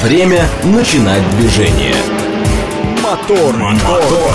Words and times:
Время 0.00 0.48
начинать 0.64 1.28
движение. 1.36 1.94
Мотор, 3.02 3.54
мотор. 3.56 4.34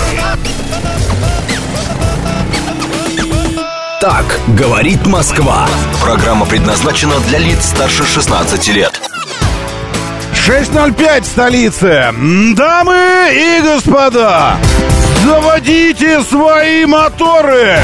Так 4.00 4.40
говорит 4.50 5.06
Москва. 5.08 5.68
Программа 6.02 6.46
предназначена 6.46 7.20
для 7.28 7.40
лиц 7.40 7.66
старше 7.66 8.06
16 8.06 8.68
лет. 8.70 9.02
6.05 10.34 11.24
столицы. 11.26 12.14
Дамы 12.56 13.30
и 13.34 13.62
господа, 13.62 14.58
заводите 15.26 16.22
свои 16.22 16.86
моторы. 16.86 17.80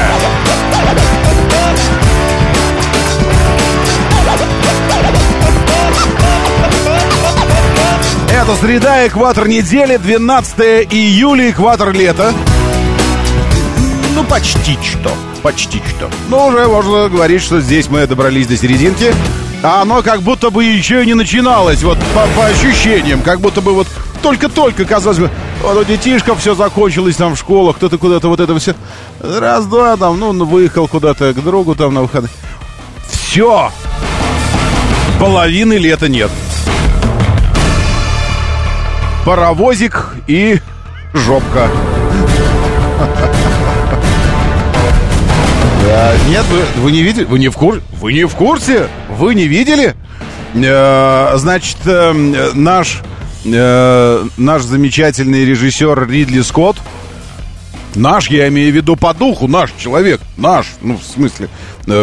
Это 8.44 8.56
среда, 8.56 9.06
экватор 9.06 9.48
недели, 9.48 9.96
12 9.96 10.58
июля, 10.92 11.50
экватор 11.50 11.92
лета. 11.92 12.34
Ну, 14.14 14.22
почти 14.24 14.76
что. 14.82 15.10
Почти 15.42 15.78
что. 15.88 16.10
Но 16.28 16.48
уже 16.48 16.68
можно 16.68 17.08
говорить, 17.08 17.40
что 17.40 17.62
здесь 17.62 17.88
мы 17.88 18.06
добрались 18.06 18.46
до 18.46 18.58
серединки. 18.58 19.14
А 19.62 19.80
оно 19.80 20.02
как 20.02 20.20
будто 20.20 20.50
бы 20.50 20.62
еще 20.62 21.02
и 21.02 21.06
не 21.06 21.14
начиналось, 21.14 21.82
вот 21.82 21.96
по, 22.14 22.26
по 22.36 22.44
ощущениям. 22.44 23.22
Как 23.22 23.40
будто 23.40 23.62
бы 23.62 23.72
вот 23.72 23.86
только-только, 24.22 24.84
казалось 24.84 25.20
бы, 25.20 25.30
вот 25.62 25.78
у 25.78 25.84
детишков 25.84 26.38
все 26.38 26.54
закончилось 26.54 27.16
там 27.16 27.36
в 27.36 27.38
школах, 27.38 27.76
кто-то 27.76 27.96
куда-то 27.96 28.28
вот 28.28 28.40
это 28.40 28.58
все. 28.58 28.74
Раз-два 29.20 29.96
там, 29.96 30.20
ну, 30.20 30.44
выехал 30.44 30.86
куда-то 30.86 31.32
к 31.32 31.42
другу 31.42 31.74
там 31.74 31.94
на 31.94 32.02
выходы. 32.02 32.28
Все! 33.08 33.72
Половины 35.18 35.78
лета 35.78 36.10
нет 36.10 36.30
паровозик 39.24 40.14
и 40.26 40.58
жопка. 41.12 41.68
Нет, 46.28 46.44
вы, 46.50 46.82
вы 46.82 46.92
не 46.92 47.02
видели? 47.02 47.24
Вы 47.24 47.38
не 47.38 47.48
в 47.48 47.56
курсе? 47.56 47.82
Вы 48.00 48.12
не 48.12 48.24
в 48.24 48.34
курсе? 48.34 48.88
Вы 49.10 49.34
не 49.34 49.46
видели? 49.46 49.94
Э, 50.54 51.32
значит, 51.36 51.78
э, 51.84 52.12
наш, 52.54 53.02
э, 53.44 54.24
наш 54.36 54.62
замечательный 54.62 55.44
режиссер 55.44 56.08
Ридли 56.08 56.42
Скотт, 56.42 56.76
наш, 57.94 58.30
я 58.30 58.48
имею 58.48 58.72
в 58.72 58.76
виду 58.76 58.96
по 58.96 59.12
духу, 59.12 59.48
наш 59.48 59.72
человек, 59.78 60.20
наш, 60.36 60.66
ну, 60.80 60.96
в 60.96 61.02
смысле, 61.02 61.48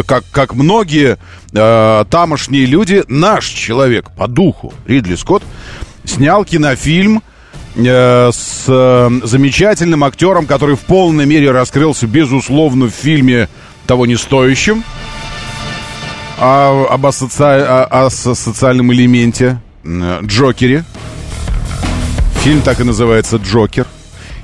как, 0.05 0.23
как 0.31 0.53
многие 0.53 1.17
тамошние 1.51 2.65
люди, 2.65 3.03
наш 3.07 3.47
человек 3.47 4.11
по 4.11 4.27
духу, 4.27 4.73
Ридли 4.85 5.15
Скотт, 5.15 5.43
снял 6.05 6.45
кинофильм 6.45 7.21
э, 7.75 8.29
с 8.33 8.65
э, 8.67 9.09
замечательным 9.23 10.03
актером, 10.03 10.45
который 10.45 10.75
в 10.75 10.81
полной 10.81 11.25
мере 11.25 11.51
раскрылся, 11.51 12.07
безусловно, 12.07 12.87
в 12.87 12.91
фильме 12.91 13.49
того 13.87 14.05
не 14.05 14.15
стоящем. 14.15 14.83
А, 16.39 16.85
об 16.89 17.05
асоци... 17.05 17.43
о, 17.43 18.05
о 18.05 18.09
социальном 18.09 18.91
элементе 18.93 19.59
Джокере. 19.85 20.83
Фильм 22.41 22.61
так 22.61 22.79
и 22.79 22.83
называется 22.83 23.37
«Джокер». 23.37 23.85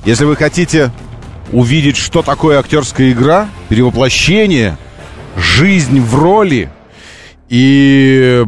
Если 0.04 0.24
вы 0.24 0.36
хотите 0.36 0.92
увидеть, 1.52 1.96
что 1.96 2.22
такое 2.22 2.60
актерская 2.60 3.10
игра, 3.10 3.48
перевоплощение, 3.68 4.78
жизнь 5.36 6.00
в 6.00 6.14
роли 6.14 6.70
и 7.48 8.44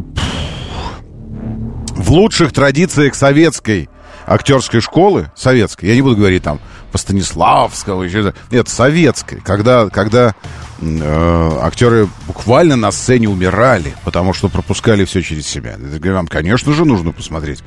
в 2.00 2.10
лучших 2.12 2.52
традициях 2.52 3.14
советской 3.14 3.88
актерской 4.26 4.80
школы, 4.80 5.30
советской, 5.36 5.86
я 5.86 5.94
не 5.94 6.02
буду 6.02 6.16
говорить 6.16 6.42
там 6.42 6.58
по 6.92 6.98
Станиславского, 6.98 8.02
еще, 8.02 8.32
нет, 8.50 8.68
советской, 8.68 9.40
когда, 9.40 9.88
когда 9.90 10.34
э, 10.80 11.58
актеры 11.60 12.08
буквально 12.26 12.76
на 12.76 12.90
сцене 12.90 13.28
умирали, 13.28 13.94
потому 14.04 14.32
что 14.32 14.48
пропускали 14.48 15.04
все 15.04 15.22
через 15.22 15.46
себя. 15.46 15.76
Вам, 15.78 16.26
конечно 16.26 16.72
же, 16.72 16.84
нужно 16.84 17.12
посмотреть. 17.12 17.62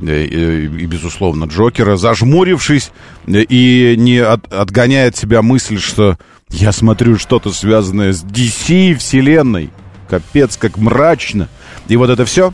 И, 0.00 0.06
э, 0.06 0.24
и, 0.24 0.64
и 0.64 0.86
безусловно, 0.86 1.44
Джокера, 1.44 1.96
зажмурившись 1.96 2.90
и 3.28 3.94
не 3.96 4.18
от, 4.18 4.52
отгоняя 4.52 5.08
от 5.08 5.16
себя 5.16 5.40
мысль, 5.40 5.78
что 5.78 6.18
я 6.50 6.72
смотрю 6.72 7.16
что-то 7.16 7.52
связанное 7.52 8.12
с 8.12 8.24
DC 8.24 8.96
вселенной. 8.96 9.70
Капец, 10.08 10.56
как 10.56 10.78
мрачно. 10.78 11.48
И 11.86 11.96
вот 11.96 12.10
это 12.10 12.24
все 12.24 12.52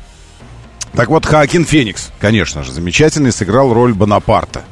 так 0.97 1.09
вот, 1.09 1.27
Хакин 1.27 1.65
Феникс, 1.65 2.12
конечно 2.21 2.62
же, 2.62 2.71
замечательный, 2.72 3.32
сыграл 3.32 3.72
роль 3.75 3.93
Бонапарта, 3.94 4.62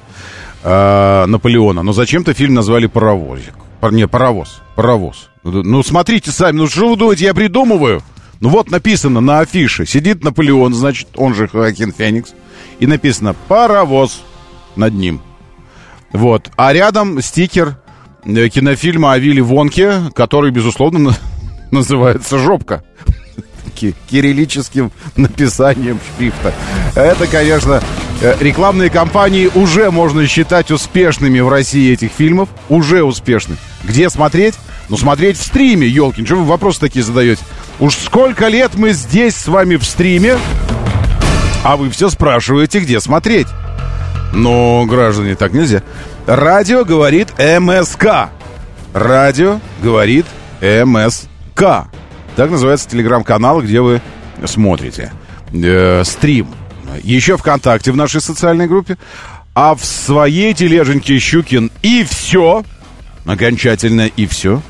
э, 0.63 1.27
Наполеона. 1.27 1.83
Но 1.83 1.93
зачем-то 1.93 2.33
фильм 2.33 2.55
назвали 2.55 2.87
«Паровозик». 2.87 3.55
Не, 3.91 4.07
«Паровоз», 4.07 4.61
«Паровоз». 4.77 5.31
Ну, 5.43 5.83
смотрите 5.83 6.31
сами, 6.31 6.59
ну 6.59 6.69
что 6.69 6.91
вы 6.91 6.97
думаете, 6.97 7.25
я 7.25 7.35
придумываю? 7.35 8.03
Ну 8.39 8.49
вот 8.51 8.71
написано 8.71 9.21
на 9.21 9.41
афише, 9.41 9.85
сидит 9.85 10.23
Наполеон, 10.23 10.75
значит, 10.75 11.09
он 11.17 11.35
же 11.35 11.49
Хакин 11.49 11.93
Феникс, 11.93 12.35
и 12.79 12.87
написано 12.87 13.35
«Паровоз» 13.49 14.23
над 14.77 14.95
ним. 14.95 15.21
Вот. 16.13 16.51
А 16.57 16.73
рядом 16.73 17.21
стикер 17.21 17.79
э, 18.25 18.49
кинофильма 18.49 19.13
о 19.13 19.19
Вилли 19.19 19.41
Вонке, 19.41 20.03
который, 20.15 20.53
безусловно, 20.53 21.17
называется 21.73 22.39
«Жопка» 22.39 22.85
кириллическим 23.73 24.93
написанием 25.17 25.99
шрифта. 26.17 26.55
Это, 26.95 27.27
конечно, 27.27 27.83
э, 28.21 28.37
рекламные 28.41 28.91
кампании 28.91 29.51
уже 29.55 29.91
можно 29.91 30.27
считать 30.27 30.71
успешными 30.71 31.41
в 31.41 31.49
России 31.49 31.93
этих 31.93 32.13
фильмов. 32.13 32.49
Уже 32.69 33.03
успешны. 33.03 33.57
Где 33.85 34.11
смотреть? 34.11 34.55
Ну, 34.89 34.97
смотреть 34.97 35.39
в 35.39 35.43
стриме, 35.43 35.87
Елкин. 35.87 36.27
Что 36.27 36.37
вы 36.37 36.45
вопросы 36.45 36.81
такие 36.81 37.05
задаете? 37.05 37.43
Уж 37.81 37.97
сколько 37.97 38.49
лет 38.49 38.73
мы 38.75 38.93
здесь 38.93 39.37
с 39.37 39.49
вами 39.49 39.77
в 39.77 39.85
стриме, 39.85 40.37
а 41.65 41.77
вы 41.77 41.91
все 41.91 42.11
спрашиваете, 42.11 42.81
где 42.81 43.01
смотреть. 43.01 43.47
Но, 44.33 44.85
граждане, 44.87 45.35
так 45.35 45.53
нельзя. 45.53 45.83
Радио 46.27 46.85
говорит 46.85 47.29
МСК. 47.39 48.31
Радио 48.93 49.61
говорит 49.83 50.27
МСК. 50.61 51.89
Так 52.37 52.51
называется 52.51 52.89
телеграм-канал, 52.89 53.61
где 53.63 53.81
вы 53.81 54.01
смотрите 54.47 55.13
э, 55.53 56.03
стрим. 56.05 56.49
Еще 57.03 57.37
ВКонтакте 57.37 57.93
в 57.93 57.97
нашей 57.97 58.21
социальной 58.21 58.67
группе. 58.67 58.97
А 59.55 59.75
в 59.75 59.85
своей 59.85 60.55
тележеньке 60.55 61.19
Щукин 61.19 61.71
и 61.83 62.05
все, 62.05 62.65
окончательно 63.27 64.07
и 64.07 64.27
все, 64.27 64.63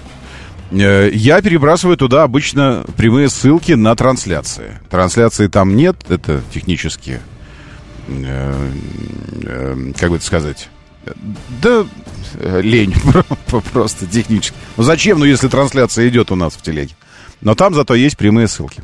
э, 0.73 1.11
я 1.13 1.41
перебрасываю 1.41 1.97
туда 1.97 2.25
обычно 2.25 2.85
прямые 2.97 3.29
ссылки 3.29 3.73
на 3.73 3.95
трансляции. 3.95 4.81
Трансляции 4.91 5.47
там 5.47 5.77
нет, 5.77 5.97
это 6.09 6.43
технически, 6.53 7.21
э, 8.09 8.71
э, 9.45 9.93
как 9.97 10.11
бы 10.11 10.17
это 10.17 10.25
сказать, 10.25 10.69
да 11.63 11.87
лень 12.61 12.95
просто 13.73 14.07
технически. 14.07 14.57
Ну 14.77 14.83
зачем, 14.83 15.21
ну 15.21 15.25
если 15.25 15.47
трансляция 15.47 16.09
идет 16.09 16.33
у 16.33 16.35
нас 16.35 16.55
в 16.55 16.63
телеге? 16.63 16.95
Но 17.43 17.55
там 17.55 17.75
зато 17.75 17.95
есть 17.95 18.17
прямые 18.17 18.49
ссылки. 18.49 18.83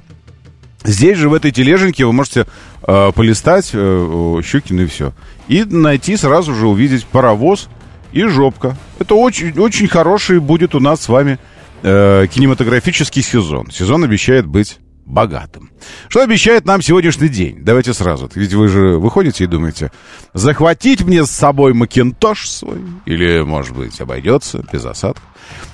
Здесь 0.85 1.19
же 1.19 1.29
в 1.29 1.35
этой 1.35 1.51
тележеньке 1.51 2.05
вы 2.07 2.13
можете 2.13 2.47
э, 2.87 3.13
полистать 3.15 3.71
э, 3.73 4.41
Щукин 4.45 4.81
и 4.81 4.87
все. 4.87 5.13
И 5.49 5.65
найти 5.65 6.17
сразу 6.17 6.55
же 6.55 6.67
увидеть 6.69 7.05
паровоз 7.07 7.69
и 8.13 8.25
жопка. 8.25 8.77
Это 8.99 9.15
очень, 9.15 9.59
очень 9.59 9.89
хороший 9.89 10.39
будет 10.41 10.75
у 10.75 10.81
нас 10.81 11.03
с 11.03 11.09
вами 11.09 11.39
э, 11.83 12.27
кинематографический 12.31 13.23
сезон. 13.23 13.71
Сезон 13.71 14.05
обещает 14.05 14.47
быть 14.47 14.79
богатым. 15.05 15.71
Что 16.09 16.23
обещает 16.23 16.65
нам 16.65 16.83
сегодняшний 16.83 17.29
день? 17.29 17.59
Давайте 17.63 17.93
сразу. 17.95 18.31
Ведь 18.35 18.53
вы 18.53 18.69
же 18.69 18.99
выходите 18.99 19.45
и 19.45 19.47
думаете, 19.47 19.91
захватить 20.35 21.03
мне 21.03 21.25
с 21.25 21.31
собой 21.31 21.73
макинтош 21.73 22.49
свой? 22.49 22.79
Или, 23.07 23.41
может 23.41 23.75
быть, 23.75 24.01
обойдется 24.01 24.65
без 24.71 24.85
осадков? 24.85 25.25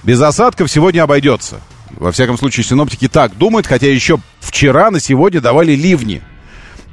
Без 0.03 0.21
осадков 0.21 0.71
сегодня 0.71 1.03
обойдется. 1.03 1.61
Во 1.99 2.13
всяком 2.13 2.39
случае, 2.39 2.65
синоптики 2.65 3.09
так 3.09 3.37
думают, 3.37 3.67
хотя 3.67 3.91
еще 3.91 4.19
вчера 4.41 4.91
на 4.91 5.01
сегодня 5.01 5.41
давали 5.41 5.73
ливни. 5.73 6.23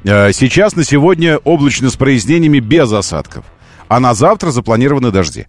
Э, 0.04 0.32
сейчас 0.32 0.76
на 0.76 0.84
сегодня 0.84 1.38
облачно 1.38 1.90
с 1.90 1.96
прояснениями 1.96 2.58
без 2.58 2.92
осадков. 2.92 3.44
А 3.88 4.00
на 4.00 4.14
завтра 4.14 4.50
запланированы 4.50 5.10
дожди. 5.10 5.46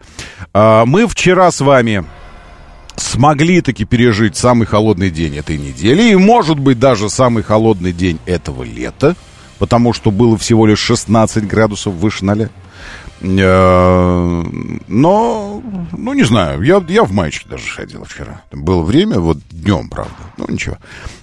Э, 0.53 0.83
мы 0.85 1.07
вчера 1.07 1.51
с 1.51 1.61
вами 1.61 2.05
смогли 2.95 3.61
таки 3.61 3.85
пережить 3.85 4.37
самый 4.37 4.65
холодный 4.65 5.09
день 5.09 5.37
этой 5.37 5.57
недели. 5.57 6.11
И, 6.11 6.15
может 6.15 6.59
быть, 6.59 6.79
даже 6.79 7.09
самый 7.09 7.43
холодный 7.43 7.91
день 7.91 8.19
этого 8.25 8.63
лета. 8.63 9.15
Потому 9.59 9.93
что 9.93 10.11
было 10.11 10.37
всего 10.37 10.65
лишь 10.65 10.79
16 10.79 11.47
градусов 11.47 11.93
выше 11.93 12.25
ноля. 12.25 12.49
Э, 13.23 14.43
но, 14.87 15.63
ну, 15.91 16.13
не 16.13 16.23
знаю, 16.23 16.61
я, 16.61 16.83
я 16.89 17.03
в 17.03 17.11
маечке 17.13 17.47
даже 17.49 17.69
ходил 17.69 18.03
вчера. 18.03 18.41
Было 18.51 18.83
время, 18.83 19.19
вот 19.19 19.37
днем, 19.49 19.89
правда. 19.89 20.13
Ну, 20.37 20.45
ничего. 20.49 20.77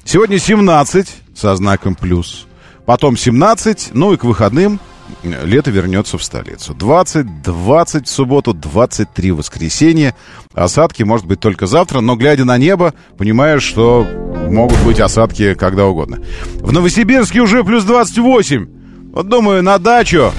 Сегодня 0.05 0.39
17 0.39 1.09
со 1.35 1.55
знаком 1.57 1.95
плюс. 1.95 2.47
потом 2.87 3.17
17, 3.17 3.91
ну 3.93 4.13
и 4.15 4.17
к 4.17 4.25
выходным 4.25 4.81
лето 5.23 5.71
вернется 5.71 6.19
в 6.19 6.25
столицу. 6.25 6.75
20, 6.75 7.43
20 7.43 8.07
в 8.07 8.11
субботу, 8.11 8.55
23 8.55 9.33
в 9.33 9.37
воскресенье. 9.37 10.15
Осадки, 10.55 11.03
может 11.03 11.27
быть, 11.27 11.41
только 11.41 11.67
завтра, 11.67 12.01
но 12.01 12.17
глядя 12.17 12.45
на 12.45 12.57
небо, 12.59 12.95
понимаешь, 13.19 13.63
что 13.63 14.07
могут 14.49 14.79
быть 14.83 15.01
осадки 15.01 15.55
когда 15.55 15.87
угодно. 15.87 16.21
В 16.57 16.73
Новосибирске 16.73 17.41
уже 17.41 17.63
плюс 17.65 17.85
28. 17.85 19.13
Вот 19.13 19.29
думаю, 19.29 19.63
на 19.63 19.79
дачу, 19.79 20.33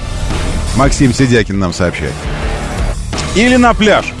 Максим 0.76 1.12
Сидякин 1.12 1.58
нам 1.58 1.72
сообщает. 1.72 2.14
Или 3.36 3.56
на 3.56 3.74
пляж. 3.74 4.12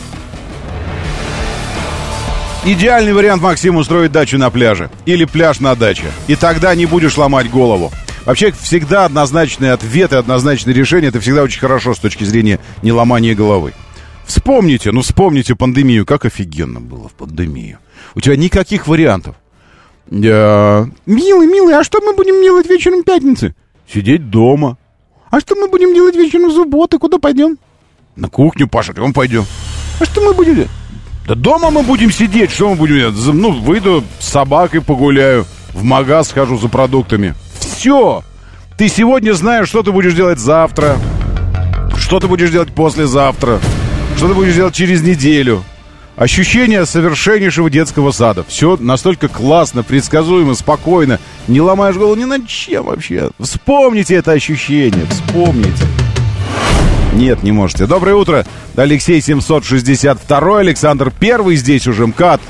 Идеальный 2.64 3.12
вариант, 3.12 3.42
Максим, 3.42 3.76
устроить 3.76 4.12
дачу 4.12 4.38
на 4.38 4.50
пляже. 4.50 4.90
Или 5.04 5.24
пляж 5.24 5.60
на 5.60 5.74
даче. 5.74 6.06
И 6.28 6.36
тогда 6.36 6.74
не 6.74 6.86
будешь 6.86 7.16
ломать 7.16 7.50
голову. 7.50 7.90
Вообще, 8.24 8.52
всегда 8.52 9.04
однозначные 9.04 9.72
ответы, 9.72 10.16
однозначные 10.16 10.74
решения, 10.74 11.08
это 11.08 11.18
всегда 11.20 11.42
очень 11.42 11.58
хорошо 11.58 11.94
с 11.94 11.98
точки 11.98 12.22
зрения 12.22 12.60
не 12.82 12.92
ломания 12.92 13.34
головы. 13.34 13.72
Вспомните, 14.24 14.92
ну 14.92 15.00
вспомните 15.00 15.56
пандемию, 15.56 16.06
как 16.06 16.24
офигенно 16.24 16.80
было 16.80 17.08
в 17.08 17.12
пандемию. 17.12 17.78
У 18.14 18.20
тебя 18.20 18.36
никаких 18.36 18.86
вариантов. 18.86 19.34
Я... 20.10 20.88
Милый, 21.06 21.48
милый, 21.48 21.74
а 21.74 21.82
что 21.82 22.00
мы 22.00 22.14
будем 22.14 22.40
делать 22.42 22.68
вечером 22.68 23.02
пятницы? 23.02 23.56
Сидеть 23.92 24.30
дома. 24.30 24.78
А 25.32 25.40
что 25.40 25.56
мы 25.56 25.66
будем 25.66 25.94
делать 25.94 26.14
вечером 26.14 26.50
в 26.50 26.52
субботу? 26.52 26.98
Куда 26.98 27.18
пойдем? 27.18 27.56
На 28.16 28.28
кухню, 28.28 28.68
Паша, 28.68 28.92
кому 28.92 29.14
пойдем? 29.14 29.46
А 29.98 30.04
что 30.04 30.20
мы 30.20 30.34
будем 30.34 30.54
делать? 30.54 30.70
Да 31.26 31.34
дома 31.34 31.70
мы 31.70 31.82
будем 31.82 32.12
сидеть, 32.12 32.50
что 32.50 32.68
мы 32.68 32.76
будем 32.76 32.96
делать? 32.96 33.16
Ну, 33.16 33.50
выйду 33.50 34.04
с 34.20 34.28
собакой 34.28 34.82
погуляю, 34.82 35.46
в 35.72 35.82
магаз 35.82 36.28
схожу 36.28 36.58
за 36.58 36.68
продуктами 36.68 37.34
все. 37.82 38.22
Ты 38.76 38.88
сегодня 38.88 39.32
знаешь, 39.32 39.68
что 39.68 39.82
ты 39.82 39.90
будешь 39.90 40.14
делать 40.14 40.38
завтра, 40.38 40.98
что 41.96 42.20
ты 42.20 42.28
будешь 42.28 42.50
делать 42.50 42.72
послезавтра, 42.72 43.58
что 44.18 44.28
ты 44.28 44.34
будешь 44.34 44.54
делать 44.54 44.74
через 44.74 45.02
неделю. 45.02 45.64
Ощущение 46.16 46.84
совершеннейшего 46.84 47.70
детского 47.70 48.10
сада. 48.10 48.44
Все 48.46 48.76
настолько 48.78 49.28
классно, 49.28 49.82
предсказуемо, 49.82 50.54
спокойно. 50.54 51.18
Не 51.48 51.62
ломаешь 51.62 51.96
голову 51.96 52.14
ни 52.16 52.24
над 52.24 52.46
чем 52.46 52.84
вообще. 52.84 53.30
Вспомните 53.40 54.16
это 54.16 54.32
ощущение, 54.32 55.06
вспомните. 55.06 55.84
Нет, 57.14 57.42
не 57.42 57.52
можете. 57.52 57.86
Доброе 57.86 58.14
утро. 58.14 58.46
Алексей 58.76 59.20
762, 59.22 60.58
Александр 60.58 61.12
Первый 61.18 61.56
здесь 61.56 61.86
уже 61.86 62.06
МКАД. 62.06 62.40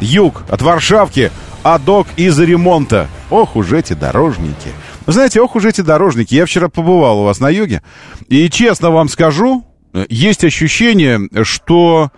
Юг 0.00 0.42
от 0.48 0.62
Варшавки, 0.62 1.30
а 1.62 1.78
док 1.78 2.06
из 2.16 2.38
ремонта. 2.38 3.08
Ох 3.28 3.54
уж 3.54 3.72
эти 3.72 3.92
дорожники. 3.92 4.70
Знаете, 5.06 5.42
ох 5.42 5.56
уж 5.56 5.66
эти 5.66 5.82
дорожники. 5.82 6.34
Я 6.34 6.46
вчера 6.46 6.68
побывал 6.68 7.20
у 7.20 7.24
вас 7.24 7.38
на 7.38 7.50
юге. 7.50 7.82
И 8.28 8.48
честно 8.48 8.90
вам 8.90 9.10
скажу, 9.10 9.64
есть 10.08 10.42
ощущение, 10.42 11.28
что 11.42 12.10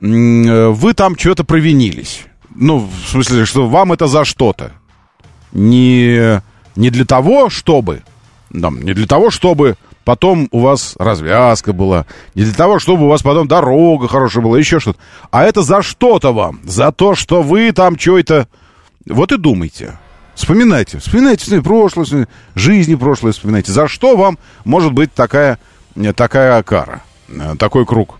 вы 0.00 0.94
там 0.94 1.18
что-то 1.18 1.44
провинились. 1.44 2.24
Ну, 2.54 2.78
в 2.78 3.08
смысле, 3.08 3.44
что 3.44 3.68
вам 3.68 3.92
это 3.92 4.06
за 4.06 4.24
что-то. 4.24 4.72
Не, 5.52 6.42
не 6.76 6.90
для 6.90 7.04
того, 7.04 7.50
чтобы... 7.50 8.02
Да, 8.50 8.70
не 8.70 8.94
для 8.94 9.06
того, 9.06 9.30
чтобы 9.30 9.76
потом 10.04 10.48
у 10.50 10.60
вас 10.60 10.94
развязка 10.98 11.72
была, 11.72 12.06
не 12.34 12.42
для 12.42 12.54
того, 12.54 12.78
чтобы 12.78 13.04
у 13.04 13.08
вас 13.08 13.22
потом 13.22 13.46
дорога 13.46 14.08
хорошая 14.08 14.42
была, 14.42 14.58
еще 14.58 14.80
что-то. 14.80 14.98
А 15.30 15.44
это 15.44 15.62
за 15.62 15.82
что-то 15.82 16.32
вам. 16.32 16.60
За 16.64 16.90
то, 16.90 17.14
что 17.14 17.42
вы 17.42 17.70
там 17.72 17.98
что-то... 17.98 18.48
Вот 19.06 19.32
и 19.32 19.36
думайте. 19.36 19.98
Вспоминайте, 20.34 20.98
вспоминайте 20.98 21.44
свои 21.44 21.60
прошлое, 21.60 22.26
жизни 22.54 22.94
прошлое 22.94 23.32
вспоминайте. 23.32 23.72
За 23.72 23.88
что 23.88 24.16
вам 24.16 24.38
может 24.64 24.92
быть 24.92 25.12
такая, 25.12 25.58
э, 25.96 26.12
такая 26.12 26.62
кара, 26.62 27.02
э, 27.28 27.56
такой 27.58 27.84
круг? 27.84 28.18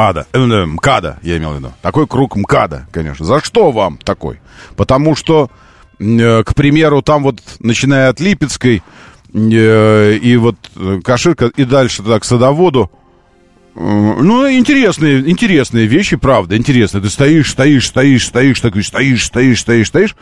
Ада, 0.00 0.26
э, 0.32 0.38
э, 0.38 0.66
МКАДа, 0.66 1.18
я 1.22 1.36
имел 1.36 1.52
в 1.52 1.58
виду. 1.58 1.72
Такой 1.82 2.06
круг 2.06 2.34
МКАДа, 2.34 2.86
конечно. 2.90 3.26
За 3.26 3.40
что 3.40 3.70
вам 3.70 3.98
такой? 3.98 4.40
Потому 4.76 5.14
что, 5.14 5.50
э, 5.98 6.42
к 6.42 6.54
примеру, 6.54 7.02
там 7.02 7.22
вот, 7.22 7.40
начиная 7.58 8.08
от 8.08 8.18
Липецкой, 8.18 8.82
э, 9.34 10.12
и 10.14 10.36
вот 10.36 10.56
Каширка, 11.04 11.50
и 11.54 11.64
дальше 11.64 11.98
туда 11.98 12.18
к 12.18 12.24
Садоводу, 12.24 12.90
ну, 13.74 14.50
интересные, 14.50 15.30
интересные 15.30 15.86
вещи, 15.86 16.16
правда, 16.16 16.56
интересные. 16.56 17.02
Ты 17.02 17.10
стоишь, 17.10 17.50
стоишь, 17.50 17.86
стоишь, 17.86 18.26
стоишь, 18.26 18.60
такой, 18.60 18.82
стоишь, 18.82 19.26
стоишь, 19.26 19.60
стоишь, 19.60 19.88
стоишь, 19.88 20.16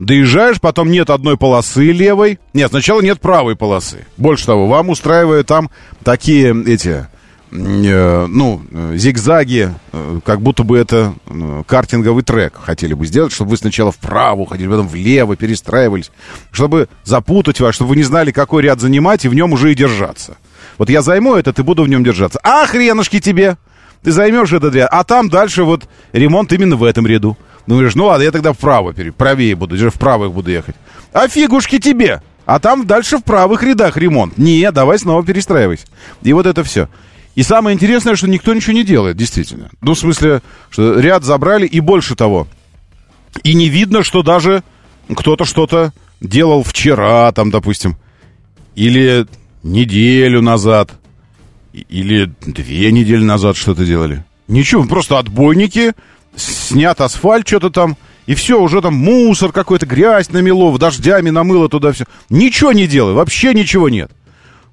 Доезжаешь, 0.00 0.62
потом 0.62 0.90
нет 0.90 1.10
одной 1.10 1.36
полосы 1.36 1.92
левой. 1.92 2.38
Нет, 2.54 2.70
сначала 2.70 3.02
нет 3.02 3.20
правой 3.20 3.54
полосы. 3.54 4.06
Больше 4.16 4.46
того, 4.46 4.66
вам 4.66 4.88
устраивают 4.88 5.46
там 5.46 5.70
такие 6.02 6.56
эти, 6.66 7.06
ну, 7.52 8.62
зигзаги, 8.94 9.74
э, 9.92 10.20
как 10.24 10.40
будто 10.40 10.62
бы 10.62 10.78
это 10.78 11.14
э, 11.26 11.62
картинговый 11.66 12.22
трек 12.22 12.54
хотели 12.62 12.94
бы 12.94 13.06
сделать, 13.06 13.32
чтобы 13.32 13.50
вы 13.50 13.56
сначала 13.56 13.90
вправо 13.90 14.42
уходили, 14.42 14.68
потом 14.68 14.86
влево 14.86 15.36
перестраивались, 15.36 16.12
чтобы 16.52 16.88
запутать 17.02 17.60
вас, 17.60 17.74
чтобы 17.74 17.90
вы 17.90 17.96
не 17.96 18.04
знали, 18.04 18.30
какой 18.30 18.62
ряд 18.62 18.80
занимать, 18.80 19.24
и 19.24 19.28
в 19.28 19.34
нем 19.34 19.52
уже 19.52 19.72
и 19.72 19.74
держаться. 19.74 20.36
Вот 20.78 20.90
я 20.90 21.02
займу 21.02 21.34
этот 21.34 21.58
и 21.58 21.62
буду 21.62 21.82
в 21.82 21.88
нем 21.88 22.04
держаться. 22.04 22.38
А 22.42 22.66
хренушки 22.66 23.20
тебе! 23.20 23.56
Ты 24.02 24.12
займешь 24.12 24.52
этот 24.52 24.74
ряд, 24.74 24.88
а 24.92 25.04
там 25.04 25.28
дальше 25.28 25.64
вот 25.64 25.88
ремонт 26.12 26.52
именно 26.52 26.76
в 26.76 26.84
этом 26.84 27.06
ряду. 27.06 27.36
Ну, 27.66 27.74
говоришь, 27.74 27.94
ну 27.96 28.06
ладно, 28.06 28.22
я 28.22 28.30
тогда 28.30 28.52
вправо, 28.52 28.94
правее 29.16 29.54
буду, 29.54 29.90
вправо 29.90 30.26
их 30.26 30.32
буду 30.32 30.50
ехать. 30.50 30.76
А 31.12 31.28
фигушки 31.28 31.78
тебе! 31.78 32.22
А 32.46 32.58
там 32.58 32.86
дальше 32.86 33.18
в 33.18 33.22
правых 33.22 33.62
рядах 33.62 33.96
ремонт. 33.96 34.36
Не, 34.36 34.72
давай 34.72 34.98
снова 34.98 35.24
перестраивайся. 35.24 35.86
И 36.22 36.32
вот 36.32 36.46
это 36.46 36.64
все. 36.64 36.88
И 37.34 37.42
самое 37.42 37.74
интересное, 37.74 38.16
что 38.16 38.28
никто 38.28 38.52
ничего 38.54 38.72
не 38.72 38.84
делает, 38.84 39.16
действительно. 39.16 39.70
Ну, 39.80 39.94
в 39.94 39.98
смысле, 39.98 40.42
что 40.70 40.98
ряд 40.98 41.24
забрали, 41.24 41.66
и 41.66 41.80
больше 41.80 42.16
того. 42.16 42.48
И 43.44 43.54
не 43.54 43.68
видно, 43.68 44.02
что 44.02 44.22
даже 44.22 44.62
кто-то 45.14 45.44
что-то 45.44 45.92
делал 46.20 46.62
вчера, 46.62 47.30
там, 47.32 47.50
допустим, 47.50 47.96
или 48.74 49.26
неделю 49.62 50.42
назад, 50.42 50.92
или 51.72 52.32
две 52.40 52.90
недели 52.90 53.22
назад 53.22 53.56
что-то 53.56 53.84
делали. 53.84 54.24
Ничего, 54.48 54.84
просто 54.84 55.18
отбойники 55.18 55.92
снят 56.34 57.00
асфальт, 57.00 57.46
что-то 57.46 57.70
там, 57.70 57.96
и 58.26 58.34
все, 58.34 58.60
уже 58.60 58.82
там 58.82 58.94
мусор 58.94 59.52
какой-то, 59.52 59.86
грязь 59.86 60.30
намело, 60.30 60.76
дождями 60.78 61.30
намыло 61.30 61.68
туда 61.68 61.92
все. 61.92 62.04
Ничего 62.28 62.72
не 62.72 62.86
делай, 62.86 63.14
вообще 63.14 63.54
ничего 63.54 63.88
нет. 63.88 64.10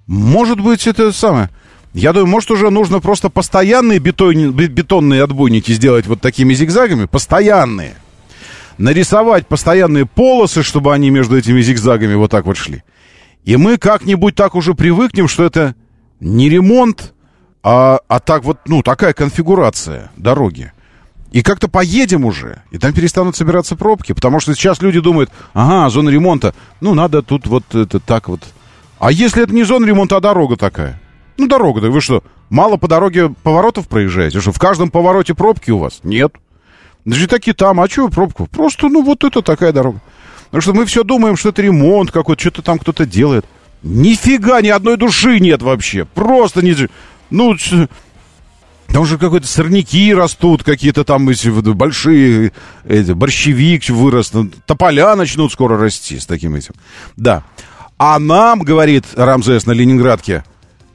Может 0.07 0.59
быть, 0.59 0.87
это 0.87 1.11
самое... 1.11 1.49
Я 1.93 2.13
думаю, 2.13 2.27
может, 2.27 2.51
уже 2.51 2.69
нужно 2.69 2.99
просто 2.99 3.29
постоянные 3.29 3.99
бетон, 3.99 4.51
бетонные 4.51 5.23
отбойники 5.23 5.71
сделать 5.71 6.05
вот 6.07 6.21
такими 6.21 6.53
зигзагами, 6.53 7.05
постоянные. 7.05 7.95
Нарисовать 8.77 9.47
постоянные 9.47 10.05
полосы, 10.05 10.61
чтобы 10.61 10.93
они 10.93 11.09
между 11.09 11.37
этими 11.37 11.61
зигзагами 11.61 12.13
вот 12.13 12.29
так 12.29 12.45
вот 12.45 12.57
шли. 12.57 12.83
И 13.43 13.55
мы 13.57 13.77
как-нибудь 13.77 14.35
так 14.35 14.55
уже 14.55 14.75
привыкнем, 14.75 15.27
что 15.27 15.43
это 15.43 15.73
не 16.19 16.49
ремонт, 16.49 17.13
а, 17.63 17.99
а 18.07 18.19
так 18.19 18.43
вот, 18.43 18.59
ну, 18.67 18.83
такая 18.83 19.13
конфигурация 19.13 20.11
дороги. 20.17 20.71
И 21.31 21.41
как-то 21.41 21.67
поедем 21.67 22.25
уже, 22.25 22.61
и 22.71 22.77
там 22.77 22.93
перестанут 22.93 23.35
собираться 23.35 23.75
пробки, 23.75 24.13
потому 24.13 24.39
что 24.39 24.53
сейчас 24.53 24.81
люди 24.81 24.99
думают, 24.99 25.29
ага, 25.53 25.89
зона 25.89 26.09
ремонта, 26.09 26.53
ну, 26.79 26.93
надо 26.93 27.21
тут 27.21 27.47
вот 27.47 27.63
это 27.73 27.99
так 27.99 28.29
вот. 28.29 28.41
А 28.99 29.11
если 29.11 29.43
это 29.43 29.53
не 29.53 29.63
зона 29.63 29.85
ремонта, 29.85 30.17
а 30.17 30.21
дорога 30.21 30.55
такая? 30.55 30.99
Ну, 31.37 31.47
дорога, 31.47 31.81
да 31.81 31.89
вы 31.89 32.01
что, 32.01 32.23
мало 32.49 32.77
по 32.77 32.87
дороге 32.87 33.33
поворотов 33.43 33.87
проезжаете? 33.87 34.41
Что, 34.41 34.51
в 34.51 34.59
каждом 34.59 34.89
повороте 34.89 35.35
пробки 35.35 35.71
у 35.71 35.77
вас? 35.77 35.99
Нет. 36.03 36.33
Даже 37.05 37.27
такие 37.27 37.53
там, 37.53 37.79
а 37.79 37.87
что 37.87 38.09
пробку? 38.09 38.47
Просто, 38.47 38.89
ну, 38.89 39.03
вот 39.03 39.23
это 39.23 39.41
такая 39.41 39.71
дорога. 39.71 40.01
Потому 40.45 40.61
что 40.61 40.73
мы 40.73 40.85
все 40.85 41.03
думаем, 41.03 41.37
что 41.37 41.49
это 41.49 41.61
ремонт 41.61 42.11
какой-то, 42.11 42.41
что-то 42.41 42.61
там 42.61 42.79
кто-то 42.79 43.05
делает. 43.05 43.45
Нифига 43.83 44.61
ни 44.61 44.69
одной 44.69 44.97
души 44.97 45.39
нет 45.39 45.61
вообще. 45.61 46.05
Просто 46.05 46.61
не... 46.61 46.75
Ну, 47.29 47.55
там 48.87 49.05
же 49.05 49.17
какой-то 49.17 49.47
сорняки 49.47 50.13
растут, 50.13 50.63
какие-то 50.63 51.03
там 51.03 51.27
эти 51.29 51.49
большие, 51.49 52.53
эти, 52.85 53.11
борщевик 53.11 53.87
вырос, 53.89 54.31
тополя 54.65 55.15
начнут 55.15 55.51
скоро 55.51 55.77
расти 55.77 56.19
с 56.19 56.25
таким 56.25 56.55
этим. 56.55 56.73
Да. 57.15 57.43
А 57.97 58.17
нам, 58.19 58.61
говорит 58.61 59.05
Рамзес 59.15 59.65
на 59.65 59.71
Ленинградке, 59.71 60.43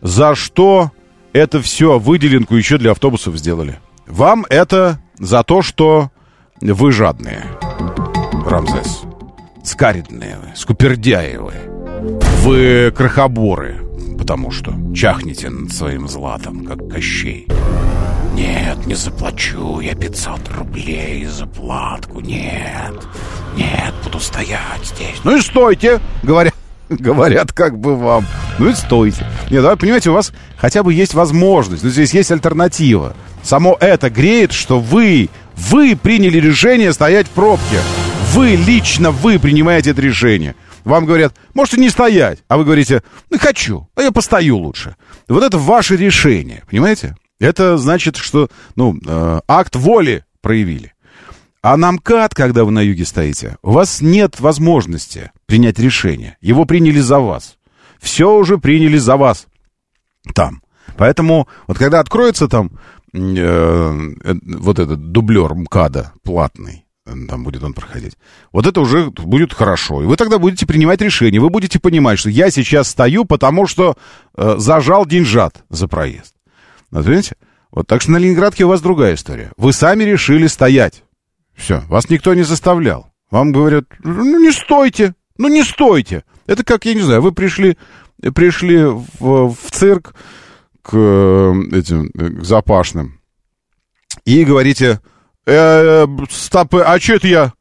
за 0.03 0.35
что 0.35 0.91
это 1.33 1.63
все 1.63 1.99
выделенку 1.99 2.57
еще 2.57 2.77
для 2.77 2.91
автобусов 2.91 3.37
сделали? 3.37 3.79
Вам 4.07 4.45
это 4.51 5.01
за 5.19 5.43
то, 5.45 5.63
что 5.63 6.11
вы 6.61 6.93
жадные, 6.93 7.45
Рамзес. 8.45 9.03
Скаридные 9.65 10.39
вы, 10.39 10.57
скупердяи 10.57 11.37
вы. 11.37 11.55
Вы 12.43 12.93
крохоборы, 12.95 13.81
потому 14.19 14.51
что 14.51 14.75
чахнете 14.95 15.49
над 15.49 15.73
своим 15.73 16.09
златом, 16.09 16.67
как 16.67 16.89
Кощей. 16.89 17.47
Нет, 18.35 18.87
не 18.87 18.95
заплачу 18.95 19.81
я 19.81 19.95
500 19.95 20.49
рублей 20.57 21.25
за 21.27 21.47
платку, 21.47 22.21
нет. 22.21 22.95
Нет, 23.57 23.95
буду 24.03 24.19
стоять 24.19 24.85
здесь. 24.85 25.21
Ну 25.23 25.37
и 25.37 25.41
стойте, 25.41 26.01
говорят, 26.23 26.55
говорят 27.01 27.53
как 27.53 27.79
бы 27.79 27.97
вам. 27.97 28.27
Ну 28.59 28.69
и 28.69 28.75
стойте. 28.75 29.27
Нет, 29.51 29.63
да, 29.63 29.77
понимаете, 29.77 30.11
у 30.11 30.15
вас 30.15 30.33
хотя 30.57 30.83
бы 30.83 30.93
есть 30.93 31.15
возможность, 31.15 31.83
но 31.83 31.91
здесь 31.91 32.15
есть 32.15 32.31
альтернатива. 32.31 33.15
Само 33.43 33.77
это 33.81 34.11
греет, 34.11 34.53
что 34.53 34.81
вы, 34.81 35.29
вы 35.57 35.97
приняли 35.97 36.39
решение 36.39 36.93
стоять 36.93 37.27
в 37.27 37.31
пробке. 37.31 37.81
Вы, 38.33 38.57
лично 38.57 39.11
вы 39.11 39.39
принимаете 39.39 39.91
это 39.91 40.01
решение. 40.01 40.55
Вам 40.85 41.07
говорят, 41.07 41.35
можете 41.55 41.81
не 41.81 41.91
стоять. 41.91 42.41
А 42.49 42.57
вы 42.57 42.65
говорите, 42.65 43.03
ну, 43.31 43.39
хочу, 43.39 43.89
а 43.95 44.03
я 44.03 44.11
постою 44.11 44.57
лучше. 44.57 44.97
Вот 45.29 45.43
это 45.43 45.59
ваше 45.59 45.97
решение, 45.97 46.63
понимаете? 46.69 47.17
Это 47.39 47.77
значит, 47.77 48.17
что, 48.17 48.49
ну, 48.77 48.97
э, 49.05 49.41
акт 49.49 49.77
воли 49.77 50.25
проявили. 50.41 50.93
А 51.63 51.77
на 51.77 51.93
МКАД, 51.93 52.35
когда 52.35 52.65
вы 52.65 52.73
на 52.73 52.81
юге 52.81 53.05
стоите, 53.05 53.57
у 53.63 53.71
вас 53.71 54.01
нет 54.01 54.41
возможности 54.41 55.31
принять 55.47 55.79
решение. 55.79 56.37
Его 56.41 56.65
приняли 56.65 56.99
за 56.99 57.21
вас. 57.21 57.57
Все 58.01 58.35
уже 58.35 58.59
приняли 58.59 58.99
за 58.99 59.17
вас 59.17 59.47
там. 60.35 60.63
Поэтому 60.97 61.47
вот 61.69 61.79
когда 61.79 62.01
откроется 62.01 62.49
там 62.49 62.73
э, 63.15 63.19
э, 63.19 64.35
вот 64.45 64.81
этот 64.81 65.13
дублер 65.13 65.55
МКАДа 65.55 66.13
платный, 66.25 66.85
там 67.05 67.45
будет 67.45 67.63
он 67.63 67.75
проходить. 67.75 68.17
Вот 68.53 68.67
это 68.67 68.81
уже 68.81 69.11
будет 69.11 69.53
хорошо. 69.53 70.03
И 70.03 70.07
вы 70.07 70.17
тогда 70.17 70.39
будете 70.39 70.67
принимать 70.67 71.01
решение. 71.01 71.41
Вы 71.41 71.51
будете 71.51 71.79
понимать, 71.79 72.19
что 72.19 72.29
я 72.31 72.51
сейчас 72.51 72.89
стою, 72.89 73.25
потому 73.25 73.69
что 73.69 73.97
э, 74.37 74.57
зажал 74.59 75.07
деньжат 75.07 75.65
за 75.71 75.87
проезд. 75.87 76.35
Вот 76.91 77.07
видите? 77.07 77.37
Вот 77.71 77.87
так 77.87 78.03
что 78.03 78.11
на 78.11 78.17
Ленинградке 78.17 78.65
у 78.65 78.69
вас 78.69 78.81
другая 78.81 79.15
история. 79.15 79.53
Вы 79.57 79.73
сами 79.73 80.03
решили 80.03 80.49
стоять. 80.49 81.05
Все, 81.63 81.85
вас 81.89 82.11
никто 82.11 82.35
не 82.35 82.43
заставлял. 82.43 83.13
Вам 83.31 83.53
говорят, 83.53 83.85
ну 84.03 84.41
не 84.41 84.51
стойте, 84.51 85.15
ну 85.39 85.47
не 85.47 85.63
стойте. 85.63 86.25
Это 86.49 86.65
как, 86.65 86.85
я 86.87 86.95
не 86.95 87.03
знаю, 87.03 87.23
вы 87.23 87.31
пришли, 87.31 87.79
пришли 88.35 88.83
в, 88.85 89.55
в 89.55 89.71
цирк 89.71 90.13
к 90.83 90.91
э, 90.93 91.53
этим 91.73 92.11
э, 92.19 92.41
к 92.41 92.45
запашным 92.45 93.21
и 94.25 94.45
говорите, 94.45 95.01
э, 95.47 96.07
стопы, 96.31 96.81
а 96.81 96.99
что 96.99 97.15
это 97.15 97.29
я 97.29 97.53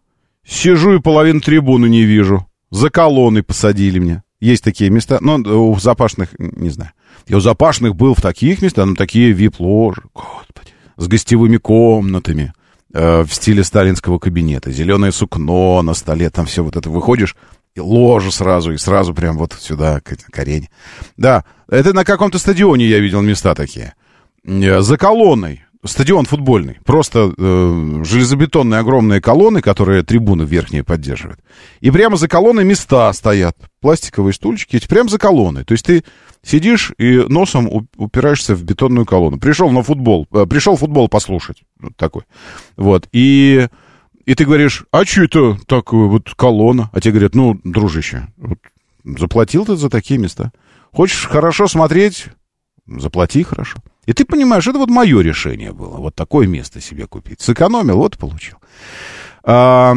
сижу 0.43 0.95
и 0.95 0.99
половину 0.99 1.39
трибуны 1.39 1.87
не 1.87 2.01
вижу? 2.01 2.47
За 2.71 2.89
колонной 2.89 3.43
посадили 3.43 3.99
меня. 3.99 4.23
Есть 4.39 4.63
такие 4.63 4.89
места, 4.89 5.19
но 5.21 5.35
у 5.35 5.77
запашных, 5.79 6.29
не 6.39 6.71
знаю. 6.71 6.91
Я 7.27 7.37
у 7.37 7.39
запашных 7.39 7.95
был 7.95 8.15
в 8.15 8.21
таких 8.21 8.63
местах, 8.63 8.87
ну, 8.87 8.95
такие 8.95 9.31
вип-ложи, 9.31 10.01
господи, 10.15 10.71
с 10.97 11.07
гостевыми 11.07 11.57
комнатами 11.57 12.51
э, 12.93 13.23
в 13.23 13.33
стиле 13.33 13.63
сталинского 13.63 14.19
кабинета. 14.19 14.71
Зеленое 14.71 15.11
сукно 15.11 15.81
на 15.81 15.93
столе, 15.93 16.29
там 16.29 16.45
все 16.45 16.63
вот 16.63 16.75
это. 16.75 16.89
Выходишь, 16.89 17.35
и 17.75 17.79
ложу 17.79 18.31
сразу, 18.31 18.71
и 18.73 18.77
сразу 18.77 19.13
прям 19.13 19.37
вот 19.37 19.53
сюда, 19.59 19.99
к, 20.01 20.15
к 20.15 20.39
арене. 20.39 20.69
Да, 21.17 21.45
это 21.69 21.93
на 21.93 22.03
каком-то 22.03 22.37
стадионе 22.39 22.85
я 22.85 22.99
видел 22.99 23.21
места 23.21 23.55
такие. 23.55 23.93
Э, 24.45 24.81
за 24.81 24.97
колонной 24.97 25.63
стадион 25.83 26.25
футбольный. 26.25 26.79
Просто 26.85 27.33
э, 27.35 28.01
железобетонные 28.03 28.79
огромные 28.79 29.21
колонны, 29.21 29.61
которые 29.61 30.03
трибуны 30.03 30.43
верхние 30.43 30.83
поддерживают. 30.83 31.39
И 31.79 31.89
прямо 31.91 32.17
за 32.17 32.27
колонной 32.27 32.63
места 32.63 33.11
стоят. 33.13 33.57
Пластиковые 33.79 34.33
стульчики, 34.33 34.79
прямо 34.87 35.09
за 35.09 35.17
колонной. 35.17 35.63
То 35.63 35.73
есть 35.73 35.85
ты 35.85 36.03
сидишь 36.43 36.91
и 36.97 37.17
носом 37.27 37.87
упираешься 37.97 38.55
в 38.55 38.63
бетонную 38.63 39.05
колонну. 39.05 39.39
Пришел 39.39 39.69
на 39.71 39.83
футбол, 39.83 40.27
э, 40.31 40.45
пришел 40.45 40.75
футбол 40.75 41.07
послушать. 41.07 41.63
Вот 41.79 41.95
такой. 41.95 42.23
Вот. 42.77 43.07
И, 43.11 43.67
и 44.25 44.35
ты 44.35 44.45
говоришь, 44.45 44.85
а 44.91 45.05
что 45.05 45.23
это 45.23 45.57
такое 45.65 46.07
вот 46.07 46.33
колонна? 46.35 46.89
А 46.93 46.99
тебе 46.99 47.13
говорят, 47.13 47.35
ну, 47.35 47.59
дружище, 47.63 48.27
вот, 48.37 48.59
заплатил 49.03 49.65
ты 49.65 49.75
за 49.75 49.89
такие 49.89 50.19
места. 50.19 50.51
Хочешь 50.91 51.25
хорошо 51.25 51.67
смотреть? 51.67 52.27
Заплати 52.87 53.43
хорошо. 53.43 53.77
И 54.05 54.13
ты 54.13 54.25
понимаешь, 54.25 54.67
это 54.67 54.79
вот 54.79 54.89
мое 54.89 55.21
решение 55.21 55.71
было, 55.71 55.97
вот 55.97 56.15
такое 56.15 56.47
место 56.47 56.81
себе 56.81 57.05
купить. 57.05 57.39
Сэкономил, 57.39 57.97
вот 57.97 58.17
получил. 58.17 58.57
А, 59.43 59.95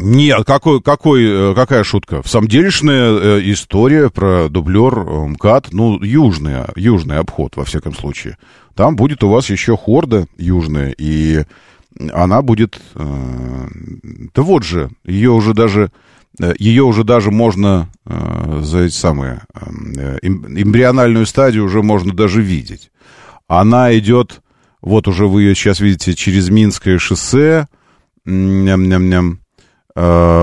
нет, 0.00 0.44
какой, 0.46 0.80
какой, 0.80 1.24
э, 1.24 1.54
какая 1.54 1.82
шутка? 1.82 2.22
В 2.22 2.28
самом 2.28 2.46
делешная 2.46 3.10
э, 3.10 3.40
история 3.52 4.10
про 4.10 4.48
дублер 4.48 4.96
э, 4.96 5.26
МКАД, 5.30 5.72
ну, 5.72 6.00
южный, 6.00 6.66
южный 6.76 7.18
обход, 7.18 7.56
во 7.56 7.64
всяком 7.64 7.94
случае. 7.94 8.38
Там 8.76 8.94
будет 8.94 9.24
у 9.24 9.28
вас 9.28 9.50
еще 9.50 9.76
хорда 9.76 10.28
южная, 10.36 10.94
и 10.96 11.44
она 12.12 12.42
будет... 12.42 12.80
Э, 12.94 13.66
да 14.34 14.42
вот 14.42 14.62
же, 14.62 14.90
ее 15.04 15.30
уже 15.30 15.52
даже 15.52 15.90
ее 16.58 16.84
уже 16.84 17.02
даже 17.02 17.32
можно 17.32 17.88
э, 18.06 18.60
за 18.62 18.80
эти 18.82 18.94
самые 18.94 19.42
э, 19.52 20.18
эмбриональную 20.22 21.26
стадию 21.26 21.64
уже 21.64 21.82
можно 21.82 22.14
даже 22.14 22.40
видеть. 22.40 22.92
Она 23.48 23.96
идет, 23.98 24.42
вот 24.80 25.08
уже 25.08 25.26
вы 25.26 25.42
ее 25.42 25.54
сейчас 25.56 25.80
видите 25.80 26.14
через 26.14 26.48
Минское 26.50 26.98
шоссе, 26.98 27.66
ням-ням-ням, 28.24 29.40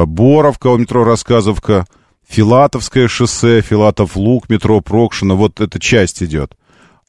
Боровка, 0.06 0.70
метро 0.76 1.04
Рассказовка, 1.04 1.86
Филатовское 2.28 3.08
шоссе, 3.08 3.62
Филатов 3.62 4.16
Лук, 4.16 4.50
метро 4.50 4.82
Прокшина, 4.82 5.36
вот 5.36 5.62
эта 5.62 5.80
часть 5.80 6.22
идет. 6.22 6.58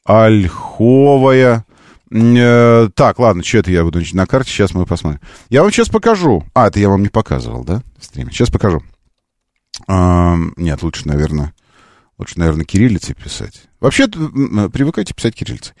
Ольховая, 0.05 1.65
Э, 2.09 2.89
так, 2.93 3.19
ладно, 3.19 3.43
что 3.43 3.57
это 3.57 3.71
я 3.71 3.83
буду 3.83 4.01
на 4.13 4.25
карте, 4.25 4.51
сейчас 4.51 4.73
мы 4.73 4.85
посмотрим. 4.85 5.19
Я 5.49 5.61
вам 5.61 5.71
сейчас 5.71 5.89
покажу. 5.89 6.45
А, 6.53 6.67
это 6.67 6.79
я 6.79 6.89
вам 6.89 7.01
не 7.01 7.09
показывал, 7.09 7.63
да, 7.63 7.83
в 7.97 8.05
стриме? 8.05 8.31
Сейчас 8.31 8.49
покажу. 8.49 8.81
А, 9.87 10.37
нет, 10.55 10.81
лучше, 10.83 11.07
наверное, 11.07 11.53
лучше, 12.17 12.39
наверное, 12.39 12.65
кириллицей 12.65 13.15
писать. 13.15 13.63
Вообще, 13.79 14.07
привыкайте 14.07 15.13
писать 15.13 15.35
кириллицей. 15.35 15.75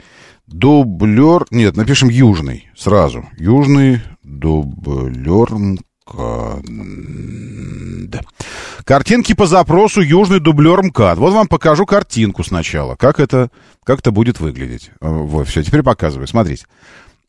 Дублер, 0.47 1.45
нет, 1.51 1.75
напишем 1.75 2.09
южный 2.09 2.69
сразу. 2.75 3.27
Южный 3.37 4.01
дублер 4.23 5.49
МКАД. 8.07 8.25
Картинки 8.85 9.33
по 9.33 9.45
запросу 9.45 10.01
южный 10.01 10.39
дублер 10.39 10.81
МКАД. 10.81 11.17
Вот 11.19 11.33
вам 11.33 11.47
покажу 11.47 11.85
картинку 11.85 12.43
сначала, 12.43 12.95
как 12.95 13.19
это, 13.19 13.49
как 13.83 13.99
это 13.99 14.11
будет 14.11 14.39
выглядеть. 14.39 14.91
Э, 15.01 15.09
вот, 15.09 15.47
все, 15.47 15.63
теперь 15.63 15.83
показываю, 15.83 16.27
смотрите. 16.27 16.65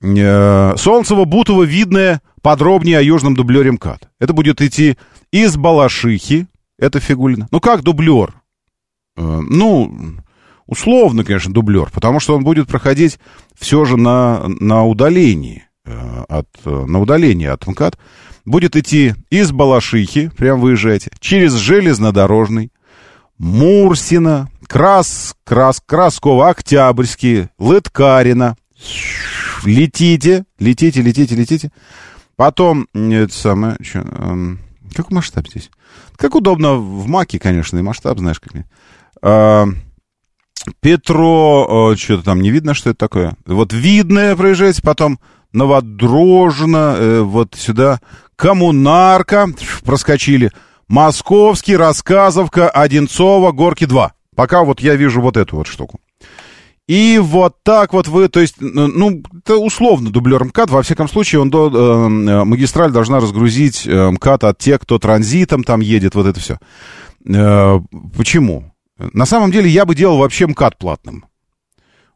Э, 0.01 0.75
Солнцево-Бутово 0.77 1.65
видное 1.65 2.21
подробнее 2.43 2.99
о 2.99 3.03
южном 3.03 3.35
дублере 3.35 3.73
МКАД. 3.73 4.09
Это 4.21 4.33
будет 4.33 4.61
идти 4.61 4.97
из 5.33 5.57
Балашихи, 5.57 6.47
это 6.79 7.01
фигулина. 7.01 7.49
Ну, 7.51 7.61
как 7.61 7.83
дублер? 7.83 8.35
Э, 9.17 9.41
ну, 9.41 10.17
условно, 10.67 11.25
конечно, 11.25 11.53
дублер, 11.53 11.91
потому 11.93 12.21
что 12.21 12.37
он 12.37 12.45
будет 12.45 12.69
проходить 12.69 13.19
все 13.59 13.85
же 13.85 13.97
на, 13.97 14.45
на 14.47 14.85
удалении 14.85 15.65
от, 16.29 16.47
на 16.67 17.01
удалении 17.01 17.47
от 17.47 17.67
МКАД 17.67 17.99
будет 18.49 18.77
идти 18.77 19.15
из 19.31 19.53
Балашихи, 19.53 20.31
прям 20.37 20.61
выезжаете, 20.61 21.11
через 21.21 21.53
железнодорожный, 21.55 22.73
Мурсина, 23.39 24.51
Крас, 24.67 25.35
Крас, 25.45 25.81
Краскова, 25.85 26.49
Октябрьский, 26.51 27.49
Лыткарина. 27.59 28.57
Летите, 29.65 30.45
летите, 30.59 31.03
летите, 31.03 31.35
летите. 31.35 31.71
Потом, 32.37 32.89
это 32.95 33.33
самое, 33.33 33.77
что, 33.81 34.01
эм, 34.01 34.61
какой 34.95 35.17
масштаб 35.17 35.49
здесь? 35.49 35.71
Как 36.17 36.35
удобно 36.35 36.75
в 36.75 37.07
Маке, 37.09 37.39
конечно, 37.39 37.79
и 37.79 37.83
масштаб, 37.83 38.19
знаешь, 38.19 38.41
как. 38.41 38.53
Э, 39.23 39.67
Петро, 40.81 41.95
что-то 41.97 42.25
там 42.25 42.41
не 42.41 42.51
видно, 42.51 42.75
что 42.75 42.91
это 42.91 42.99
такое. 42.99 43.35
Вот 43.47 43.73
видное 43.73 44.37
проезжаете, 44.37 44.83
потом 44.83 45.19
Новодрожно, 45.53 46.97
э, 46.99 47.21
вот 47.21 47.55
сюда, 47.57 48.01
Коммунарка, 48.37 49.49
проскочили, 49.85 50.51
Московский, 50.89 51.77
Рассказовка, 51.77 52.71
Одинцова, 52.71 53.53
Горки 53.53 53.85
2. 53.85 54.13
Пока 54.35 54.63
вот 54.65 54.81
я 54.81 54.95
вижу 54.95 55.21
вот 55.21 55.37
эту 55.37 55.57
вот 55.57 55.67
штуку. 55.67 56.01
И 56.89 57.19
вот 57.23 57.57
так 57.63 57.93
вот 57.93 58.09
вы, 58.09 58.29
то 58.29 58.41
есть, 58.41 58.55
ну, 58.61 59.23
это 59.37 59.59
условно 59.59 60.11
дублер 60.11 60.45
МКАД, 60.45 60.71
во 60.71 60.83
всяком 60.83 61.07
случае, 61.07 61.43
он 61.43 61.51
до, 61.51 61.69
э, 61.69 62.45
магистраль 62.45 62.91
должна 62.91 63.21
разгрузить 63.21 63.87
э, 63.87 64.11
МКАД 64.11 64.45
от 64.45 64.59
тех, 64.59 64.81
кто 64.81 64.99
транзитом 64.99 65.65
там 65.65 65.81
едет, 65.81 66.15
вот 66.15 66.27
это 66.27 66.41
все. 66.41 66.59
Э, 67.27 67.79
почему? 68.17 68.73
На 69.13 69.27
самом 69.27 69.51
деле 69.51 69.69
я 69.69 69.85
бы 69.85 69.95
делал 69.95 70.17
вообще 70.17 70.47
МКАД 70.47 70.79
платным. 70.79 71.27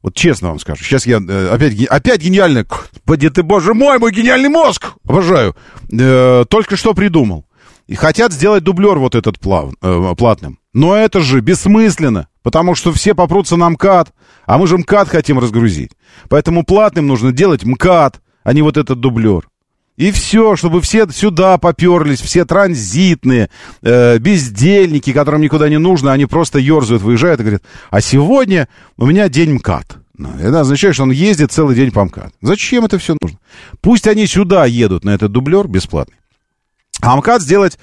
Вот 0.03 0.15
честно 0.15 0.49
вам 0.49 0.59
скажу. 0.59 0.83
Сейчас 0.83 1.07
я 1.07 1.21
э, 1.27 1.49
опять, 1.49 1.81
опять 1.85 2.21
гениально. 2.21 2.67
Ты, 3.07 3.43
боже 3.43 3.73
мой, 3.73 3.99
мой 3.99 4.13
гениальный 4.13 4.49
мозг! 4.49 4.93
Обожаю. 5.07 5.57
Э, 5.93 6.45
только 6.49 6.77
что 6.77 6.93
придумал. 6.93 7.47
И 7.87 7.95
хотят 7.95 8.33
сделать 8.33 8.65
дублер 8.65 8.99
вот 8.99 9.15
этот 9.15 9.39
плав, 9.39 9.73
э, 9.81 10.15
платным. 10.17 10.59
Но 10.73 10.97
это 10.97 11.21
же 11.21 11.41
бессмысленно. 11.41 12.29
Потому 12.43 12.75
что 12.75 12.93
все 12.93 13.15
попрутся 13.15 13.57
на 13.57 13.71
МКАД. 13.71 14.13
А 14.47 14.59
мы 14.59 14.67
же 14.67 14.77
МКАД 14.79 15.09
хотим 15.09 15.39
разгрузить. 15.39 15.93
Поэтому 16.29 16.65
платным 16.65 17.07
нужно 17.07 17.31
делать 17.31 17.65
МКАД, 17.65 18.21
а 18.43 18.53
не 18.53 18.63
вот 18.63 18.77
этот 18.77 18.99
дублер. 18.99 19.49
И 19.97 20.11
все, 20.11 20.57
чтобы 20.57 20.81
все 20.81 21.07
сюда 21.11 21.59
поперлись, 21.59 22.21
все 22.21 22.45
транзитные, 22.45 23.51
э, 23.83 24.19
бездельники, 24.19 25.13
которым 25.13 25.43
никуда 25.43 25.69
не 25.69 25.79
нужно, 25.79 26.13
они 26.13 26.27
просто 26.27 26.59
ерзают, 26.59 27.03
выезжают 27.03 27.41
и 27.41 27.43
говорят, 27.43 27.63
а 27.91 28.01
сегодня 28.01 28.69
у 28.97 29.07
меня 29.07 29.29
день 29.29 29.55
МКАД. 29.55 29.99
Ну, 30.17 30.31
это 30.39 30.61
означает, 30.61 30.95
что 30.95 31.05
он 31.05 31.11
ездит 31.11 31.53
целый 31.53 31.77
день 31.77 31.91
по 31.91 32.05
МКАД. 32.05 32.33
Зачем 32.41 32.85
это 32.85 32.99
все 32.99 33.17
нужно? 33.21 33.39
Пусть 33.81 34.07
они 34.07 34.27
сюда 34.27 34.65
едут 34.65 35.05
на 35.05 35.11
этот 35.11 35.31
дублер 35.31 35.69
бесплатный. 35.69 36.17
А 37.01 37.17
МКАД 37.17 37.43
сделать 37.43 37.79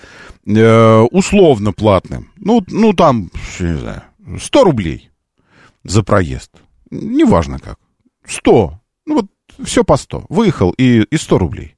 э, 0.47 0.99
условно 1.11 1.73
платным. 1.73 2.31
Ну, 2.37 2.63
ну 2.67 2.93
там, 2.93 3.29
не 3.59 3.77
знаю, 3.77 4.03
100 4.39 4.63
рублей 4.63 5.11
за 5.83 6.03
проезд. 6.03 6.51
Неважно 6.89 7.59
как. 7.59 7.77
100. 8.25 8.79
Ну 9.05 9.15
вот 9.15 9.25
все 9.63 9.83
по 9.83 9.97
100. 9.97 10.25
Выехал 10.29 10.71
и, 10.71 11.01
и 11.01 11.17
100 11.17 11.37
рублей. 11.37 11.75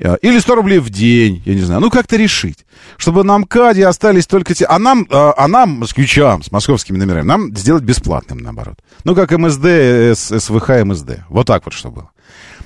А, 0.00 0.14
или 0.14 0.38
100 0.38 0.54
рублей 0.54 0.78
в 0.78 0.90
день, 0.90 1.42
я 1.44 1.54
не 1.54 1.60
знаю. 1.60 1.80
Ну, 1.80 1.90
как-то 1.90 2.16
решить. 2.16 2.64
Чтобы 2.96 3.24
на 3.24 3.38
МКАДе 3.38 3.86
остались 3.86 4.26
только 4.26 4.54
те... 4.54 4.64
А 4.64 4.78
нам, 4.78 5.06
а, 5.10 5.34
а 5.36 5.48
нам, 5.48 5.70
москвичам, 5.80 6.42
с 6.42 6.50
московскими 6.50 6.96
номерами, 6.96 7.26
нам 7.26 7.56
сделать 7.56 7.84
бесплатным, 7.84 8.38
наоборот. 8.38 8.78
Ну, 9.04 9.14
как 9.14 9.32
МСД, 9.32 10.16
СВХ, 10.16 10.84
МСД. 10.84 11.24
Вот 11.28 11.46
так 11.46 11.64
вот, 11.64 11.74
что 11.74 11.90
было. 11.90 12.10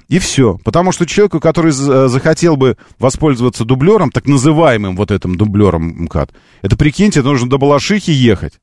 И 0.08 0.20
все. 0.20 0.58
Потому 0.64 0.92
что 0.92 1.04
человеку, 1.04 1.40
который 1.40 1.72
захотел 1.72 2.56
бы 2.56 2.76
воспользоваться 2.98 3.64
дублером, 3.64 4.12
так 4.12 4.26
называемым 4.26 4.94
вот 4.96 5.10
этим 5.10 5.34
дублером 5.34 6.04
МКАД, 6.04 6.32
это, 6.62 6.76
прикиньте, 6.76 7.22
нужно 7.22 7.50
до 7.50 7.58
Балашихи 7.58 8.12
ехать. 8.12 8.54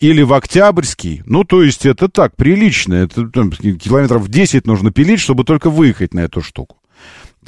Или 0.00 0.22
в 0.22 0.34
Октябрьский. 0.34 1.22
Ну, 1.24 1.44
то 1.44 1.62
есть 1.62 1.86
это 1.86 2.08
так, 2.08 2.36
прилично. 2.36 2.94
Это 2.94 3.28
там, 3.28 3.50
километров 3.50 4.28
10 4.28 4.66
нужно 4.66 4.90
пилить, 4.90 5.20
чтобы 5.20 5.44
только 5.44 5.70
выехать 5.70 6.12
на 6.12 6.20
эту 6.20 6.42
штуку. 6.42 6.76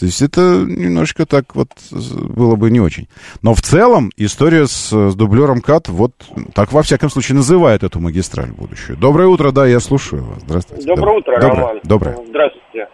То 0.00 0.06
есть 0.06 0.22
это 0.22 0.40
немножко 0.40 1.26
так 1.26 1.54
вот 1.54 1.68
было 1.92 2.56
бы 2.56 2.70
не 2.70 2.80
очень. 2.80 3.06
Но 3.42 3.52
в 3.52 3.60
целом 3.60 4.10
история 4.16 4.66
с, 4.66 4.90
с 4.90 5.14
дублером 5.14 5.60
КАТ 5.60 5.90
вот 5.90 6.12
так 6.54 6.72
во 6.72 6.82
всяком 6.82 7.10
случае 7.10 7.36
называет 7.36 7.82
эту 7.82 8.00
магистраль 8.00 8.50
будущую. 8.50 8.96
Доброе 8.96 9.28
утро, 9.28 9.50
да, 9.52 9.66
я 9.66 9.78
слушаю 9.78 10.24
вас. 10.24 10.40
Здравствуйте. 10.40 10.86
Доброе 10.86 11.18
утро, 11.18 11.38
Доброе. 11.38 11.60
Роман. 11.60 11.80
Доброе. 11.84 12.16
Здравствуйте. 12.26 12.88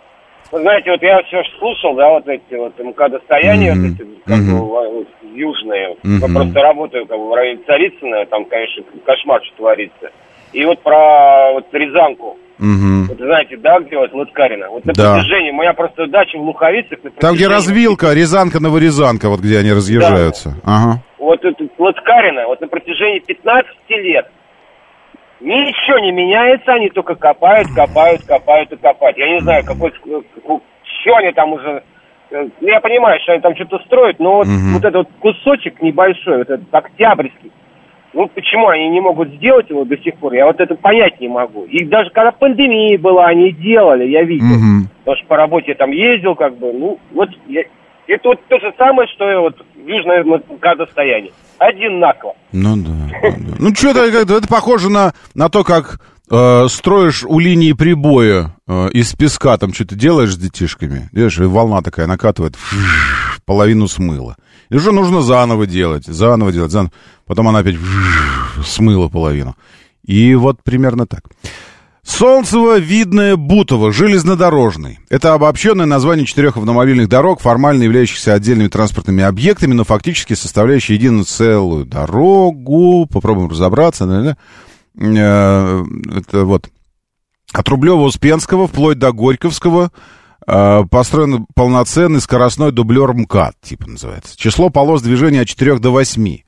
Вы 0.50 0.60
знаете, 0.62 0.90
вот 0.90 1.02
я 1.02 1.22
все 1.22 1.42
слушал, 1.60 1.94
да, 1.94 2.10
вот 2.10 2.26
эти 2.26 2.54
вот 2.54 2.76
МК-достояния, 2.76 3.74
Мгм. 3.74 3.82
вот 3.82 4.00
эти, 4.00 4.08
как 4.26 4.38
Мгм. 4.38 4.58
бы, 4.58 4.64
вот, 4.64 5.08
южные. 5.32 5.96
Мгм. 6.02 6.18
Я 6.26 6.34
просто 6.34 6.60
работаю 6.60 7.06
как 7.06 7.18
бы 7.18 7.28
в 7.28 7.34
районе 7.34 7.60
Царицына, 7.66 8.26
там, 8.26 8.46
конечно, 8.46 8.82
кошмар, 9.04 9.40
что 9.44 9.56
творится. 9.58 10.10
И 10.52 10.64
вот 10.64 10.82
про 10.82 11.52
вот 11.52 11.66
Рязанку. 11.72 12.36
Мгм. 12.58 13.06
Вот 13.08 13.18
знаете, 13.18 13.56
да, 13.58 13.80
где 13.80 13.96
вот 13.98 14.12
Лыткарина? 14.12 14.68
Вот 14.70 14.84
на 14.86 14.92
Да. 14.94 15.14
протяжении, 15.14 15.50
моя 15.50 15.72
просто 15.74 16.06
дача 16.06 16.38
в 16.38 16.42
Луховицах. 16.42 17.02
на 17.04 17.10
Там, 17.10 17.34
где 17.34 17.44
протяжении- 17.46 17.54
развилка, 17.54 18.12
Рязанка, 18.14 18.60
Новорязанка, 18.60 19.28
вот 19.28 19.40
где 19.40 19.58
они 19.58 19.72
разъезжаются. 19.72 20.54
Ага. 20.64 21.02
Вот 21.18 21.44
это 21.44 21.64
Лыткарина, 21.78 22.46
вот 22.46 22.60
на 22.60 22.68
протяжении 22.68 23.18
15 23.18 23.90
лет 23.90 24.30
ничего 25.40 25.98
не 25.98 26.12
меняется, 26.12 26.72
они 26.72 26.88
только 26.90 27.14
копают, 27.14 27.68
копают, 27.74 28.24
копают 28.24 28.72
и 28.72 28.76
копают. 28.76 29.16
Я 29.18 29.28
не 29.34 29.40
знаю, 29.40 29.64
какой, 29.64 29.92
что 29.92 31.16
они 31.16 31.32
там 31.32 31.52
уже... 31.52 31.82
э, 32.30 32.48
Я 32.60 32.80
понимаю, 32.80 33.20
что 33.22 33.32
они 33.32 33.42
там 33.42 33.54
что-то 33.54 33.78
строят, 33.84 34.18
но 34.18 34.36
вот, 34.36 34.46
Мгм. 34.46 34.74
вот 34.74 34.84
этот 34.84 34.94
вот 34.96 35.08
кусочек 35.20 35.82
небольшой, 35.82 36.38
вот 36.38 36.50
этот 36.50 36.74
октябрьский, 36.74 37.52
ну 38.16 38.28
почему 38.34 38.68
они 38.68 38.88
не 38.88 39.00
могут 39.00 39.28
сделать 39.34 39.68
его 39.70 39.84
до 39.84 39.96
сих 39.98 40.16
пор, 40.16 40.32
я 40.32 40.46
вот 40.46 40.58
это 40.58 40.74
понять 40.74 41.20
не 41.20 41.28
могу. 41.28 41.64
И 41.66 41.84
даже 41.84 42.10
когда 42.10 42.32
пандемия 42.32 42.98
была, 42.98 43.26
они 43.26 43.52
делали, 43.52 44.04
я 44.08 44.22
видел. 44.22 44.46
Мгм. 44.46 44.88
Потому 45.04 45.16
что 45.18 45.26
по 45.28 45.36
работе 45.36 45.74
там 45.74 45.90
ездил, 45.90 46.34
как 46.34 46.56
бы, 46.58 46.72
ну, 46.72 46.98
вот 47.12 47.28
я- 47.46 47.64
это 48.08 48.28
вот 48.28 48.40
то 48.48 48.58
же 48.58 48.72
самое, 48.78 49.06
что 49.14 49.30
и 49.30 49.36
вот 49.36 49.56
южное 49.86 50.24
МК-достояние. 50.24 51.32
Одинаково. 51.58 52.34
Ну 52.52 52.76
да. 52.76 52.90
ну. 53.38 53.54
Ну 53.68 53.74
что-то 53.74 54.00
это 54.04 54.48
похоже 54.48 54.90
на, 54.90 55.12
на 55.34 55.48
то, 55.48 55.64
как 55.64 56.00
э, 56.30 56.66
строишь 56.68 57.24
у 57.24 57.38
линии 57.38 57.72
прибоя 57.72 58.56
э, 58.66 58.88
из 58.92 59.14
песка, 59.14 59.56
там 59.58 59.72
что-то 59.72 59.94
делаешь 59.94 60.32
с 60.34 60.38
детишками, 60.38 61.08
видишь, 61.12 61.38
и 61.38 61.44
волна 61.44 61.82
такая 61.82 62.06
накатывает, 62.06 62.56
фш, 62.56 63.40
половину 63.44 63.88
смыла. 63.88 64.36
И 64.68 64.76
уже 64.76 64.92
нужно 64.92 65.22
заново 65.22 65.66
делать, 65.66 66.06
заново 66.06 66.52
делать, 66.52 66.72
заново. 66.72 66.92
Потом 67.26 67.48
она 67.48 67.60
опять 67.60 67.76
смыла 68.64 69.08
половину. 69.08 69.56
И 70.04 70.34
вот 70.34 70.62
примерно 70.62 71.06
так. 71.06 71.24
Солнцево, 72.06 72.78
Видное, 72.78 73.34
Бутово, 73.34 73.92
железнодорожный. 73.92 75.00
Это 75.10 75.34
обобщенное 75.34 75.86
название 75.86 76.24
четырех 76.24 76.56
автомобильных 76.56 77.08
дорог, 77.08 77.40
формально 77.40 77.82
являющихся 77.82 78.32
отдельными 78.32 78.68
транспортными 78.68 79.24
объектами, 79.24 79.74
но 79.74 79.82
фактически 79.82 80.34
составляющие 80.34 80.96
единую 80.96 81.24
целую 81.24 81.84
дорогу. 81.84 83.08
Попробуем 83.12 83.50
разобраться. 83.50 84.36
Э, 84.94 85.84
Это 86.14 86.44
вот 86.44 86.68
от 87.52 87.68
Рублева-Успенского 87.68 88.68
вплоть 88.68 88.98
до 88.98 89.12
Горьковского 89.12 89.90
построен 90.46 91.46
полноценный 91.54 92.20
скоростной 92.20 92.72
дублер 92.72 93.12
МКАД, 93.12 93.54
типа 93.62 93.90
называется. 93.90 94.36
Число 94.36 94.70
полос 94.70 95.02
движения 95.02 95.40
от 95.40 95.48
4 95.48 95.78
до 95.78 95.90
8. 95.90 96.38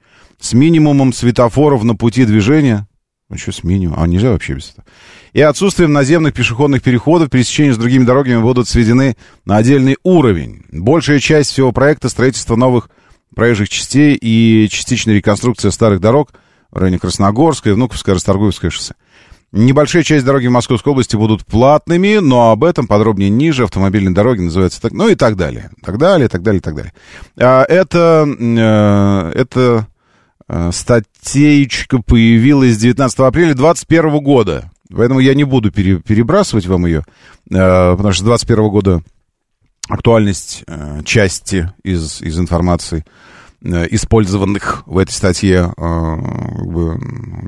С 0.40 0.52
минимумом 0.52 1.12
светофоров 1.12 1.82
на 1.82 1.96
пути 1.96 2.24
движения. 2.24 2.86
Ну, 3.28 3.36
что 3.36 3.52
с 3.52 3.64
минимумом? 3.64 4.02
А, 4.02 4.06
нельзя 4.06 4.30
вообще 4.30 4.54
без 4.54 4.70
этого. 4.70 4.86
И 5.32 5.40
отсутствием 5.40 5.92
наземных 5.92 6.32
пешеходных 6.32 6.82
переходов, 6.82 7.28
пересечения 7.28 7.74
с 7.74 7.78
другими 7.78 8.04
дорогами 8.04 8.40
будут 8.40 8.68
сведены 8.68 9.16
на 9.44 9.56
отдельный 9.56 9.98
уровень. 10.02 10.64
Большая 10.72 11.18
часть 11.18 11.50
всего 11.50 11.72
проекта 11.72 12.08
строительства 12.08 12.56
новых 12.56 12.88
проезжих 13.34 13.68
частей 13.68 14.16
и 14.20 14.68
частичная 14.70 15.14
реконструкция 15.14 15.70
старых 15.70 16.00
дорог 16.00 16.32
в 16.70 16.78
районе 16.78 16.98
Красногорской, 16.98 17.74
Внуковское, 17.74 18.14
Расторгуевское 18.14 18.70
шоссе. 18.70 18.94
Небольшая 19.50 20.02
часть 20.02 20.26
дороги 20.26 20.46
в 20.46 20.50
Московской 20.50 20.92
области 20.92 21.16
будут 21.16 21.46
платными, 21.46 22.18
но 22.18 22.50
об 22.50 22.64
этом 22.64 22.86
подробнее 22.86 23.30
ниже. 23.30 23.64
Автомобильные 23.64 24.14
дороги 24.14 24.40
называются 24.40 24.80
так, 24.80 24.92
ну 24.92 25.08
и 25.08 25.14
так 25.14 25.36
далее. 25.36 25.70
Так 25.82 25.96
далее, 25.96 26.28
так 26.28 26.42
далее, 26.42 26.60
так 26.60 26.74
далее. 26.74 26.92
А, 27.38 27.64
это, 27.64 28.26
э, 28.28 29.32
это 29.34 29.86
э, 30.48 30.70
статейка 30.70 32.02
появилась 32.02 32.76
19 32.76 33.18
апреля 33.20 33.54
2021 33.54 34.18
года. 34.22 34.70
Поэтому 34.94 35.20
я 35.20 35.34
не 35.34 35.44
буду 35.44 35.72
пере- 35.72 36.00
перебрасывать 36.00 36.66
вам 36.66 36.84
ее, 36.84 37.04
э, 37.50 37.54
потому 37.96 38.12
что 38.12 38.24
с 38.24 38.26
2021 38.26 38.68
года 38.68 39.02
актуальность 39.88 40.64
части 41.06 41.72
из, 41.82 42.20
из 42.20 42.38
информации, 42.38 43.06
использованных 43.62 44.86
в 44.86 44.98
этой 44.98 45.12
статье, 45.12 45.72
э, 45.76 45.80
как 45.80 46.66
бы 46.66 46.98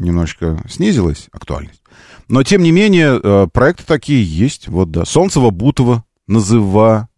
немножечко 0.00 0.62
снизилась 0.68 1.28
актуальность. 1.32 1.82
Но, 2.28 2.42
тем 2.42 2.62
не 2.62 2.70
менее, 2.70 3.20
э, 3.22 3.46
проекты 3.52 3.84
такие 3.84 4.22
есть. 4.22 4.68
Вот, 4.68 4.90
да. 4.90 5.02
Солнцево-Бутово 5.02 6.04
называться 6.28 7.08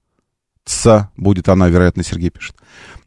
будет 1.17 1.49
она, 1.49 1.69
вероятно, 1.69 2.03
Сергей 2.03 2.31
пишет. 2.31 2.57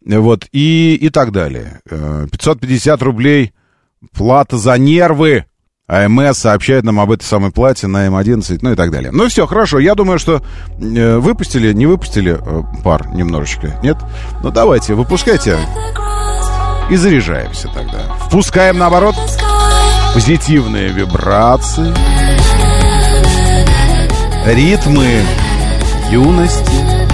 Э, 0.06 0.20
Вот, 0.20 0.48
и, 0.52 0.96
и 0.96 1.10
так 1.10 1.32
далее. 1.32 1.82
Э, 1.90 2.28
550 2.32 3.02
рублей 3.02 3.54
плата 4.12 4.58
за 4.58 4.78
нервы. 4.78 5.46
АМС 5.88 6.40
сообщает 6.40 6.84
нам 6.84 7.00
об 7.00 7.12
этой 7.12 7.26
самой 7.26 7.52
плате 7.52 7.86
на 7.86 8.08
М11, 8.08 8.60
ну 8.62 8.72
и 8.72 8.76
так 8.76 8.90
далее. 8.90 9.12
Ну 9.12 9.28
все, 9.28 9.46
хорошо. 9.46 9.78
Я 9.78 9.94
думаю, 9.94 10.18
что 10.18 10.42
э, 10.80 11.18
выпустили, 11.18 11.74
не 11.74 11.86
выпустили 11.86 12.40
э, 12.40 12.64
пар 12.84 13.08
немножечко, 13.14 13.80
нет? 13.84 13.98
Ну 14.42 14.50
давайте, 14.50 14.96
выпускайте 14.96 15.60
и 16.90 16.96
заряжаемся 16.96 17.70
тогда. 17.74 18.00
Впускаем, 18.28 18.80
наоборот, 18.80 19.16
позитивные 20.16 20.90
вибрации, 20.90 21.94
ритмы 24.48 25.22
юности, 26.10 27.06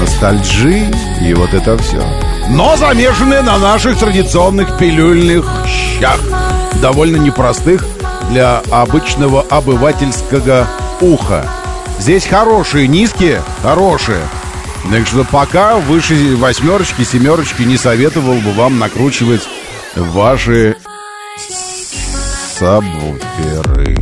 ностальджи 0.00 0.90
и 1.22 1.32
вот 1.32 1.54
это 1.54 1.78
все. 1.78 2.02
Но 2.50 2.76
замешанные 2.76 3.40
на 3.40 3.56
наших 3.58 3.98
традиционных 3.98 4.76
пилюльных 4.76 5.46
щах. 5.66 6.37
Довольно 6.80 7.16
непростых 7.16 7.84
для 8.30 8.62
обычного 8.70 9.42
обывательского 9.42 10.66
уха. 11.00 11.48
Здесь 11.98 12.26
хорошие, 12.26 12.86
низкие, 12.86 13.42
хорошие. 13.62 14.20
Так 14.90 15.06
что 15.06 15.24
пока 15.24 15.76
выше 15.76 16.36
восьмерочки, 16.36 17.02
семерочки 17.02 17.62
не 17.62 17.76
советовал 17.76 18.36
бы 18.36 18.52
вам 18.52 18.78
накручивать 18.78 19.42
ваши 19.96 20.76
сабвуферы. 22.58 23.96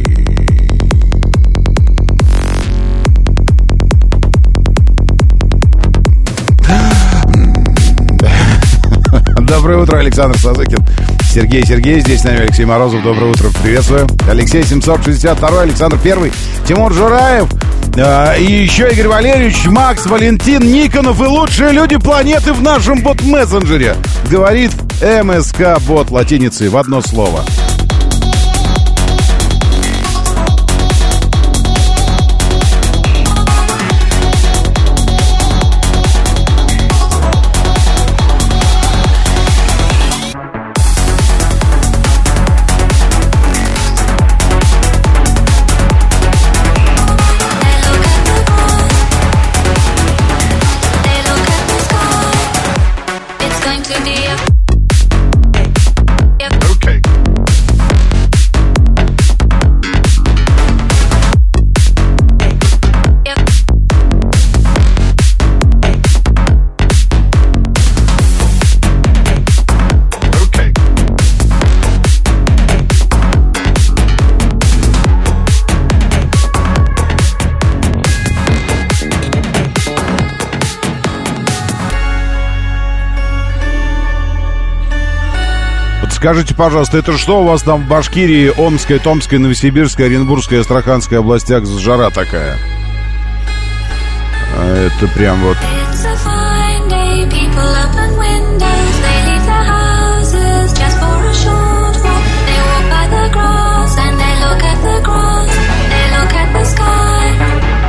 Доброе 9.40 9.79
утро, 9.79 9.98
Александр 9.98 10.37
Сазыкин. 10.38 10.85
Сергей 11.37 11.66
Сергей, 11.66 12.01
здесь 12.01 12.22
с 12.22 12.25
нами 12.25 12.38
Алексей 12.38 12.64
Морозов. 12.64 13.03
Доброе 13.03 13.31
утро, 13.31 13.51
приветствую. 13.62 14.07
Алексей 14.27 14.62
762, 14.62 15.61
Александр 15.61 15.99
Первый, 16.03 16.33
Тимур 16.66 16.94
Жураев, 16.94 17.46
э, 17.94 18.40
и 18.40 18.62
еще 18.62 18.88
Игорь 18.90 19.09
Валерьевич, 19.09 19.66
Макс, 19.66 20.07
Валентин, 20.07 20.62
Никонов 20.62 21.20
и 21.20 21.25
лучшие 21.25 21.72
люди 21.72 21.99
планеты 21.99 22.55
в 22.55 22.62
нашем 22.62 23.03
бот-мессенджере. 23.03 23.96
Говорит 24.31 24.72
МСК-бот 25.03 26.11
латиницей 26.11 26.70
в 26.70 26.77
одно 26.79 27.03
слово. 27.03 27.44
Скажите, 86.27 86.57
пожалуйста, 86.57 86.99
это 86.99 87.17
что 87.17 87.43
у 87.43 87.45
вас 87.45 87.62
там 87.62 87.85
в 87.85 87.87
Башкирии, 87.87 88.53
Омской, 88.59 88.99
Томской, 88.99 89.39
Новосибирской, 89.39 90.07
Оренбургской, 90.07 90.61
Астраханской 90.61 91.21
областях 91.21 91.65
жара 91.67 92.11
такая? 92.11 92.59
А 94.59 94.87
это 94.89 95.07
прям 95.15 95.41
вот... 95.45 95.57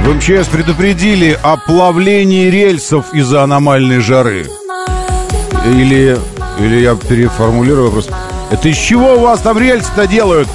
В 0.03 0.13
МЧС 0.13 0.47
предупредили 0.49 1.39
о 1.41 1.57
плавлении 1.57 2.51
рельсов 2.51 3.15
из-за 3.15 3.41
аномальной 3.41 3.97
жары. 3.97 4.45
Или, 5.65 6.19
или 6.59 6.81
я 6.81 6.95
переформулирую 6.95 7.87
вопрос. 7.87 8.07
Это 8.49 8.69
из 8.69 8.77
чего 8.77 9.15
у 9.15 9.19
вас 9.19 9.41
там 9.41 9.57
рельсы-то 9.57 10.07
делают? 10.07 10.47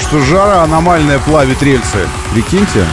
Что 0.00 0.20
жара 0.20 0.62
аномальная 0.62 1.18
плавит 1.18 1.62
рельсы. 1.62 2.08
Прикиньте. 2.32 2.84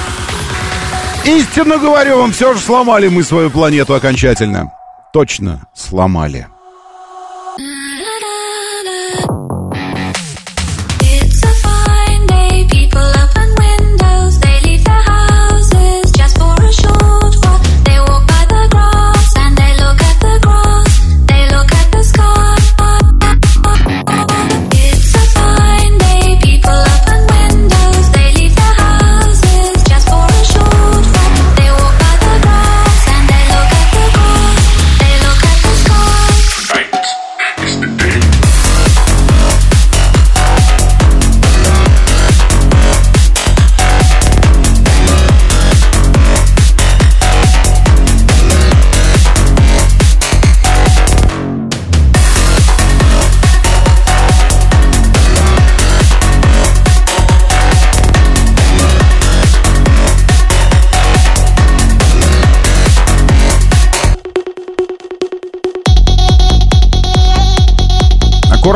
Истинно 1.25 1.77
говорю 1.77 2.17
вам, 2.17 2.31
все 2.33 2.53
же 2.53 2.59
сломали 2.59 3.07
мы 3.07 3.23
свою 3.23 3.49
планету 3.49 3.93
окончательно. 3.93 4.73
Точно 5.13 5.61
сломали. 5.73 6.47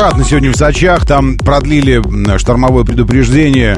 Аккуратно 0.08 0.24
сегодня 0.24 0.52
в 0.52 0.56
Сочах. 0.56 1.04
Там 1.04 1.36
продлили 1.36 2.02
штормовое 2.38 2.84
предупреждение. 2.84 3.76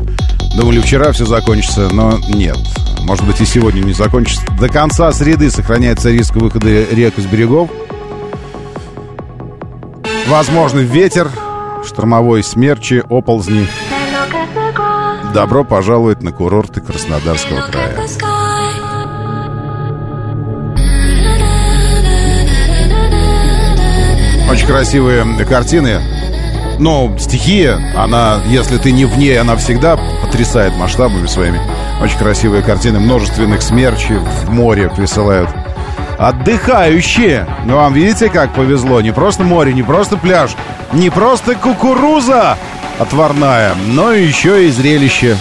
Думали, 0.57 0.81
вчера 0.81 1.11
все 1.11 1.27
закончится, 1.27 1.89
но 1.93 2.19
нет. 2.29 2.57
Может 3.01 3.27
быть, 3.27 3.41
и 3.41 3.45
сегодня 3.45 3.81
не 3.81 3.93
закончится. 3.93 4.43
До 4.61 4.69
конца 4.69 5.11
среды 5.11 5.51
сохраняется 5.51 6.11
риск 6.11 6.37
выхода 6.37 6.69
рек 6.69 7.19
из 7.19 7.27
берегов. 7.27 7.69
Возможный 10.29 10.85
ветер, 10.85 11.29
штормовой 11.85 12.45
смерчи, 12.45 13.03
оползни. 13.09 13.67
Добро 15.35 15.65
пожаловать 15.65 16.23
на 16.23 16.31
курорты 16.31 16.81
Краснодарского 16.81 17.63
края. 17.63 17.97
Очень 24.49 24.67
красивые 24.67 25.25
картины. 25.45 26.01
Но 26.81 27.15
стихия, 27.19 27.79
она, 27.95 28.41
если 28.47 28.79
ты 28.79 28.91
не 28.91 29.05
в 29.05 29.19
ней, 29.19 29.39
она 29.39 29.55
всегда 29.57 29.99
потрясает 30.23 30.75
масштабами 30.77 31.27
своими. 31.27 31.61
Очень 32.03 32.17
красивые 32.17 32.63
картины 32.63 32.99
множественных 32.99 33.61
смерчей 33.61 34.17
в 34.17 34.51
море 34.51 34.89
присылают. 34.89 35.51
Отдыхающие. 36.19 37.47
Ну, 37.67 37.77
вам 37.77 37.93
видите, 37.93 38.31
как 38.31 38.55
повезло? 38.55 39.03
Не 39.03 39.13
просто 39.13 39.43
море, 39.43 39.75
не 39.75 39.83
просто 39.83 40.17
пляж, 40.17 40.57
не 40.95 41.11
просто 41.11 41.55
кукуруза 41.55 42.57
отварная, 42.99 43.75
но 43.89 44.13
еще 44.13 44.67
и 44.67 44.71
зрелище 44.71 45.37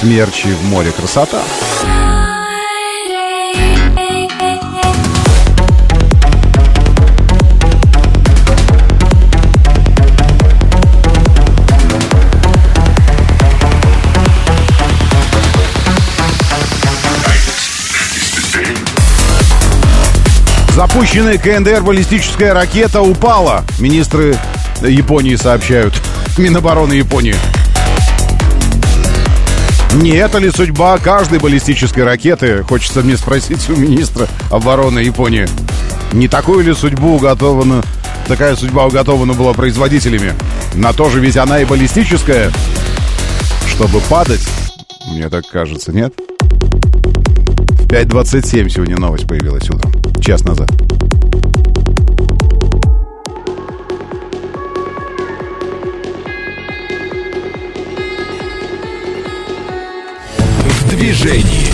смерчи 0.00 0.48
в 0.48 0.64
море. 0.64 0.92
Красота. 0.92 1.40
Запущенная 20.74 21.38
КНДР 21.38 21.82
баллистическая 21.82 22.52
ракета 22.52 23.00
упала. 23.00 23.64
Министры 23.78 24.36
Японии 24.82 25.36
сообщают. 25.36 25.94
Минобороны 26.36 26.94
Японии. 26.94 27.36
Не 29.92 30.16
это 30.16 30.38
ли 30.38 30.50
судьба 30.50 30.98
каждой 30.98 31.38
баллистической 31.38 32.02
ракеты? 32.02 32.64
Хочется 32.64 33.02
мне 33.02 33.16
спросить 33.16 33.70
у 33.70 33.76
министра 33.76 34.26
обороны 34.50 34.98
Японии. 34.98 35.46
Не 36.12 36.26
такую 36.26 36.64
ли 36.64 36.74
судьбу 36.74 37.14
уготована, 37.14 37.80
такая 38.26 38.56
судьба 38.56 38.86
уготована 38.86 39.34
была 39.34 39.52
производителями? 39.52 40.32
На 40.74 40.92
то 40.92 41.08
же 41.08 41.20
ведь 41.20 41.36
она 41.36 41.60
и 41.60 41.64
баллистическая. 41.64 42.50
Чтобы 43.68 44.00
падать, 44.00 44.42
мне 45.06 45.28
так 45.28 45.44
кажется, 45.48 45.92
нет? 45.92 46.12
В 46.90 47.86
5.27 47.86 48.68
сегодня 48.68 48.96
новость 48.96 49.28
появилась 49.28 49.70
утром 49.70 50.03
час 50.20 50.44
назад. 50.44 50.70
В 60.68 60.90
движении. 60.90 61.64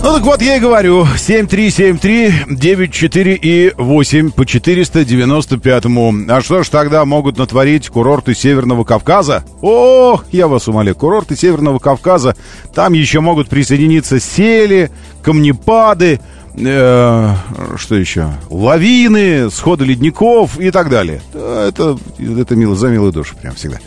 Ну 0.00 0.14
так 0.14 0.22
вот, 0.22 0.40
я 0.40 0.56
и 0.56 0.60
говорю, 0.60 1.04
7373948 1.04 3.38
и 3.42 3.72
8 3.76 4.30
по 4.30 4.42
495-му. 4.42 6.32
А 6.32 6.40
что 6.40 6.62
ж 6.62 6.68
тогда 6.68 7.04
могут 7.04 7.36
натворить 7.36 7.88
курорты 7.88 8.32
Северного 8.34 8.84
Кавказа? 8.84 9.42
Ох, 9.60 10.24
я 10.30 10.46
вас 10.46 10.68
умоляю, 10.68 10.94
курорты 10.94 11.34
Северного 11.36 11.80
Кавказа, 11.80 12.36
там 12.74 12.92
еще 12.92 13.18
могут 13.20 13.48
присоединиться 13.48 14.20
сели, 14.20 14.92
камнепады, 15.20 16.20
э, 16.60 17.34
что 17.76 17.94
еще? 17.94 18.32
Лавины, 18.50 19.48
сходы 19.50 19.84
ледников 19.84 20.58
и 20.58 20.70
так 20.70 20.90
далее. 20.90 21.22
Это, 21.32 21.96
это 22.18 22.56
мило, 22.56 22.74
за 22.74 22.88
милую 22.88 23.12
душу 23.12 23.36
прям 23.40 23.54
всегда. 23.54 23.78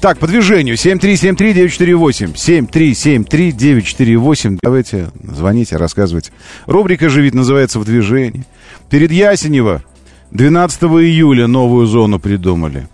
Так, 0.00 0.18
по 0.18 0.26
движению. 0.26 0.74
7373948. 0.76 2.34
7373948. 2.34 4.58
Давайте, 4.62 5.10
звоните, 5.22 5.76
рассказывайте. 5.76 6.32
Рубрика 6.66 7.06
ведь 7.06 7.34
называется 7.34 7.78
«В 7.78 7.84
движении». 7.84 8.44
Перед 8.90 9.12
Ясенево 9.12 9.82
12 10.30 10.82
июля 10.82 11.46
новую 11.46 11.86
зону 11.86 12.18
придумали. 12.18 12.88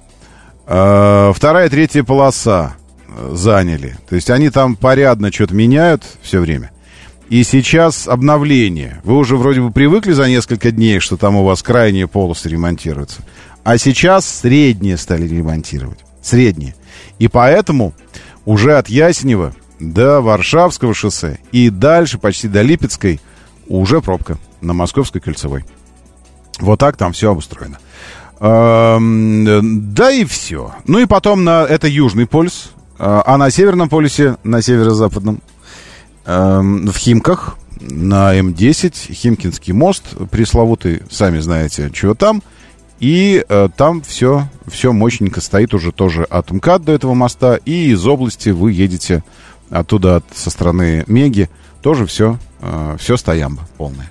А, 0.67 1.33
вторая, 1.33 1.69
третья 1.69 2.05
полоса 2.05 2.77
заняли. 3.31 3.97
То 4.09 4.15
есть 4.15 4.31
они 4.31 4.51
там 4.51 4.77
порядно 4.77 5.33
что-то 5.33 5.55
меняют 5.55 6.03
все 6.23 6.41
время. 6.41 6.71
И 7.33 7.45
сейчас 7.45 8.09
обновление. 8.09 9.01
Вы 9.05 9.17
уже 9.17 9.39
вроде 9.39 9.63
бы 9.63 9.71
привыкли 9.71 10.13
за 10.13 10.29
несколько 10.29 10.71
дней, 10.71 10.99
что 10.99 11.17
там 11.17 11.35
у 11.37 11.45
вас 11.45 11.63
крайние 11.63 12.07
полосы 12.07 12.51
ремонтируются. 12.51 13.23
А 13.65 13.79
сейчас 13.79 14.29
средние 14.29 14.99
стали 14.99 15.27
ремонтировать. 15.27 15.99
Средние. 16.21 16.75
И 17.19 17.29
поэтому 17.29 17.95
уже 18.45 18.77
от 18.77 18.91
Ясенева 18.91 19.55
до 19.81 20.21
Варшавского 20.21 20.93
шоссе 20.93 21.39
и 21.53 21.71
дальше 21.71 22.19
почти 22.19 22.49
до 22.49 22.61
Липецкой 22.61 23.19
уже 23.67 24.03
пробка 24.03 24.37
на 24.61 24.75
Московской 24.75 25.23
кольцевой. 25.23 25.65
Вот 26.61 26.81
так 26.81 26.99
там 26.99 27.15
все 27.15 27.31
обустроено. 27.31 27.79
Эм, 28.41 29.95
да 29.95 30.11
и 30.11 30.27
все. 30.27 30.75
Ну 30.85 30.99
и 30.99 31.07
потом 31.07 31.45
на 31.45 31.65
это 31.65 31.89
Южный 31.89 32.27
полюс, 32.27 32.73
а, 32.99 33.23
а 33.25 33.39
на 33.39 33.51
Северном 33.51 33.89
полюсе, 33.89 34.37
на 34.45 34.61
северо-западном, 34.61 35.41
в 36.25 36.93
Химках 36.97 37.57
на 37.81 38.39
М10, 38.39 39.13
Химкинский 39.13 39.73
мост, 39.73 40.05
пресловутый, 40.31 41.03
сами 41.11 41.41
знаете, 41.41 41.91
что 41.93 42.15
там. 42.15 42.43
И 43.01 43.45
э, 43.49 43.69
там 43.77 44.01
все, 44.03 44.49
все 44.69 44.93
мощненько 44.93 45.41
стоит 45.41 45.75
уже 45.75 45.91
тоже 45.91 46.23
от 46.23 46.53
МКАД 46.53 46.85
до 46.85 46.93
этого 46.93 47.15
моста. 47.15 47.57
И 47.57 47.91
из 47.91 48.07
области 48.07 48.51
вы 48.51 48.71
едете 48.71 49.25
оттуда, 49.71 50.17
от, 50.17 50.25
со 50.33 50.51
стороны 50.51 51.03
Меги, 51.09 51.51
тоже 51.81 52.07
все, 52.07 52.39
э, 52.61 52.97
все 53.01 53.17
стоямба 53.17 53.63
полное. 53.77 54.09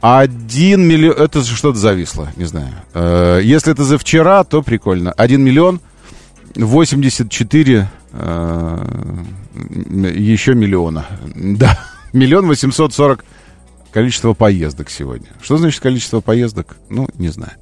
Один 0.00 0.82
миллион... 0.88 1.16
Это 1.18 1.44
что-то 1.44 1.78
зависло, 1.78 2.32
не 2.36 2.46
знаю. 2.46 2.72
Э, 2.94 3.40
если 3.42 3.70
это 3.70 3.84
за 3.84 3.98
вчера, 3.98 4.42
то 4.44 4.62
прикольно. 4.62 5.12
Один 5.12 5.42
миллион 5.42 5.80
84 6.56 7.90
э, 8.12 8.86
еще 10.14 10.54
миллиона. 10.54 11.06
Да, 11.34 11.78
миллион 12.12 12.46
восемьсот 12.46 12.94
сорок 12.94 13.24
количество 13.92 14.34
поездок 14.34 14.90
сегодня. 14.90 15.28
Что 15.40 15.58
значит 15.58 15.80
количество 15.80 16.20
поездок? 16.20 16.76
Ну, 16.88 17.08
не 17.14 17.28
знаю. 17.28 17.52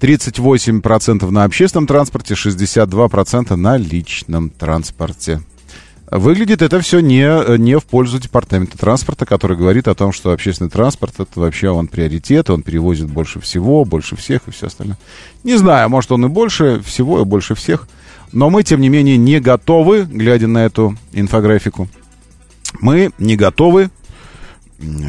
38% 0.00 1.30
на 1.30 1.44
общественном 1.44 1.86
транспорте, 1.86 2.34
62% 2.34 3.56
на 3.56 3.76
личном 3.76 4.50
транспорте. 4.50 5.40
Выглядит 6.10 6.60
это 6.60 6.80
все 6.80 7.00
не, 7.00 7.58
не 7.58 7.78
в 7.78 7.84
пользу 7.86 8.20
департамента 8.20 8.76
транспорта, 8.76 9.24
который 9.24 9.56
говорит 9.56 9.88
о 9.88 9.94
том, 9.94 10.12
что 10.12 10.32
общественный 10.32 10.70
транспорт 10.70 11.14
это 11.18 11.40
вообще 11.40 11.70
он 11.70 11.88
приоритет, 11.88 12.50
он 12.50 12.62
перевозит 12.62 13.06
больше 13.06 13.40
всего, 13.40 13.84
больше 13.84 14.14
всех 14.14 14.42
и 14.46 14.50
все 14.50 14.66
остальное. 14.66 14.98
Не 15.42 15.56
знаю, 15.56 15.88
может 15.88 16.12
он 16.12 16.26
и 16.26 16.28
больше 16.28 16.82
всего, 16.84 17.22
и 17.22 17.24
больше 17.24 17.54
всех. 17.54 17.88
Но 18.34 18.50
мы, 18.50 18.64
тем 18.64 18.80
не 18.80 18.88
менее, 18.88 19.16
не 19.16 19.38
готовы, 19.38 20.02
глядя 20.10 20.48
на 20.48 20.64
эту 20.64 20.96
инфографику, 21.12 21.88
мы 22.80 23.12
не 23.18 23.36
готовы 23.36 23.90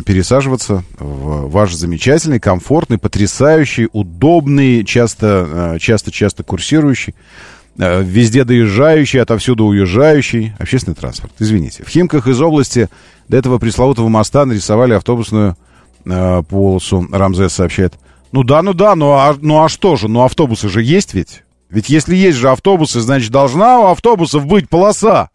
пересаживаться 0.06 0.84
в 1.00 1.50
ваш 1.50 1.74
замечательный, 1.74 2.40
комфортный, 2.40 3.00
потрясающий, 3.00 3.90
удобный, 3.92 4.86
часто, 4.86 5.80
э, 5.80 6.44
курсирующий, 6.44 7.16
э, 7.80 8.04
везде 8.04 8.44
доезжающий, 8.44 9.20
отовсюду 9.20 9.66
уезжающий 9.66 10.54
общественный 10.60 10.96
транспорт. 10.96 11.34
Извините. 11.40 11.84
В 11.84 11.90
Химках 11.90 12.28
из 12.28 12.40
области 12.40 12.90
до 13.28 13.38
этого 13.38 13.58
пресловутого 13.58 14.08
моста 14.08 14.46
нарисовали 14.46 14.94
автобусную 14.94 15.58
э, 16.06 16.44
полосу. 16.48 17.08
Рамзес 17.12 17.54
сообщает. 17.54 17.96
Ну 18.32 18.44
да, 18.44 18.62
ну 18.62 18.76
да, 18.76 18.96
ну 18.96 19.14
а, 19.14 19.36
ну 19.42 19.64
а 19.64 19.68
что 19.68 19.96
же? 19.96 20.10
Ну 20.10 20.22
автобусы 20.22 20.70
же 20.70 20.84
есть 20.84 21.16
ведь? 21.16 21.42
Ведь 21.70 21.90
если 21.90 22.16
есть 22.16 22.38
же 22.38 22.50
автобусы, 22.50 23.02
значит, 23.02 23.32
должна 23.32 23.80
у 23.80 23.86
автобусов 23.88 24.46
быть 24.46 24.70
полоса. 24.70 25.30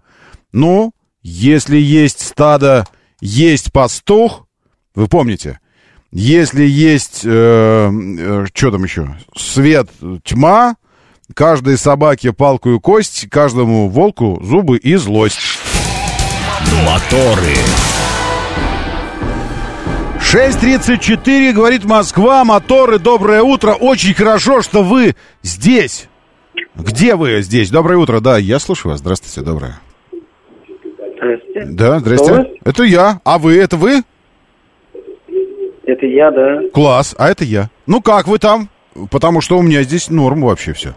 Ну, 0.53 0.93
если 1.23 1.77
есть 1.77 2.27
стадо, 2.27 2.87
есть 3.21 3.73
пастух, 3.73 4.47
вы 4.95 5.07
помните, 5.07 5.61
если 6.13 6.65
есть, 6.65 7.23
э, 7.25 7.29
э, 7.29 8.47
что 8.53 8.71
там 8.71 8.85
еще, 8.85 9.17
свет, 9.37 9.89
тьма, 10.25 10.77
каждой 11.35 11.79
собаке 11.79 12.33
палку 12.33 12.71
и 12.71 12.81
кость, 12.81 13.29
каждому 13.31 13.89
волку 13.89 14.41
зубы 14.43 14.79
и 14.79 14.97
злость. 14.97 15.39
Моторы. 16.85 17.55
6.34, 20.21 21.53
говорит 21.53 21.85
Москва, 21.85 22.45
моторы, 22.45 22.99
доброе 22.99 23.43
утро, 23.43 23.73
очень 23.73 24.15
хорошо, 24.15 24.63
что 24.63 24.85
вы 24.85 25.17
здесь. 25.43 26.10
Где 26.75 27.15
вы 27.15 27.41
здесь? 27.43 27.71
Доброе 27.71 27.99
утро. 27.99 28.21
Да, 28.21 28.39
я 28.39 28.59
слушаю 28.59 28.93
вас. 28.93 29.01
Здравствуйте, 29.01 29.49
доброе. 29.49 29.81
Здравствуйте. 31.17 31.67
Да, 31.67 31.99
здрасте. 31.99 32.33
Кто? 32.33 32.71
Это 32.71 32.83
я. 32.85 33.21
А 33.25 33.39
вы, 33.39 33.59
это 33.59 33.77
вы? 33.77 34.03
Это 35.85 36.07
я, 36.07 36.31
да. 36.31 36.63
Класс, 36.73 37.15
а 37.19 37.31
это 37.31 37.45
я. 37.45 37.69
Ну 37.87 38.01
как 38.01 38.29
вы 38.29 38.39
там? 38.39 38.69
Потому 39.11 39.41
что 39.41 39.59
у 39.59 39.63
меня 39.63 39.83
здесь 39.83 40.11
норм 40.11 40.43
вообще 40.43 40.73
все. 40.73 40.91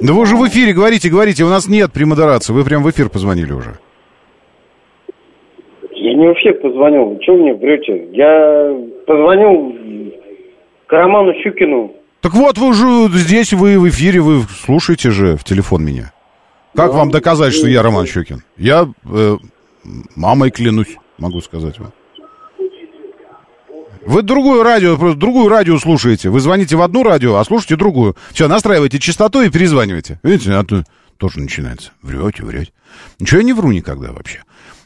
Да 0.00 0.12
вы 0.12 0.22
уже 0.22 0.36
в 0.36 0.46
эфире 0.46 0.72
говорите, 0.72 1.10
говорите, 1.10 1.44
у 1.44 1.48
нас 1.48 1.68
нет 1.68 1.92
премодерации. 1.92 2.52
Вы 2.52 2.64
прям 2.64 2.82
в 2.82 2.90
эфир 2.90 3.08
позвонили 3.08 3.52
уже. 3.52 3.78
Я 5.92 6.14
не 6.14 6.28
в 6.28 6.32
эфир 6.34 6.54
позвонил. 6.54 7.06
Вы 7.06 7.22
что 7.22 7.34
мне 7.34 7.54
врете? 7.54 8.08
Я 8.12 8.76
позвонил 9.06 9.74
к 10.86 10.92
Роману 10.92 11.34
Щукину. 11.42 11.92
Так 12.20 12.34
вот, 12.34 12.58
вы 12.58 12.68
уже 12.68 13.18
здесь, 13.18 13.52
вы 13.52 13.78
в 13.78 13.88
эфире, 13.88 14.20
вы 14.20 14.44
слушаете 14.64 15.10
же 15.10 15.36
в 15.36 15.44
телефон 15.44 15.84
меня. 15.84 16.12
Как 16.74 16.92
вам 16.92 17.10
доказать, 17.10 17.54
что 17.54 17.66
я 17.68 17.82
Роман 17.82 18.06
Щукин? 18.06 18.42
Я 18.56 18.88
э, 19.04 19.36
мамой 20.16 20.50
клянусь, 20.50 20.96
могу 21.18 21.40
сказать 21.40 21.78
вам. 21.78 21.92
Вы 24.04 24.22
другую 24.22 24.62
радио, 24.62 24.96
просто 24.96 25.18
другую 25.18 25.48
радио 25.48 25.78
слушаете. 25.78 26.30
Вы 26.30 26.40
звоните 26.40 26.76
в 26.76 26.82
одну 26.82 27.02
радио, 27.02 27.36
а 27.36 27.44
слушаете 27.44 27.76
другую. 27.76 28.16
Все, 28.32 28.48
настраивайте 28.48 28.98
частоту 28.98 29.42
и 29.42 29.50
перезванивайте. 29.50 30.18
Видите, 30.22 30.52
а 30.54 30.64
то 30.64 30.84
тоже 31.18 31.40
начинается. 31.40 31.90
Врете, 32.00 32.42
врете. 32.42 32.72
Ничего 33.18 33.40
я 33.40 33.44
не 33.44 33.52
вру 33.52 33.70
никогда 33.70 34.12
вообще. 34.12 34.42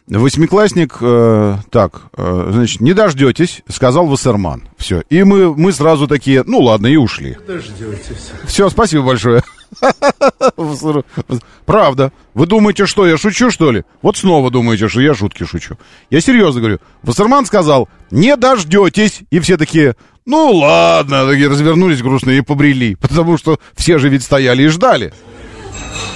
Восьмиклассник, 0.09 0.97
э, 1.01 1.57
так, 1.71 2.03
э, 2.17 2.49
значит, 2.53 2.81
не 2.81 2.93
дождетесь, 2.93 3.63
сказал 3.69 4.07
Вассерман. 4.07 4.69
Все. 4.77 5.03
И 5.09 5.23
мы, 5.23 5.55
мы 5.55 5.73
сразу 5.73 6.09
такие, 6.09 6.43
ну 6.45 6.61
ладно, 6.61 6.89
и 6.89 6.97
ушли. 6.97 7.37
Дождетесь. 7.47 8.33
Все, 8.45 8.69
спасибо 8.69 9.05
большое. 9.05 9.43
Правда. 11.67 12.13
Вы 12.35 12.47
думаете, 12.47 12.87
что 12.87 13.07
я 13.07 13.17
шучу, 13.17 13.51
что 13.51 13.71
ли? 13.71 13.85
Вот 14.03 14.17
снова 14.17 14.51
думаете, 14.51 14.89
что 14.89 15.01
я 15.01 15.15
шутки 15.15 15.45
шучу. 15.45 15.79
Я 16.11 16.21
серьезно 16.21 16.61
говорю. 16.61 16.79
Вассерман 17.03 17.47
сказал, 17.47 17.89
не 18.11 18.37
дождетесь. 18.37 19.21
И 19.31 19.39
все 19.39 19.57
такие, 19.57 19.95
ну 20.27 20.51
ладно, 20.51 21.27
такие 21.27 21.49
развернулись 21.49 22.03
грустно 22.03 22.31
и 22.31 22.41
побрели. 22.41 22.97
Потому 22.97 23.39
что 23.39 23.61
все 23.77 23.99
же 23.99 24.09
ведь 24.09 24.25
стояли 24.25 24.65
и 24.65 24.69
ждали. 24.69 25.15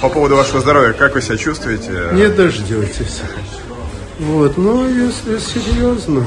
По 0.01 0.09
поводу 0.09 0.35
вашего 0.35 0.59
здоровья, 0.59 0.93
как 0.93 1.15
вы 1.15 1.21
себя 1.21 1.37
чувствуете? 1.37 2.09
Не 2.13 2.29
дождетесь. 2.29 3.21
Вот, 4.19 4.57
ну, 4.57 4.87
если 4.87 5.37
серьезно, 5.37 6.25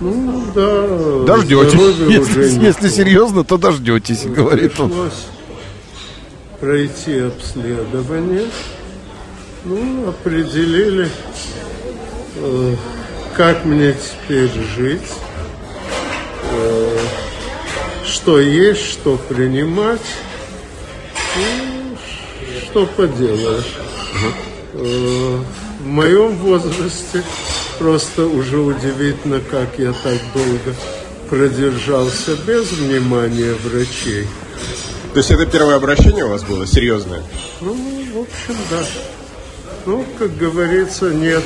ну, 0.00 0.44
да. 0.54 1.36
Дождетесь. 1.36 1.74
Если, 2.08 2.64
если 2.64 2.88
серьезно, 2.88 3.42
то 3.42 3.58
дождетесь, 3.58 4.24
говорит 4.24 4.78
он. 4.78 4.92
Пройти 6.60 7.18
обследование. 7.18 8.46
Ну, 9.64 10.08
определили, 10.08 11.08
э, 12.36 12.74
как 13.36 13.64
мне 13.64 13.94
теперь 13.94 14.50
жить, 14.76 15.12
э, 16.52 16.98
что 18.04 18.40
есть, 18.40 18.84
что 18.84 19.16
принимать. 19.16 20.00
Ну, 21.36 21.96
что 22.70 22.86
поделаешь. 22.86 23.76
Э, 24.74 25.38
В 25.88 25.90
моем 25.90 26.36
возрасте 26.36 27.24
просто 27.78 28.26
уже 28.26 28.58
удивительно, 28.58 29.40
как 29.40 29.78
я 29.78 29.94
так 29.94 30.18
долго 30.34 30.76
продержался 31.30 32.36
без 32.46 32.70
внимания 32.72 33.54
врачей. 33.64 34.26
То 35.14 35.20
есть 35.20 35.30
это 35.30 35.46
первое 35.46 35.76
обращение 35.76 36.26
у 36.26 36.28
вас 36.28 36.44
было 36.44 36.66
серьезное? 36.66 37.22
Ну, 37.62 37.72
в 37.72 38.18
общем, 38.18 38.60
да. 38.70 38.82
Ну, 39.86 40.04
как 40.18 40.36
говорится, 40.36 41.10
нет 41.10 41.42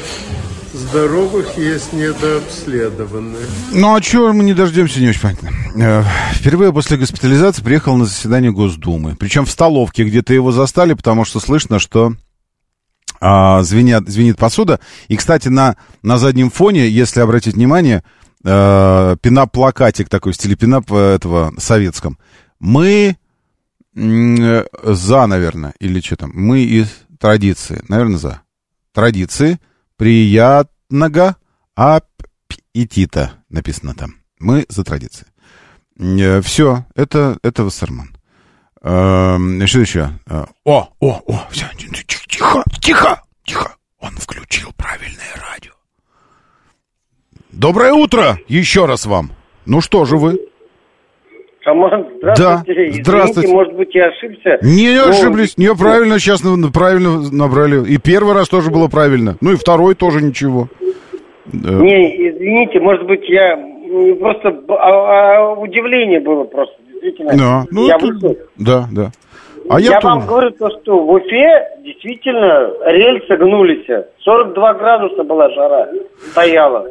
здоровых, 0.75 1.57
есть 1.57 1.93
недообследованные. 1.93 3.47
Ну, 3.71 3.95
а 3.95 4.01
чего 4.01 4.33
мы 4.33 4.43
не 4.43 4.55
дождемся, 4.55 4.99
не 4.99 5.11
очень 5.11 5.21
понятно. 5.21 5.51
Э, 5.77 6.03
Впервые 6.35 6.73
после 6.73 6.97
госпитализации 6.97 7.63
приехал 7.63 7.95
на 7.97 8.07
заседание 8.07 8.51
Госдумы. 8.51 9.15
Причем 9.15 9.47
в 9.47 9.51
столовке, 9.53 10.03
где-то 10.03 10.35
его 10.35 10.51
застали, 10.51 10.95
потому 10.95 11.25
что 11.25 11.39
слышно, 11.39 11.79
что 11.79 12.15
а, 13.25 13.63
звенят, 13.63 14.09
звенит 14.09 14.37
посуда. 14.37 14.81
И, 15.07 15.17
кстати, 15.17 15.47
на, 15.47 15.77
на 16.03 16.19
заднем 16.19 16.51
фоне, 16.51 16.89
если 16.89 17.21
обратить 17.21 17.55
внимание, 17.55 18.03
э, 18.43 19.17
пинап-плакатик 19.23 20.09
такой 20.09 20.33
в 20.33 20.35
стиле 20.35 20.57
пинап 20.57 20.91
э, 20.91 21.15
этого 21.15 21.55
советском. 21.57 22.19
Мы 22.59 23.17
э, 23.95 24.65
за, 24.83 25.27
наверное, 25.27 25.73
или 25.79 26.01
что 26.01 26.17
там, 26.17 26.33
мы 26.35 26.65
из 26.65 26.89
традиции, 27.21 27.85
наверное, 27.87 28.19
за. 28.19 28.43
Традиции 28.93 29.61
приятного 29.97 31.37
аппетита 31.77 33.35
написано 33.49 33.95
там. 33.95 34.17
Мы 34.41 34.67
за 34.69 34.83
традиции. 34.83 35.27
Все, 36.43 36.87
это, 36.97 37.39
это 37.45 37.63
Вассерман. 37.63 38.12
Эм, 38.83 39.65
Что 39.67 39.81
еще? 39.81 40.09
Э, 40.29 40.45
О, 40.65 40.89
о, 41.01 41.21
о, 41.27 41.33
всё, 41.51 41.67
тихо, 42.29 42.65
тихо, 42.81 43.23
тихо. 43.45 43.77
Он 44.01 44.11
включил 44.17 44.71
правильное 44.77 45.35
радио. 45.51 45.73
Доброе 47.53 47.93
утро 47.93 48.39
еще 48.49 48.87
раз 48.87 49.07
вам. 49.07 49.31
Ну 49.67 49.81
что 49.81 50.05
же 50.05 50.17
вы? 50.17 50.41
Шаман, 51.61 52.09
здравствуйте. 52.19 52.73
Извините, 52.73 53.03
здравствуйте. 53.05 53.53
может 53.53 53.75
быть, 53.75 53.95
я 53.95 54.07
ошибся. 54.09 54.59
Не, 54.63 54.87
не 54.95 54.97
Ну, 54.97 55.11
ошиблись, 55.11 55.57
не 55.57 55.73
правильно 55.75 56.19
сейчас 56.19 56.43
правильно 56.73 57.21
набрали. 57.31 57.87
И 57.89 57.99
первый 57.99 58.35
раз 58.35 58.49
тоже 58.49 58.71
было 58.73 58.89
правильно. 58.89 59.37
Ну 59.41 59.53
и 59.53 59.57
второй 59.57 59.95
тоже 59.95 60.21
ничего. 60.23 60.69
Э, 60.81 60.89
Не, 61.53 62.31
извините, 62.31 62.81
может 62.81 63.07
быть, 63.07 63.23
я 63.29 63.57
просто 64.19 64.49
а- 64.71 65.53
а 65.53 65.55
удивление 65.55 66.19
было 66.21 66.43
просто, 66.45 66.75
действительно. 67.03 67.37
Да, 67.37 67.67
ну, 67.71 67.87
я 67.87 67.99
вышел. 67.99 68.37
да, 68.57 68.89
да. 68.91 69.11
А 69.69 69.81
я 69.81 69.93
я, 69.93 70.01
вам 70.01 70.19
тоже. 70.21 70.29
говорю 70.29 70.51
то, 70.51 70.71
что 70.71 71.05
в 71.05 71.11
Уфе 71.11 71.69
действительно 71.85 72.71
рельсы 72.87 73.37
гнулись. 73.37 73.87
42 74.25 74.75
градуса 74.75 75.23
была 75.23 75.49
жара, 75.51 75.89
стояла. 76.31 76.87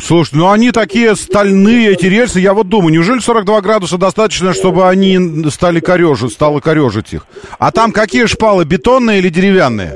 Слушай, 0.00 0.36
ну 0.36 0.50
они 0.50 0.70
такие 0.70 1.14
стальные, 1.14 1.90
эти 1.90 2.06
рельсы, 2.06 2.40
я 2.40 2.54
вот 2.54 2.68
думаю, 2.68 2.92
неужели 2.92 3.18
42 3.18 3.60
градуса 3.60 3.98
достаточно, 3.98 4.54
чтобы 4.54 4.88
они 4.88 5.18
стали 5.50 5.80
корежить, 5.80 6.32
стало 6.32 6.60
корежить 6.60 7.12
их? 7.12 7.26
А 7.58 7.70
там 7.70 7.92
какие 7.92 8.24
шпалы, 8.24 8.64
бетонные 8.64 9.18
или 9.18 9.28
деревянные? 9.28 9.92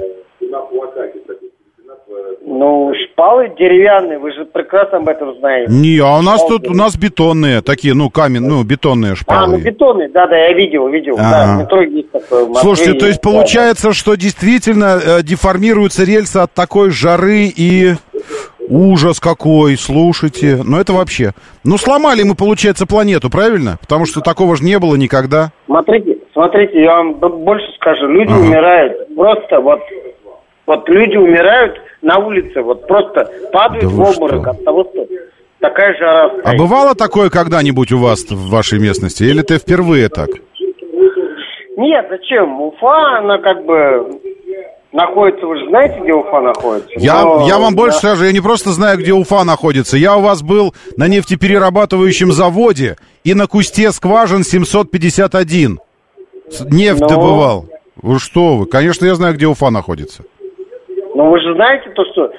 Ну, 2.59 2.93
шпалы 3.13 3.51
деревянные, 3.57 4.19
вы 4.19 4.33
же 4.33 4.45
прекрасно 4.45 4.99
об 4.99 5.09
этом 5.09 5.37
знаете. 5.39 5.71
Не, 5.73 5.99
а 6.01 6.19
у 6.19 6.23
нас 6.23 6.45
тут, 6.45 6.67
у 6.67 6.75
нас 6.75 6.97
бетонные, 6.97 7.63
такие, 7.63 7.95
ну, 7.95 8.11
камень, 8.11 8.41
ну, 8.41 8.65
бетонные 8.65 9.13
А, 9.13 9.17
шпалы. 9.17 9.57
ну 9.59 9.63
бетонные, 9.63 10.09
да-да, 10.09 10.37
я 10.37 10.53
видел, 10.55 10.89
видел. 10.89 11.17
Да, 11.17 11.45
Ага. 11.45 11.55
в 11.57 11.63
метро 11.63 11.83
есть 11.83 12.11
такое. 12.11 12.47
Москве 12.47 12.61
Слушайте, 12.63 12.95
то 12.99 13.07
есть 13.07 13.23
да. 13.23 13.31
получается, 13.31 13.93
что 13.93 14.17
действительно 14.17 14.99
э, 14.99 15.23
деформируются 15.23 16.03
рельсы 16.05 16.39
от 16.39 16.53
такой 16.53 16.91
жары 16.91 17.45
и 17.57 17.93
ужас 18.69 19.21
какой, 19.21 19.77
слушайте. 19.77 20.59
Ну 20.65 20.79
это 20.81 20.93
вообще. 20.93 21.33
Ну 21.65 21.79
сломали 21.79 22.23
мы, 22.25 22.35
получается, 22.35 22.87
планету, 22.87 23.31
правильно? 23.31 23.79
Потому 23.81 24.05
что 24.05 24.21
такого 24.21 24.57
же 24.57 24.65
не 24.65 24.79
было 24.81 24.97
никогда. 24.97 25.53
Смотрите, 25.67 26.19
смотрите, 26.33 26.83
я 26.83 26.97
вам 26.97 27.15
больше 27.15 27.67
скажу. 27.77 28.07
Люди 28.09 28.33
Ага. 28.33 28.41
умирают. 28.41 29.15
Просто 29.17 29.61
вот, 29.61 29.79
вот 30.69 30.89
люди 30.89 31.17
умирают 31.17 31.75
на 32.03 32.19
улице. 32.19 32.63
Вот 32.63 32.87
просто 32.87 33.29
падают 33.53 33.85
Да 33.85 33.91
в 33.91 34.01
обморок 34.01 34.43
что? 34.43 34.51
от 34.53 34.65
того, 34.65 34.85
что 34.85 35.07
такая 35.61 35.99
жара 35.99 36.27
А 36.27 36.41
стоит. 36.49 36.59
бывало 36.61 36.95
такое 36.95 37.31
когда-нибудь 37.31 37.91
у 37.91 37.99
вас 37.99 38.23
в 38.31 38.51
вашей 38.51 38.79
местности? 38.79 39.25
Или 39.25 39.43
ты 39.43 39.59
впервые 39.59 40.09
так? 40.09 40.29
Нет, 41.77 42.07
зачем? 42.11 42.61
Уфа, 42.61 43.19
она 43.19 43.39
как 43.39 43.65
бы 43.65 44.21
находится, 44.93 45.47
вы 45.47 45.59
же 45.59 45.67
знаете, 45.69 46.01
где 46.03 46.13
Уфа 46.13 46.41
находится? 46.41 46.91
Я, 46.97 47.23
Но, 47.23 47.47
я 47.47 47.59
вам 47.59 47.75
больше 47.77 47.99
да. 48.03 48.09
скажу, 48.09 48.25
я 48.25 48.33
не 48.33 48.41
просто 48.41 48.71
знаю, 48.71 48.99
где 48.99 49.13
Уфа 49.13 49.45
находится. 49.45 49.97
Я 49.97 50.17
у 50.17 50.21
вас 50.21 50.43
был 50.43 50.75
на 50.97 51.07
нефтеперерабатывающем 51.09 52.33
заводе 52.33 52.97
и 53.25 53.35
на 53.35 53.47
кусте 53.47 53.93
скважин 53.93 54.43
751. 54.45 55.79
С- 56.51 56.61
Нефть 56.63 57.01
Ну? 57.01 57.09
добывал. 57.09 57.67
Вы 58.01 58.19
что 58.19 58.57
вы? 58.57 58.67
Конечно, 58.67 59.07
я 59.07 59.15
знаю, 59.15 59.35
где 59.35 59.47
Уфа 59.47 59.71
находится. 59.71 60.23
Но 61.19 61.31
вы 61.31 61.41
же 61.41 61.53
знаете 61.57 61.91
то, 61.97 62.05
что 62.13 62.31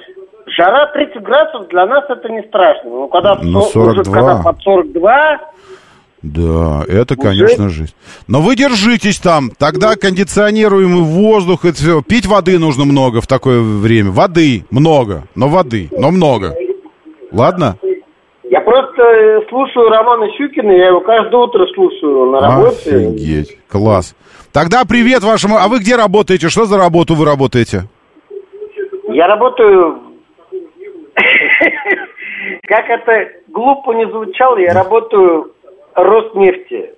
жара 0.56 0.86
30 0.86 1.22
градусов 1.22 1.68
для 1.68 1.84
нас 1.84 2.02
это 2.08 2.30
не 2.30 2.42
страшно. 2.48 2.88
Но 2.88 3.08
когда, 3.08 3.34
в 3.34 3.44
Ну, 3.44 3.60
со- 3.60 3.78
уже 3.78 4.02
42. 4.04 4.14
когда 4.14 4.42
под 4.42 4.62
42, 4.62 5.40
Да, 6.22 6.84
это, 6.88 7.14
конечно, 7.16 7.68
жизнь. 7.68 7.94
Но 8.26 8.40
вы 8.40 8.56
держитесь 8.56 9.18
там. 9.18 9.50
Тогда 9.58 9.96
кондиционируемый 9.96 11.02
воздух, 11.02 11.66
это 11.66 11.74
все. 11.74 12.00
Пить 12.00 12.24
воды 12.26 12.58
нужно 12.58 12.86
много 12.86 13.20
в 13.20 13.26
такое 13.26 13.60
время. 13.60 14.12
Воды 14.12 14.64
много, 14.70 15.24
но 15.34 15.48
воды, 15.48 15.90
но 15.92 16.10
много. 16.10 16.54
Ладно? 17.32 17.76
я 18.44 18.60
просто 18.62 19.02
э, 19.02 19.40
слушаю 19.50 19.90
Романа 19.90 20.26
Щукина, 20.38 20.72
я 20.72 20.86
его 20.88 21.00
каждое 21.00 21.36
утро 21.36 21.66
слушаю 21.74 22.30
на 22.30 22.40
работе. 22.40 22.96
Офигеть, 22.96 23.58
класс. 23.68 24.16
Тогда 24.52 24.84
привет 24.86 25.22
вашему... 25.22 25.58
А 25.58 25.68
вы 25.68 25.80
где 25.80 25.96
работаете? 25.96 26.48
Что 26.48 26.64
за 26.64 26.78
работу 26.78 27.14
вы 27.14 27.26
работаете? 27.26 27.84
Я 29.20 29.26
работаю... 29.26 30.00
Как 32.66 32.88
это 32.88 33.32
глупо 33.48 33.92
не 33.92 34.06
звучало, 34.06 34.56
я 34.56 34.72
работаю 34.72 35.52
Роснефти. 35.94 36.94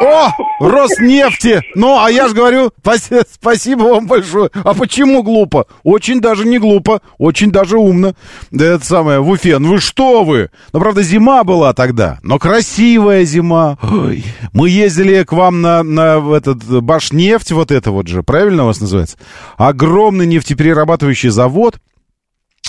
О, 0.00 0.30
Роснефти! 0.60 1.62
Ну, 1.74 1.98
а 2.02 2.10
я 2.10 2.26
же 2.28 2.34
говорю, 2.34 2.72
спаси- 2.82 3.24
спасибо 3.30 3.82
вам 3.84 4.06
большое. 4.06 4.50
А 4.64 4.74
почему 4.74 5.22
глупо? 5.22 5.66
Очень 5.84 6.20
даже 6.20 6.44
не 6.46 6.58
глупо, 6.58 7.00
очень 7.18 7.50
даже 7.52 7.78
умно. 7.78 8.14
Да 8.50 8.64
это 8.64 8.84
самое, 8.84 9.20
в 9.20 9.28
Уфе. 9.28 9.58
Ну 9.58 9.74
вы 9.74 9.80
что 9.80 10.24
вы? 10.24 10.50
Ну, 10.72 10.80
правда, 10.80 11.02
зима 11.02 11.44
была 11.44 11.72
тогда, 11.72 12.18
но 12.22 12.38
красивая 12.38 13.24
зима. 13.24 13.78
Ой, 13.82 14.24
мы 14.52 14.68
ездили 14.70 15.22
к 15.22 15.32
вам 15.32 15.60
на, 15.60 15.82
на 15.82 16.20
этот 16.36 16.64
Башнефть, 16.82 17.52
вот 17.52 17.70
это 17.70 17.92
вот 17.92 18.08
же, 18.08 18.22
правильно 18.22 18.64
у 18.64 18.66
вас 18.66 18.80
называется? 18.80 19.18
Огромный 19.56 20.26
нефтеперерабатывающий 20.26 21.28
завод. 21.30 21.76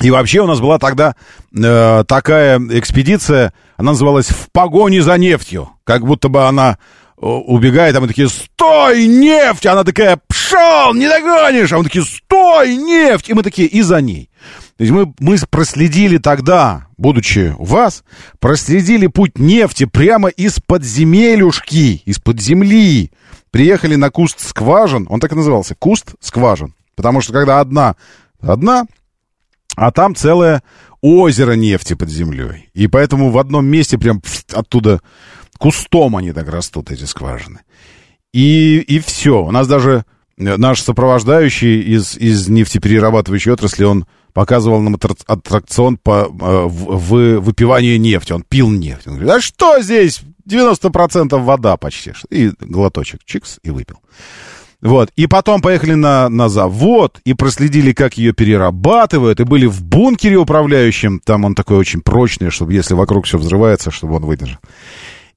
И 0.02 0.10
вообще 0.10 0.42
у 0.42 0.48
нас 0.48 0.60
была 0.60 0.80
тогда 0.80 1.16
э, 1.56 2.04
такая 2.08 2.60
экспедиция, 2.72 3.54
она 3.78 3.92
называлась 3.92 4.28
«В 4.28 4.50
погоне 4.52 5.04
за 5.04 5.18
нефтью». 5.18 5.70
Как 5.84 6.06
будто 6.06 6.30
бы 6.30 6.48
она 6.48 6.80
э, 7.16 7.26
убегает, 7.26 7.96
а 7.96 8.02
мы 8.02 8.08
такие 8.08 8.28
«Стой, 8.28 9.06
нефть!» 9.06 9.68
Она 9.68 9.84
такая 9.84 10.20
«Пшел, 10.28 10.96
не 10.96 11.08
догонишь!» 11.08 11.72
А 11.72 11.78
мы 11.78 11.84
такие 11.84 12.04
«Стой, 12.04 12.76
нефть!» 12.76 13.30
И 13.30 13.34
мы 13.34 13.44
такие 13.44 13.68
«И 13.68 13.84
за 13.84 14.02
ней». 14.02 14.32
То 14.78 14.84
есть 14.84 14.92
мы, 14.92 15.14
мы 15.20 15.38
проследили 15.50 16.18
тогда, 16.18 16.88
будучи 16.98 17.56
у 17.60 17.66
вас, 17.66 18.04
проследили 18.40 19.06
путь 19.06 19.38
нефти 19.38 19.86
прямо 19.86 20.30
из-под 20.30 20.84
земелюшки, 20.84 22.02
из-под 22.06 22.42
земли. 22.42 23.12
Приехали 23.52 23.94
на 23.94 24.10
куст 24.10 24.40
скважин, 24.40 25.06
он 25.10 25.20
так 25.20 25.32
и 25.34 25.36
назывался, 25.36 25.76
куст 25.76 26.16
скважин. 26.20 26.74
Потому 26.96 27.22
что 27.22 27.34
когда 27.34 27.60
одна, 27.60 27.96
одна, 28.42 28.86
а 29.76 29.92
там 29.92 30.16
целое 30.16 30.64
озеро 31.02 31.54
нефти 31.54 31.94
под 31.96 32.10
землей. 32.10 32.70
И 32.74 32.88
поэтому 32.88 33.30
в 33.32 33.38
одном 33.38 33.66
месте 33.66 33.98
прям 33.98 34.22
оттуда 34.54 35.02
кустом 35.58 36.16
они 36.16 36.32
так 36.32 36.50
растут, 36.50 36.92
эти 36.92 37.04
скважины. 37.04 37.60
И, 38.34 38.80
и 38.80 39.00
все. 39.00 39.44
У 39.44 39.52
нас 39.52 39.68
даже 39.68 40.06
э, 40.38 40.58
наш 40.58 40.82
сопровождающий 40.82 41.82
из, 41.82 42.18
из 42.18 42.48
нефтеперерабатывающей 42.48 43.52
отрасли, 43.52 43.84
он 43.84 44.06
показывал 44.34 44.82
нам 44.82 44.96
аттрак- 44.96 45.24
аттракцион 45.28 45.98
по 45.98 46.24
э, 46.26 46.28
в- 46.30 46.98
в- 46.98 47.40
выпиванию 47.40 48.00
нефти. 48.00 48.32
Он 48.34 48.44
пил 48.44 48.70
нефть. 48.72 49.08
Он 49.08 49.14
говорит, 49.16 49.32
а 49.36 49.42
что 49.42 49.80
здесь? 49.82 50.22
90% 50.50 51.38
вода 51.44 51.78
почти. 51.78 52.14
И 52.30 52.52
глоточек 52.60 53.22
чикс 53.26 53.60
и 53.64 53.70
выпил. 53.70 54.00
Вот. 54.84 55.10
И 55.16 55.28
потом 55.28 55.62
поехали 55.62 55.94
на, 55.94 56.28
на 56.28 56.50
завод 56.50 57.20
и 57.24 57.34
проследили, 57.34 57.94
как 57.94 58.18
ее 58.18 58.34
перерабатывают. 58.34 59.40
И 59.40 59.46
были 59.46 59.66
в 59.66 59.82
бункере 59.82 60.36
управляющем. 60.36 61.22
Там 61.24 61.46
он 61.46 61.56
такой 61.56 61.78
очень 61.78 62.02
прочный, 62.02 62.50
чтобы 62.50 62.74
если 62.74 62.94
вокруг 62.94 63.26
все 63.26 63.38
взрывается, 63.38 63.92
чтобы 63.92 64.18
он 64.18 64.26
выдержал. 64.26 64.60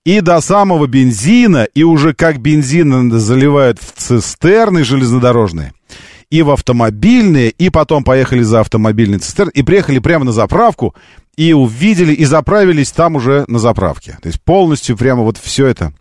И 0.05 0.21
до 0.21 0.41
самого 0.41 0.87
бензина, 0.87 1.65
и 1.75 1.85
уже 1.85 2.13
как 2.13 2.41
бензин 2.41 3.13
заливают 3.19 3.79
в 3.81 3.93
цистерны 4.01 4.83
железнодорожные. 4.83 5.73
и 6.31 6.43
в 6.43 6.51
автомобильные, 6.51 7.51
и 7.51 7.71
потом 7.71 8.05
поехали 8.05 8.43
за 8.43 8.61
автомобильный 8.61 9.19
цистерн, 9.19 9.51
и 9.51 9.63
приехали 9.63 10.01
прямо 10.01 10.25
на 10.25 10.33
заправку, 10.33 10.95
и 11.37 11.53
увидели, 11.53 12.13
и 12.13 12.25
заправились 12.25 12.91
там 12.91 13.17
уже 13.17 13.45
на 13.49 13.59
заправке. 13.59 14.19
То 14.23 14.29
есть 14.29 14.41
полностью 14.43 14.97
прямо 14.97 15.23
вот 15.23 15.39
все 15.39 15.67
это. 15.67 15.93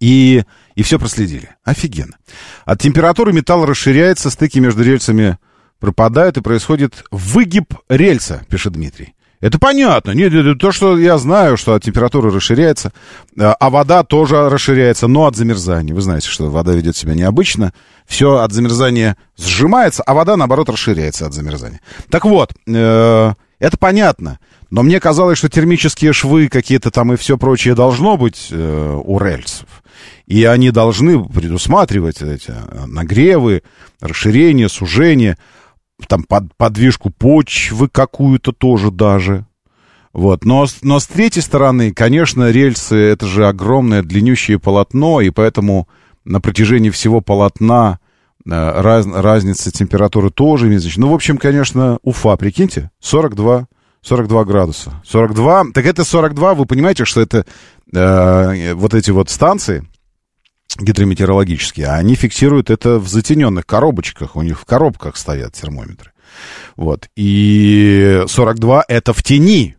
И, 0.00 0.44
и 0.76 0.82
все 0.82 1.00
проследили. 1.00 1.56
Офигенно. 1.64 2.16
От 2.64 2.80
температуры 2.80 3.32
металл 3.32 3.66
расширяется, 3.66 4.30
стыки 4.30 4.60
между 4.60 4.84
рельсами 4.84 5.38
пропадают, 5.80 6.36
и 6.36 6.42
происходит 6.42 7.04
выгиб 7.10 7.74
рельса, 7.88 8.44
пишет 8.48 8.74
Дмитрий. 8.74 9.14
Это 9.40 9.58
понятно. 9.58 10.12
Нет, 10.12 10.32
это 10.32 10.54
то, 10.54 10.72
что 10.72 10.98
я 10.98 11.18
знаю, 11.18 11.56
что 11.56 11.78
температура 11.78 12.32
расширяется, 12.32 12.92
а, 13.38 13.54
а 13.54 13.70
вода 13.70 14.02
тоже 14.02 14.48
расширяется, 14.48 15.08
но 15.08 15.26
от 15.26 15.36
замерзания. 15.36 15.94
Вы 15.94 16.00
знаете, 16.00 16.28
что 16.28 16.48
вода 16.50 16.72
ведет 16.72 16.96
себя 16.96 17.14
необычно. 17.14 17.72
Все 18.06 18.36
от 18.36 18.52
замерзания 18.52 19.16
сжимается, 19.36 20.02
а 20.02 20.14
вода, 20.14 20.36
наоборот, 20.36 20.70
расширяется 20.70 21.26
от 21.26 21.34
замерзания. 21.34 21.80
Так 22.10 22.24
вот, 22.24 22.54
э, 22.66 23.32
это 23.58 23.76
понятно. 23.76 24.38
Но 24.70 24.82
мне 24.82 25.00
казалось, 25.00 25.38
что 25.38 25.48
термические 25.48 26.12
швы 26.12 26.48
какие-то 26.48 26.90
там 26.90 27.12
и 27.12 27.16
все 27.16 27.36
прочее 27.36 27.74
должно 27.74 28.16
быть 28.16 28.48
э, 28.50 29.00
у 29.04 29.18
рельсов. 29.18 29.68
И 30.26 30.44
они 30.44 30.70
должны 30.70 31.22
предусматривать 31.24 32.22
эти 32.22 32.52
нагревы, 32.86 33.62
расширение, 34.00 34.68
сужение 34.68 35.36
там 36.08 36.24
под, 36.24 36.54
подвижку 36.56 37.10
почвы 37.10 37.88
какую-то 37.88 38.52
тоже 38.52 38.90
даже. 38.90 39.46
Вот. 40.12 40.44
Но, 40.44 40.66
но 40.82 40.98
с 40.98 41.06
третьей 41.06 41.42
стороны, 41.42 41.92
конечно, 41.92 42.50
рельсы 42.50 42.96
это 42.96 43.26
же 43.26 43.46
огромное 43.46 44.02
длиннющее 44.02 44.58
полотно, 44.58 45.20
и 45.20 45.30
поэтому 45.30 45.88
на 46.24 46.40
протяжении 46.40 46.90
всего 46.90 47.20
полотна 47.20 47.98
э, 48.44 48.50
раз, 48.50 49.06
разница 49.06 49.70
температуры 49.70 50.30
тоже 50.30 50.66
имеет 50.66 50.82
значение. 50.82 51.06
Ну, 51.06 51.12
в 51.12 51.14
общем, 51.14 51.36
конечно, 51.36 51.98
Уфа, 52.02 52.36
прикиньте, 52.36 52.90
42, 53.00 53.66
42 54.06 54.44
градуса. 54.44 55.02
42, 55.04 55.72
так 55.74 55.84
это 55.84 56.04
42, 56.04 56.54
вы 56.54 56.66
понимаете, 56.66 57.04
что 57.04 57.20
это 57.20 57.44
э, 57.92 58.74
вот 58.74 58.94
эти 58.94 59.10
вот 59.10 59.30
станции, 59.30 59.84
гидрометеорологические, 60.78 61.88
они 61.88 62.14
фиксируют 62.14 62.70
это 62.70 62.98
в 63.00 63.08
затененных 63.08 63.66
коробочках, 63.66 64.36
у 64.36 64.42
них 64.42 64.60
в 64.60 64.64
коробках 64.64 65.16
стоят 65.16 65.54
термометры. 65.54 66.12
Вот. 66.76 67.08
И 67.16 68.22
42 68.28 68.84
это 68.86 69.12
в 69.12 69.22
тени, 69.24 69.76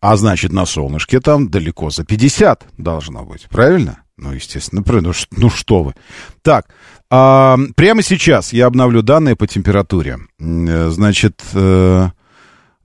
а 0.00 0.16
значит 0.16 0.52
на 0.52 0.66
солнышке 0.66 1.20
там 1.20 1.48
далеко 1.48 1.88
за 1.88 2.04
50 2.04 2.66
должно 2.76 3.24
быть, 3.24 3.46
правильно? 3.48 4.00
Ну, 4.18 4.32
естественно, 4.32 4.82
ну, 4.86 5.12
ну 5.30 5.50
что 5.50 5.82
вы. 5.82 5.94
Так, 6.42 6.66
а, 7.10 7.58
прямо 7.74 8.02
сейчас 8.02 8.52
я 8.52 8.66
обновлю 8.66 9.02
данные 9.02 9.36
по 9.36 9.46
температуре. 9.46 10.18
Э, 10.40 10.88
значит, 10.90 11.42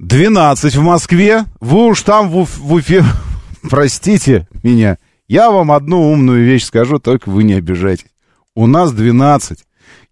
12 0.01 0.75
э, 0.75 0.79
в 0.79 0.81
Москве. 0.81 1.45
Вы 1.59 1.85
уж 1.85 2.01
там 2.01 2.29
в, 2.29 2.45
в 2.45 2.73
Уфе, 2.73 3.05
простите 3.69 4.47
меня, 4.63 4.97
я 5.27 5.51
вам 5.51 5.71
одну 5.71 6.11
умную 6.11 6.43
вещь 6.43 6.65
скажу, 6.65 6.99
только 6.99 7.29
вы 7.29 7.43
не 7.43 7.53
обижайтесь. 7.53 8.07
У 8.55 8.67
нас 8.67 8.91
12. 8.91 9.59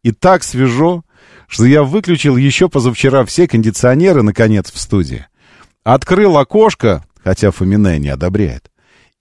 И 0.03 0.11
так 0.11 0.43
свежо, 0.43 1.03
что 1.47 1.65
я 1.65 1.83
выключил 1.83 2.37
еще 2.37 2.69
позавчера 2.69 3.25
все 3.25 3.47
кондиционеры, 3.47 4.21
наконец, 4.21 4.71
в 4.71 4.79
студии. 4.79 5.25
Открыл 5.83 6.37
окошко, 6.37 7.03
хотя 7.23 7.51
Фомине 7.51 7.99
не 7.99 8.09
одобряет, 8.09 8.71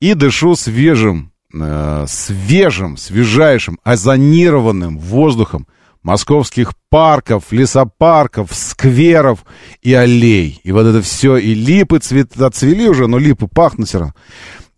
и 0.01 0.15
дышу 0.15 0.55
свежим, 0.55 1.33
э, 1.53 2.05
свежим, 2.07 2.97
свежайшим, 2.99 3.81
озонированным 3.83 4.99
воздухом 4.99 5.67
московских 6.03 6.73
парков, 6.91 7.45
лесопарков, 7.51 8.51
скверов 8.53 9.45
и 9.83 9.95
аллей. 9.95 10.61
И 10.65 10.73
вот 10.73 10.87
это 10.87 11.03
все, 11.03 11.37
и 11.37 11.55
липы 11.55 11.99
цвет, 11.99 12.41
отцвели 12.41 12.89
уже, 12.89 13.07
но 13.07 13.19
липы 13.19 13.47
пахнут 13.47 13.89
все 13.89 13.99
равно. 13.99 14.15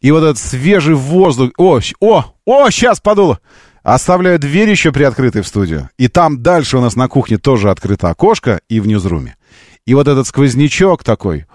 И 0.01 0.11
вот 0.11 0.23
этот 0.23 0.39
свежий 0.39 0.95
воздух... 0.95 1.51
О, 1.59 1.81
о, 2.01 2.25
о, 2.47 2.71
сейчас 2.71 3.01
подуло! 3.01 3.41
Оставляю 3.83 4.39
дверь 4.39 4.71
еще 4.71 4.93
приоткрытой 4.93 5.43
в 5.43 5.47
студию. 5.47 5.89
И 5.99 6.09
там 6.09 6.43
дальше 6.43 6.79
у 6.79 6.81
нас 6.81 6.97
на 6.97 7.09
кухне 7.09 7.39
тоже 7.39 7.71
открыто 7.71 8.11
окошко 8.11 8.61
и 8.69 8.81
в 8.81 8.87
ньюзруме. 8.87 9.37
И 9.87 9.95
вот 9.95 10.09
этот 10.09 10.27
сквознячок 10.27 11.05
такой... 11.05 11.47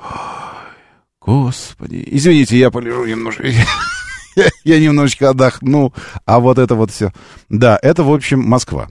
Господи, 1.21 2.07
извините, 2.11 2.57
я 2.57 2.69
полежу 2.69 3.03
немножко. 3.05 3.47
Я 4.63 4.79
немножечко 4.79 5.29
отдохну. 5.29 5.93
А 6.25 6.39
вот 6.39 6.59
это 6.59 6.75
вот 6.75 6.91
все. 6.91 7.11
Да, 7.49 7.79
это, 7.81 8.03
в 8.03 8.13
общем, 8.13 8.41
Москва. 8.41 8.89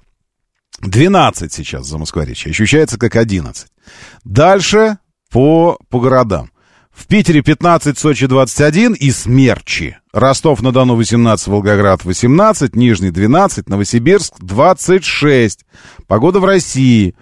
12 0.81 1.53
сейчас 1.53 1.87
за 1.87 1.99
Москворечье. 1.99 2.51
Ощущается 2.51 2.99
как 2.99 3.17
11. 3.17 3.69
Дальше 4.25 4.99
по, 5.31 5.79
по 5.89 6.01
городам. 6.01 6.51
В 6.91 7.07
Питере 7.07 7.43
15, 7.43 7.99
Сочи 7.99 8.27
21 8.27 8.95
и 8.95 9.11
Смерчи. 9.11 9.99
Ростов-на-Дону 10.13 10.95
18, 10.95 11.49
Волгоград 11.49 12.05
18, 12.05 12.77
Нижний 12.77 13.11
12, 13.11 13.69
Новосибирск 13.69 14.35
26. 14.39 15.67
Погода 16.07 16.39
в 16.39 16.45
России. 16.45 17.17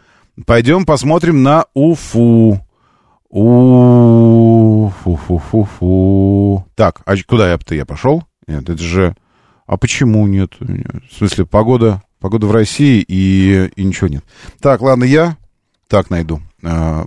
Пойдем 0.44 0.84
посмотрим 0.84 1.42
на 1.42 1.64
Уфу. 1.72 2.60
У-фу-фу-фу. 3.30 3.82
Так, 6.74 7.00
а 7.06 7.16
куда 7.26 7.50
я-то 7.50 7.74
я 7.74 7.86
пошел? 7.86 8.24
Нет, 8.46 8.68
это 8.68 8.82
же... 8.82 9.16
А 9.66 9.78
почему 9.78 10.26
нет? 10.26 10.56
В 10.58 11.16
смысле, 11.16 11.46
погода, 11.46 12.02
погода 12.22 12.46
в 12.46 12.52
России 12.52 13.04
и, 13.06 13.70
и 13.76 13.84
ничего 13.84 14.08
нет. 14.08 14.24
Так, 14.60 14.80
ладно, 14.80 15.04
я 15.04 15.36
так 15.88 16.08
найду. 16.08 16.40
А, 16.62 17.06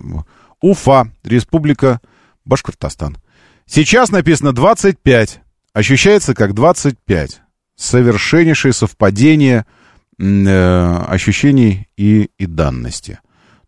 Уфа, 0.60 1.10
республика 1.24 2.00
Башкортостан. 2.44 3.18
Сейчас 3.66 4.10
написано 4.10 4.52
25. 4.52 5.40
Ощущается 5.72 6.34
как 6.34 6.54
25. 6.54 7.40
Совершеннейшее 7.74 8.72
совпадение 8.72 9.66
э, 10.18 11.04
ощущений 11.08 11.88
и, 11.96 12.30
и 12.38 12.46
данности. 12.46 13.18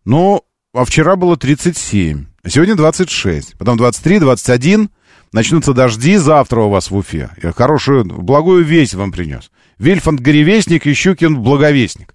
Но 0.05 0.45
а 0.73 0.85
вчера 0.85 1.15
было 1.15 1.35
37, 1.35 2.25
а 2.43 2.49
сегодня 2.49 2.75
26, 2.75 3.57
потом 3.57 3.77
23, 3.77 4.19
21. 4.19 4.89
Начнутся 5.31 5.73
дожди 5.73 6.17
завтра 6.17 6.61
у 6.61 6.69
вас 6.69 6.89
в 6.89 6.95
Уфе. 6.95 7.29
Я 7.41 7.51
хорошую, 7.51 8.05
благую 8.05 8.63
весть 8.63 8.95
вам 8.95 9.11
принес. 9.11 9.51
Вильфанд 9.77 10.19
Горевестник 10.19 10.87
и 10.87 10.93
Щукин 10.93 11.41
Благовестник. 11.41 12.13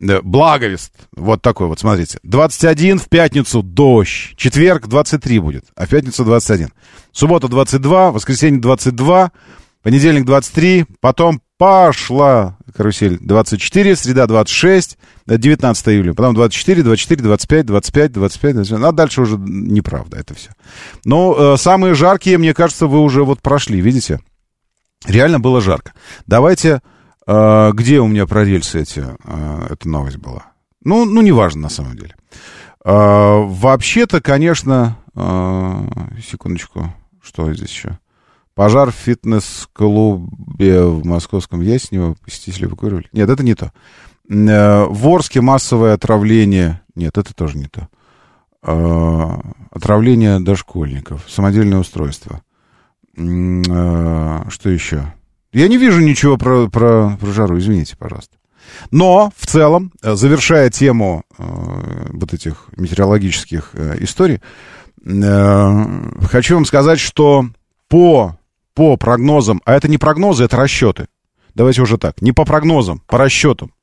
Благовест. 0.00 0.92
Вот 1.16 1.42
такой 1.42 1.68
вот, 1.68 1.78
смотрите. 1.78 2.18
21 2.24 2.98
в 2.98 3.08
пятницу 3.08 3.62
дождь. 3.62 4.34
Четверг 4.36 4.88
23 4.88 5.38
будет, 5.38 5.64
а 5.76 5.86
в 5.86 5.88
пятницу 5.88 6.24
21. 6.24 6.70
Суббота 7.12 7.48
22, 7.48 8.10
воскресенье 8.10 8.60
22, 8.60 9.30
понедельник 9.82 10.24
23, 10.24 10.86
потом 11.00 11.40
пошла 11.56 12.58
карусель 12.74 13.18
24, 13.20 13.96
среда 13.96 14.26
26, 14.26 14.98
19 15.26 15.88
июля, 15.88 16.14
потом 16.14 16.34
24, 16.34 16.82
24, 16.82 17.22
25, 17.22 17.66
25, 17.66 18.12
25, 18.12 18.54
25. 18.54 18.80
Ну, 18.80 18.86
а 18.86 18.92
дальше 18.92 19.22
уже 19.22 19.36
неправда 19.38 20.18
это 20.18 20.34
все. 20.34 20.50
Но 21.04 21.54
э, 21.54 21.56
самые 21.56 21.94
жаркие, 21.94 22.38
мне 22.38 22.54
кажется, 22.54 22.86
вы 22.86 23.00
уже 23.00 23.24
вот 23.24 23.40
прошли, 23.40 23.80
видите? 23.80 24.20
Реально 25.06 25.40
было 25.40 25.60
жарко. 25.60 25.92
Давайте 26.26 26.80
а, 27.26 27.72
где 27.72 28.00
у 28.00 28.06
меня 28.06 28.26
про 28.26 28.44
рельсы 28.44 28.82
эти, 28.82 29.04
а, 29.24 29.66
эта 29.70 29.88
новость 29.88 30.16
была? 30.16 30.52
Ну, 30.84 31.04
ну, 31.04 31.22
неважно 31.22 31.62
на 31.62 31.68
самом 31.68 31.96
деле. 31.96 32.14
А, 32.84 33.38
вообще-то, 33.38 34.20
конечно, 34.20 34.98
а, 35.14 35.86
секундочку, 36.28 36.92
что 37.22 37.52
здесь 37.54 37.70
еще? 37.70 37.98
Пожар 38.54 38.90
в 38.90 38.94
фитнес-клубе 38.94 40.82
в 40.82 41.06
московском 41.06 41.60
Яснево. 41.60 42.16
Посетители 42.24 42.66
эвакуировали. 42.66 43.08
Нет, 43.12 43.30
это 43.30 43.42
не 43.42 43.54
то. 43.54 43.72
А, 44.30 44.86
в 44.86 45.08
Орске 45.08 45.40
массовое 45.40 45.94
отравление. 45.94 46.82
Нет, 46.94 47.16
это 47.16 47.34
тоже 47.34 47.56
не 47.58 47.66
то. 47.66 47.88
А, 48.62 49.40
отравление 49.70 50.40
дошкольников. 50.40 51.24
Самодельное 51.28 51.78
устройство. 51.78 52.42
А, 53.16 54.46
что 54.48 54.68
еще? 54.70 55.14
Я 55.52 55.68
не 55.68 55.76
вижу 55.76 56.00
ничего 56.00 56.36
про, 56.36 56.68
про, 56.68 57.16
про 57.20 57.32
жару, 57.32 57.58
извините, 57.58 57.96
пожалуйста. 57.96 58.36
Но 58.90 59.32
в 59.36 59.46
целом, 59.46 59.92
э, 60.02 60.14
завершая 60.14 60.70
тему 60.70 61.24
э, 61.36 61.44
вот 62.12 62.32
этих 62.32 62.68
метеорологических 62.76 63.70
э, 63.74 63.96
историй, 64.00 64.40
э, 65.04 66.22
хочу 66.22 66.54
вам 66.54 66.64
сказать, 66.64 67.00
что 67.00 67.46
по, 67.88 68.38
по 68.74 68.96
прогнозам, 68.96 69.60
а 69.64 69.74
это 69.74 69.88
не 69.88 69.98
прогнозы, 69.98 70.44
это 70.44 70.56
расчеты. 70.56 71.08
Давайте 71.54 71.82
уже 71.82 71.98
так, 71.98 72.22
не 72.22 72.30
по 72.32 72.44
прогнозам, 72.44 73.00
по 73.06 73.18
расчетам 73.18 73.74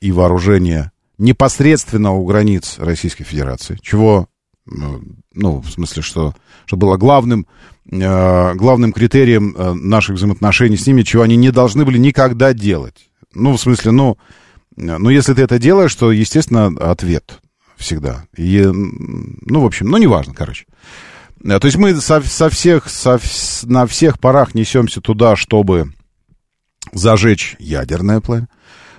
и 0.00 0.12
вооружения 0.12 0.92
непосредственно 1.18 2.12
у 2.12 2.24
границ 2.24 2.76
Российской 2.78 3.24
Федерации, 3.24 3.78
чего 3.80 4.28
ну, 4.66 5.02
ну, 5.34 5.60
в 5.60 5.70
смысле, 5.70 6.02
что, 6.02 6.34
что 6.66 6.76
было 6.76 6.96
главным, 6.96 7.46
э, 7.90 8.54
главным 8.54 8.92
критерием 8.92 9.54
э, 9.56 9.72
наших 9.74 10.16
взаимоотношений 10.16 10.76
с 10.76 10.86
ними, 10.86 11.02
чего 11.02 11.22
они 11.22 11.36
не 11.36 11.50
должны 11.50 11.84
были 11.84 11.98
никогда 11.98 12.52
делать. 12.52 13.10
Ну, 13.34 13.56
в 13.56 13.60
смысле, 13.60 13.92
ну, 13.92 14.18
ну, 14.76 15.10
если 15.10 15.34
ты 15.34 15.42
это 15.42 15.58
делаешь, 15.58 15.94
то, 15.94 16.12
естественно, 16.12 16.66
ответ 16.90 17.40
всегда. 17.76 18.24
И, 18.36 18.62
ну, 18.62 19.60
в 19.60 19.66
общем, 19.66 19.88
ну, 19.88 19.98
неважно, 19.98 20.34
короче. 20.34 20.66
Э, 21.44 21.58
то 21.58 21.66
есть 21.66 21.76
мы 21.76 21.94
со, 22.00 22.20
со 22.20 22.48
всех, 22.48 22.88
со, 22.88 23.18
на 23.64 23.86
всех 23.86 24.18
парах 24.18 24.54
несемся 24.54 25.00
туда, 25.00 25.36
чтобы 25.36 25.92
зажечь 26.92 27.56
ядерное 27.58 28.20
пламя. 28.20 28.48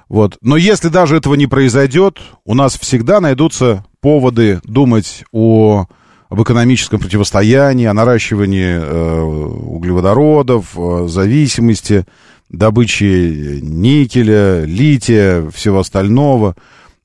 Вот. 0.09 0.37
Но 0.41 0.57
если 0.57 0.89
даже 0.89 1.17
этого 1.17 1.35
не 1.35 1.47
произойдет, 1.47 2.19
у 2.45 2.53
нас 2.53 2.77
всегда 2.77 3.19
найдутся 3.19 3.85
поводы 4.01 4.59
думать 4.63 5.23
о, 5.31 5.85
об 6.29 6.41
экономическом 6.41 6.99
противостоянии, 6.99 7.85
о 7.85 7.93
наращивании 7.93 8.79
э, 8.79 9.21
углеводородов, 9.21 10.77
о 10.77 11.07
зависимости, 11.07 12.05
добычи 12.49 13.59
никеля, 13.61 14.65
лития, 14.65 15.49
всего 15.49 15.79
остального, 15.79 16.55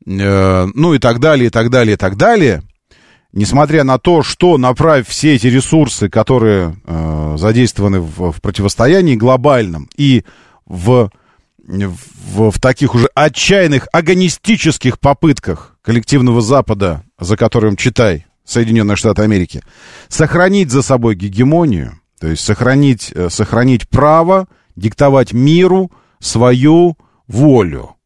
э, 0.06 0.66
ну 0.74 0.94
и 0.94 0.98
так 0.98 1.20
далее, 1.20 1.46
и 1.46 1.50
так 1.50 1.70
далее, 1.70 1.94
и 1.94 1.96
так 1.96 2.16
далее. 2.16 2.62
Несмотря 3.32 3.84
на 3.84 3.98
то, 3.98 4.22
что 4.22 4.56
направив 4.56 5.08
все 5.08 5.34
эти 5.34 5.48
ресурсы, 5.48 6.08
которые 6.08 6.76
э, 6.84 7.34
задействованы 7.38 8.00
в, 8.00 8.32
в 8.32 8.40
противостоянии 8.40 9.16
глобальном 9.16 9.88
и 9.96 10.24
в 10.66 11.10
в, 11.68 12.50
в 12.50 12.60
таких 12.60 12.94
уже 12.94 13.08
отчаянных 13.14 13.88
агонистических 13.92 14.98
попытках 14.98 15.76
коллективного 15.82 16.40
Запада, 16.40 17.04
за 17.18 17.36
которым 17.36 17.76
читай 17.76 18.26
Соединенные 18.44 18.96
Штаты 18.96 19.22
Америки, 19.22 19.62
сохранить 20.08 20.70
за 20.70 20.82
собой 20.82 21.14
гегемонию, 21.14 22.00
то 22.18 22.26
есть 22.28 22.42
сохранить, 22.42 23.12
э, 23.14 23.28
сохранить 23.28 23.88
право 23.88 24.48
диктовать 24.74 25.32
миру 25.32 25.92
свою 26.18 26.96
волю, 27.26 27.96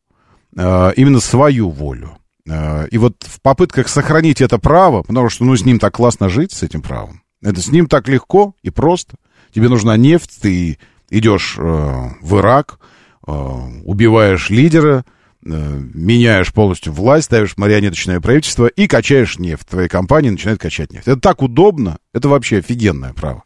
э, 0.57 0.93
именно 0.97 1.21
свою 1.21 1.71
волю. 1.71 2.19
Э, 2.49 2.89
и 2.89 2.99
вот 2.99 3.15
в 3.21 3.41
попытках 3.41 3.89
сохранить 3.89 4.41
это 4.41 4.59
право, 4.59 5.03
потому 5.03 5.29
что 5.29 5.45
ну, 5.45 5.57
с 5.57 5.65
ним 5.65 5.79
так 5.79 5.95
классно 5.95 6.29
жить, 6.29 6.51
с 6.51 6.65
этим 6.65 6.83
правом, 6.83 7.23
это 7.41 7.61
с 7.61 7.69
ним 7.69 7.87
так 7.87 8.09
легко 8.09 8.55
и 8.63 8.71
просто. 8.71 9.17
Тебе 9.55 9.69
нужна 9.69 9.97
нефть, 9.97 10.41
ты 10.41 10.79
идешь 11.11 11.57
в 11.59 12.39
Ирак, 12.39 12.79
убиваешь 13.27 14.51
лидера, 14.51 15.05
э, 15.45 15.81
меняешь 15.95 16.53
полностью 16.53 16.93
власть, 16.93 17.27
ставишь 17.27 17.57
марионеточное 17.57 18.21
правительство 18.21 18.67
и 18.67 18.87
качаешь 18.87 19.39
нефть. 19.39 19.69
Твоя 19.69 19.89
компания 19.89 20.31
начинает 20.31 20.61
качать 20.61 20.93
нефть. 20.93 21.09
Это 21.09 21.21
так 21.21 21.43
удобно, 21.43 21.99
это 22.13 22.29
вообще 22.29 22.59
офигенное 22.59 23.13
право. 23.13 23.45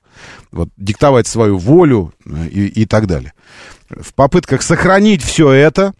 Вот, 0.50 0.70
диктовать 0.76 1.26
свою 1.26 1.58
волю 1.58 2.14
э, 2.24 2.48
и, 2.48 2.66
и 2.82 2.86
так 2.86 3.06
далее. 3.06 3.32
В 3.88 4.14
попытках 4.14 4.62
сохранить 4.62 5.22
все 5.22 5.50
это 5.50 5.94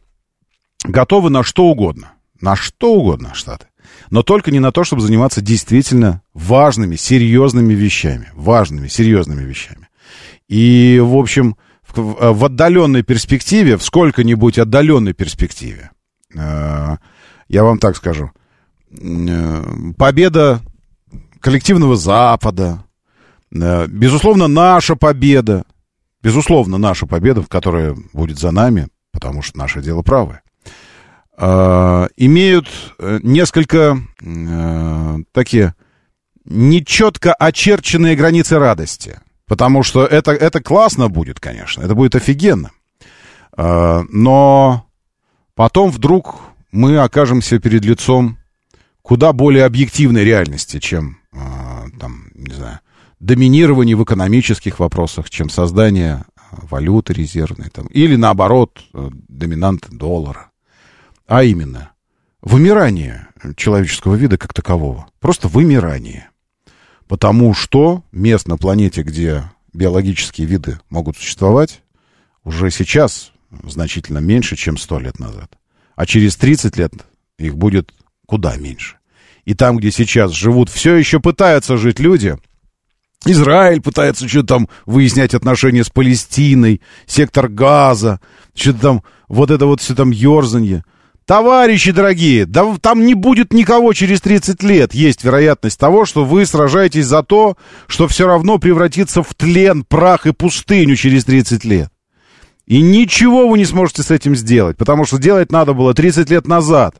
готовы 0.85 1.31
на 1.31 1.43
что 1.43 1.65
угодно. 1.65 2.13
На 2.41 2.57
что 2.57 2.95
угодно 2.95 3.35
Штаты. 3.35 3.67
Но 4.11 4.23
только 4.23 4.51
не 4.51 4.61
на 4.61 4.73
то, 4.73 4.85
чтобы 4.85 5.03
заниматься 5.03 5.41
действительно 5.41 6.23
важными, 6.35 6.97
серьезными 6.97 7.75
вещами. 7.75 8.31
Важными, 8.35 8.89
серьезными 8.89 9.43
вещами. 9.43 9.89
И, 10.49 11.01
в 11.03 11.17
общем, 11.17 11.57
Э, 11.57 11.66
в 11.97 12.45
отдаленной 12.45 13.03
перспективе, 13.03 13.77
в 13.77 13.83
сколько-нибудь 13.83 14.59
отдаленной 14.59 15.13
перспективе, 15.13 15.91
э, 16.35 16.97
я 17.49 17.65
вам 17.65 17.79
так 17.79 17.97
скажу, 17.97 18.31
э, 18.91 19.63
победа 19.97 20.61
коллективного 21.41 21.97
Запада, 21.97 22.85
безусловно, 23.51 24.49
наша 24.49 24.97
победа, 24.97 25.65
безусловно, 26.23 26.79
наша 26.79 27.07
победа, 27.07 27.45
которая 27.49 27.97
будет 28.13 28.39
за 28.39 28.51
нами, 28.51 28.89
потому 29.13 29.43
что 29.43 29.59
наше 29.59 29.81
дело 29.81 30.03
правое, 30.03 30.43
имеют 31.39 32.69
несколько 32.99 33.99
такие 35.33 35.75
нечетко 36.45 37.33
очерченные 37.35 38.17
границы 38.17 38.59
радости– 38.59 39.21
Потому 39.47 39.83
что 39.83 40.05
это, 40.05 40.33
это 40.33 40.61
классно 40.61 41.09
будет, 41.09 41.39
конечно, 41.39 41.83
это 41.83 41.95
будет 41.95 42.15
офигенно. 42.15 42.73
А, 43.53 44.05
но 44.11 44.87
потом 45.55 45.91
вдруг 45.91 46.41
мы 46.73 46.99
окажемся 46.99 47.59
перед 47.59 47.85
лицом 47.85 48.39
куда 49.03 49.33
более 49.33 49.65
объективной 49.65 50.25
реальности, 50.25 50.81
чем, 50.81 51.19
а, 51.33 51.85
там, 51.99 52.29
не 52.35 52.55
знаю, 52.55 52.81
доминирование 53.21 53.97
в 53.97 54.03
экономических 54.03 54.81
вопросах, 54.81 55.31
чем 55.31 55.49
создание 55.49 56.25
валюты 56.51 57.13
резервной, 57.13 57.71
там, 57.71 57.87
или 57.87 58.17
наоборот, 58.17 58.85
доминант 58.93 59.87
доллара. 59.91 60.51
А 61.27 61.43
именно, 61.43 61.93
вымирание 62.43 63.29
человеческого 63.57 64.15
вида 64.15 64.39
как 64.39 64.55
такового. 64.55 65.07
Просто 65.21 65.49
вымирание. 65.49 66.31
Потому 67.09 67.55
что 67.55 68.03
мест 68.13 68.49
на 68.49 68.57
планете, 68.57 69.03
где 69.03 69.45
биологические 69.73 70.47
виды 70.47 70.81
могут 70.91 71.17
существовать, 71.17 71.83
уже 72.45 72.71
сейчас 72.71 73.33
значительно 73.65 74.19
меньше, 74.19 74.57
чем 74.57 74.77
100 74.77 74.99
лет 75.01 75.19
назад. 75.19 75.53
А 75.95 76.07
через 76.07 76.37
30 76.37 76.77
лет 76.77 76.93
их 77.39 77.57
будет 77.57 77.93
куда 78.27 78.57
меньше. 78.57 78.97
И 79.45 79.55
там, 79.55 79.77
где 79.77 79.91
сейчас 79.91 80.33
живут, 80.33 80.69
все 80.69 80.97
еще 80.97 81.21
пытаются 81.21 81.77
жить 81.77 82.01
люди. 82.01 82.37
Израиль 83.25 83.81
пытается 83.81 84.29
что-то 84.29 84.47
там 84.47 84.69
выяснять 84.85 85.35
отношения 85.35 85.85
с 85.85 85.91
Палестиной, 85.91 86.81
сектор 87.07 87.49
Газа, 87.49 88.21
что-то 88.55 88.81
там, 88.81 89.03
вот 89.29 89.51
это 89.51 89.67
вот 89.67 89.81
все 89.81 89.95
там 89.95 90.11
ерзанье. 90.11 90.85
Товарищи 91.27 91.91
дорогие, 91.91 92.47
да 92.47 92.77
там 92.81 93.05
не 93.05 93.15
будет 93.15 93.53
никого 93.53 93.93
через 93.95 94.21
30 94.21 94.63
лет. 94.63 94.95
Есть 94.95 95.25
вероятность 95.25 95.79
того, 95.79 96.05
что 96.05 96.25
вы 96.25 96.47
сражаетесь 96.47 97.07
за 97.07 97.25
то, 97.25 97.57
что 97.89 98.07
все 98.07 98.29
равно 98.29 98.59
превратится 98.59 99.25
в 99.25 99.35
тлен, 99.35 99.83
прах 99.83 100.27
и 100.27 100.33
пустыню 100.33 100.95
через 100.95 101.25
30 101.25 101.65
лет. 101.65 101.91
И 102.67 102.81
ничего 102.81 103.49
вы 103.49 103.59
не 103.59 103.65
сможете 103.65 104.05
с 104.05 104.13
этим 104.13 104.37
сделать, 104.37 104.77
потому 104.77 105.05
что 105.05 105.19
делать 105.19 105.51
надо 105.51 105.75
было 105.75 105.95
30 105.95 106.31
лет 106.31 106.47
назад. 106.47 106.95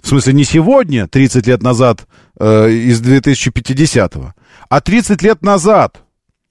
В 0.00 0.06
смысле, 0.06 0.34
не 0.34 0.44
сегодня, 0.44 1.08
30 1.08 1.48
лет 1.48 1.60
назад, 1.60 2.06
э, 2.38 2.70
из 2.70 3.02
2050-го, 3.02 4.34
а 4.68 4.80
30 4.80 5.20
лет 5.22 5.42
назад, 5.42 6.00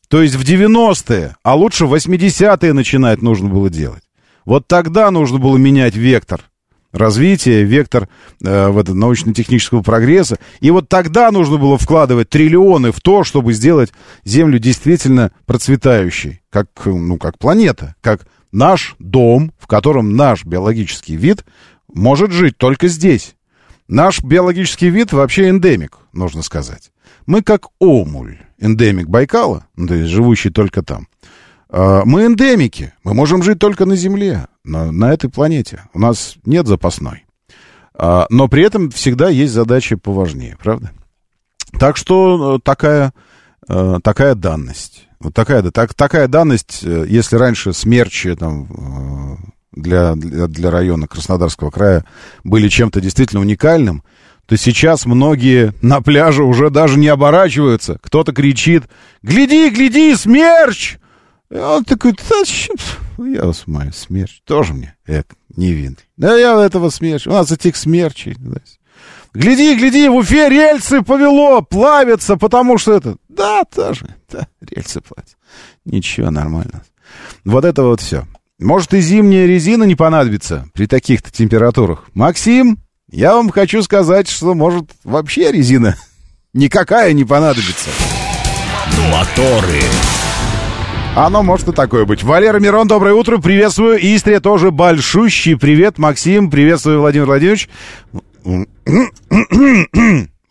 то 0.10 0.22
есть 0.22 0.36
в 0.36 0.44
90-е, 0.44 1.38
а 1.42 1.56
лучше 1.56 1.86
в 1.86 1.94
80-е 1.94 2.74
начинать 2.74 3.22
нужно 3.22 3.48
было 3.48 3.70
делать. 3.70 4.04
Вот 4.44 4.68
тогда 4.68 5.10
нужно 5.10 5.38
было 5.38 5.56
менять 5.56 5.96
вектор 5.96 6.42
развития, 6.98 7.64
вектор 7.64 8.08
э, 8.44 8.68
в 8.70 8.78
это 8.78 8.94
научно-технического 8.94 9.82
прогресса. 9.82 10.38
И 10.60 10.72
вот 10.72 10.90
тогда 10.90 11.32
нужно 11.32 11.58
было 11.58 11.78
вкладывать 11.78 12.30
триллионы 12.30 12.92
в 12.92 13.02
то, 13.02 13.24
чтобы 13.24 13.54
сделать 13.54 13.92
Землю 14.24 14.60
действительно 14.60 15.32
процветающей, 15.46 16.42
как, 16.50 16.68
ну, 16.86 17.18
как 17.18 17.38
планета, 17.38 17.96
как 18.02 18.28
наш 18.52 18.96
дом, 19.00 19.52
в 19.60 19.68
котором 19.68 20.16
наш 20.16 20.46
биологический 20.46 21.16
вид 21.16 21.46
может 21.94 22.32
жить 22.32 22.58
только 22.58 22.88
здесь. 22.88 23.36
Наш 23.88 24.22
биологический 24.22 24.90
вид 24.90 25.14
вообще 25.14 25.50
эндемик, 25.50 25.98
нужно 26.12 26.42
сказать. 26.42 26.92
Мы 27.26 27.42
как 27.42 27.68
омуль, 27.80 28.38
эндемик 28.60 29.08
Байкала, 29.08 29.66
ну, 29.76 29.88
то 29.88 29.96
есть 29.96 30.10
живущий 30.10 30.50
только 30.50 30.82
там. 30.82 31.08
А, 31.70 32.04
мы 32.06 32.26
эндемики, 32.26 32.94
мы 33.04 33.14
можем 33.14 33.44
жить 33.44 33.60
только 33.60 33.86
на 33.86 33.96
Земле, 33.96 34.48
на, 34.64 34.92
на 34.92 35.14
этой 35.14 35.30
планете. 35.30 35.84
У 35.94 36.00
нас 36.00 36.36
нет 36.46 36.68
запасной. 36.68 37.26
А, 37.94 38.28
но 38.30 38.48
при 38.48 38.64
этом 38.64 38.92
всегда 38.92 39.30
есть 39.30 39.54
задачи 39.54 39.96
поважнее, 39.96 40.58
правда? 40.62 40.92
Так 41.80 41.98
что 41.98 42.56
э, 42.56 42.60
такая, 42.64 43.14
э, 43.68 44.00
такая 44.04 44.36
данность. 44.36 45.08
Вот 45.20 45.34
такая, 45.34 45.64
так, 45.72 45.94
такая 45.94 46.28
данность, 46.28 46.82
э, 46.84 47.06
если 47.08 47.36
раньше 47.36 47.74
смерчи 47.74 48.36
там, 48.36 49.54
для, 49.74 50.16
для 50.16 50.72
района 50.72 51.08
Краснодарского 51.08 51.72
края 51.72 52.06
были 52.44 52.70
чем-то 52.70 53.02
действительно 53.02 53.42
уникальным, 53.42 54.04
то 54.46 54.56
сейчас 54.56 55.06
многие 55.06 55.74
на 55.82 56.02
пляже 56.02 56.44
уже 56.44 56.70
даже 56.70 56.98
не 56.98 57.10
оборачиваются. 57.10 58.00
Кто-то 58.02 58.32
кричит 58.32 58.84
«Гляди, 59.22 59.70
гляди, 59.70 60.16
смерч!» 60.16 60.98
И 61.50 61.56
он 61.56 61.86
такой, 61.86 62.14
да, 62.14 63.26
я 63.26 63.46
вас 63.46 63.64
умоляю, 63.66 63.94
смерч, 63.94 64.42
тоже 64.44 64.74
мне, 64.74 64.96
эк, 65.06 65.36
невинный. 65.56 65.98
Да 66.18 66.36
я 66.36 66.62
этого 66.64 66.90
смерч, 66.90 67.26
у 67.28 67.32
нас 67.32 67.52
этих 67.52 67.78
смерчей. 67.78 68.36
Да. 68.38 68.60
Гляди, 69.34 69.76
гляди, 69.76 70.10
в 70.10 70.16
Уфе 70.16 70.50
рельсы 70.50 71.02
повело, 71.02 71.62
плавятся, 71.62 72.38
потому 72.38 72.78
что 72.78 72.94
это... 72.94 73.18
Да, 73.30 73.64
тоже, 73.64 74.16
да, 74.30 74.48
рельсы 74.62 75.00
плавятся. 75.00 75.36
Ничего, 75.86 76.32
нормально. 76.32 76.84
Вот 77.46 77.64
это 77.64 77.84
вот 77.84 78.02
все. 78.02 78.26
Может, 78.60 78.94
и 78.94 79.02
зимняя 79.02 79.46
резина 79.46 79.84
не 79.84 79.96
понадобится 79.96 80.68
при 80.74 80.88
таких-то 80.88 81.32
температурах. 81.32 82.06
Максим, 82.14 82.80
я 83.10 83.36
вам 83.36 83.52
хочу 83.52 83.84
сказать, 83.84 84.28
что, 84.28 84.54
может, 84.54 84.90
вообще 85.04 85.52
резина 85.52 85.96
никакая 86.54 87.14
не 87.14 87.24
понадобится. 87.24 87.90
Моторы. 89.12 89.82
Оно 91.18 91.42
может 91.42 91.68
и 91.68 91.72
такое 91.72 92.06
быть. 92.06 92.22
Валера 92.22 92.60
Мирон, 92.60 92.88
доброе 92.88 93.16
утро, 93.16 93.40
приветствую. 93.40 93.98
Истрия 94.00 94.40
тоже 94.40 94.70
большущий 94.70 95.58
привет. 95.58 95.98
Максим, 95.98 96.52
приветствую, 96.52 97.00
Владимир 97.00 97.26
Владимирович. 97.26 97.70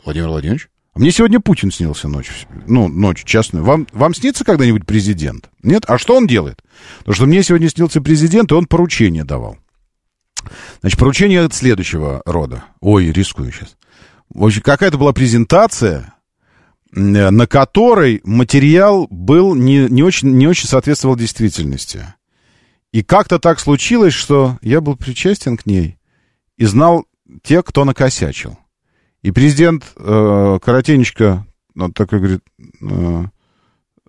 Владимир 0.03 0.27
Владимирович? 0.27 0.67
Мне 0.93 1.11
сегодня 1.11 1.39
Путин 1.39 1.71
снился 1.71 2.09
ночью. 2.09 2.33
Ну, 2.67 2.89
ночью, 2.89 3.25
честно. 3.25 3.63
Вам, 3.63 3.87
вам 3.93 4.13
снится 4.13 4.43
когда-нибудь 4.43 4.85
президент? 4.85 5.49
Нет? 5.63 5.83
А 5.87 5.97
что 5.97 6.17
он 6.17 6.27
делает? 6.27 6.61
Потому 6.99 7.15
что 7.15 7.25
мне 7.27 7.43
сегодня 7.43 7.69
снился 7.69 8.01
президент, 8.01 8.51
и 8.51 8.55
он 8.55 8.65
поручение 8.65 9.23
давал. 9.23 9.55
Значит, 10.81 10.99
поручение 10.99 11.45
от 11.45 11.53
следующего 11.53 12.21
рода. 12.25 12.65
Ой, 12.81 13.13
рискую 13.13 13.53
сейчас. 13.53 13.77
В 14.33 14.43
общем, 14.43 14.63
какая-то 14.63 14.97
была 14.97 15.13
презентация, 15.13 16.13
на 16.97 17.45
которой 17.47 18.21
материал 18.23 19.07
был 19.09 19.53
не, 19.53 19.87
не, 19.87 20.03
очень, 20.03 20.29
не 20.35 20.47
очень 20.47 20.67
соответствовал 20.67 21.15
действительности. 21.15 22.13
И 22.91 23.03
как-то 23.03 23.37
так 23.37 23.59
случилось, 23.59 24.13
что 24.13 24.57
я 24.61 24.81
был 24.81 24.95
причастен 24.95 25.57
к 25.57 25.65
ней 25.65 25.99
и 26.57 26.65
знал 26.65 27.05
тех, 27.43 27.63
кто 27.65 27.85
накосячил. 27.85 28.57
И 29.21 29.31
президент 29.31 29.85
э, 29.95 30.59
коротенечко 30.63 31.45
вот 31.75 31.93
такой 31.93 32.19
говорит, 32.19 32.41
э, 32.81 33.25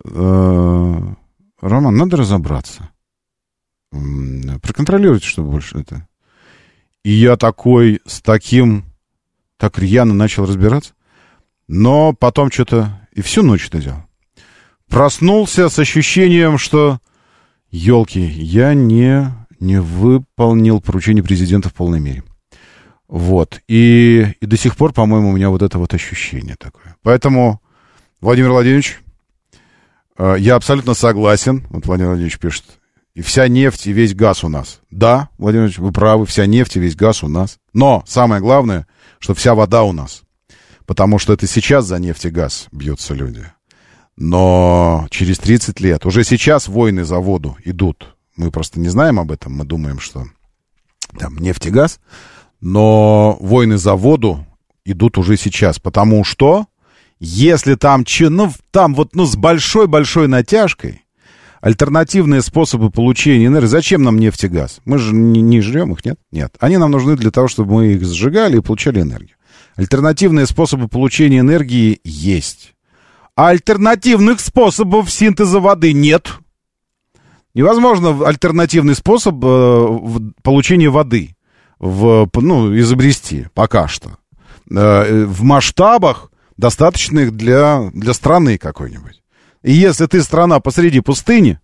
э, 0.05 0.99
Роман, 1.61 1.95
надо 1.95 2.17
разобраться. 2.17 2.89
Проконтролируйте, 3.91 5.27
чтобы 5.27 5.51
больше 5.51 5.79
это... 5.79 6.07
И 7.03 7.11
я 7.11 7.37
такой, 7.37 8.01
с 8.05 8.21
таким, 8.21 8.83
так 9.57 9.79
рьяно 9.79 10.13
начал 10.13 10.45
разбираться. 10.45 10.93
Но 11.69 12.13
потом 12.13 12.51
что-то... 12.51 12.99
И 13.13 13.21
всю 13.21 13.43
ночь 13.43 13.67
это 13.67 13.79
делал. 13.79 14.03
Проснулся 14.89 15.69
с 15.69 15.77
ощущением, 15.77 16.57
что... 16.57 16.99
Елки, 17.69 18.19
я 18.19 18.73
не, 18.73 19.31
не 19.59 19.79
выполнил 19.79 20.81
поручение 20.81 21.23
президента 21.23 21.69
в 21.69 21.75
полной 21.75 21.99
мере. 21.99 22.23
Вот. 23.07 23.61
И, 23.67 24.33
и 24.41 24.45
до 24.47 24.57
сих 24.57 24.75
пор, 24.75 24.93
по-моему, 24.93 25.29
у 25.29 25.33
меня 25.33 25.51
вот 25.51 25.61
это 25.61 25.77
вот 25.77 25.93
ощущение 25.93 26.55
такое. 26.55 26.95
Поэтому, 27.03 27.61
Владимир 28.19 28.49
Владимирович, 28.49 28.99
э, 30.17 30.37
я 30.39 30.55
абсолютно 30.55 30.95
согласен. 30.95 31.67
Вот 31.69 31.85
Владимир 31.85 32.09
Владимирович 32.09 32.39
пишет. 32.39 32.65
И 33.13 33.21
вся 33.21 33.47
нефть 33.47 33.85
и 33.85 33.93
весь 33.93 34.15
газ 34.15 34.43
у 34.43 34.49
нас. 34.49 34.81
Да, 34.89 35.29
Владимир 35.37 35.65
Владимирович, 35.65 35.77
вы 35.77 35.91
правы, 35.91 36.25
вся 36.25 36.47
нефть 36.47 36.77
и 36.77 36.79
весь 36.79 36.95
газ 36.95 37.21
у 37.21 37.27
нас. 37.27 37.59
Но 37.73 38.03
самое 38.07 38.41
главное, 38.41 38.87
что 39.19 39.35
вся 39.35 39.53
вода 39.53 39.83
у 39.83 39.91
нас. 39.91 40.23
Потому 40.89 41.19
что 41.19 41.33
это 41.33 41.45
сейчас 41.45 41.85
за 41.85 41.99
нефть 41.99 42.25
и 42.25 42.29
газ 42.31 42.67
бьются 42.71 43.13
люди. 43.13 43.45
Но 44.17 45.05
через 45.11 45.37
30 45.37 45.79
лет, 45.81 46.03
уже 46.03 46.23
сейчас 46.23 46.67
войны 46.67 47.03
за 47.03 47.19
воду 47.19 47.55
идут. 47.63 48.15
Мы 48.35 48.49
просто 48.49 48.79
не 48.79 48.89
знаем 48.89 49.19
об 49.19 49.31
этом, 49.31 49.53
мы 49.53 49.65
думаем, 49.65 49.99
что 49.99 50.25
там 51.19 51.37
нефть 51.37 51.67
и 51.67 51.69
газ. 51.69 51.99
Но 52.59 53.37
войны 53.39 53.77
за 53.77 53.93
воду 53.93 54.47
идут 54.83 55.19
уже 55.19 55.37
сейчас, 55.37 55.77
потому 55.77 56.23
что 56.23 56.65
если 57.19 57.75
там, 57.75 58.03
ну, 58.21 58.51
там 58.71 58.95
вот 58.95 59.13
ну, 59.13 59.27
с 59.27 59.35
большой-большой 59.35 60.27
натяжкой, 60.27 61.05
альтернативные 61.61 62.41
способы 62.41 62.89
получения 62.89 63.45
энергии. 63.45 63.67
Зачем 63.67 64.01
нам 64.01 64.17
нефть 64.17 64.45
и 64.45 64.47
газ? 64.47 64.79
Мы 64.85 64.97
же 64.97 65.13
не, 65.13 65.41
не 65.41 65.61
жрем 65.61 65.93
их, 65.93 66.03
нет? 66.03 66.17
Нет. 66.31 66.55
Они 66.59 66.77
нам 66.77 66.89
нужны 66.89 67.15
для 67.15 67.29
того, 67.29 67.47
чтобы 67.47 67.75
мы 67.75 67.87
их 67.93 68.03
сжигали 68.03 68.57
и 68.57 68.61
получали 68.61 69.01
энергию. 69.01 69.35
Альтернативные 69.75 70.45
способы 70.45 70.87
получения 70.87 71.39
энергии 71.39 71.99
есть. 72.03 72.73
А 73.35 73.49
альтернативных 73.49 74.39
способов 74.39 75.09
синтеза 75.11 75.59
воды 75.59 75.93
нет. 75.93 76.29
Невозможно 77.53 78.25
альтернативный 78.27 78.95
способ 78.95 79.35
э, 79.43 79.87
получения 80.43 80.89
воды 80.89 81.35
в, 81.79 82.29
ну, 82.35 82.77
изобрести 82.77 83.47
пока 83.53 83.87
что. 83.87 84.17
Э, 84.69 85.25
в 85.25 85.43
масштабах, 85.43 86.31
достаточных 86.57 87.35
для, 87.35 87.89
для 87.93 88.13
страны 88.13 88.57
какой-нибудь. 88.57 89.23
И 89.63 89.71
если 89.71 90.05
ты 90.05 90.21
страна 90.21 90.59
посреди 90.59 90.99
пустыни, 90.99 91.59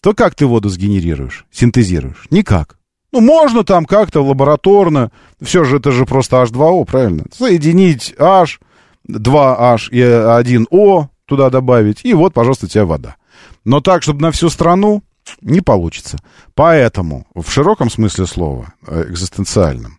то 0.00 0.14
как 0.14 0.34
ты 0.34 0.46
воду 0.46 0.68
сгенерируешь, 0.68 1.46
синтезируешь? 1.50 2.26
Никак. 2.30 2.79
Ну, 3.12 3.20
можно 3.20 3.64
там 3.64 3.86
как-то 3.86 4.22
лабораторно, 4.22 5.10
все 5.42 5.64
же 5.64 5.78
это 5.78 5.90
же 5.90 6.06
просто 6.06 6.36
H2O, 6.36 6.84
правильно? 6.84 7.24
Соединить 7.32 8.14
H, 8.18 8.60
2H 9.08 9.90
и 9.90 10.00
1O 10.00 11.08
туда 11.26 11.50
добавить, 11.50 12.04
и 12.04 12.14
вот, 12.14 12.34
пожалуйста, 12.34 12.66
у 12.66 12.68
тебя 12.68 12.86
вода. 12.86 13.16
Но 13.64 13.80
так, 13.80 14.02
чтобы 14.02 14.22
на 14.22 14.30
всю 14.30 14.48
страну, 14.48 15.02
не 15.40 15.60
получится. 15.60 16.18
Поэтому, 16.54 17.26
в 17.34 17.50
широком 17.50 17.90
смысле 17.90 18.26
слова, 18.26 18.72
э, 18.86 19.06
экзистенциальном, 19.08 19.98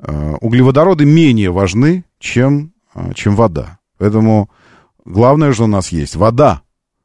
э, 0.00 0.34
углеводороды 0.40 1.04
менее 1.04 1.50
важны, 1.50 2.04
чем, 2.18 2.72
э, 2.94 3.12
чем 3.14 3.34
вода. 3.34 3.78
Поэтому 3.98 4.50
главное, 5.04 5.52
что 5.52 5.64
у 5.64 5.68
нас 5.68 5.88
есть 5.88 6.16
вода. 6.16 6.62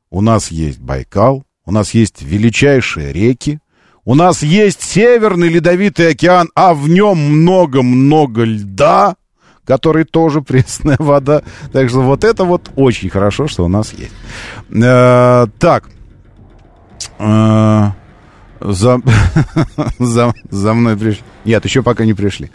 У 0.09 0.21
нас 0.21 0.51
есть 0.51 0.79
Байкал, 0.79 1.43
у 1.65 1.71
нас 1.71 1.93
есть 1.95 2.21
величайшие 2.21 3.11
реки, 3.11 3.59
у 4.05 4.15
нас 4.15 4.43
есть 4.43 4.81
Северный 4.81 5.47
Ледовитый 5.47 6.09
океан, 6.09 6.49
а 6.55 6.73
в 6.73 6.89
нем 6.89 7.17
много-много 7.17 8.43
льда, 8.43 9.15
который 9.65 10.03
тоже 10.03 10.41
пресная 10.47 10.97
вода. 10.99 11.43
Так 11.71 11.89
что 11.89 12.01
вот 12.01 12.23
это 12.23 12.43
вот 12.43 12.69
очень 12.75 13.09
хорошо, 13.09 13.47
что 13.47 13.65
у 13.65 13.67
нас 13.67 13.93
есть. 13.93 14.13
Э, 14.71 15.47
так. 15.59 15.89
Э, 17.19 17.91
за, 18.59 19.01
за, 19.99 20.33
за 20.49 20.73
мной 20.73 20.97
пришли. 20.97 21.23
Нет, 21.45 21.63
еще 21.65 21.83
пока 21.83 22.05
не 22.05 22.13
пришли. 22.13 22.51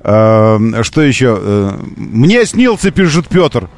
Э, 0.00 0.58
что 0.82 1.02
еще? 1.02 1.38
Э, 1.40 1.78
мне 1.96 2.44
снился, 2.46 2.90
пишет 2.90 3.28
Петр. 3.28 3.68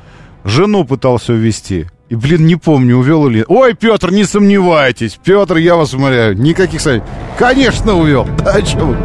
Жену 0.45 0.85
пытался 0.85 1.33
увезти. 1.33 1.87
И, 2.09 2.15
блин, 2.15 2.47
не 2.47 2.57
помню, 2.57 2.99
увел 2.99 3.27
или... 3.29 3.45
Ой, 3.49 3.75
Петр, 3.75 4.11
не 4.11 4.25
сомневайтесь. 4.25 5.19
Петр, 5.25 5.57
я 5.57 5.75
вас 5.77 5.95
умоляю, 5.95 6.37
никаких 6.37 6.81
советов. 6.81 7.09
Конечно, 7.39 7.95
увел. 7.95 8.27
Да, 8.45 8.65
что 8.65 8.85
вы? 8.87 8.97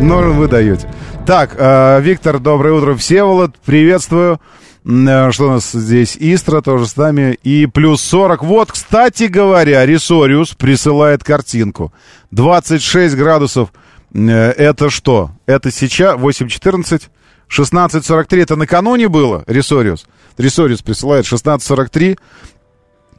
Ну, 0.00 0.32
вы 0.32 0.48
даете. 0.48 0.88
Так, 1.26 1.54
э, 1.58 2.00
Виктор, 2.00 2.38
доброе 2.38 2.72
утро. 2.74 2.94
Всеволод, 2.94 3.56
приветствую. 3.64 4.40
Э, 4.86 5.30
что 5.30 5.48
у 5.48 5.50
нас 5.50 5.70
здесь? 5.70 6.16
Истра 6.18 6.62
тоже 6.62 6.86
с 6.86 6.96
нами. 6.96 7.38
И 7.42 7.66
плюс 7.66 8.00
40. 8.02 8.42
Вот, 8.42 8.72
кстати 8.72 9.24
говоря, 9.24 9.84
Ресориус 9.84 10.54
присылает 10.54 11.22
картинку. 11.22 11.92
26 12.30 13.16
градусов 13.16 13.70
Э, 14.14 14.52
Это 14.56 14.90
что? 14.90 15.30
Это 15.46 15.70
сейчас 15.70 16.16
8.14, 16.16 17.02
16.43. 17.50 18.40
Это 18.42 18.56
накануне 18.56 19.08
было, 19.08 19.44
Ресориус? 19.46 20.06
Ресориус 20.38 20.82
присылает 20.82 21.24
16.43. 21.26 22.18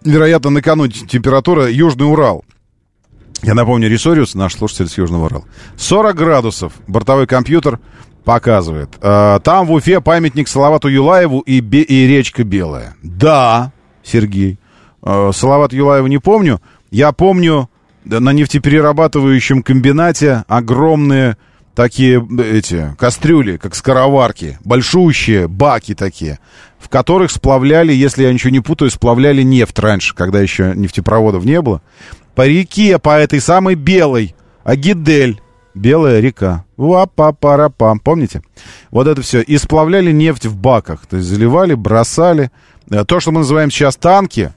Вероятно, 0.04 0.50
накануне 0.50 0.92
температура 0.94 1.70
Южный 1.70 2.10
Урал. 2.12 2.44
Я 3.44 3.54
напомню, 3.56 3.90
Ресориус, 3.90 4.36
наш 4.36 4.56
слушатель 4.56 4.88
с 4.88 4.98
Южного 4.98 5.26
Урала. 5.26 5.44
40 5.78 6.16
градусов 6.16 6.74
бортовой 6.88 7.28
компьютер 7.28 7.80
показывает. 8.24 8.90
Э, 9.02 9.40
Там 9.44 9.66
в 9.68 9.72
Уфе 9.72 10.00
памятник 10.00 10.48
Салавату 10.48 10.88
Юлаеву 10.88 11.40
и, 11.42 11.60
Бе- 11.60 11.82
и 11.82 12.08
речка 12.08 12.44
Белая. 12.44 12.96
Да, 13.04 13.72
Сергей. 14.04 14.60
Э, 15.04 15.32
Салават 15.34 15.74
Юлаева 15.74 16.08
не 16.08 16.20
помню. 16.20 16.62
Я 16.92 17.12
помню 17.14 17.70
на 18.06 18.32
нефтеперерабатывающем 18.34 19.64
комбинате 19.64 20.44
огромные 20.48 21.38
такие 21.76 22.26
эти 22.40 22.96
кастрюли, 22.98 23.58
как 23.58 23.76
скороварки, 23.76 24.58
большущие 24.64 25.48
баки 25.48 25.96
такие, 25.96 26.40
в 26.80 26.90
которых 26.90 27.32
сплавляли, 27.32 27.94
если 27.94 28.24
я 28.24 28.34
ничего 28.34 28.52
не 28.52 28.60
путаю, 28.60 28.92
сплавляли 28.92 29.42
нефть 29.42 29.80
раньше, 29.80 30.16
когда 30.16 30.40
еще 30.42 30.74
нефтепроводов 30.76 31.46
не 31.46 31.62
было. 31.62 31.82
По 32.36 32.48
реке, 32.48 32.98
по 33.00 33.18
этой 33.18 33.42
самой 33.42 33.76
белой, 33.76 34.36
Агидель, 34.64 35.42
белая 35.74 36.20
река. 36.20 36.66
Уа-па-пара-пам, 36.78 38.00
помните? 38.00 38.42
Вот 38.90 39.08
это 39.08 39.22
все. 39.22 39.42
И 39.42 39.58
сплавляли 39.58 40.12
нефть 40.12 40.46
в 40.46 40.56
баках, 40.56 41.06
то 41.06 41.18
есть 41.18 41.28
заливали, 41.28 41.74
бросали. 41.74 42.52
Э, 42.90 43.04
То, 43.06 43.20
что 43.20 43.32
мы 43.32 43.40
называем 43.40 43.72
сейчас 43.72 43.96
танки, 43.96 44.52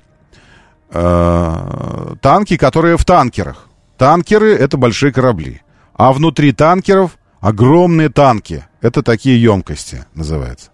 э, 0.90 2.14
танки, 2.20 2.56
которые 2.56 2.96
в 2.96 3.04
танкерах. 3.04 3.68
Танкеры— 3.96 4.54
это 4.54 4.76
большие 4.76 5.12
корабли. 5.12 5.62
А 5.94 6.12
внутри 6.12 6.52
танкеров 6.52 7.18
огромные 7.40 8.08
танки. 8.08 8.64
Это 8.80 9.02
такие 9.02 9.40
емкости 9.40 10.04
называются. 10.14 10.70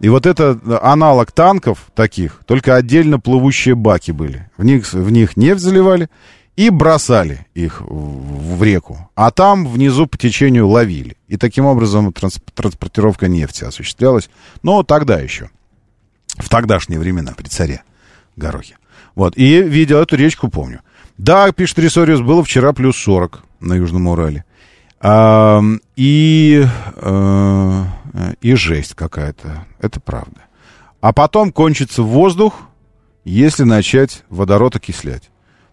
И 0.00 0.08
вот 0.08 0.26
это 0.26 0.58
аналог 0.82 1.30
танков 1.30 1.90
таких, 1.94 2.40
только 2.46 2.74
отдельно 2.74 3.20
плывущие 3.20 3.76
баки 3.76 4.10
были. 4.10 4.50
В 4.56 4.64
них, 4.64 4.92
в 4.92 5.10
них 5.10 5.36
нефть 5.36 5.60
заливали 5.60 6.08
и 6.56 6.70
бросали 6.70 7.46
их 7.54 7.80
в, 7.80 8.56
в 8.56 8.62
реку. 8.62 9.08
А 9.14 9.30
там 9.30 9.66
внизу 9.66 10.06
по 10.06 10.18
течению 10.18 10.66
ловили. 10.68 11.16
И 11.28 11.36
таким 11.36 11.66
образом 11.66 12.12
транс- 12.12 12.42
транспортировка 12.54 13.28
нефти 13.28 13.64
осуществлялась. 13.64 14.28
Но 14.62 14.82
тогда 14.82 15.20
еще. 15.20 15.50
В 16.36 16.48
тогдашние 16.48 16.98
времена, 16.98 17.32
при 17.36 17.46
царе 17.46 17.82
Горохе. 18.36 18.76
Вот. 19.14 19.36
И 19.36 19.62
видел 19.62 19.98
эту 19.98 20.16
речку, 20.16 20.48
помню. 20.48 20.80
Да, 21.16 21.52
пишет 21.52 21.78
Ресориус, 21.78 22.20
было 22.20 22.42
вчера 22.42 22.72
плюс 22.72 22.96
40 22.96 23.44
на 23.60 23.74
Южном 23.74 24.08
Урале. 24.08 24.44
И, 25.04 26.64
э, 26.96 27.84
и 28.40 28.54
жесть 28.54 28.94
какая-то. 28.94 29.66
Это 29.80 30.00
правда. 30.00 30.42
А 31.00 31.12
потом 31.12 31.50
кончится 31.52 32.02
воздух, 32.02 32.54
если 33.24 33.64
начать 33.64 34.22
водород 34.28 34.76
окислять. 34.76 35.30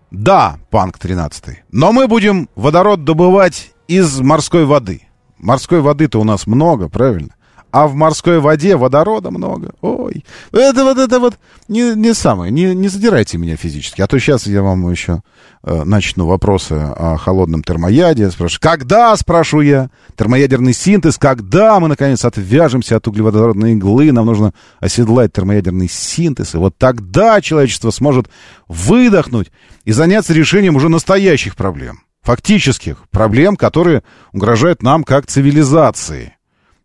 Да, 0.10 0.58
Панк 0.72 0.98
13. 0.98 1.64
Но 1.72 1.92
мы 1.92 2.08
будем 2.08 2.50
водород 2.56 3.04
добывать 3.04 3.72
из 3.88 4.20
морской 4.20 4.66
воды. 4.66 5.04
Морской 5.38 5.82
воды-то 5.82 6.20
у 6.20 6.24
нас 6.24 6.48
много, 6.48 6.90
правильно? 6.90 7.36
А 7.72 7.88
в 7.88 7.94
морской 7.94 8.40
воде 8.40 8.76
водорода 8.76 9.30
много. 9.30 9.74
Ой, 9.82 10.26
это 10.52 10.84
вот 10.84 10.98
это 10.98 11.20
вот 11.20 11.36
не, 11.68 11.94
не 11.96 12.16
самое. 12.16 12.52
Не, 12.52 12.74
не 12.74 12.88
задирайте 12.88 13.38
меня 13.38 13.58
физически. 13.58 14.02
А 14.02 14.08
то 14.08 14.18
сейчас 14.20 14.48
я 14.48 14.64
вам 14.64 14.90
еще 14.90 15.22
э, 15.64 15.84
начну 15.84 16.26
вопросы 16.26 16.74
о 16.74 17.18
холодном 17.18 17.62
термояде. 17.62 18.32
Спрашиваю, 18.32 18.60
когда, 18.62 19.16
спрашиваю 19.18 19.68
я, 19.68 19.90
термоядерный 20.18 20.74
синтез, 20.74 21.20
когда 21.20 21.80
мы, 21.80 21.90
наконец, 21.90 22.26
отвяжемся 22.26 22.98
от 22.98 23.08
углеводородной 23.08 23.74
иглы, 23.74 24.12
нам 24.12 24.26
нужно 24.26 24.54
оседлать 24.80 25.32
термоядерный 25.34 25.88
синтез, 25.88 26.56
и 26.56 26.58
вот 26.58 26.76
тогда 26.78 27.40
человечество 27.42 27.92
сможет 27.92 28.30
выдохнуть 28.68 29.52
и 29.86 29.92
заняться 29.92 30.34
решением 30.34 30.76
уже 30.76 30.90
настоящих 30.90 31.56
проблем, 31.56 32.00
фактических 32.22 33.08
проблем, 33.10 33.56
которые 33.56 34.04
угрожают 34.34 34.82
нам 34.82 35.04
как 35.04 35.28
цивилизации, 35.28 36.34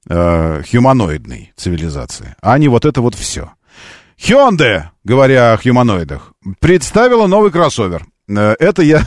э, 0.08 0.62
хуманоидной 0.70 1.52
цивилизации, 1.56 2.34
а 2.40 2.58
не 2.58 2.68
вот 2.68 2.84
это 2.84 3.00
вот 3.00 3.14
все. 3.14 3.52
Hyundai, 4.18 4.84
говоря 5.02 5.52
о 5.52 5.56
хуманоидах, 5.56 6.32
представила 6.60 7.26
новый 7.26 7.50
кроссовер. 7.50 8.06
Э, 8.28 8.54
Это 8.58 8.82
я, 8.82 9.02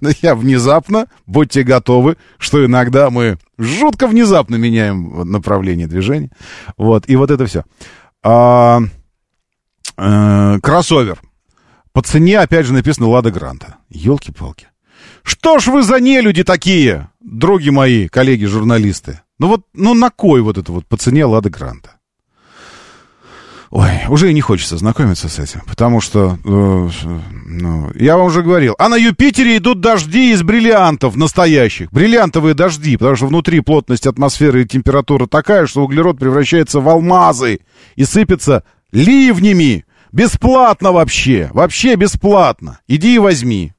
я 0.22 0.34
внезапно, 0.34 1.06
будьте 1.26 1.62
готовы, 1.62 2.16
что 2.38 2.64
иногда 2.64 3.10
мы 3.10 3.38
жутко 3.58 4.06
внезапно 4.06 4.56
меняем 4.56 5.30
направление 5.30 5.86
движения. 5.86 6.30
Вот, 6.76 7.08
и 7.08 7.16
вот 7.16 7.30
это 7.30 7.46
все. 7.46 7.64
А, 8.22 8.80
э, 9.96 10.58
кроссовер. 10.62 11.20
По 11.92 12.02
цене, 12.02 12.40
опять 12.40 12.66
же, 12.66 12.72
написано 12.72 13.08
Лада 13.08 13.30
Гранта. 13.30 13.76
Елки-палки. 13.88 14.66
Что 15.22 15.58
ж 15.58 15.68
вы 15.68 15.82
за 15.82 16.00
нелюди 16.00 16.42
такие, 16.42 17.08
други 17.20 17.70
мои, 17.70 18.08
коллеги-журналисты? 18.08 19.20
Ну 19.38 19.48
вот, 19.48 19.62
ну 19.72 19.94
на 19.94 20.10
кой 20.10 20.40
вот 20.42 20.58
это 20.58 20.70
вот 20.72 20.86
по 20.86 20.96
цене 20.96 21.24
Лада 21.24 21.50
Гранта? 21.50 21.98
Ой, 23.70 23.90
уже 24.08 24.30
и 24.30 24.34
не 24.34 24.40
хочется 24.40 24.76
знакомиться 24.76 25.28
с 25.28 25.40
этим, 25.40 25.62
потому 25.66 26.00
что, 26.00 26.38
э, 26.44 26.88
ну, 27.44 27.90
я 27.96 28.16
вам 28.16 28.26
уже 28.26 28.42
говорил, 28.42 28.76
а 28.78 28.88
на 28.88 28.94
Юпитере 28.94 29.56
идут 29.56 29.80
дожди 29.80 30.30
из 30.30 30.44
бриллиантов 30.44 31.16
настоящих, 31.16 31.90
бриллиантовые 31.90 32.54
дожди, 32.54 32.96
потому 32.96 33.16
что 33.16 33.26
внутри 33.26 33.58
плотность 33.58 34.06
атмосферы 34.06 34.62
и 34.62 34.66
температура 34.66 35.26
такая, 35.26 35.66
что 35.66 35.82
углерод 35.82 36.20
превращается 36.20 36.78
в 36.78 36.88
алмазы 36.88 37.58
и 37.96 38.04
сыпется 38.04 38.62
ливнями, 38.92 39.84
бесплатно 40.12 40.92
вообще, 40.92 41.50
вообще 41.52 41.96
бесплатно, 41.96 42.78
иди 42.86 43.16
и 43.16 43.18
возьми. 43.18 43.72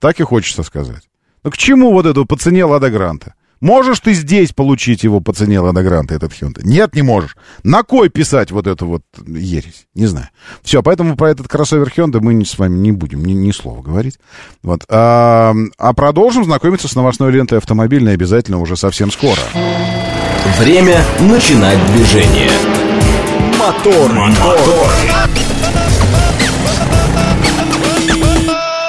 Так 0.00 0.18
и 0.18 0.24
хочется 0.24 0.64
сказать. 0.64 1.08
Ну 1.44 1.52
к 1.52 1.56
чему 1.56 1.92
вот 1.92 2.04
это 2.04 2.24
по 2.24 2.36
цене 2.36 2.64
Лада 2.64 2.90
Гранта? 2.90 3.34
Можешь 3.60 4.00
ты 4.00 4.14
здесь 4.14 4.52
получить 4.52 5.04
его 5.04 5.20
по 5.20 5.32
цене 5.34 5.60
Лада 5.60 5.82
Гранта, 5.82 6.14
этот 6.14 6.32
Hyundai? 6.32 6.62
Нет, 6.64 6.94
не 6.94 7.02
можешь. 7.02 7.36
На 7.62 7.82
кой 7.82 8.08
писать 8.08 8.50
вот 8.50 8.66
эту 8.66 8.86
вот 8.86 9.02
ересь? 9.26 9.86
Не 9.94 10.06
знаю. 10.06 10.28
Все, 10.62 10.82
поэтому 10.82 11.16
про 11.16 11.30
этот 11.30 11.46
кроссовер 11.46 11.92
Hyundai 11.94 12.20
мы 12.20 12.42
с 12.44 12.58
вами 12.58 12.78
не 12.78 12.92
будем 12.92 13.24
ни, 13.24 13.32
ни 13.32 13.50
слова 13.50 13.82
говорить. 13.82 14.18
Вот. 14.62 14.84
А, 14.88 15.54
а 15.78 15.92
продолжим 15.92 16.44
знакомиться 16.44 16.88
с 16.88 16.94
новостной 16.94 17.32
лентой 17.32 17.58
автомобильной 17.58 18.14
обязательно 18.14 18.58
уже 18.58 18.76
совсем 18.76 19.10
скоро. 19.10 19.40
Время 20.58 21.04
начинать 21.20 21.78
движение. 21.92 22.50
Мотор, 23.58 24.10
мотор. 24.12 24.90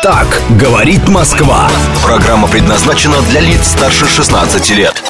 Так 0.03 0.41
говорит 0.59 1.07
Москва. 1.09 1.69
Программа 2.03 2.47
предназначена 2.47 3.21
для 3.29 3.39
лиц 3.39 3.67
старше 3.67 4.07
16 4.07 4.71
лет. 4.71 5.03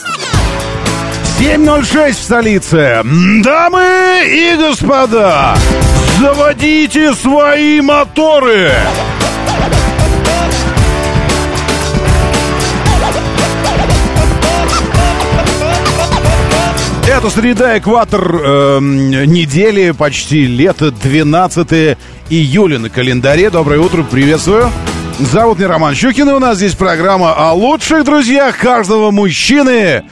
7.06 1.39 2.11
в 2.11 2.15
столице. 2.15 3.01
Дамы 3.41 4.21
и 4.27 4.57
господа, 4.57 5.55
заводите 6.19 7.13
свои 7.13 7.79
моторы. 7.79 8.73
Это 17.07 17.29
среда, 17.29 17.77
экватор 17.77 18.35
э, 18.35 18.79
недели, 18.81 19.91
почти 19.91 20.47
лето, 20.47 20.91
12 20.91 21.97
июля 22.31 22.79
на 22.79 22.89
календаре. 22.89 23.49
Доброе 23.49 23.81
утро, 23.81 24.03
приветствую. 24.03 24.71
Зовут 25.19 25.57
меня 25.57 25.67
Роман 25.67 25.93
Щукин, 25.93 26.29
и 26.29 26.33
у 26.33 26.39
нас 26.39 26.57
здесь 26.57 26.75
программа 26.75 27.33
о 27.33 27.51
лучших 27.53 28.05
друзьях 28.05 28.57
каждого 28.57 29.11
мужчины, 29.11 30.03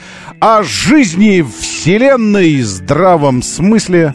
о 0.42 0.62
жизни, 0.62 1.46
вселенной, 1.60 2.62
здравом 2.62 3.42
смысле 3.42 4.14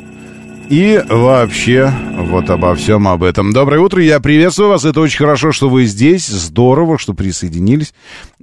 и 0.68 1.02
вообще 1.08 1.90
вот 2.18 2.50
обо 2.50 2.74
всем 2.74 3.08
об 3.08 3.22
этом. 3.22 3.54
Доброе 3.54 3.80
утро, 3.80 4.02
я 4.02 4.20
приветствую 4.20 4.68
вас. 4.68 4.84
Это 4.84 5.00
очень 5.00 5.18
хорошо, 5.18 5.50
что 5.52 5.70
вы 5.70 5.86
здесь. 5.86 6.26
Здорово, 6.26 6.98
что 6.98 7.14
присоединились. 7.14 7.94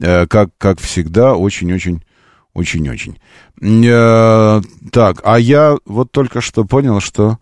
Э, 0.02 0.26
как, 0.26 0.50
как 0.58 0.80
всегда, 0.80 1.36
очень-очень 1.36 2.04
очень-очень. 2.54 3.20
Э, 3.62 4.62
так, 4.92 5.22
а 5.24 5.40
я 5.40 5.78
вот 5.86 6.12
только 6.12 6.42
что 6.42 6.66
понял, 6.66 7.00
что... 7.00 7.38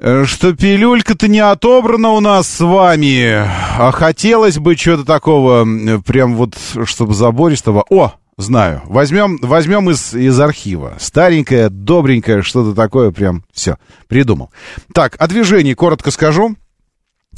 э, 0.00 0.24
Что 0.24 0.54
пилюлька-то 0.54 1.28
не 1.28 1.40
отобрана 1.40 2.10
у 2.10 2.20
нас 2.20 2.48
с 2.48 2.60
вами. 2.60 3.44
А 3.78 3.92
хотелось 3.92 4.58
бы 4.58 4.76
чего-то 4.76 5.04
такого, 5.04 5.66
прям 6.02 6.34
вот, 6.36 6.56
чтобы 6.84 7.14
забористого. 7.14 7.84
О, 7.90 8.14
знаю. 8.36 8.82
Возьмем, 8.86 9.38
возьмем 9.42 9.90
из, 9.90 10.14
из 10.14 10.38
архива. 10.40 10.96
Старенькое, 10.98 11.68
добренькое, 11.68 12.42
что-то 12.42 12.74
такое 12.74 13.10
прям. 13.10 13.44
Все, 13.52 13.76
придумал. 14.08 14.50
Так, 14.92 15.16
о 15.18 15.26
движении 15.26 15.74
коротко 15.74 16.10
скажу. 16.10 16.56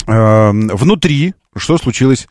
Э, 0.07 0.51
внутри, 0.53 1.35
что 1.57 1.79
случилось 1.79 2.27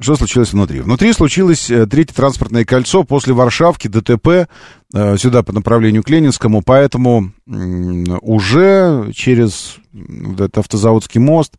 Что 0.00 0.16
случилось 0.16 0.52
внутри? 0.52 0.80
Внутри 0.80 1.12
случилось 1.12 1.70
э, 1.70 1.86
третье 1.86 2.14
транспортное 2.14 2.64
кольцо 2.64 3.04
после 3.04 3.32
Варшавки, 3.32 3.86
ДТП, 3.86 4.48
э, 4.92 5.16
сюда 5.16 5.42
по 5.44 5.52
направлению 5.52 6.02
к 6.02 6.10
Ленинскому, 6.10 6.62
поэтому 6.62 7.32
уже 7.46 9.12
через 9.14 9.76
этот 10.32 10.58
автозаводский 10.58 11.20
мост, 11.20 11.54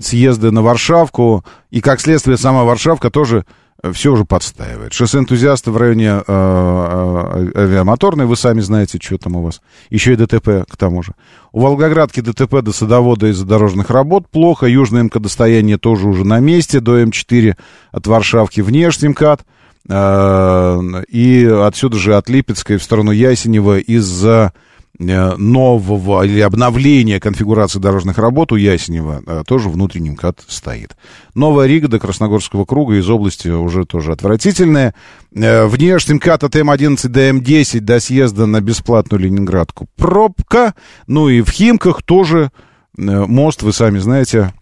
съезды 0.00 0.50
на 0.50 0.62
Варшавку, 0.62 1.44
и 1.70 1.80
как 1.82 2.00
следствие 2.00 2.38
сама 2.38 2.64
Варшавка 2.64 3.10
тоже 3.10 3.44
все 3.92 4.12
уже 4.12 4.24
подстаивает. 4.24 4.92
Шоссе 4.92 5.18
энтузиасты 5.18 5.70
в 5.70 5.76
районе 5.76 6.08
э, 6.08 6.22
э, 6.26 7.50
авиамоторной, 7.54 8.26
вы 8.26 8.36
сами 8.36 8.60
знаете, 8.60 8.98
что 9.00 9.18
там 9.18 9.36
у 9.36 9.42
вас. 9.42 9.60
Еще 9.90 10.12
и 10.12 10.16
ДТП 10.16 10.64
к 10.68 10.76
тому 10.76 11.02
же. 11.02 11.12
У 11.52 11.60
Волгоградки 11.60 12.20
ДТП 12.20 12.62
до 12.62 12.72
садовода 12.72 13.28
из-за 13.28 13.44
дорожных 13.46 13.90
работ 13.90 14.28
плохо. 14.28 14.66
Южное 14.66 15.02
МКАД 15.02 15.27
стояние 15.27 15.78
тоже 15.78 16.08
уже 16.08 16.24
на 16.24 16.40
месте. 16.40 16.80
До 16.80 17.00
М4 17.00 17.56
от 17.92 18.06
Варшавки 18.06 18.60
внешний 18.60 19.08
МКАД. 19.08 19.44
Э, 19.88 21.02
и 21.08 21.44
отсюда 21.44 21.96
же 21.96 22.16
от 22.16 22.28
Липецкой 22.28 22.78
в 22.78 22.82
сторону 22.82 23.10
Ясенева 23.10 23.78
из-за 23.78 24.52
Э, 24.54 24.58
нового 24.98 26.24
или 26.24 26.40
обновления 26.40 27.18
конфигурации 27.18 27.80
дорожных 27.80 28.18
работ 28.18 28.52
у 28.52 28.56
Ясенева 28.56 29.22
э, 29.26 29.42
тоже 29.46 29.68
внутренний 29.68 30.10
МКАД 30.10 30.44
стоит. 30.46 30.96
Новая 31.34 31.66
Рига 31.66 31.88
до 31.88 31.98
Красногорского 31.98 32.64
круга 32.64 32.94
из 32.94 33.08
области 33.10 33.48
уже 33.48 33.84
тоже 33.86 34.12
отвратительная. 34.12 34.94
Э, 35.34 35.66
внешний 35.66 36.14
МКАД 36.14 36.44
от 36.44 36.56
М11 36.56 37.08
до 37.08 37.30
М10 37.30 37.80
до 37.80 37.98
съезда 37.98 38.46
на 38.46 38.60
бесплатную 38.60 39.20
Ленинградку 39.20 39.88
пробка. 39.96 40.74
Ну 41.08 41.28
и 41.28 41.42
в 41.42 41.50
Химках 41.50 42.02
тоже 42.02 42.50
мост, 42.96 43.62
вы 43.62 43.72
сами 43.72 43.98
знаете, 43.98 44.54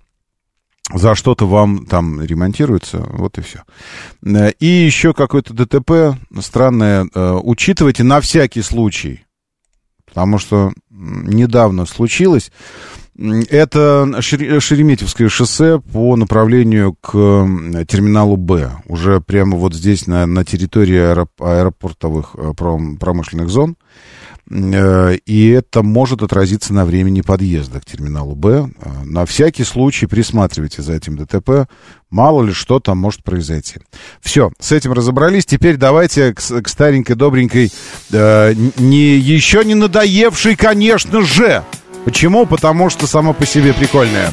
за 0.94 1.14
что-то 1.14 1.46
вам 1.46 1.84
там 1.84 2.22
ремонтируется, 2.22 3.06
вот 3.12 3.36
и 3.36 3.42
все. 3.42 3.62
И 4.58 4.66
еще 4.66 5.12
какое-то 5.12 5.52
ДТП 5.52 6.18
странное, 6.40 7.06
учитывайте 7.14 8.04
на 8.04 8.22
всякий 8.22 8.62
случай, 8.62 9.26
потому 10.12 10.38
что 10.38 10.72
недавно 10.90 11.86
случилось. 11.86 12.52
Это 13.16 14.20
Шереметьевское 14.20 15.28
шоссе 15.28 15.78
по 15.78 16.16
направлению 16.16 16.94
к 16.94 17.10
терминалу 17.86 18.36
Б. 18.36 18.72
Уже 18.86 19.20
прямо 19.20 19.56
вот 19.56 19.74
здесь, 19.74 20.06
на, 20.06 20.26
на 20.26 20.44
территории 20.44 20.98
аэропортовых 21.38 22.34
э, 22.34 22.52
промышленных 22.98 23.48
зон. 23.48 23.76
Э, 24.50 25.16
и 25.24 25.48
это 25.50 25.82
может 25.82 26.22
отразиться 26.22 26.74
на 26.74 26.84
времени 26.84 27.20
подъезда 27.20 27.80
к 27.80 27.84
терминалу 27.84 28.34
Б. 28.34 28.68
Э, 28.80 28.90
на 29.04 29.24
всякий 29.24 29.64
случай 29.64 30.06
присматривайте 30.06 30.82
за 30.82 30.94
этим 30.94 31.16
ДТП. 31.16 31.68
Мало 32.10 32.42
ли 32.42 32.52
что 32.52 32.80
там 32.80 32.98
может 32.98 33.22
произойти. 33.22 33.80
Все, 34.20 34.50
с 34.58 34.72
этим 34.72 34.92
разобрались. 34.92 35.46
Теперь 35.46 35.76
давайте 35.76 36.34
к, 36.34 36.40
к 36.40 36.68
старенькой, 36.68 37.16
добренькой, 37.16 37.72
э, 38.12 38.54
не, 38.78 39.16
еще 39.16 39.64
не 39.64 39.74
надоевшей, 39.74 40.56
конечно 40.56 41.22
же. 41.22 41.62
Почему? 42.04 42.46
Потому 42.46 42.90
что 42.90 43.06
само 43.06 43.32
по 43.32 43.46
себе 43.46 43.72
прикольное. 43.72 44.32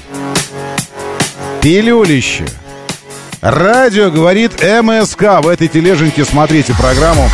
Пилюлище. 1.61 2.45
Радио 3.41 4.09
говорит 4.09 4.61
МСК. 4.61 5.41
В 5.41 5.47
этой 5.47 5.69
тележеньке 5.69 6.25
смотрите 6.25 6.73
программу, 6.73 7.29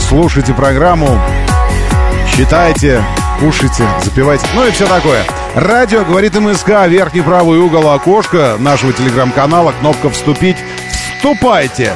слушайте 0.00 0.52
программу 0.52 1.20
читайте, 2.36 3.02
кушайте, 3.38 3.86
запивайте, 4.02 4.46
ну 4.54 4.66
и 4.66 4.70
все 4.70 4.86
такое. 4.86 5.24
Радио 5.54 6.04
говорит 6.04 6.38
МСК, 6.38 6.86
верхний 6.88 7.20
правый 7.20 7.58
угол 7.58 7.90
окошка 7.90 8.56
нашего 8.58 8.92
телеграм-канала, 8.92 9.72
кнопка 9.80 10.10
«Вступить». 10.10 10.56
Вступайте! 11.16 11.92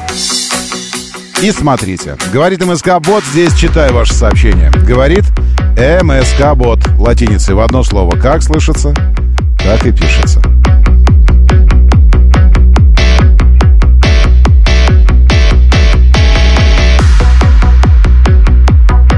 И 1.43 1.51
смотрите. 1.51 2.17
Говорит 2.33 2.65
МСК 2.65 2.99
Бот, 3.01 3.23
здесь 3.25 3.55
читаю 3.55 3.93
ваше 3.93 4.15
сообщение. 4.15 4.71
Говорит 4.71 5.25
МСК 6.03 6.55
Бот. 6.55 6.81
Латиницей 6.99 7.55
в 7.55 7.61
одно 7.61 7.83
слово. 7.83 8.17
Как 8.17 8.43
слышится, 8.43 8.95
так 9.59 9.85
и 9.85 9.93
пишется. 9.93 10.41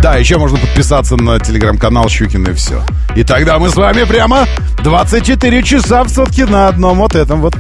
Да, 0.08 0.16
еще 0.16 0.38
можно 0.38 0.56
подписаться 0.56 1.16
на 1.16 1.38
телеграм-канал 1.38 2.08
Щукин 2.08 2.42
и 2.44 2.54
все. 2.54 2.82
И 3.14 3.24
тогда 3.24 3.58
мы 3.58 3.68
с 3.68 3.76
вами 3.76 4.04
прямо 4.04 4.46
24 4.82 5.62
часа 5.62 6.02
в 6.02 6.08
сутки 6.08 6.40
на 6.40 6.68
одном 6.68 6.96
вот 6.96 7.14
этом 7.14 7.42
вот 7.42 7.54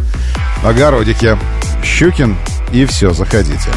огородике. 0.64 1.36
Щукин 1.84 2.38
и 2.72 2.86
все, 2.86 3.12
заходите. 3.12 3.68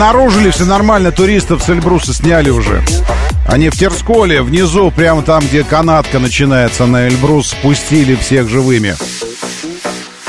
Обнаружили, 0.00 0.48
все 0.48 0.64
нормально, 0.64 1.12
туристов 1.12 1.62
с 1.62 1.68
Эльбруса 1.68 2.14
сняли 2.14 2.48
уже. 2.48 2.82
Они 3.46 3.68
в 3.68 3.76
Терсколе, 3.76 4.40
внизу, 4.40 4.90
прямо 4.90 5.20
там, 5.20 5.44
где 5.44 5.62
канатка 5.62 6.18
начинается 6.18 6.86
на 6.86 7.06
Эльбрус, 7.06 7.50
спустили 7.50 8.14
всех 8.14 8.48
живыми. 8.48 8.96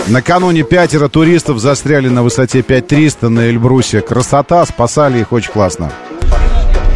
Накануне 0.07 0.63
пятеро 0.63 1.07
туристов 1.07 1.59
застряли 1.59 2.09
на 2.09 2.22
высоте 2.22 2.63
5300 2.63 3.30
на 3.30 3.49
Эльбрусе. 3.49 4.01
Красота, 4.01 4.65
спасали 4.65 5.19
их 5.19 5.32
очень 5.32 5.53
классно. 5.53 5.89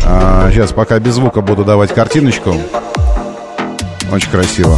А, 0.05 0.51
сейчас 0.51 0.73
пока 0.73 0.99
без 0.99 1.13
звука 1.13 1.39
буду 1.39 1.63
давать 1.63 1.93
картиночку. 1.93 2.57
Очень 4.11 4.31
красиво. 4.31 4.77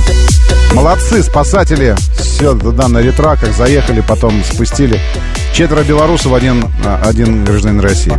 Молодцы, 0.76 1.24
спасатели. 1.24 1.96
Все, 2.16 2.54
да, 2.54 2.90
на 2.90 3.00
ретраках 3.00 3.56
заехали, 3.56 4.04
потом 4.08 4.44
спустили. 4.44 5.02
Четверо 5.58 5.82
белорусов, 5.84 6.34
один, 6.34 6.66
а, 6.86 7.02
один 7.04 7.44
гражданин 7.44 7.80
России. 7.80 8.14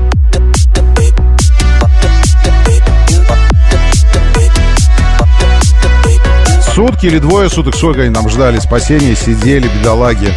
Сутки 6.74 7.06
или 7.06 7.20
двое 7.20 7.48
суток, 7.48 7.76
сколько 7.76 8.02
они 8.02 8.12
там 8.12 8.28
ждали 8.28 8.58
спасения, 8.58 9.14
сидели, 9.14 9.68
бедолаги, 9.68 10.34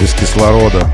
без 0.00 0.14
кислорода. 0.14 0.90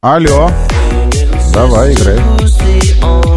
Алло. 0.00 0.50
Давай, 1.56 1.90
играй. 1.94 3.35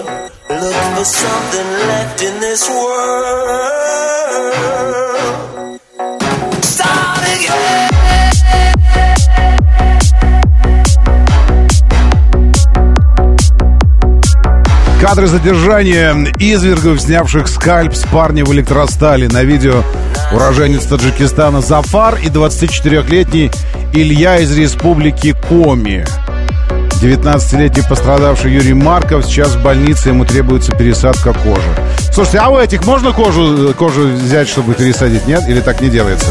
Look 0.00 0.72
for 0.96 1.04
something 1.04 1.68
left 1.88 2.22
in 2.22 2.40
this 2.40 2.68
world. 2.68 3.80
Кадры 15.00 15.26
задержания 15.26 16.14
извергов, 16.38 17.00
снявших 17.00 17.48
скальп 17.48 17.94
с 17.94 18.06
парня 18.06 18.44
в 18.44 18.52
электростале. 18.52 19.28
На 19.28 19.42
видео 19.42 19.82
уроженец 20.32 20.84
Таджикистана 20.84 21.60
Зафар 21.60 22.16
и 22.22 22.28
24-летний 22.28 23.50
Илья 23.92 24.38
из 24.38 24.56
республики 24.56 25.34
Коми. 25.48 26.06
19-летний 27.00 27.82
пострадавший 27.82 28.52
Юрий 28.52 28.74
Марков 28.74 29.24
сейчас 29.24 29.54
в 29.54 29.62
больнице, 29.62 30.10
ему 30.10 30.26
требуется 30.26 30.72
пересадка 30.72 31.32
кожи. 31.32 31.70
Слушайте, 32.12 32.38
а 32.38 32.50
у 32.50 32.58
этих 32.58 32.84
можно 32.84 33.12
кожу, 33.12 33.72
кожу 33.74 34.08
взять, 34.08 34.48
чтобы 34.48 34.74
пересадить, 34.74 35.26
нет? 35.26 35.48
Или 35.48 35.60
так 35.60 35.80
не 35.80 35.88
делается? 35.88 36.28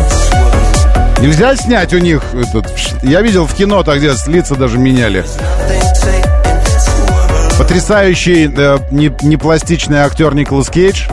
Нельзя 1.20 1.56
снять 1.56 1.94
у 1.94 1.98
них 1.98 2.22
этот... 2.34 2.72
Я 3.02 3.22
видел 3.22 3.48
в 3.48 3.54
кино, 3.56 3.84
так 3.84 3.98
где 3.98 4.14
лица 4.28 4.56
даже 4.56 4.78
меняли. 4.78 5.26
Потрясающий 7.58 8.50
э, 8.56 8.78
не, 8.92 9.38
пластичный 9.38 10.00
актер 10.00 10.34
Николас 10.36 10.70
Кейдж. 10.70 11.10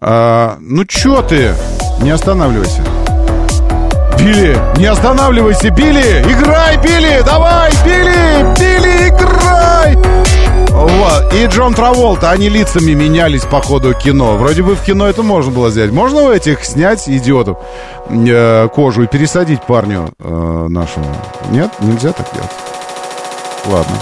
А, 0.00 0.56
ну 0.60 0.84
чё 0.84 1.22
ты? 1.22 1.52
Не 2.00 2.10
останавливайся. 2.10 2.82
Билли, 4.20 4.58
не 4.76 4.86
останавливайся, 4.86 5.70
Билли! 5.70 6.22
Играй, 6.28 6.76
Билли! 6.76 7.22
Давай, 7.24 7.72
Билли! 7.84 8.54
Билли, 8.58 9.08
играй! 9.08 9.96
Вот. 10.70 11.34
И 11.34 11.46
Джон 11.46 11.74
Траволта, 11.74 12.30
они 12.30 12.48
лицами 12.48 12.92
менялись 12.92 13.44
по 13.44 13.60
ходу 13.62 13.94
кино. 13.94 14.36
Вроде 14.36 14.62
бы 14.62 14.74
в 14.76 14.82
кино 14.82 15.06
это 15.08 15.22
можно 15.22 15.50
было 15.50 15.70
сделать. 15.70 15.92
Можно 15.92 16.22
у 16.22 16.30
этих 16.30 16.64
снять 16.64 17.08
идиотов 17.08 17.58
э, 18.10 18.68
кожу 18.74 19.02
и 19.04 19.06
пересадить 19.06 19.62
парню 19.62 20.10
э, 20.18 20.66
нашему? 20.68 21.06
Нет, 21.50 21.70
нельзя 21.80 22.12
так 22.12 22.26
делать. 22.32 22.50
Ладно. 23.66 23.96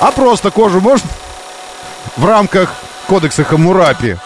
А 0.00 0.10
просто 0.12 0.50
кожу 0.50 0.80
можно? 0.80 1.08
В 2.16 2.26
рамках 2.26 2.74
кодекса 3.08 3.44
Хамурапи, 3.44 4.16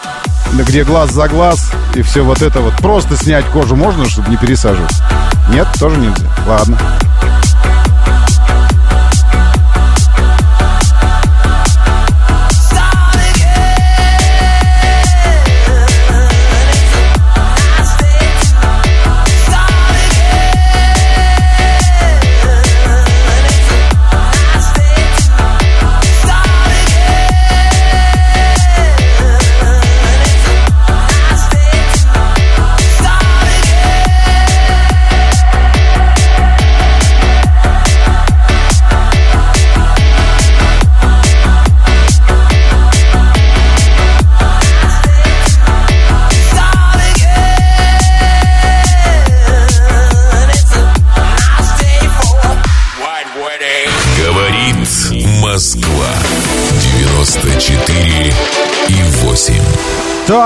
где 0.53 0.83
глаз 0.83 1.11
за 1.11 1.27
глаз 1.27 1.71
и 1.95 2.01
все 2.01 2.23
вот 2.23 2.41
это 2.41 2.61
вот. 2.61 2.75
Просто 2.77 3.15
снять 3.17 3.45
кожу 3.45 3.75
можно, 3.75 4.07
чтобы 4.07 4.29
не 4.29 4.37
пересаживать? 4.37 4.95
Нет, 5.49 5.67
тоже 5.79 5.97
нельзя. 5.97 6.27
Ладно. 6.45 6.77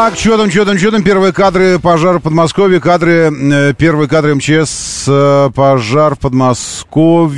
Так, 0.04 0.18
что 0.18 0.36
там, 0.36 0.49
что 0.49 0.66
там, 0.66 0.80
что 0.80 0.89
там? 0.89 1.04
Первые 1.04 1.32
кадры 1.32 1.78
пожара 1.78 2.18
в 2.18 2.24
Подмосковье. 2.24 2.82
Кадры, 2.82 3.32
э, 3.32 3.74
первые 3.78 4.10
кадры 4.10 4.34
МЧС. 4.34 5.06
э, 5.08 5.52
пожар 5.54 6.16
в 6.16 6.20
Подмосковье. 6.20 7.38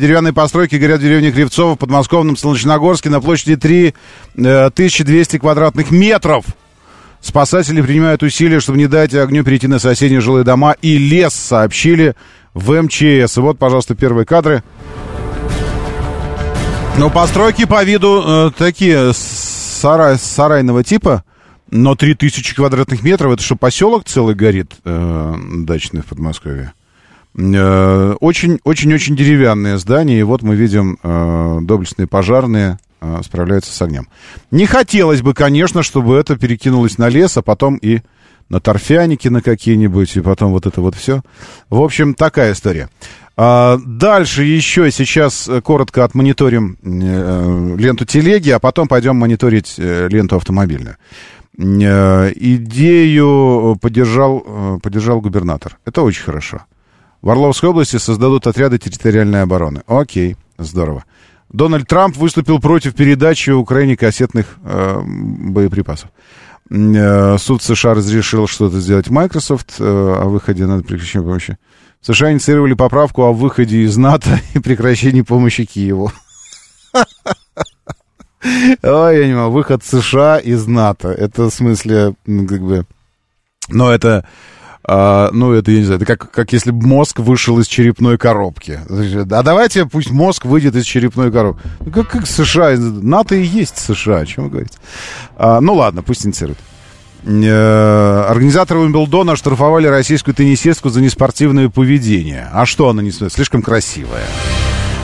Деревянные 0.00 0.32
постройки 0.32 0.74
горят 0.74 0.98
в 0.98 1.02
деревне 1.02 1.30
Кривцово 1.30 1.76
в 1.76 1.78
подмосковном 1.78 2.36
Солнечногорске 2.36 3.08
на 3.08 3.20
площади 3.20 3.54
3 3.54 3.94
э, 4.34 4.64
1200 4.64 5.38
квадратных 5.38 5.92
метров. 5.92 6.44
Спасатели 7.20 7.80
принимают 7.80 8.24
усилия, 8.24 8.58
чтобы 8.58 8.78
не 8.78 8.88
дать 8.88 9.14
огню 9.14 9.44
перейти 9.44 9.68
на 9.68 9.78
соседние 9.78 10.20
жилые 10.20 10.42
дома 10.42 10.74
и 10.82 10.98
лес, 10.98 11.34
сообщили 11.34 12.16
в 12.52 12.82
МЧС. 12.82 13.36
Вот, 13.36 13.60
пожалуйста, 13.60 13.94
первые 13.94 14.26
кадры. 14.26 14.64
Ну, 16.98 17.10
постройки 17.10 17.64
по 17.64 17.84
виду 17.84 18.24
э, 18.26 18.50
такие 18.58 19.12
сарай, 19.14 20.18
сарайного 20.18 20.82
типа, 20.82 21.22
но 21.70 21.94
3000 21.94 22.54
квадратных 22.54 23.02
метров. 23.02 23.32
Это 23.32 23.42
что, 23.42 23.56
поселок 23.56 24.04
целый 24.04 24.34
горит 24.34 24.72
э, 24.84 25.34
дачный 25.58 26.02
в 26.02 26.06
Подмосковье? 26.06 26.72
Э, 27.36 28.14
Очень-очень-очень 28.20 29.16
деревянное 29.16 29.76
здание, 29.76 30.20
и 30.20 30.24
вот 30.24 30.42
мы 30.42 30.56
видим 30.56 30.98
э, 31.02 31.58
доблестные 31.62 32.06
пожарные 32.06 32.78
э, 33.00 33.20
справляются 33.24 33.72
с 33.72 33.82
огнем. 33.82 34.08
Не 34.50 34.66
хотелось 34.66 35.22
бы, 35.22 35.34
конечно, 35.34 35.82
чтобы 35.82 36.16
это 36.16 36.36
перекинулось 36.36 36.98
на 36.98 37.08
лес, 37.08 37.36
а 37.36 37.42
потом 37.42 37.76
и 37.76 38.00
на 38.48 38.60
торфяники 38.60 39.28
на 39.28 39.40
какие-нибудь, 39.40 40.16
и 40.16 40.20
потом 40.20 40.50
вот 40.50 40.66
это 40.66 40.80
вот 40.80 40.96
все. 40.96 41.22
В 41.70 41.80
общем, 41.80 42.14
такая 42.14 42.52
история. 42.52 42.90
А, 43.36 43.78
дальше 43.82 44.42
еще 44.42 44.90
сейчас 44.90 45.48
э, 45.48 45.62
коротко 45.62 46.04
отмониторим 46.04 46.76
э, 46.82 47.76
ленту 47.78 48.04
телеги, 48.04 48.50
а 48.50 48.58
потом 48.58 48.88
пойдем 48.88 49.16
мониторить 49.16 49.76
э, 49.78 50.08
ленту 50.10 50.36
автомобильную. 50.36 50.96
Э, 51.60 52.32
идею 52.34 53.76
поддержал, 53.80 54.42
э, 54.46 54.78
поддержал 54.82 55.20
губернатор. 55.20 55.78
Это 55.84 56.02
очень 56.02 56.22
хорошо. 56.22 56.62
В 57.20 57.28
Орловской 57.28 57.68
области 57.68 57.98
создадут 57.98 58.46
отряды 58.46 58.78
территориальной 58.78 59.42
обороны. 59.42 59.82
Окей, 59.86 60.36
здорово. 60.56 61.04
Дональд 61.50 61.86
Трамп 61.86 62.16
выступил 62.16 62.60
против 62.60 62.94
передачи 62.94 63.50
Украине 63.50 63.96
кассетных 63.96 64.56
э, 64.64 65.02
боеприпасов. 65.04 66.10
Э, 66.70 67.36
Суд 67.38 67.62
США 67.62 67.92
разрешил 67.92 68.46
что-то 68.46 68.80
сделать 68.80 69.10
Microsoft 69.10 69.74
э, 69.80 69.84
о 69.84 70.26
выходе 70.26 70.64
на 70.64 70.82
прекращение 70.82 71.26
помощи. 71.28 71.58
США 72.00 72.32
инициировали 72.32 72.72
поправку 72.72 73.22
о 73.24 73.32
выходе 73.32 73.82
из 73.82 73.98
НАТО 73.98 74.40
и 74.54 74.60
прекращении 74.60 75.20
помощи 75.22 75.66
Киеву. 75.66 76.10
Ой, 78.42 79.18
я 79.18 79.26
не 79.26 79.34
могу. 79.34 79.52
Выход 79.52 79.84
США 79.84 80.38
из 80.38 80.66
НАТО. 80.66 81.08
Это 81.08 81.50
в 81.50 81.50
смысле, 81.50 82.14
как 82.26 82.62
бы... 82.62 82.86
Но 83.68 83.92
это... 83.92 84.24
а, 84.82 85.30
ну, 85.32 85.52
это, 85.52 85.70
я 85.70 85.78
не 85.78 85.84
знаю, 85.84 86.00
это 86.00 86.06
как, 86.06 86.30
как 86.30 86.52
если 86.52 86.70
бы 86.70 86.86
мозг 86.86 87.20
вышел 87.20 87.58
из 87.60 87.66
черепной 87.66 88.18
коробки. 88.18 88.80
А 88.88 89.42
давайте 89.42 89.86
пусть 89.86 90.10
мозг 90.10 90.46
выйдет 90.46 90.74
из 90.74 90.84
черепной 90.84 91.30
коробки. 91.30 91.62
Ну, 91.80 91.92
как, 91.92 92.08
как 92.08 92.26
США? 92.26 92.76
НАТО 92.76 93.34
и 93.34 93.42
есть 93.42 93.78
США, 93.78 94.20
о 94.20 94.26
чем 94.26 94.44
вы 94.44 94.50
говорите? 94.50 94.78
А, 95.36 95.60
ну, 95.60 95.74
ладно, 95.74 96.02
пусть 96.02 96.26
инициируют. 96.26 96.58
Э, 97.22 98.24
Организаторы 98.28 98.80
Уимблдона 98.80 99.32
оштрафовали 99.32 99.86
российскую 99.86 100.34
теннисистку 100.34 100.88
за 100.88 101.02
неспортивное 101.02 101.68
поведение. 101.68 102.48
А 102.52 102.64
что 102.64 102.88
она 102.88 103.02
не 103.02 103.10
слишком 103.10 103.62
красивая? 103.62 104.24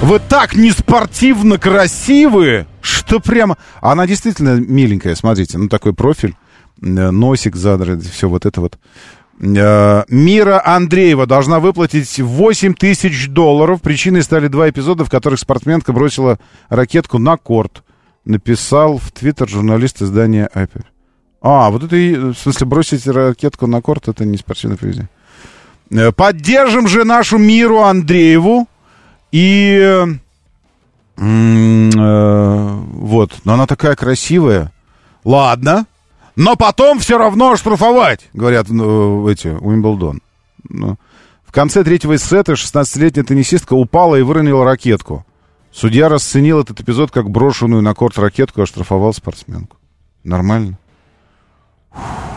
Вы 0.03 0.21
так 0.21 0.55
неспортивно 0.55 1.59
красивы, 1.59 2.67
что 2.81 3.19
прямо... 3.19 3.57
Она 3.81 4.07
действительно 4.07 4.61
миленькая, 4.61 5.15
смотрите, 5.15 5.59
ну 5.59 5.69
такой 5.69 5.95
профиль. 5.95 6.35
э, 6.81 7.11
носик 7.11 7.57
задрать, 7.57 8.05
все 8.09 8.29
вот 8.29 8.47
это 8.47 8.61
вот. 8.61 8.79
Э, 9.41 10.05
Мира 10.09 10.63
Андреева 10.65 11.27
должна 11.27 11.59
выплатить 11.61 12.21
8 12.21 12.75
тысяч 12.75 13.29
долларов. 13.29 13.81
Причиной 13.83 14.23
стали 14.23 14.49
два 14.49 14.69
эпизода, 14.71 15.05
в 15.05 15.11
которых 15.11 15.41
спортсменка 15.41 15.93
бросила 15.93 16.39
ракетку 16.69 17.19
на 17.19 17.37
корт. 17.37 17.83
Написал 18.25 18.99
в 18.99 19.11
Твиттер 19.13 19.49
журналист 19.49 20.03
издания 20.03 20.49
Apple. 20.55 20.85
А, 21.41 21.71
вот 21.71 21.83
это, 21.85 21.97
и, 21.97 22.15
в 22.15 22.35
смысле, 22.35 22.67
бросить 22.67 23.07
ракетку 23.07 23.67
на 23.67 23.81
корт, 23.81 24.09
это 24.09 24.25
не 24.25 24.37
спортивное 24.37 24.77
поведение. 24.77 25.09
Э, 25.91 26.13
Поддержим 26.13 26.87
же 26.87 27.05
нашу 27.05 27.39
Миру 27.39 27.81
Андрееву. 27.81 28.69
И... 29.33 30.07
э, 31.17 32.77
вот, 32.97 33.33
но 33.45 33.55
она 33.55 33.67
такая 33.67 33.97
красивая. 33.97 34.73
Ладно. 35.25 35.87
Но 36.37 36.55
потом 36.55 36.99
все 36.99 37.17
равно 37.17 37.53
оштрафовать, 37.53 38.29
говорят 38.35 38.69
ну, 38.69 39.27
эти, 39.29 39.49
Уимблдон. 39.49 40.21
Ну, 40.69 40.99
в 41.45 41.53
конце 41.53 41.83
третьего 41.83 42.19
сета 42.19 42.53
16-летняя 42.53 43.25
теннисистка 43.25 43.73
упала 43.73 44.17
и 44.17 44.23
выронила 44.23 44.65
ракетку. 44.65 45.25
Судья 45.73 46.11
расценил 46.11 46.61
этот 46.61 46.81
эпизод 46.81 47.11
как 47.11 47.31
брошенную 47.31 47.81
на 47.83 47.95
корт 47.95 48.19
ракетку 48.19 48.61
и 48.61 48.65
оштрафовал 48.65 49.15
спортсменку. 49.15 49.79
Нормально? 50.25 50.79
Фух, 51.91 52.36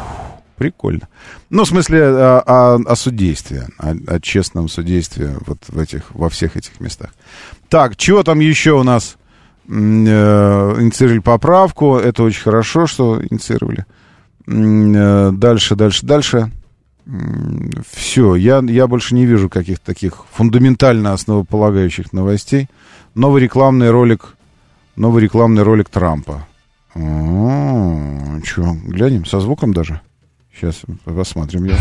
Прикольно. 0.60 1.08
Ну, 1.50 1.64
в 1.64 1.68
смысле, 1.68 2.04
о, 2.04 2.44
о- 2.46 2.80
о 2.86 2.96
судействе, 2.96 3.68
о, 3.80 3.96
о 4.08 4.20
честном 4.20 4.68
судействе 4.70 5.36
вот 5.48 5.58
в 5.70 5.80
этих, 5.80 6.14
во 6.14 6.30
всех 6.30 6.58
этих 6.58 6.80
местах. 6.82 7.10
Так, 7.70 7.96
чего 7.96 8.22
там 8.24 8.40
еще 8.42 8.74
у 8.74 8.84
нас? 8.84 9.16
Э, 9.68 9.72
Инициировали 9.72 11.20
поправку. 11.20 11.96
Это 11.98 12.24
очень 12.24 12.44
хорошо, 12.44 12.88
что 12.88 13.22
инициировали. 13.30 13.86
Э, 14.48 15.32
Дальше, 15.32 15.76
дальше, 15.76 16.06
дальше. 16.06 16.52
Все, 17.92 18.36
я, 18.36 18.60
я 18.68 18.86
больше 18.88 19.16
не 19.16 19.26
вижу 19.26 19.50
каких-то 19.50 19.86
таких 19.86 20.26
фундаментально 20.32 21.14
основополагающих 21.14 22.14
новостей. 22.14 22.68
Новый 23.16 23.42
рекламный 23.42 23.90
ролик, 23.90 24.36
новый 24.96 25.24
рекламный 25.24 25.64
ролик 25.64 25.90
Трампа. 25.90 26.46
Че, 26.94 28.76
глянем, 28.86 29.26
со 29.26 29.40
звуком 29.40 29.74
даже? 29.74 30.02
Сейчас 30.60 30.82
посмотрим. 31.06 31.66
Я. 31.66 31.76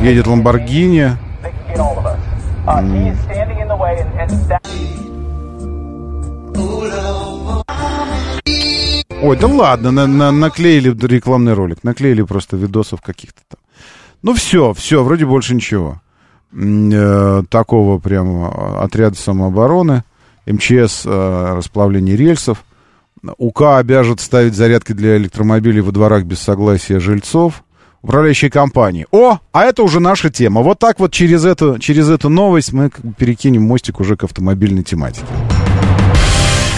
Едет 0.00 0.26
Ламборгини. 0.28 1.16
Ой, 9.20 9.36
да 9.36 9.46
ладно, 9.48 9.90
на- 9.90 10.06
на- 10.06 10.30
наклеили 10.30 10.96
рекламный 11.06 11.54
ролик, 11.54 11.82
наклеили 11.82 12.22
просто 12.22 12.56
видосов 12.56 13.00
каких-то 13.00 13.40
там. 13.48 13.58
Ну 14.22 14.34
все, 14.34 14.72
все, 14.74 15.02
вроде 15.02 15.26
больше 15.26 15.54
ничего. 15.56 16.00
Э, 16.52 17.42
такого 17.50 17.98
прям 17.98 18.44
э, 18.46 18.78
отряда 18.84 19.16
самообороны, 19.16 20.04
МЧС, 20.46 21.02
э, 21.04 21.54
расплавление 21.56 22.16
рельсов. 22.16 22.64
УК 23.38 23.76
обяжет 23.78 24.20
ставить 24.20 24.54
зарядки 24.54 24.92
для 24.92 25.16
электромобилей 25.16 25.80
во 25.80 25.92
дворах 25.92 26.24
без 26.24 26.40
согласия 26.40 27.00
жильцов. 27.00 27.64
Управляющие 28.00 28.50
компании. 28.50 29.06
О, 29.10 29.38
а 29.52 29.64
это 29.64 29.82
уже 29.82 29.98
наша 29.98 30.30
тема. 30.30 30.62
Вот 30.62 30.78
так 30.78 31.00
вот 31.00 31.12
через 31.12 31.44
эту, 31.44 31.78
через 31.80 32.08
эту 32.08 32.28
новость 32.28 32.72
мы 32.72 32.90
перекинем 33.18 33.62
мостик 33.62 33.98
уже 33.98 34.16
к 34.16 34.22
автомобильной 34.22 34.84
тематике. 34.84 35.26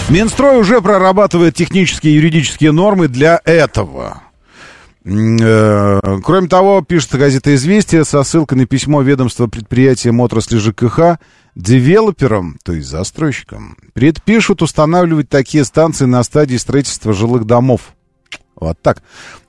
Минстрой 0.09 0.59
уже 0.59 0.81
прорабатывает 0.81 1.55
технические 1.55 2.13
и 2.13 2.15
юридические 2.17 2.71
нормы 2.71 3.07
для 3.07 3.39
этого. 3.45 4.23
Э, 5.03 5.99
Кроме 6.23 6.47
того, 6.47 6.81
пишет 6.81 7.15
газета 7.15 7.55
«Известия» 7.55 8.03
со 8.03 8.23
ссылкой 8.23 8.57
на 8.57 8.65
письмо 8.65 9.01
ведомства 9.01 9.47
предприятиям 9.47 10.19
отрасли 10.19 10.57
ЖКХ 10.57 11.19
девелоперам, 11.55 12.57
то 12.63 12.73
есть 12.73 12.87
застройщикам, 12.87 13.77
предпишут 13.93 14.61
устанавливать 14.61 15.29
такие 15.29 15.65
станции 15.65 16.05
на 16.05 16.23
стадии 16.23 16.57
строительства 16.57 17.13
жилых 17.13 17.45
домов. 17.45 17.93
Вот 18.55 18.79
так. 18.81 19.01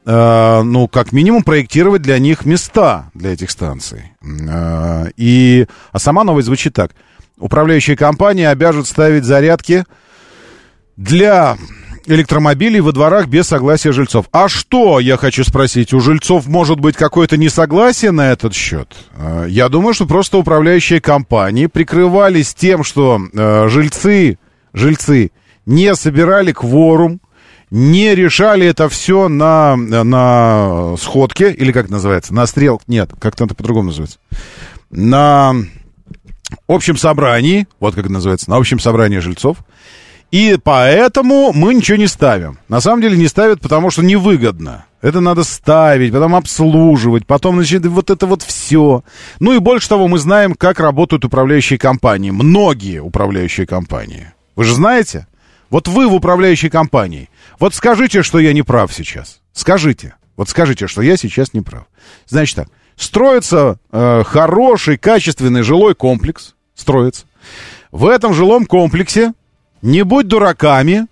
Э, 0.04 0.62
ну, 0.62 0.88
как 0.88 1.12
минимум, 1.12 1.42
проектировать 1.42 2.02
для 2.02 2.18
них 2.18 2.44
места 2.44 3.10
для 3.14 3.32
этих 3.32 3.50
станций. 3.50 4.12
Э, 4.22 5.06
и, 5.16 5.66
а 5.92 5.98
сама 5.98 6.24
новость 6.24 6.46
звучит 6.46 6.74
так. 6.74 6.92
Управляющие 7.38 7.96
компании 7.96 8.44
обяжут 8.44 8.86
ставить 8.86 9.24
зарядки 9.24 9.84
для 10.96 11.56
электромобилей 12.06 12.80
во 12.80 12.92
дворах 12.92 13.26
без 13.26 13.46
согласия 13.48 13.92
жильцов. 13.92 14.26
А 14.32 14.48
что, 14.48 15.00
я 15.00 15.16
хочу 15.16 15.44
спросить, 15.44 15.92
у 15.92 16.00
жильцов 16.00 16.46
может 16.46 16.80
быть 16.80 16.96
какое-то 16.96 17.36
несогласие 17.36 18.10
на 18.10 18.32
этот 18.32 18.54
счет? 18.54 18.94
Э, 19.16 19.46
Я 19.48 19.68
думаю, 19.68 19.94
что 19.94 20.06
просто 20.06 20.38
управляющие 20.38 21.00
компании 21.00 21.66
прикрывались 21.66 22.54
тем, 22.54 22.84
что 22.84 23.20
э, 23.32 23.68
жильцы, 23.68 24.38
жильцы 24.72 25.30
не 25.66 25.94
собирали 25.94 26.52
кворум, 26.52 27.20
не 27.70 28.14
решали 28.14 28.66
это 28.66 28.88
все 28.88 29.28
на, 29.28 29.76
на 29.76 30.94
сходке, 30.98 31.52
или 31.52 31.72
как 31.72 31.84
это 31.84 31.92
называется, 31.94 32.34
на 32.34 32.46
стрел, 32.46 32.82
нет, 32.86 33.10
как-то 33.18 33.44
это 33.44 33.54
по-другому 33.54 33.86
называется, 33.88 34.18
на 34.90 35.54
общем 36.68 36.96
собрании, 36.98 37.66
вот 37.80 37.94
как 37.94 38.04
это 38.04 38.12
называется, 38.12 38.50
на 38.50 38.56
общем 38.56 38.78
собрании 38.78 39.18
жильцов, 39.20 39.56
и 40.32 40.58
поэтому 40.62 41.52
мы 41.52 41.74
ничего 41.74 41.98
не 41.98 42.06
ставим. 42.06 42.58
На 42.66 42.80
самом 42.80 43.02
деле 43.02 43.18
не 43.18 43.28
ставят, 43.28 43.60
потому 43.60 43.90
что 43.90 44.02
невыгодно. 44.02 44.86
Это 45.02 45.20
надо 45.20 45.44
ставить, 45.44 46.10
потом 46.10 46.34
обслуживать, 46.34 47.26
потом, 47.26 47.56
значит, 47.56 47.84
вот 47.84 48.08
это 48.08 48.26
вот 48.26 48.42
все. 48.42 49.04
Ну 49.40 49.52
и 49.52 49.58
больше 49.58 49.90
того, 49.90 50.08
мы 50.08 50.18
знаем, 50.18 50.54
как 50.54 50.80
работают 50.80 51.26
управляющие 51.26 51.78
компании. 51.78 52.30
Многие 52.30 53.02
управляющие 53.02 53.66
компании. 53.66 54.32
Вы 54.56 54.64
же 54.64 54.74
знаете? 54.74 55.26
Вот 55.68 55.86
вы 55.86 56.08
в 56.08 56.14
управляющей 56.14 56.70
компании. 56.70 57.28
Вот 57.60 57.74
скажите, 57.74 58.22
что 58.22 58.38
я 58.38 58.54
не 58.54 58.62
прав 58.62 58.90
сейчас. 58.90 59.40
Скажите. 59.52 60.14
Вот 60.38 60.48
скажите, 60.48 60.86
что 60.86 61.02
я 61.02 61.18
сейчас 61.18 61.52
не 61.52 61.60
прав. 61.60 61.84
Значит 62.26 62.56
так. 62.56 62.68
Строится 62.96 63.78
э, 63.90 64.22
хороший, 64.24 64.96
качественный 64.96 65.62
жилой 65.62 65.94
комплекс. 65.94 66.54
Строится. 66.74 67.26
В 67.90 68.06
этом 68.06 68.32
жилом 68.32 68.64
комплексе 68.64 69.34
не 69.82 70.04
будь 70.04 70.28
дураками, 70.28 71.06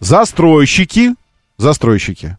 застройщики, 0.00 1.14
застройщики, 1.56 2.36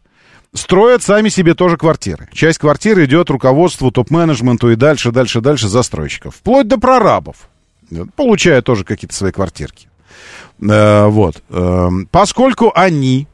строят 0.54 1.02
сами 1.02 1.30
себе 1.30 1.54
тоже 1.54 1.78
квартиры. 1.78 2.30
Часть 2.34 2.60
квартиры 2.60 3.06
идет 3.06 3.30
руководству, 3.30 3.92
топ-менеджменту 3.92 4.70
и 4.72 4.76
дальше, 4.76 5.12
дальше, 5.12 5.42
дальше 5.42 5.68
застройщиков. 5.68 6.36
Вплоть 6.36 6.68
до 6.68 6.78
прорабов. 6.78 7.50
Получая 8.16 8.62
тоже 8.62 8.84
какие-то 8.84 9.16
свои 9.16 9.32
квартирки. 9.32 9.88
Э, 10.62 11.06
вот. 11.08 11.42
Э, 11.50 11.90
поскольку 12.12 12.72
они 12.76 13.28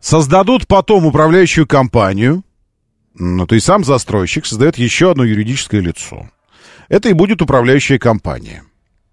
создадут 0.00 0.66
потом 0.66 1.06
управляющую 1.06 1.66
компанию, 1.66 2.44
ну, 3.14 3.46
то 3.46 3.54
есть 3.54 3.66
сам 3.66 3.84
застройщик 3.84 4.46
создает 4.46 4.78
еще 4.78 5.10
одно 5.10 5.24
юридическое 5.24 5.80
лицо. 5.80 6.30
Это 6.88 7.08
и 7.08 7.12
будет 7.12 7.42
управляющая 7.42 7.98
компания. 7.98 8.64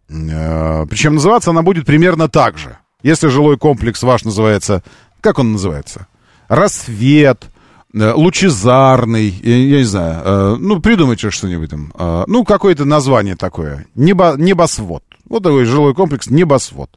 Э, 0.10 0.86
Причем 0.90 1.16
называться 1.16 1.52
она 1.52 1.62
будет 1.62 1.86
примерно 1.86 2.28
так 2.28 2.58
же. 2.58 2.78
Если 3.04 3.28
жилой 3.28 3.58
комплекс 3.58 4.04
ваш 4.04 4.24
называется... 4.24 4.84
Как 5.22 5.38
он 5.40 5.52
называется? 5.54 6.08
Рассвет, 6.48 7.46
э, 7.94 8.12
лучезарный, 8.14 9.30
я, 9.30 9.78
не 9.78 9.84
знаю. 9.84 10.22
э, 10.24 10.56
Ну, 10.60 10.80
придумайте 10.80 11.30
что-нибудь 11.30 11.70
там. 11.70 11.94
Ну, 12.28 12.44
какое-то 12.44 12.86
название 12.86 13.36
такое. 13.36 13.86
Небо, 13.96 14.36
небосвод. 14.38 15.04
Вот 15.28 15.44
такой 15.44 15.66
жилой 15.66 15.94
комплекс 15.94 16.28
небосвод. 16.30 16.90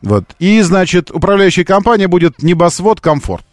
Вот. 0.00 0.24
И, 0.40 0.60
значит, 0.62 1.10
управляющая 1.10 1.64
компания 1.64 2.08
будет 2.08 2.42
небосвод 2.42 3.00
комфорт. 3.00 3.44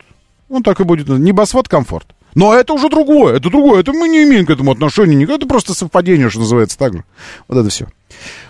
Он 0.49 0.63
так 0.63 0.79
и 0.79 0.83
будет. 0.83 1.07
Небосвод 1.07 1.67
комфорт. 1.69 2.07
Но 2.35 2.53
это 2.53 2.73
уже 2.73 2.89
другое, 2.89 3.37
это 3.37 3.49
другое, 3.49 3.81
это 3.81 3.91
мы 3.91 4.07
не 4.07 4.23
имеем 4.23 4.45
к 4.45 4.49
этому 4.49 4.71
отношения 4.71 5.15
никакого, 5.15 5.37
это 5.37 5.47
просто 5.47 5.73
совпадение, 5.73 6.29
что 6.29 6.39
называется 6.39 6.77
так 6.77 6.93
же. 6.93 7.03
Вот 7.47 7.57
это 7.57 7.69
все. 7.69 7.87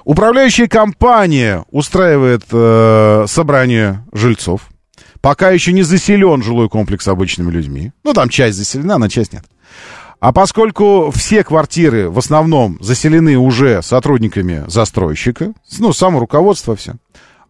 Управляющая 0.04 0.68
компания 0.68 1.66
устраивает 1.72 2.44
э, 2.52 3.26
собрание 3.28 4.06
жильцов. 4.12 4.70
Пока 5.22 5.52
еще 5.52 5.74
не 5.74 5.84
заселен 5.84 6.42
жилой 6.42 6.70
комплекс 6.70 7.08
обычными 7.08 7.52
людьми. 7.52 7.92
Ну, 8.04 8.14
там 8.14 8.30
часть 8.30 8.58
заселена, 8.58 8.98
на 8.98 9.10
часть 9.10 9.34
нет. 9.34 9.44
А 10.20 10.34
поскольку 10.34 11.12
все 11.16 11.44
квартиры 11.44 12.10
в 12.10 12.18
основном 12.18 12.78
заселены 12.82 13.38
уже 13.38 13.82
сотрудниками 13.82 14.66
застройщика, 14.68 15.54
ну, 15.78 15.94
само 15.94 16.20
руководство 16.20 16.76
все, 16.76 16.96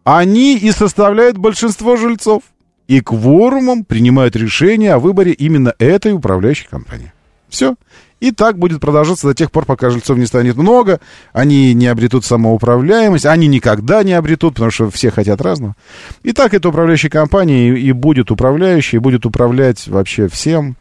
они 0.04 0.56
и 0.56 0.70
составляют 0.70 1.36
большинство 1.36 1.96
жильцов. 1.96 2.42
И 2.90 3.00
кворумом 3.02 3.84
принимают 3.84 4.34
решение 4.34 4.94
о 4.94 4.98
выборе 4.98 5.30
именно 5.30 5.72
этой 5.78 6.12
управляющей 6.12 6.66
компании. 6.68 7.12
Все. 7.48 7.76
И 8.18 8.32
так 8.32 8.58
будет 8.58 8.80
продолжаться 8.80 9.28
до 9.28 9.34
тех 9.34 9.52
пор, 9.52 9.64
пока 9.64 9.90
жильцов 9.90 10.18
не 10.18 10.26
станет 10.26 10.56
много, 10.56 10.98
они 11.32 11.72
не 11.72 11.86
обретут 11.86 12.24
самоуправляемость, 12.24 13.26
они 13.26 13.46
никогда 13.46 14.02
не 14.02 14.12
обретут, 14.14 14.54
потому 14.54 14.72
что 14.72 14.90
все 14.90 15.12
хотят 15.12 15.40
разного. 15.40 15.76
И 16.24 16.32
так 16.32 16.52
эта 16.52 16.68
управляющая 16.68 17.10
компания 17.10 17.68
и, 17.68 17.80
и 17.80 17.92
будет 17.92 18.32
управляющей, 18.32 18.96
и 18.96 19.00
будет 19.00 19.24
управлять 19.24 19.86
вообще 19.86 20.26
всем, 20.26 20.76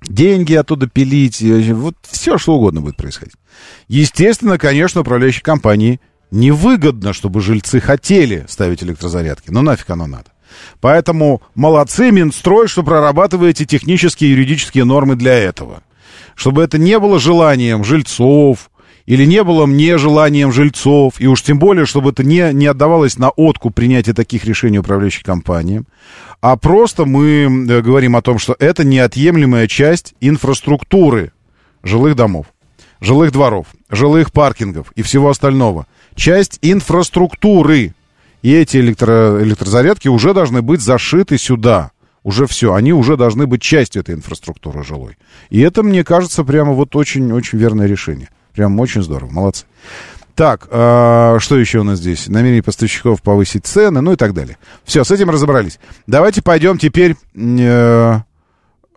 деньги 0.00 0.54
оттуда 0.54 0.86
пилить, 0.86 1.42
вот 1.42 1.96
все, 2.10 2.38
что 2.38 2.54
угодно 2.54 2.80
будет 2.80 2.96
происходить. 2.96 3.36
Естественно, 3.88 4.56
конечно, 4.56 5.02
управляющей 5.02 5.42
компании 5.42 6.00
невыгодно, 6.30 7.12
чтобы 7.12 7.42
жильцы 7.42 7.80
хотели 7.80 8.46
ставить 8.48 8.82
электрозарядки. 8.82 9.50
Но 9.50 9.60
нафиг 9.60 9.90
оно 9.90 10.06
надо. 10.06 10.30
Поэтому 10.80 11.42
молодцы, 11.54 12.10
Минстрой, 12.10 12.68
что 12.68 12.82
прорабатываете 12.82 13.64
технические 13.64 14.30
и 14.30 14.32
юридические 14.32 14.84
нормы 14.84 15.16
для 15.16 15.34
этого. 15.34 15.82
Чтобы 16.34 16.62
это 16.62 16.78
не 16.78 16.98
было 16.98 17.18
желанием 17.18 17.84
жильцов, 17.84 18.70
или 19.06 19.24
не 19.24 19.44
было 19.44 19.66
мне 19.66 19.98
желанием 19.98 20.52
жильцов, 20.52 21.14
и 21.18 21.26
уж 21.26 21.42
тем 21.42 21.58
более, 21.58 21.84
чтобы 21.84 22.10
это 22.10 22.24
не, 22.24 22.52
не 22.52 22.66
отдавалось 22.66 23.18
на 23.18 23.30
откуп 23.30 23.74
принятия 23.74 24.14
таких 24.14 24.44
решений 24.44 24.78
управляющей 24.78 25.22
компании, 25.22 25.82
а 26.40 26.56
просто 26.56 27.04
мы 27.04 27.44
э, 27.44 27.80
говорим 27.82 28.16
о 28.16 28.22
том, 28.22 28.38
что 28.38 28.56
это 28.58 28.84
неотъемлемая 28.84 29.66
часть 29.66 30.14
инфраструктуры 30.20 31.32
жилых 31.82 32.16
домов, 32.16 32.46
жилых 33.00 33.32
дворов, 33.32 33.66
жилых 33.90 34.32
паркингов 34.32 34.90
и 34.94 35.02
всего 35.02 35.28
остального. 35.28 35.86
Часть 36.14 36.58
инфраструктуры. 36.62 37.94
И 38.44 38.52
эти 38.52 38.76
электро, 38.76 39.42
электрозарядки 39.42 40.08
уже 40.08 40.34
должны 40.34 40.60
быть 40.60 40.82
зашиты 40.82 41.38
сюда. 41.38 41.92
Уже 42.22 42.46
все, 42.46 42.74
они 42.74 42.92
уже 42.92 43.16
должны 43.16 43.46
быть 43.46 43.62
частью 43.62 44.02
этой 44.02 44.14
инфраструктуры 44.14 44.84
жилой. 44.84 45.16
И 45.48 45.62
это, 45.62 45.82
мне 45.82 46.04
кажется, 46.04 46.44
прямо 46.44 46.72
вот 46.72 46.94
очень-очень 46.94 47.56
верное 47.56 47.86
решение. 47.86 48.28
Прям 48.52 48.78
очень 48.80 49.02
здорово, 49.02 49.30
молодцы. 49.30 49.64
Так, 50.34 50.68
э, 50.70 51.38
что 51.40 51.58
еще 51.58 51.78
у 51.78 51.84
нас 51.84 52.00
здесь? 52.00 52.28
Намерение 52.28 52.62
поставщиков 52.62 53.22
повысить 53.22 53.64
цены, 53.64 54.02
ну 54.02 54.12
и 54.12 54.16
так 54.16 54.34
далее. 54.34 54.58
Все, 54.84 55.04
с 55.04 55.10
этим 55.10 55.30
разобрались. 55.30 55.78
Давайте 56.06 56.42
пойдем 56.42 56.76
теперь... 56.76 57.16
Э, 57.34 58.20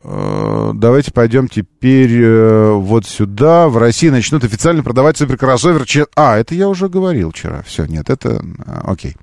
давайте 0.04 1.12
пойдем 1.12 1.48
теперь 1.48 2.22
э, 2.22 2.72
вот 2.72 3.06
сюда. 3.06 3.68
В 3.68 3.78
России 3.78 4.10
начнут 4.10 4.44
официально 4.44 4.84
продавать 4.84 5.18
суперкроссовер. 5.18 5.86
А, 6.16 6.38
это 6.38 6.56
я 6.56 6.70
уже 6.70 6.88
говорил 6.88 7.32
вчера. 7.32 7.64
Все, 7.64 7.86
нет, 7.86 8.10
это... 8.10 8.44
А, 8.66 8.92
окей. 8.92 9.16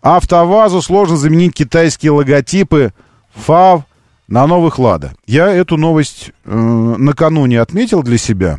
АвтоВАЗу 0.00 0.80
сложно 0.82 1.16
заменить 1.16 1.54
китайские 1.54 2.12
логотипы 2.12 2.92
ФАВ 3.34 3.84
на 4.28 4.46
новых 4.46 4.78
Лада. 4.78 5.14
Я 5.26 5.50
эту 5.50 5.76
новость 5.76 6.32
э, 6.44 6.54
накануне 6.54 7.60
отметил 7.60 8.02
для 8.02 8.18
себя, 8.18 8.58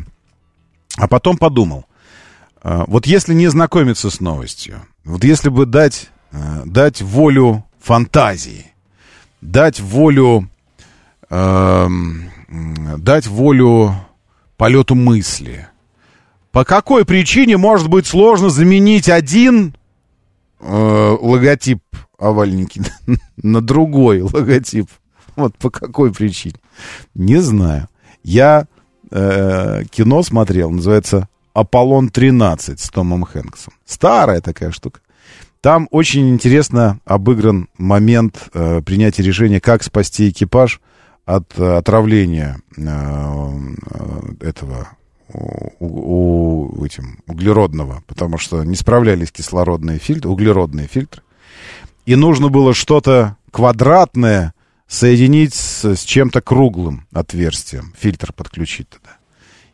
а 0.96 1.08
потом 1.08 1.36
подумал. 1.36 1.86
Э, 2.62 2.84
вот 2.86 3.06
если 3.06 3.34
не 3.34 3.48
знакомиться 3.48 4.10
с 4.10 4.20
новостью, 4.20 4.82
вот 5.04 5.24
если 5.24 5.48
бы 5.48 5.66
дать, 5.66 6.10
э, 6.32 6.62
дать 6.64 7.02
волю 7.02 7.64
фантазии, 7.82 8.66
дать 9.40 9.80
волю, 9.80 10.48
э, 11.30 11.88
дать 12.98 13.26
волю 13.26 13.94
полету 14.56 14.94
мысли, 14.94 15.68
по 16.52 16.64
какой 16.64 17.04
причине 17.04 17.56
может 17.56 17.88
быть 17.88 18.06
сложно 18.06 18.48
заменить 18.50 19.08
один 19.08 19.74
э, 20.60 21.16
логотип 21.20 21.80
овальненький 22.18 22.82
на 23.36 23.60
другой 23.60 24.22
логотип. 24.22 24.88
Вот 25.36 25.56
по 25.56 25.70
какой 25.70 26.12
причине? 26.12 26.54
Не 27.14 27.38
знаю. 27.38 27.88
Я 28.22 28.66
э, 29.10 29.82
кино 29.90 30.22
смотрел, 30.22 30.70
называется 30.70 31.28
«Аполлон 31.52 32.08
13» 32.08 32.78
с 32.78 32.88
Томом 32.88 33.24
Хэнксом. 33.24 33.74
Старая 33.84 34.40
такая 34.40 34.70
штука. 34.70 35.00
Там 35.60 35.88
очень 35.90 36.28
интересно 36.28 37.00
обыгран 37.04 37.68
момент 37.78 38.48
э, 38.52 38.82
принятия 38.82 39.22
решения, 39.22 39.60
как 39.60 39.82
спасти 39.82 40.28
экипаж 40.28 40.80
от 41.24 41.58
отравления 41.58 42.60
э, 42.76 42.82
э 42.82 44.48
этого 44.48 44.88
у, 45.28 46.76
у, 46.80 46.84
этим, 46.84 47.18
углеродного, 47.26 48.02
потому 48.06 48.38
что 48.38 48.62
не 48.62 48.76
справлялись 48.76 49.32
кислородные 49.32 49.98
фильтры, 49.98 50.30
углеродные 50.30 50.86
фильтры 50.86 51.22
и 52.06 52.16
нужно 52.16 52.48
было 52.48 52.74
что-то 52.74 53.36
квадратное 53.50 54.54
соединить 54.86 55.54
с, 55.54 55.84
с 55.84 56.02
чем-то 56.02 56.40
круглым 56.40 57.06
отверстием, 57.12 57.94
фильтр 57.98 58.32
подключить 58.32 58.88
туда. 58.88 59.16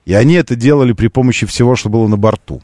И 0.04 0.14
они 0.14 0.34
это 0.34 0.56
делали 0.56 0.92
при 0.92 1.08
помощи 1.08 1.46
всего, 1.46 1.76
что 1.76 1.88
было 1.88 2.06
на 2.08 2.16
борту. 2.16 2.62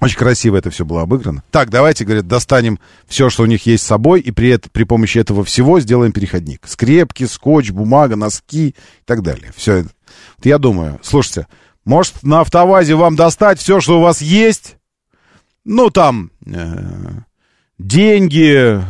Очень 0.00 0.18
красиво 0.18 0.56
это 0.56 0.70
все 0.70 0.84
было 0.84 1.02
обыграно. 1.02 1.42
Так, 1.50 1.70
давайте, 1.70 2.04
говорят, 2.04 2.26
достанем 2.26 2.78
все, 3.06 3.30
что 3.30 3.42
у 3.42 3.46
них 3.46 3.64
есть 3.66 3.84
с 3.84 3.86
собой, 3.86 4.20
и 4.20 4.30
при, 4.32 4.50
это, 4.50 4.68
при 4.70 4.84
помощи 4.84 5.18
этого 5.18 5.44
всего 5.44 5.80
сделаем 5.80 6.12
переходник. 6.12 6.66
Скрепки, 6.66 7.24
скотч, 7.24 7.70
бумага, 7.70 8.16
носки 8.16 8.68
и 8.68 8.74
так 9.04 9.22
далее. 9.22 9.52
Все 9.56 9.74
это. 9.76 9.90
Вот 10.36 10.46
я 10.46 10.58
думаю, 10.58 10.98
слушайте, 11.02 11.46
может 11.84 12.22
на 12.22 12.40
автовазе 12.40 12.94
вам 12.94 13.16
достать 13.16 13.58
все, 13.58 13.80
что 13.80 13.98
у 13.98 14.02
вас 14.02 14.20
есть? 14.20 14.76
Ну, 15.64 15.90
там, 15.90 16.30
э, 16.46 17.10
деньги, 17.78 18.80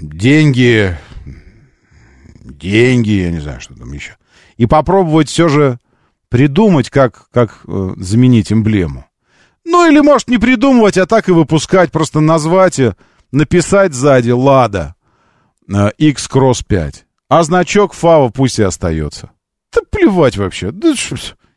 деньги, 0.00 0.96
деньги, 2.42 3.10
я 3.10 3.30
не 3.30 3.40
знаю, 3.40 3.60
что 3.60 3.74
там 3.74 3.92
еще. 3.92 4.16
И 4.56 4.66
попробовать 4.66 5.28
все 5.28 5.48
же 5.48 5.78
придумать, 6.28 6.88
как, 6.88 7.28
как 7.30 7.60
э, 7.66 7.94
заменить 7.96 8.52
эмблему. 8.52 9.06
Ну, 9.64 9.90
или, 9.90 10.00
может, 10.00 10.28
не 10.28 10.38
придумывать, 10.38 10.98
а 10.98 11.06
так 11.06 11.28
и 11.28 11.32
выпускать, 11.32 11.90
просто 11.90 12.20
назвать 12.20 12.78
и 12.78 12.92
написать 13.32 13.94
сзади 13.94 14.30
«Лада» 14.30 14.94
э, 15.68 15.90
X-Cross 15.98 16.64
5. 16.66 17.06
А 17.28 17.42
значок 17.42 17.94
ФАВа 17.94 18.28
пусть 18.28 18.58
и 18.58 18.62
остается. 18.62 19.30
Да 19.72 19.80
плевать 19.90 20.36
вообще. 20.36 20.70
Да, 20.70 20.94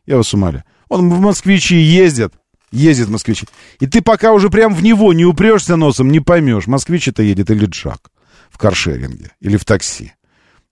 я 0.05 0.17
вас 0.17 0.33
умоляю. 0.33 0.63
Он 0.87 1.09
в 1.09 1.19
москвичи 1.19 1.75
ездят, 1.75 2.33
Ездит 2.71 3.07
москвич. 3.07 3.45
И 3.79 3.87
ты 3.87 4.01
пока 4.01 4.33
уже 4.33 4.49
прям 4.49 4.73
в 4.73 4.83
него 4.83 5.13
не 5.13 5.25
упрешься 5.25 5.77
носом, 5.77 6.11
не 6.11 6.19
поймешь, 6.19 6.67
москвич 6.67 7.07
это 7.07 7.23
едет 7.23 7.49
или 7.49 7.65
джак 7.65 8.11
в 8.49 8.57
каршеринге, 8.57 9.31
или 9.39 9.57
в 9.57 9.63
такси. 9.63 10.13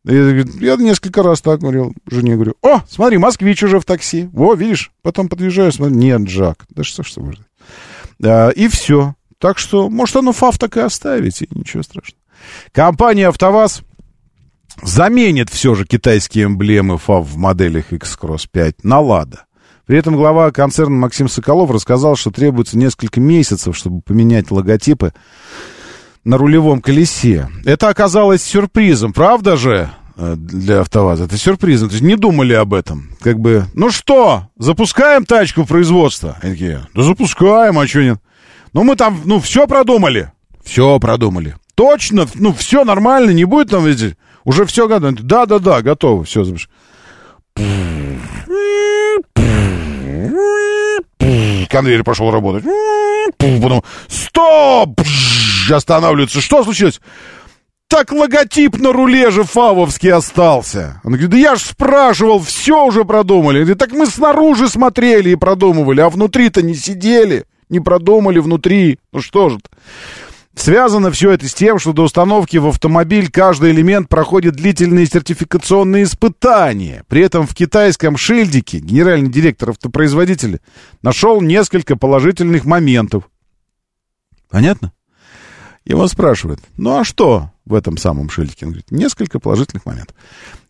Я, 0.05 0.75
несколько 0.75 1.23
раз 1.23 1.41
так 1.41 1.61
говорил 1.61 1.93
жене, 2.05 2.35
говорю, 2.35 2.53
о, 2.61 2.81
смотри, 2.87 3.17
москвич 3.17 3.63
уже 3.63 3.79
в 3.79 3.85
такси. 3.85 4.29
Во, 4.31 4.53
видишь, 4.53 4.91
потом 5.01 5.27
подъезжаю, 5.27 5.71
смотрю, 5.71 5.95
нет, 5.95 6.21
джак. 6.21 6.65
Да 6.69 6.83
что, 6.83 7.01
что 7.01 7.21
может 7.21 7.41
а, 8.23 8.49
И 8.49 8.67
все. 8.67 9.15
Так 9.39 9.57
что, 9.57 9.89
может, 9.89 10.15
оно 10.15 10.31
ФАВ 10.31 10.59
так 10.59 10.77
и 10.77 10.81
оставить, 10.81 11.41
и 11.41 11.47
ничего 11.51 11.81
страшного. 11.81 12.21
Компания 12.71 13.27
«АвтоВАЗ» 13.27 13.81
заменит 14.83 15.49
все 15.49 15.73
же 15.73 15.85
китайские 15.85 16.45
эмблемы 16.45 16.97
ФАВ 16.97 17.27
в 17.27 17.37
моделях 17.37 17.91
X-Cross 17.91 18.47
5 18.51 18.83
на 18.83 18.99
«Лада». 18.99 19.45
При 19.85 19.97
этом 19.97 20.15
глава 20.15 20.51
концерна 20.51 20.95
Максим 20.95 21.27
Соколов 21.27 21.69
рассказал, 21.69 22.15
что 22.15 22.31
требуется 22.31 22.77
несколько 22.77 23.19
месяцев, 23.19 23.75
чтобы 23.77 24.01
поменять 24.01 24.49
логотипы 24.49 25.13
на 26.25 26.37
рулевом 26.37 26.81
колесе. 26.81 27.47
Это 27.63 27.87
оказалось 27.87 28.43
сюрпризом, 28.43 29.13
правда 29.13 29.55
же? 29.55 29.89
Э, 30.17 30.35
для 30.37 30.81
АвтоВАЗа. 30.81 31.25
Это 31.25 31.37
сюрпризом. 31.37 31.89
То 31.89 31.93
есть 31.95 32.03
не 32.03 32.15
думали 32.15 32.53
об 32.53 32.73
этом. 32.73 33.09
Как 33.21 33.39
бы, 33.39 33.65
ну 33.73 33.91
что, 33.91 34.47
запускаем 34.57 35.25
тачку 35.25 35.63
в 35.63 35.67
производство? 35.67 36.37
Они 36.41 36.53
такие, 36.53 36.87
да 36.93 37.03
запускаем, 37.03 37.77
а 37.77 37.87
что 37.87 38.03
нет? 38.03 38.19
Ну 38.73 38.83
мы 38.83 38.95
там, 38.95 39.21
ну 39.25 39.39
все 39.39 39.67
продумали. 39.67 40.31
Все 40.63 40.99
продумали. 40.99 41.55
Точно, 41.75 42.25
ну 42.35 42.53
все 42.53 42.83
нормально, 42.85 43.31
не 43.31 43.45
будет 43.45 43.69
там, 43.69 43.85
видите, 43.85 44.17
уже 44.43 44.65
все 44.65 44.87
готово. 44.87 45.13
Да-да-да, 45.13 45.81
готово, 45.81 46.23
все. 46.23 46.45
Конвейер 51.69 52.03
пошел 52.03 52.31
работать. 52.31 52.63
Потом, 53.37 53.83
стоп! 54.07 55.01
Останавливается. 55.69 56.41
Что 56.41 56.63
случилось? 56.63 56.99
Так 57.87 58.11
логотип 58.11 58.77
на 58.77 58.91
руле 58.91 59.29
же 59.29 59.43
фавовский 59.43 60.11
остался. 60.11 61.01
Он 61.03 61.13
говорит, 61.13 61.29
да 61.29 61.37
я 61.37 61.55
ж 61.55 61.59
спрашивал, 61.61 62.39
все 62.39 62.83
уже 62.83 63.05
продумали. 63.05 63.59
Говорит, 63.59 63.77
так 63.77 63.91
мы 63.91 64.07
снаружи 64.07 64.67
смотрели 64.67 65.29
и 65.29 65.35
продумывали, 65.35 66.01
а 66.01 66.09
внутри-то 66.09 66.61
не 66.63 66.73
сидели, 66.73 67.45
не 67.69 67.79
продумали 67.79 68.39
внутри. 68.39 68.99
Ну 69.13 69.21
что 69.21 69.49
же 69.49 69.57
-то? 69.57 69.69
Связано 70.55 71.11
все 71.11 71.31
это 71.31 71.47
с 71.47 71.53
тем, 71.53 71.79
что 71.79 71.93
до 71.93 72.03
установки 72.03 72.57
в 72.57 72.67
автомобиль 72.67 73.29
каждый 73.29 73.71
элемент 73.71 74.07
проходит 74.09 74.55
длительные 74.55 75.05
сертификационные 75.05 76.03
испытания. 76.03 77.03
При 77.07 77.21
этом 77.21 77.45
в 77.45 77.53
китайском 77.53 78.17
шильдике 78.17 78.79
генеральный 78.79 79.29
директор 79.29 79.71
автопроизводителя 79.71 80.59
нашел 81.01 81.41
несколько 81.41 81.97
положительных 81.97 82.65
моментов. 82.65 83.29
Понятно? 84.49 84.93
Его 85.83 86.07
спрашивают, 86.07 86.61
ну 86.77 86.99
а 86.99 87.03
что? 87.03 87.51
в 87.65 87.73
этом 87.73 87.97
самом 87.97 88.29
шильдике? 88.29 88.65
Он 88.65 88.71
говорит, 88.71 88.91
несколько 88.91 89.39
положительных 89.39 89.85
моментов. 89.85 90.15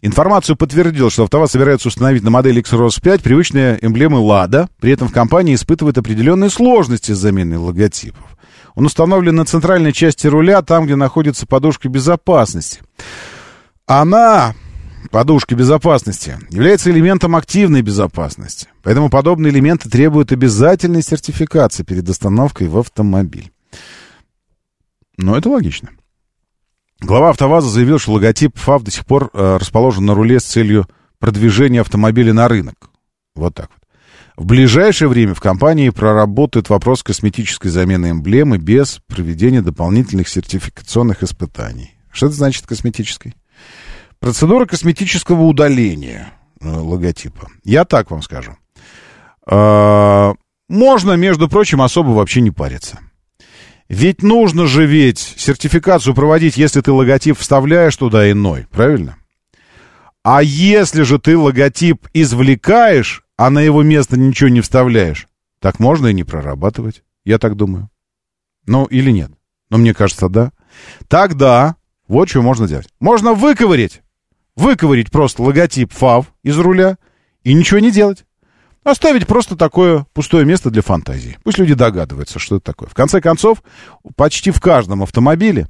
Информацию 0.01 0.55
подтвердил, 0.55 1.09
что 1.09 1.23
АвтоВАЗ 1.23 1.51
собирается 1.51 1.89
установить 1.89 2.23
на 2.23 2.29
модели 2.29 2.59
X-Ros 2.59 3.01
5 3.01 3.21
привычные 3.21 3.77
эмблемы 3.81 4.19
«Лада». 4.19 4.69
При 4.79 4.91
этом 4.91 5.09
в 5.09 5.11
компании 5.11 5.55
испытывает 5.55 5.97
определенные 5.97 6.49
сложности 6.49 7.11
с 7.11 7.17
заменой 7.17 7.57
логотипов. 7.57 8.37
Он 8.75 8.85
установлен 8.85 9.35
на 9.35 9.45
центральной 9.45 9.93
части 9.93 10.27
руля, 10.27 10.61
там, 10.61 10.85
где 10.85 10.95
находится 10.95 11.47
подушка 11.47 11.87
безопасности. 11.87 12.81
Она, 13.85 14.53
подушка 15.11 15.55
безопасности, 15.55 16.37
является 16.49 16.91
элементом 16.91 17.35
активной 17.35 17.81
безопасности. 17.81 18.67
Поэтому 18.83 19.09
подобные 19.09 19.51
элементы 19.51 19.89
требуют 19.89 20.31
обязательной 20.33 21.01
сертификации 21.01 21.83
перед 21.83 22.07
остановкой 22.09 22.67
в 22.67 22.77
автомобиль. 22.77 23.51
Но 25.17 25.37
это 25.37 25.49
логично. 25.49 25.89
Глава 26.99 27.29
АвтоВАЗа 27.29 27.69
заявил, 27.69 27.99
что 27.99 28.13
логотип 28.13 28.57
ФАВ 28.57 28.83
до 28.83 28.91
сих 28.91 29.05
пор 29.05 29.29
э, 29.33 29.57
расположен 29.57 30.05
на 30.05 30.13
руле 30.13 30.39
с 30.39 30.43
целью 30.43 30.87
продвижения 31.19 31.81
автомобиля 31.81 32.33
на 32.33 32.47
рынок. 32.47 32.89
Вот 33.35 33.55
так 33.55 33.69
вот. 33.69 33.84
В 34.37 34.45
ближайшее 34.45 35.07
время 35.07 35.33
в 35.33 35.39
компании 35.39 35.89
проработают 35.89 36.69
вопрос 36.69 37.03
косметической 37.03 37.71
замены 37.71 38.11
эмблемы 38.11 38.57
без 38.57 38.99
проведения 39.07 39.61
дополнительных 39.61 40.27
сертификационных 40.27 41.23
испытаний. 41.23 41.91
Что 42.11 42.27
это 42.27 42.35
значит 42.35 42.67
косметической? 42.67 43.35
Процедура 44.19 44.65
косметического 44.65 45.43
удаления 45.43 46.33
э, 46.59 46.67
логотипа. 46.67 47.47
Я 47.63 47.85
так 47.85 48.11
вам 48.11 48.21
скажу. 48.21 48.57
Э, 49.49 50.33
можно, 50.67 51.13
между 51.13 51.47
прочим, 51.47 51.81
особо 51.81 52.09
вообще 52.09 52.41
не 52.41 52.51
париться. 52.51 52.99
Ведь 53.87 54.21
нужно 54.21 54.65
же 54.65 54.85
ведь 54.85 55.19
сертификацию 55.19 56.13
проводить, 56.13 56.57
если 56.57 56.81
ты 56.81 56.91
логотип 56.91 57.37
вставляешь 57.37 57.95
туда 57.95 58.29
иной, 58.29 58.67
правильно? 58.71 59.17
А 60.23 60.41
если 60.41 61.03
же 61.03 61.19
ты 61.19 61.37
логотип 61.37 62.07
извлекаешь, 62.13 63.24
а 63.37 63.49
на 63.49 63.59
его 63.59 63.83
место 63.83 64.17
ничего 64.17 64.49
не 64.49 64.61
вставляешь, 64.61 65.27
так 65.59 65.79
можно 65.79 66.07
и 66.07 66.13
не 66.13 66.23
прорабатывать. 66.23 67.03
Я 67.23 67.37
так 67.39 67.55
думаю. 67.55 67.89
Ну, 68.65 68.85
или 68.85 69.11
нет. 69.11 69.31
Но 69.69 69.77
мне 69.77 69.93
кажется, 69.93 70.29
да. 70.29 70.51
Тогда 71.07 71.75
вот 72.07 72.29
что 72.29 72.41
можно 72.41 72.67
делать. 72.67 72.87
Можно 72.99 73.33
выковырить. 73.33 74.01
Выковырить 74.55 75.11
просто 75.11 75.43
логотип 75.43 75.91
ФАВ 75.91 76.31
из 76.43 76.57
руля 76.57 76.97
и 77.43 77.53
ничего 77.53 77.79
не 77.79 77.91
делать. 77.91 78.25
Оставить 78.83 79.25
просто 79.25 79.55
такое 79.55 80.05
пустое 80.13 80.45
место 80.45 80.69
для 80.69 80.83
фантазии. 80.83 81.37
Пусть 81.43 81.57
люди 81.57 81.73
догадываются, 81.73 82.37
что 82.37 82.57
это 82.57 82.65
такое. 82.65 82.87
В 82.87 82.93
конце 82.93 83.19
концов, 83.19 83.63
почти 84.15 84.51
в 84.51 84.61
каждом 84.61 85.01
автомобиле, 85.01 85.67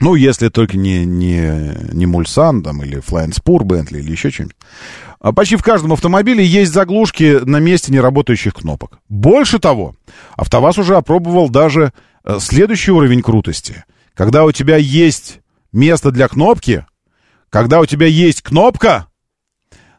ну, 0.00 0.14
если 0.14 0.50
только 0.50 0.76
не, 0.76 1.06
не, 1.06 1.74
не 1.92 2.06
Мульсан 2.06 2.62
там, 2.62 2.82
или 2.82 2.98
Spur 2.98 3.62
Bentley 3.62 4.00
или 4.00 4.12
еще 4.12 4.30
что-нибудь, 4.30 4.56
почти 5.32 5.56
в 5.56 5.62
каждом 5.62 5.92
автомобиле 5.92 6.44
есть 6.44 6.72
заглушки 6.72 7.40
на 7.44 7.58
месте 7.58 7.92
неработающих 7.92 8.54
кнопок. 8.54 9.00
Больше 9.08 9.58
того, 9.58 9.94
АвтоВАЗ 10.36 10.78
уже 10.78 10.96
опробовал 10.96 11.48
даже 11.48 11.92
э, 12.24 12.38
следующий 12.40 12.92
уровень 12.92 13.22
крутости. 13.22 13.84
Когда 14.14 14.44
у 14.44 14.52
тебя 14.52 14.76
есть 14.76 15.40
место 15.72 16.10
для 16.10 16.28
кнопки, 16.28 16.86
когда 17.50 17.80
у 17.80 17.86
тебя 17.86 18.06
есть 18.06 18.42
кнопка, 18.42 19.06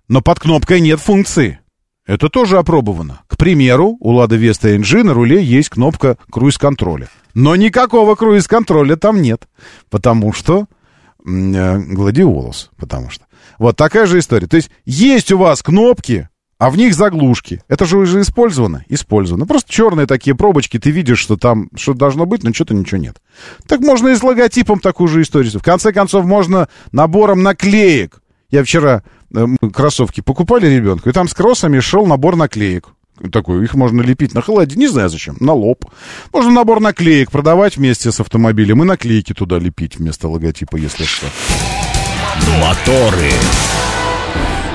но 0.07 0.21
под 0.21 0.39
кнопкой 0.39 0.81
нет 0.81 0.99
функции. 0.99 1.59
Это 2.05 2.29
тоже 2.29 2.57
опробовано. 2.57 3.21
К 3.27 3.37
примеру, 3.37 3.95
у 3.99 4.13
Lada 4.17 4.39
Vesta 4.39 4.75
NG 4.75 5.03
на 5.03 5.13
руле 5.13 5.43
есть 5.43 5.69
кнопка 5.69 6.17
круиз-контроля. 6.31 7.07
Но 7.35 7.55
никакого 7.55 8.15
круиз-контроля 8.15 8.95
там 8.95 9.21
нет. 9.21 9.47
Потому 9.89 10.33
что... 10.33 10.65
Э, 11.25 11.77
гладиолус, 11.77 12.71
потому 12.77 13.09
что. 13.09 13.25
Вот 13.57 13.75
такая 13.75 14.05
же 14.05 14.19
история. 14.19 14.47
То 14.47 14.55
есть 14.55 14.71
есть 14.85 15.31
у 15.31 15.37
вас 15.37 15.61
кнопки, 15.61 16.29
а 16.57 16.69
в 16.69 16.77
них 16.77 16.93
заглушки. 16.93 17.61
Это 17.67 17.85
же 17.85 17.97
уже 17.97 18.21
использовано? 18.21 18.85
Использовано. 18.89 19.45
Просто 19.45 19.71
черные 19.71 20.07
такие 20.07 20.35
пробочки, 20.35 20.79
ты 20.79 20.91
видишь, 20.91 21.19
что 21.19 21.37
там 21.37 21.69
что 21.75 21.93
должно 21.93 22.25
быть, 22.25 22.43
но 22.43 22.53
что-то 22.53 22.73
ничего 22.73 22.99
нет. 22.99 23.21
Так 23.67 23.81
можно 23.81 24.09
и 24.09 24.15
с 24.15 24.23
логотипом 24.23 24.79
такую 24.79 25.07
же 25.07 25.21
историю. 25.21 25.59
В 25.59 25.63
конце 25.63 25.91
концов, 25.91 26.25
можно 26.25 26.69
набором 26.91 27.43
наклеек. 27.43 28.21
Я 28.49 28.63
вчера 28.63 29.03
э, 29.33 29.45
кроссовки 29.73 30.21
покупали 30.21 30.67
ребенку, 30.67 31.09
и 31.09 31.13
там 31.13 31.27
с 31.27 31.33
кроссами 31.33 31.79
шел 31.79 32.05
набор 32.05 32.35
наклеек. 32.35 32.89
Такой, 33.31 33.63
их 33.63 33.73
можно 33.73 34.01
лепить 34.01 34.33
на 34.33 34.41
холодильник, 34.41 34.79
не 34.79 34.87
знаю 34.87 35.09
зачем, 35.09 35.35
на 35.39 35.53
лоб. 35.53 35.85
Можно 36.31 36.51
набор 36.51 36.79
наклеек 36.79 37.31
продавать 37.31 37.77
вместе 37.77 38.11
с 38.11 38.19
автомобилем 38.19 38.81
и 38.83 38.85
наклейки 38.85 39.33
туда 39.33 39.59
лепить 39.59 39.97
вместо 39.97 40.27
логотипа, 40.29 40.77
если 40.77 41.03
что. 41.03 41.27
Моторы. 42.61 43.31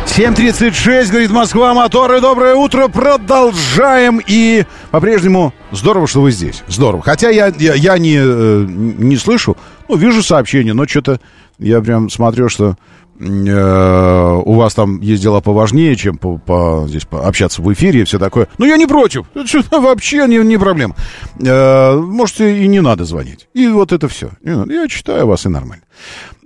7.36, 0.06 1.10
говорит 1.10 1.30
Москва, 1.32 1.74
моторы, 1.74 2.20
доброе 2.20 2.54
утро, 2.54 2.86
продолжаем. 2.86 4.20
И 4.24 4.64
по-прежнему 4.92 5.52
здорово, 5.72 6.06
что 6.06 6.20
вы 6.20 6.30
здесь, 6.30 6.62
здорово. 6.68 7.02
Хотя 7.02 7.30
я, 7.30 7.52
я, 7.58 7.74
я 7.74 7.98
не, 7.98 8.18
э, 8.20 8.64
не 8.68 9.16
слышу, 9.16 9.56
ну, 9.88 9.96
вижу 9.96 10.22
сообщения, 10.22 10.72
но 10.72 10.86
что-то 10.86 11.18
я 11.58 11.80
прям 11.80 12.10
смотрю, 12.10 12.48
что 12.48 12.76
э, 13.18 14.42
у 14.44 14.52
вас 14.54 14.74
там 14.74 15.00
есть 15.00 15.22
дела 15.22 15.40
поважнее, 15.40 15.96
чем 15.96 16.18
по, 16.18 16.38
по, 16.38 16.84
здесь 16.88 17.06
общаться 17.10 17.62
в 17.62 17.72
эфире 17.72 18.02
и 18.02 18.04
все 18.04 18.18
такое. 18.18 18.48
Но 18.58 18.66
я 18.66 18.76
не 18.76 18.86
против. 18.86 19.26
Это 19.34 19.80
вообще 19.80 20.26
не, 20.26 20.38
не 20.38 20.58
проблема. 20.58 20.96
Э, 21.40 21.96
можете 21.96 22.62
и 22.62 22.66
не 22.66 22.80
надо 22.80 23.04
звонить. 23.04 23.48
И 23.54 23.66
вот 23.68 23.92
это 23.92 24.08
все. 24.08 24.30
Я 24.42 24.88
читаю 24.88 25.26
вас 25.26 25.46
и 25.46 25.48
нормально. 25.48 25.84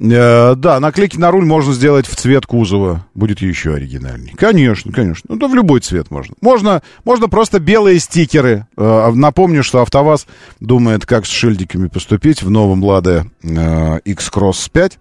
Э, 0.00 0.54
да, 0.54 0.78
наклейки 0.80 1.16
на 1.16 1.30
руль 1.30 1.44
можно 1.44 1.72
сделать 1.72 2.06
в 2.06 2.14
цвет 2.14 2.46
кузова. 2.46 3.06
Будет 3.14 3.40
еще 3.40 3.74
оригинальней. 3.74 4.32
Конечно, 4.36 4.92
конечно. 4.92 5.26
Ну, 5.28 5.36
да 5.36 5.48
в 5.48 5.54
любой 5.54 5.80
цвет 5.80 6.10
можно. 6.10 6.34
Можно, 6.40 6.82
можно 7.04 7.28
просто 7.28 7.58
белые 7.58 7.98
стикеры. 7.98 8.66
Э, 8.76 9.10
напомню, 9.12 9.62
что 9.62 9.80
АвтоВАЗ 9.82 10.26
думает, 10.60 11.06
как 11.06 11.26
с 11.26 11.30
шильдиками 11.30 11.88
поступить 11.88 12.42
в 12.42 12.50
новом 12.50 12.84
Лада 12.84 13.26
э, 13.42 13.98
X-Cross 14.04 14.70
5. 14.72 14.98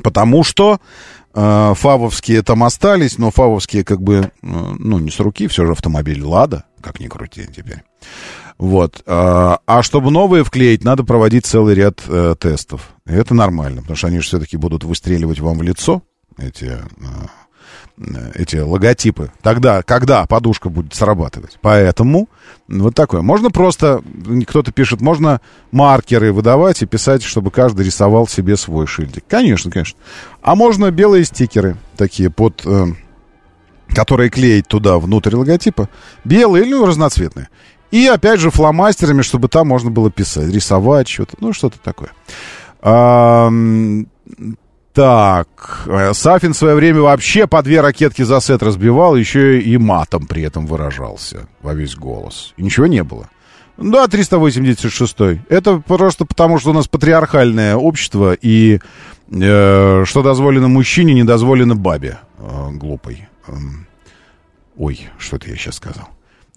Потому 0.00 0.44
что 0.44 0.80
э, 1.34 1.74
фавовские 1.76 2.42
там 2.42 2.64
остались, 2.64 3.18
но 3.18 3.30
фавовские 3.30 3.84
как 3.84 4.02
бы, 4.02 4.16
э, 4.16 4.30
ну, 4.42 4.98
не 4.98 5.10
с 5.10 5.20
руки, 5.20 5.48
все 5.48 5.66
же 5.66 5.72
автомобиль 5.72 6.22
Лада, 6.22 6.64
как 6.80 7.00
ни 7.00 7.06
крути 7.06 7.46
теперь. 7.46 7.82
Вот. 8.58 9.02
А, 9.06 9.60
а 9.66 9.82
чтобы 9.82 10.10
новые 10.10 10.44
вклеить, 10.44 10.84
надо 10.84 11.02
проводить 11.02 11.46
целый 11.46 11.74
ряд 11.74 12.02
э, 12.06 12.34
тестов. 12.38 12.90
И 13.06 13.12
это 13.12 13.34
нормально, 13.34 13.80
потому 13.80 13.96
что 13.96 14.08
они 14.08 14.18
же 14.18 14.26
все-таки 14.26 14.56
будут 14.56 14.84
выстреливать 14.84 15.40
вам 15.40 15.58
в 15.58 15.62
лицо, 15.62 16.02
эти 16.36 16.64
э, 16.64 16.78
эти 18.34 18.56
логотипы, 18.56 19.30
тогда, 19.42 19.82
когда 19.82 20.24
подушка 20.26 20.70
будет 20.70 20.94
срабатывать. 20.94 21.58
Поэтому 21.60 22.28
вот 22.68 22.94
такое. 22.94 23.20
Можно 23.20 23.50
просто, 23.50 24.02
кто-то 24.46 24.72
пишет, 24.72 25.00
можно 25.00 25.40
маркеры 25.70 26.32
выдавать 26.32 26.82
и 26.82 26.86
писать, 26.86 27.22
чтобы 27.22 27.50
каждый 27.50 27.84
рисовал 27.84 28.26
себе 28.26 28.56
свой 28.56 28.86
шильдик. 28.86 29.24
Конечно, 29.28 29.70
конечно. 29.70 29.98
А 30.42 30.54
можно 30.54 30.90
белые 30.90 31.24
стикеры 31.24 31.76
такие 31.96 32.30
под... 32.30 32.62
Э, 32.64 32.86
которые 33.88 34.30
клеить 34.30 34.68
туда, 34.68 34.98
внутрь 34.98 35.34
логотипа. 35.34 35.88
Белые 36.24 36.64
или 36.64 36.72
ну, 36.72 36.86
разноцветные. 36.86 37.48
И 37.90 38.06
опять 38.06 38.38
же 38.38 38.50
фломастерами, 38.50 39.22
чтобы 39.22 39.48
там 39.48 39.66
можно 39.66 39.90
было 39.90 40.10
писать, 40.10 40.48
рисовать 40.48 41.08
что-то, 41.08 41.36
ну 41.40 41.52
что-то 41.52 41.80
такое. 41.80 42.10
А, 42.80 43.50
так, 44.92 45.84
э, 45.86 46.12
Сафин 46.14 46.52
в 46.52 46.56
свое 46.56 46.74
время 46.74 47.00
вообще 47.00 47.46
по 47.46 47.62
две 47.62 47.80
ракетки 47.80 48.22
за 48.22 48.40
сет 48.40 48.62
разбивал, 48.62 49.14
еще 49.16 49.60
и 49.60 49.76
матом 49.78 50.26
при 50.26 50.42
этом 50.42 50.66
выражался 50.66 51.48
во 51.62 51.74
весь 51.74 51.94
голос. 51.94 52.54
И 52.56 52.62
ничего 52.62 52.86
не 52.86 53.04
было. 53.04 53.28
Да, 53.76 54.08
386 54.08 55.16
Это 55.48 55.78
просто 55.78 56.26
потому, 56.26 56.58
что 56.58 56.70
у 56.70 56.72
нас 56.74 56.86
патриархальное 56.86 57.76
общество, 57.76 58.34
и 58.34 58.80
э, 59.30 60.04
что 60.04 60.22
дозволено 60.22 60.68
мужчине, 60.68 61.14
не 61.14 61.24
дозволено 61.24 61.76
бабе 61.76 62.18
э, 62.38 62.70
глупой. 62.72 63.28
Э, 63.46 63.52
ой, 64.76 65.08
что 65.18 65.36
это 65.36 65.48
я 65.48 65.56
сейчас 65.56 65.76
сказал. 65.76 66.08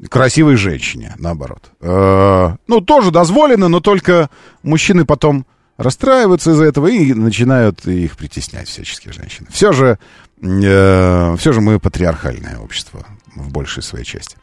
Красивой 0.10 0.58
женщине, 0.58 1.14
наоборот. 1.18 1.72
Э, 1.80 2.56
ну, 2.68 2.82
тоже 2.82 3.12
дозволено, 3.12 3.70
но 3.70 3.80
только 3.80 4.30
мужчины 4.64 5.06
потом 5.06 5.46
расстраиваются 5.78 6.52
из-за 6.52 6.66
этого 6.66 6.88
и 6.88 7.14
начинают 7.14 7.86
их 7.86 8.18
притеснять 8.18 8.68
всячески 8.68 9.10
женщины. 9.10 9.48
Все 9.52 9.72
же, 9.72 9.98
э, 10.42 11.36
все 11.38 11.54
же 11.54 11.62
мы 11.62 11.80
патриархальное 11.80 12.58
общество 12.58 13.06
в 13.36 13.52
большей 13.52 13.82
своей 13.84 14.06
части. 14.06 14.38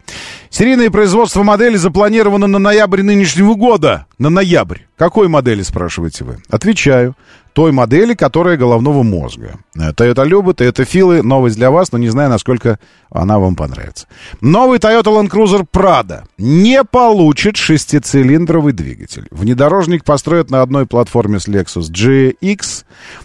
Серийное 0.51 0.91
производство 0.91 1.43
модели 1.43 1.77
запланировано 1.77 2.47
на 2.47 2.59
ноябрь 2.59 3.03
нынешнего 3.03 3.55
года. 3.55 4.07
На 4.19 4.31
ноябрь. 4.31 4.81
Какой 4.97 5.29
модели, 5.29 5.63
спрашиваете 5.63 6.25
вы? 6.25 6.39
Отвечаю. 6.49 7.17
Той 7.53 7.73
модели, 7.73 8.15
которая 8.15 8.57
головного 8.57 9.03
мозга. 9.03 9.59
Э, 9.75 9.91
Toyota 9.91 10.25
Любы, 10.25 10.53
Toyota 10.53 10.85
Филы. 10.85 11.23
Новость 11.23 11.57
для 11.57 11.71
вас, 11.71 11.91
но 11.93 11.99
не 11.99 12.09
знаю, 12.09 12.31
насколько 12.31 12.79
она 13.11 13.39
вам 13.39 13.57
понравится. 13.57 14.07
Новый 14.41 14.79
Toyota 14.79 15.07
Land 15.07 15.31
Cruiser 15.31 15.67
Prado 15.71 16.23
не 16.39 16.85
получит 16.85 17.57
шестицилиндровый 17.57 18.73
двигатель. 18.73 19.27
Внедорожник 19.31 20.05
построят 20.05 20.51
на 20.51 20.63
одной 20.63 20.87
платформе 20.87 21.41
с 21.41 21.49
Lexus 21.49 21.91
GX. 21.91 22.85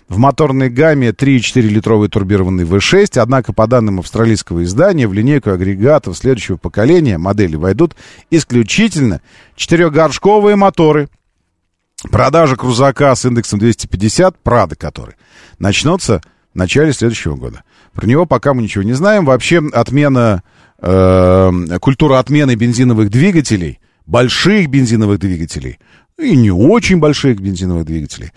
В 0.09 0.17
моторной 0.17 0.69
гамме 0.69 1.09
3,4-литровый 1.09 2.09
турбированный 2.09 2.63
V6. 2.63 3.19
Однако, 3.19 3.53
по 3.53 3.67
данным 3.67 3.99
австралийского 3.99 4.63
издания, 4.63 5.07
в 5.07 5.13
линейку 5.13 5.51
агрегатов 5.51 6.17
следующего 6.17 6.57
поколения 6.57 7.17
модели 7.17 7.55
войдут 7.55 7.95
исключительно 8.31 9.21
четырехгоршковые 9.55 10.55
моторы 10.55 11.09
Продажа 12.03 12.55
крузака 12.55 13.15
с 13.15 13.25
индексом 13.25 13.59
250, 13.59 14.37
Прада 14.39 14.75
который, 14.75 15.15
начнется 15.59 16.21
в 16.53 16.57
начале 16.57 16.93
следующего 16.93 17.35
года. 17.35 17.63
Про 17.93 18.07
него 18.07 18.25
пока 18.25 18.53
мы 18.53 18.63
ничего 18.63 18.83
не 18.83 18.93
знаем. 18.93 19.25
Вообще 19.25 19.61
отмена, 19.71 20.43
э, 20.79 21.51
культура 21.79 22.19
отмены 22.19 22.55
бензиновых 22.55 23.09
двигателей, 23.09 23.79
больших 24.05 24.69
бензиновых 24.69 25.19
двигателей, 25.19 25.79
и 26.17 26.35
не 26.35 26.51
очень 26.51 26.99
больших 26.99 27.39
бензиновых 27.39 27.85
двигателей, 27.85 28.31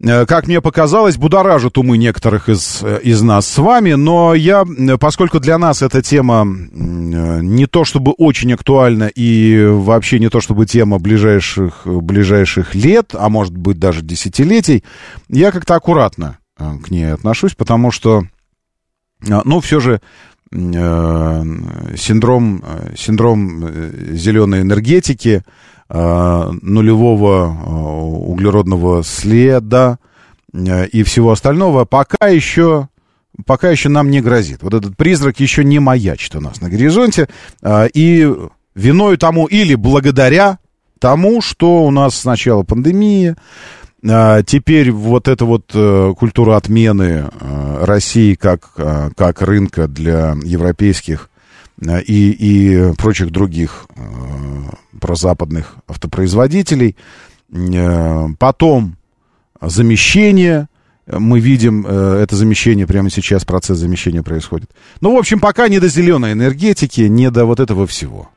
как 0.00 0.46
мне 0.46 0.60
показалось, 0.60 1.16
будоражит 1.16 1.76
умы 1.76 1.98
некоторых 1.98 2.48
из, 2.48 2.82
э, 2.82 3.00
из 3.02 3.20
нас 3.20 3.48
с 3.48 3.58
вами, 3.58 3.94
но 3.94 4.34
я, 4.34 4.64
э, 4.64 4.96
поскольку 4.96 5.40
для 5.40 5.58
нас 5.58 5.82
эта 5.82 6.02
тема 6.02 6.46
э, 6.46 7.40
не 7.42 7.66
то 7.66 7.84
чтобы 7.84 8.12
очень 8.12 8.52
актуальна 8.52 9.10
и 9.12 9.66
вообще 9.66 10.20
не 10.20 10.28
то 10.28 10.40
чтобы 10.40 10.66
тема 10.66 10.98
ближайших, 10.98 11.82
ближайших 11.84 12.76
лет, 12.76 13.14
а 13.18 13.28
может 13.28 13.56
быть 13.56 13.78
даже 13.78 14.02
десятилетий, 14.02 14.84
я 15.28 15.50
как-то 15.50 15.74
аккуратно 15.74 16.38
э, 16.58 16.78
к 16.84 16.92
ней 16.92 17.12
отношусь, 17.12 17.56
потому 17.56 17.90
что, 17.90 18.22
э, 19.26 19.40
ну, 19.44 19.58
все 19.58 19.80
же 19.80 20.00
э, 20.52 21.44
синдром, 21.96 22.62
э, 22.64 22.94
синдром 22.96 23.64
э, 23.64 24.14
зеленой 24.14 24.60
энергетики, 24.60 25.42
э, 25.44 25.50
нулевого 25.90 27.46
э, 27.46 27.70
углеродного 28.30 29.02
следа 29.02 29.98
э, 30.52 30.86
и 30.86 31.02
всего 31.02 31.32
остального 31.32 31.84
пока 31.86 32.28
еще 32.28 32.88
пока 33.46 33.70
еще 33.70 33.88
нам 33.88 34.10
не 34.10 34.20
грозит. 34.20 34.62
Вот 34.62 34.74
этот 34.74 34.96
призрак 34.96 35.40
еще 35.40 35.64
не 35.64 35.78
маячит 35.78 36.34
у 36.34 36.40
нас 36.40 36.60
на 36.60 36.68
горизонте. 36.68 37.28
И 37.64 38.34
виною 38.74 39.18
тому 39.18 39.46
или 39.46 39.76
благодаря 39.76 40.58
тому, 40.98 41.40
что 41.40 41.84
у 41.84 41.90
нас 41.92 42.16
сначала 42.16 42.64
пандемия, 42.64 43.36
теперь 44.02 44.90
вот 44.90 45.28
эта 45.28 45.44
вот 45.44 45.70
э, 45.74 46.14
культура 46.16 46.56
отмены 46.56 47.28
э, 47.28 47.84
России 47.84 48.34
как, 48.34 48.70
э, 48.76 49.10
как 49.16 49.42
рынка 49.42 49.88
для 49.88 50.36
европейских 50.44 51.28
э, 51.34 51.37
и, 51.80 52.30
и 52.30 52.92
прочих 52.96 53.30
других 53.30 53.86
э, 53.96 54.00
прозападных 55.00 55.76
автопроизводителей. 55.86 56.96
Э, 57.52 58.28
Потом 58.38 58.96
замещение. 59.60 60.68
Мы 61.06 61.40
видим 61.40 61.86
э, 61.86 62.20
это 62.22 62.36
замещение 62.36 62.86
прямо 62.86 63.10
сейчас, 63.10 63.44
процесс 63.44 63.78
замещения 63.78 64.22
происходит. 64.22 64.70
Ну, 65.00 65.14
в 65.14 65.18
общем, 65.18 65.40
пока 65.40 65.68
не 65.68 65.78
до 65.80 65.88
зеленой 65.88 66.32
энергетики, 66.32 67.02
не 67.02 67.30
до 67.30 67.46
вот 67.46 67.60
этого 67.60 67.86
всего. 67.86 68.28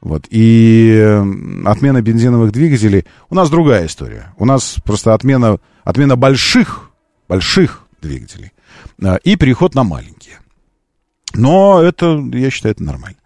Вот. 0.00 0.26
И 0.30 0.94
э, 0.94 1.24
отмена 1.64 2.02
бензиновых 2.02 2.52
двигателей, 2.52 3.06
у 3.28 3.34
нас 3.34 3.50
другая 3.50 3.86
история. 3.86 4.32
У 4.38 4.44
нас 4.44 4.76
просто 4.84 5.14
отмена, 5.14 5.58
отмена 5.82 6.14
больших, 6.14 6.90
больших 7.28 7.86
двигателей 8.00 8.52
э, 9.02 9.16
и 9.24 9.34
переход 9.34 9.74
на 9.74 9.82
маленькие. 9.82 10.36
Но 11.34 11.82
это, 11.82 12.22
я 12.32 12.50
считаю, 12.50 12.72
это 12.72 12.82
нормально. 12.82 13.16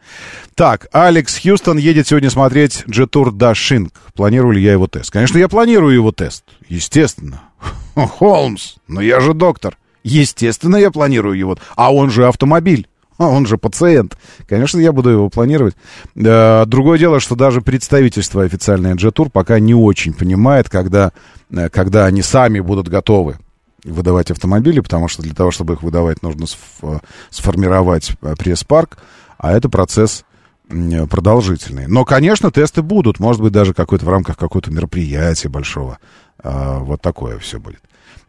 Так, 0.55 0.89
Алекс 0.93 1.41
Хьюстон 1.41 1.79
едет 1.79 2.09
сегодня 2.09 2.31
смотреть 2.31 2.85
G-Tour 2.87 3.31
Dashing. 3.31 3.91
Планирую 4.15 4.53
ли 4.53 4.63
я 4.63 4.73
его 4.73 4.87
тест? 4.87 5.11
Конечно, 5.11 5.39
я 5.39 5.49
планирую 5.49 5.95
его 5.95 6.13
тест. 6.13 6.45
Естественно. 6.69 7.43
Холмс, 7.95 8.75
но 8.89 9.01
я 9.01 9.21
же 9.21 9.33
доктор. 9.33 9.77
Естественно, 10.03 10.77
я 10.77 10.91
планирую 10.91 11.39
его. 11.39 11.59
А 11.77 11.95
он 11.95 12.11
же 12.11 12.27
автомобиль. 12.27 12.89
А 13.19 13.29
он 13.29 13.47
же 13.47 13.59
пациент. 13.59 14.17
Конечно, 14.49 14.79
я 14.81 14.93
буду 14.93 15.11
его 15.11 15.29
планировать. 15.29 15.77
Э, 16.17 16.65
Другое 16.67 16.99
дело, 16.99 17.21
что 17.21 17.37
даже 17.37 17.61
представительство 17.61 18.43
официальное 18.43 18.95
G-Tour 18.95 19.31
пока 19.31 19.59
не 19.61 19.75
очень 19.75 20.15
понимает, 20.15 20.71
когда, 20.71 21.13
э, 21.51 21.69
когда 21.69 22.07
они 22.07 22.23
сами 22.23 22.61
будут 22.61 22.89
готовы 22.89 23.39
выдавать 23.85 24.31
автомобили, 24.31 24.81
потому 24.81 25.09
что 25.09 25.23
для 25.23 25.35
того, 25.35 25.51
чтобы 25.51 25.75
их 25.75 25.83
выдавать, 25.83 26.23
нужно 26.23 26.45
сф- 26.45 27.03
сформировать 27.31 28.13
э, 28.23 28.35
пресс-парк, 28.39 28.99
а 29.39 29.53
это 29.53 29.69
процесс 29.69 30.25
м, 30.69 31.09
продолжительный. 31.09 31.87
Но, 31.87 32.05
конечно, 32.05 32.51
тесты 32.51 32.83
будут, 32.83 33.21
может 33.21 33.43
быть, 33.43 33.53
даже 33.53 33.75
какой-то 33.75 34.05
в 34.05 34.09
рамках 34.09 34.37
какого-то 34.37 34.71
мероприятия 34.71 35.49
большого. 35.49 35.99
Вот 36.43 37.03
такое 37.03 37.39
все 37.39 37.59
будет. 37.59 37.81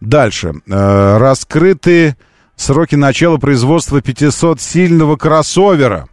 Дальше. 0.01 0.53
Э, 0.67 1.17
Раскрыты 1.17 2.17
сроки 2.55 2.95
начала 2.95 3.37
производства 3.37 3.99
500-сильного 3.99 5.15
кроссовера. 5.17 6.07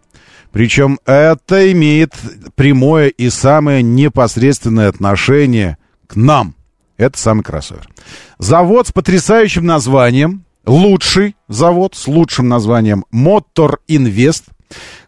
Причем 0.53 0.99
это 1.05 1.73
имеет 1.73 2.15
прямое 2.55 3.09
и 3.09 3.31
самое 3.31 3.83
непосредственное 3.83 4.89
отношение 4.89 5.77
к 6.07 6.17
нам. 6.17 6.55
Это 6.99 7.17
самый 7.17 7.43
кроссовер. 7.43 7.89
Завод 8.39 8.89
с 8.89 8.93
потрясающим 8.93 9.65
названием, 9.65 10.45
лучший 10.67 11.37
завод 11.49 11.95
с 11.95 12.09
лучшим 12.09 12.49
названием 12.49 13.05
Motor 13.15 13.77
Invest, 13.89 14.43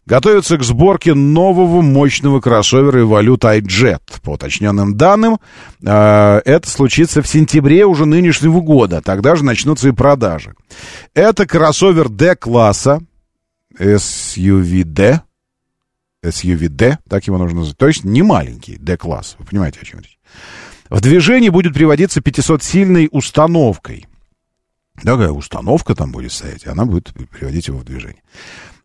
готовится 0.06 0.56
к 0.56 0.62
сборке 0.62 1.14
нового 1.14 1.82
мощного 1.82 2.40
кроссовера 2.40 3.00
Evolute 3.00 3.60
iJet. 3.60 4.00
По 4.22 4.30
уточненным 4.30 4.96
данным, 4.96 5.38
э, 5.84 6.40
это 6.44 6.70
случится 6.70 7.22
в 7.22 7.28
сентябре 7.28 7.84
уже 7.84 8.06
нынешнего 8.06 8.60
года. 8.60 9.02
Тогда 9.02 9.34
же 9.34 9.44
начнутся 9.44 9.88
и 9.88 9.92
продажи. 9.92 10.54
Это 11.12 11.44
кроссовер 11.44 12.08
D-класса, 12.08 13.00
SUV-D, 13.76 15.22
SUV-D, 16.24 16.98
так 17.08 17.26
его 17.26 17.38
нужно 17.38 17.60
назвать. 17.60 17.78
То 17.78 17.88
есть 17.88 18.04
не 18.04 18.22
маленький 18.22 18.76
D-класс. 18.76 19.34
Вы 19.40 19.46
понимаете, 19.46 19.80
о 19.82 19.84
чем 19.84 20.00
речь. 20.00 20.18
В 20.90 21.00
движении 21.00 21.48
будет 21.48 21.72
приводиться 21.72 22.20
500-сильной 22.20 23.08
установкой. 23.12 24.06
Такая 25.02 25.30
установка 25.30 25.94
там 25.94 26.10
будет 26.10 26.32
стоять, 26.32 26.64
и 26.64 26.68
она 26.68 26.84
будет 26.84 27.14
приводить 27.30 27.68
его 27.68 27.78
в 27.78 27.84
движение. 27.84 28.22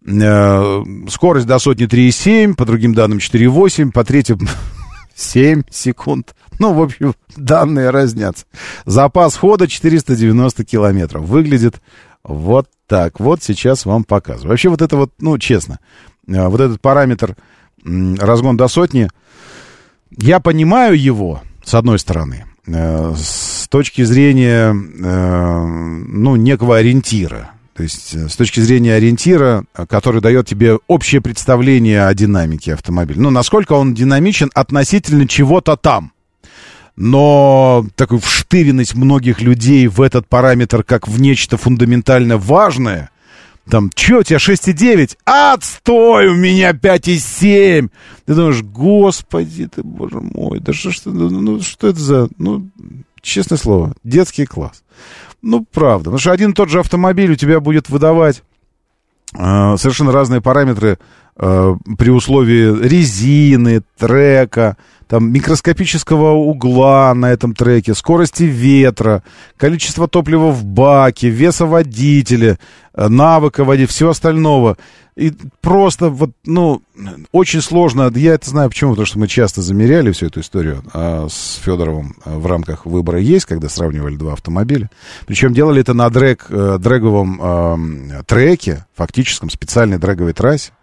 Э, 0.07 0.84
Скорость 1.10 1.48
до 1.48 1.57
сотни 1.57 1.88
3,7, 1.88 2.53
по 2.53 2.64
другим 2.65 2.94
данным 2.94 3.18
4,8, 3.18 3.91
по 3.91 4.03
третьим 4.03 4.48
7 5.15 5.64
секунд. 5.72 6.36
Ну, 6.60 6.73
в 6.73 6.82
общем, 6.84 7.15
данные 7.36 7.90
разнятся. 7.90 8.45
Запас 8.86 9.36
хода 9.36 9.68
490 9.68 10.64
километров. 10.64 11.23
Выглядит 11.23 11.82
вот 12.23 12.69
так. 12.88 13.19
Вот 13.19 13.41
сейчас 13.41 13.86
вам 13.86 14.03
показываю. 14.03 14.52
Вообще 14.52 14.69
вот 14.69 14.84
это 14.84 14.95
вот, 14.95 15.11
ну, 15.19 15.40
честно, 15.40 15.80
э, 16.27 16.48
вот 16.48 16.61
этот 16.61 16.80
параметр 16.82 17.36
разгон 17.84 18.57
до 18.57 18.68
сотни, 18.68 19.10
я 20.11 20.40
понимаю 20.40 20.99
его, 20.99 21.41
с 21.65 21.73
одной 21.73 21.99
стороны, 21.99 22.45
э, 22.67 23.13
с 23.17 23.67
точки 23.67 24.03
зрения, 24.03 24.71
э, 24.71 25.65
ну, 26.07 26.35
некого 26.35 26.77
ориентира. 26.77 27.51
То 27.75 27.83
есть 27.83 28.13
э, 28.15 28.29
с 28.29 28.35
точки 28.35 28.59
зрения 28.59 28.93
ориентира, 28.93 29.65
который 29.89 30.21
дает 30.21 30.47
тебе 30.47 30.77
общее 30.87 31.21
представление 31.21 32.05
о 32.05 32.13
динамике 32.13 32.75
автомобиля. 32.75 33.19
Ну, 33.19 33.31
насколько 33.31 33.73
он 33.73 33.95
динамичен 33.95 34.51
относительно 34.53 35.27
чего-то 35.27 35.75
там. 35.75 36.11
Но 36.95 37.85
такую 37.95 38.21
вштыренность 38.21 38.95
многих 38.95 39.41
людей 39.41 39.87
в 39.87 40.01
этот 40.01 40.27
параметр 40.27 40.83
как 40.83 41.07
в 41.09 41.19
нечто 41.19 41.57
фундаментально 41.57 42.37
важное, 42.37 43.09
там, 43.69 43.91
что 43.95 44.19
у 44.19 44.23
тебя 44.23 44.37
6,9? 44.37 45.17
Отстой, 45.25 46.27
у 46.27 46.35
меня 46.35 46.71
5,7. 46.71 47.89
Ты 48.25 48.33
думаешь, 48.35 48.61
господи 48.61 49.67
ты, 49.67 49.83
боже 49.83 50.19
мой, 50.21 50.59
да 50.59 50.71
что, 50.73 50.91
что, 50.91 51.09
ну, 51.09 51.29
ну, 51.29 51.61
что 51.61 51.87
это 51.87 51.99
за, 51.99 52.29
ну, 52.37 52.69
честное 53.21 53.57
слово, 53.57 53.95
детский 54.03 54.45
класс. 54.45 54.83
Ну, 55.41 55.65
правда. 55.71 56.05
Потому 56.05 56.19
что 56.19 56.31
один 56.31 56.51
и 56.51 56.53
тот 56.53 56.69
же 56.69 56.79
автомобиль 56.79 57.31
у 57.31 57.35
тебя 57.35 57.59
будет 57.59 57.89
выдавать 57.89 58.43
э, 59.33 59.75
совершенно 59.77 60.11
разные 60.11 60.41
параметры 60.41 60.99
э, 61.35 61.75
при 61.97 62.09
условии 62.09 62.87
резины, 62.87 63.81
трека, 63.97 64.77
там, 65.07 65.32
микроскопического 65.32 66.32
угла 66.32 67.14
на 67.14 67.32
этом 67.32 67.53
треке, 67.53 67.94
скорости 67.94 68.44
ветра, 68.44 69.23
количество 69.57 70.07
топлива 70.07 70.52
в 70.52 70.64
баке, 70.65 71.30
веса 71.30 71.65
водителя, 71.65 72.57
э, 72.94 73.07
навыка 73.07 73.64
водителя, 73.64 73.88
всего 73.88 74.10
остального. 74.11 74.77
И 75.15 75.32
просто 75.61 76.10
вот, 76.10 76.32
ну, 76.45 76.82
очень 77.32 77.61
сложно. 77.61 78.11
Я 78.15 78.34
это 78.34 78.49
знаю 78.49 78.69
почему, 78.69 78.91
потому 78.91 79.06
что 79.06 79.18
мы 79.18 79.27
часто 79.30 79.61
замеряли 79.61 80.11
всю 80.11 80.26
эту 80.26 80.41
историю 80.41 80.84
а, 80.94 81.27
с 81.30 81.56
Федоровым 81.64 82.18
а, 82.26 82.38
в 82.38 82.45
рамках 82.48 82.86
выбора 82.86 83.19
есть, 83.19 83.45
когда 83.45 83.69
сравнивали 83.69 84.18
два 84.18 84.34
автомобиля. 84.34 84.90
Причем 85.26 85.53
делали 85.53 85.80
это 85.80 85.94
на 85.94 86.10
дрэк, 86.10 86.48
э, 86.49 86.77
дрэговом 86.80 87.40
а, 87.41 87.77
треке, 88.26 88.86
фактическом 88.94 89.49
специальной 89.49 89.99
дрэговой 89.99 90.34
трассе. 90.34 90.73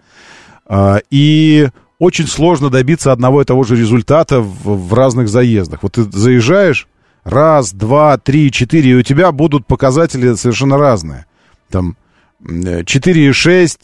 А, 0.65 1.01
и 1.11 1.69
очень 2.03 2.27
сложно 2.27 2.69
добиться 2.69 3.13
одного 3.13 3.43
и 3.43 3.45
того 3.45 3.63
же 3.63 3.77
результата 3.77 4.41
в, 4.41 4.89
в 4.89 4.93
разных 4.93 5.29
заездах. 5.29 5.85
Вот 5.85 5.93
ты 5.93 6.03
заезжаешь 6.03 6.89
раз, 7.23 7.73
два, 7.73 8.19
три, 8.19 8.51
четыре, 8.51 8.91
и 8.91 8.95
у 8.95 9.03
тебя 9.03 9.31
будут 9.31 9.69
показатели 9.69 10.35
совершенно 10.35 10.79
разные. 10.79 11.27
Там 11.71 11.97
4,6, 12.43 13.79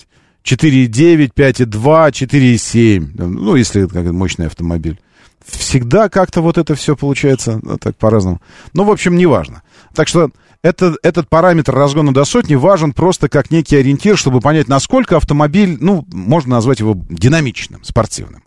4,9, 0.44 1.30
5,2, 1.32 2.10
4,7. 2.10 3.12
Ну, 3.18 3.54
если 3.54 3.84
это 3.84 4.12
мощный 4.12 4.46
автомобиль. 4.46 4.98
Всегда 5.46 6.08
как-то 6.08 6.40
вот 6.42 6.58
это 6.58 6.74
все 6.74 6.96
получается 6.96 7.60
ну, 7.62 7.78
так 7.78 7.96
по-разному. 7.96 8.40
Ну, 8.72 8.82
в 8.82 8.90
общем, 8.90 9.16
неважно. 9.16 9.62
Так 9.94 10.08
что 10.08 10.30
это, 10.62 10.96
этот 11.02 11.28
параметр 11.28 11.74
разгона 11.74 12.12
до 12.12 12.24
сотни 12.24 12.54
важен 12.54 12.92
просто 12.92 13.28
как 13.28 13.50
некий 13.50 13.76
ориентир, 13.76 14.16
чтобы 14.16 14.40
понять, 14.40 14.68
насколько 14.68 15.16
автомобиль, 15.16 15.78
ну, 15.80 16.04
можно 16.12 16.56
назвать 16.56 16.80
его 16.80 16.96
динамичным, 17.08 17.84
спортивным. 17.84 18.42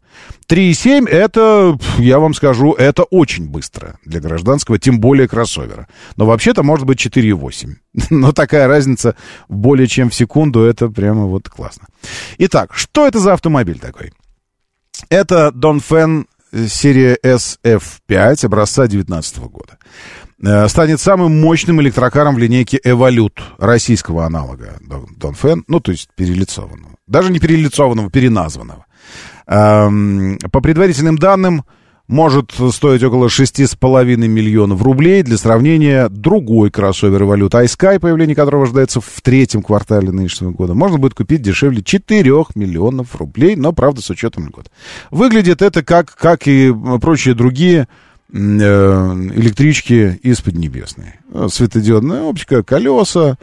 3,7 0.48 1.08
это, 1.08 1.78
я 1.98 2.20
вам 2.20 2.34
скажу, 2.34 2.74
это 2.74 3.04
очень 3.04 3.48
быстро 3.48 3.98
для 4.06 4.20
гражданского, 4.20 4.78
тем 4.78 5.00
более 5.00 5.28
кроссовера. 5.28 5.88
Но 6.18 6.26
вообще-то 6.26 6.64
может 6.64 6.86
быть 6.86 7.04
4,8. 7.06 7.76
Но 8.10 8.34
такая 8.34 8.68
разница 8.68 9.16
более 9.48 9.88
чем 9.88 10.10
в 10.10 10.16
секунду, 10.16 10.62
это 10.62 10.90
прямо 10.90 11.26
вот 11.26 11.48
классно. 11.48 11.88
Итак, 12.38 12.76
что 12.76 13.08
это 13.08 13.20
за 13.20 13.34
автомобиль 13.34 13.80
такой? 13.80 14.12
Это 15.10 15.52
Dongfeng 15.56 16.26
серия 16.68 17.18
SF5 17.24 18.46
образца 18.46 18.88
2019 18.88 19.38
года. 19.40 19.78
Э, 20.44 20.68
станет 20.68 21.00
самым 21.00 21.40
мощным 21.40 21.82
электрокаром 21.82 22.36
в 22.36 22.40
линейке 22.40 22.80
Evolute, 22.84 23.42
российского 23.58 24.26
аналога 24.26 24.78
Донфен, 25.18 25.64
ну, 25.68 25.80
то 25.80 25.92
есть 25.92 26.10
перелицованного. 26.16 26.96
Даже 27.08 27.32
не 27.32 27.40
перелицованного, 27.40 28.10
переназванного. 28.10 28.86
Эм, 29.48 30.38
по 30.52 30.62
предварительным 30.62 31.18
данным, 31.18 31.64
может 32.12 32.52
стоить 32.72 33.04
около 33.04 33.28
6,5 33.28 34.16
миллионов 34.28 34.84
рублей. 34.84 35.24
Для 35.24 35.38
сравнения, 35.38 36.10
другой 36.10 36.70
кроссовер 36.70 37.24
Evolute 37.24 37.64
iSky, 37.64 38.00
появление 38.00 38.36
которого 38.36 38.64
ожидается 38.64 39.00
в 39.00 39.22
третьем 39.22 39.64
квартале 39.64 40.12
нынешнего 40.12 40.52
года, 40.52 40.74
можно 40.74 40.98
будет 40.98 41.14
купить 41.14 41.42
дешевле 41.42 41.82
4 41.82 42.30
миллионов 42.56 43.16
рублей, 43.16 43.56
но, 43.56 43.72
правда, 43.72 44.02
с 44.02 44.10
учетом 44.10 44.48
льгот. 44.48 44.70
Выглядит 45.10 45.62
это 45.62 45.84
как, 45.84 46.14
как 46.14 46.48
и 46.48 46.74
прочие 47.02 47.34
другие 47.34 47.88
э, 48.32 48.36
электрички 48.36 50.20
из 50.22 50.42
Поднебесной. 50.42 51.14
Светодиодная 51.48 52.24
оптика, 52.24 52.62
колеса, 52.62 53.38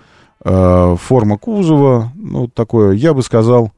э, 0.44 0.96
форма 1.00 1.38
кузова, 1.38 2.12
ну, 2.14 2.48
такое, 2.48 2.92
я 2.92 3.14
бы 3.14 3.22
сказал, 3.22 3.72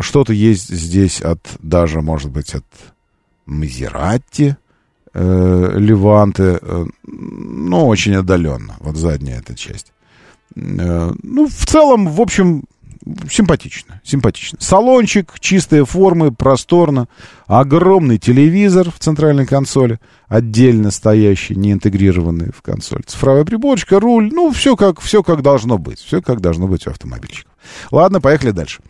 что-то 0.00 0.34
есть 0.34 0.68
здесь 0.68 1.22
от, 1.22 1.40
даже, 1.60 2.02
может 2.02 2.30
быть, 2.30 2.54
от 2.54 2.64
Мазератти, 3.48 4.56
э, 5.14 5.72
Леванты, 5.76 6.58
э, 6.60 6.86
ну, 7.06 7.86
очень 7.86 8.14
отдаленно, 8.14 8.76
вот 8.80 8.96
задняя 8.96 9.38
эта 9.38 9.54
часть. 9.54 9.92
Э, 10.54 11.12
ну, 11.22 11.48
в 11.48 11.66
целом, 11.66 12.08
в 12.08 12.20
общем, 12.20 12.64
симпатично, 13.30 14.00
симпатично. 14.04 14.58
Салончик, 14.60 15.34
чистые 15.40 15.86
формы, 15.86 16.30
просторно, 16.30 17.08
огромный 17.46 18.18
телевизор 18.18 18.90
в 18.90 18.98
центральной 18.98 19.46
консоли, 19.46 19.98
отдельно 20.26 20.90
стоящий, 20.90 21.56
не 21.56 21.72
интегрированный 21.72 22.52
в 22.52 22.62
консоль. 22.62 23.02
Цифровая 23.06 23.44
приборочка, 23.44 23.98
руль, 24.00 24.30
ну, 24.32 24.52
все 24.52 24.76
как, 24.76 25.00
все 25.00 25.22
как 25.22 25.42
должно 25.42 25.78
быть, 25.78 26.00
все 26.00 26.20
как 26.20 26.40
должно 26.40 26.66
быть 26.66 26.86
у 26.86 26.90
автомобильчиков. 26.90 27.52
Ладно, 27.90 28.20
поехали 28.20 28.50
дальше. 28.50 28.80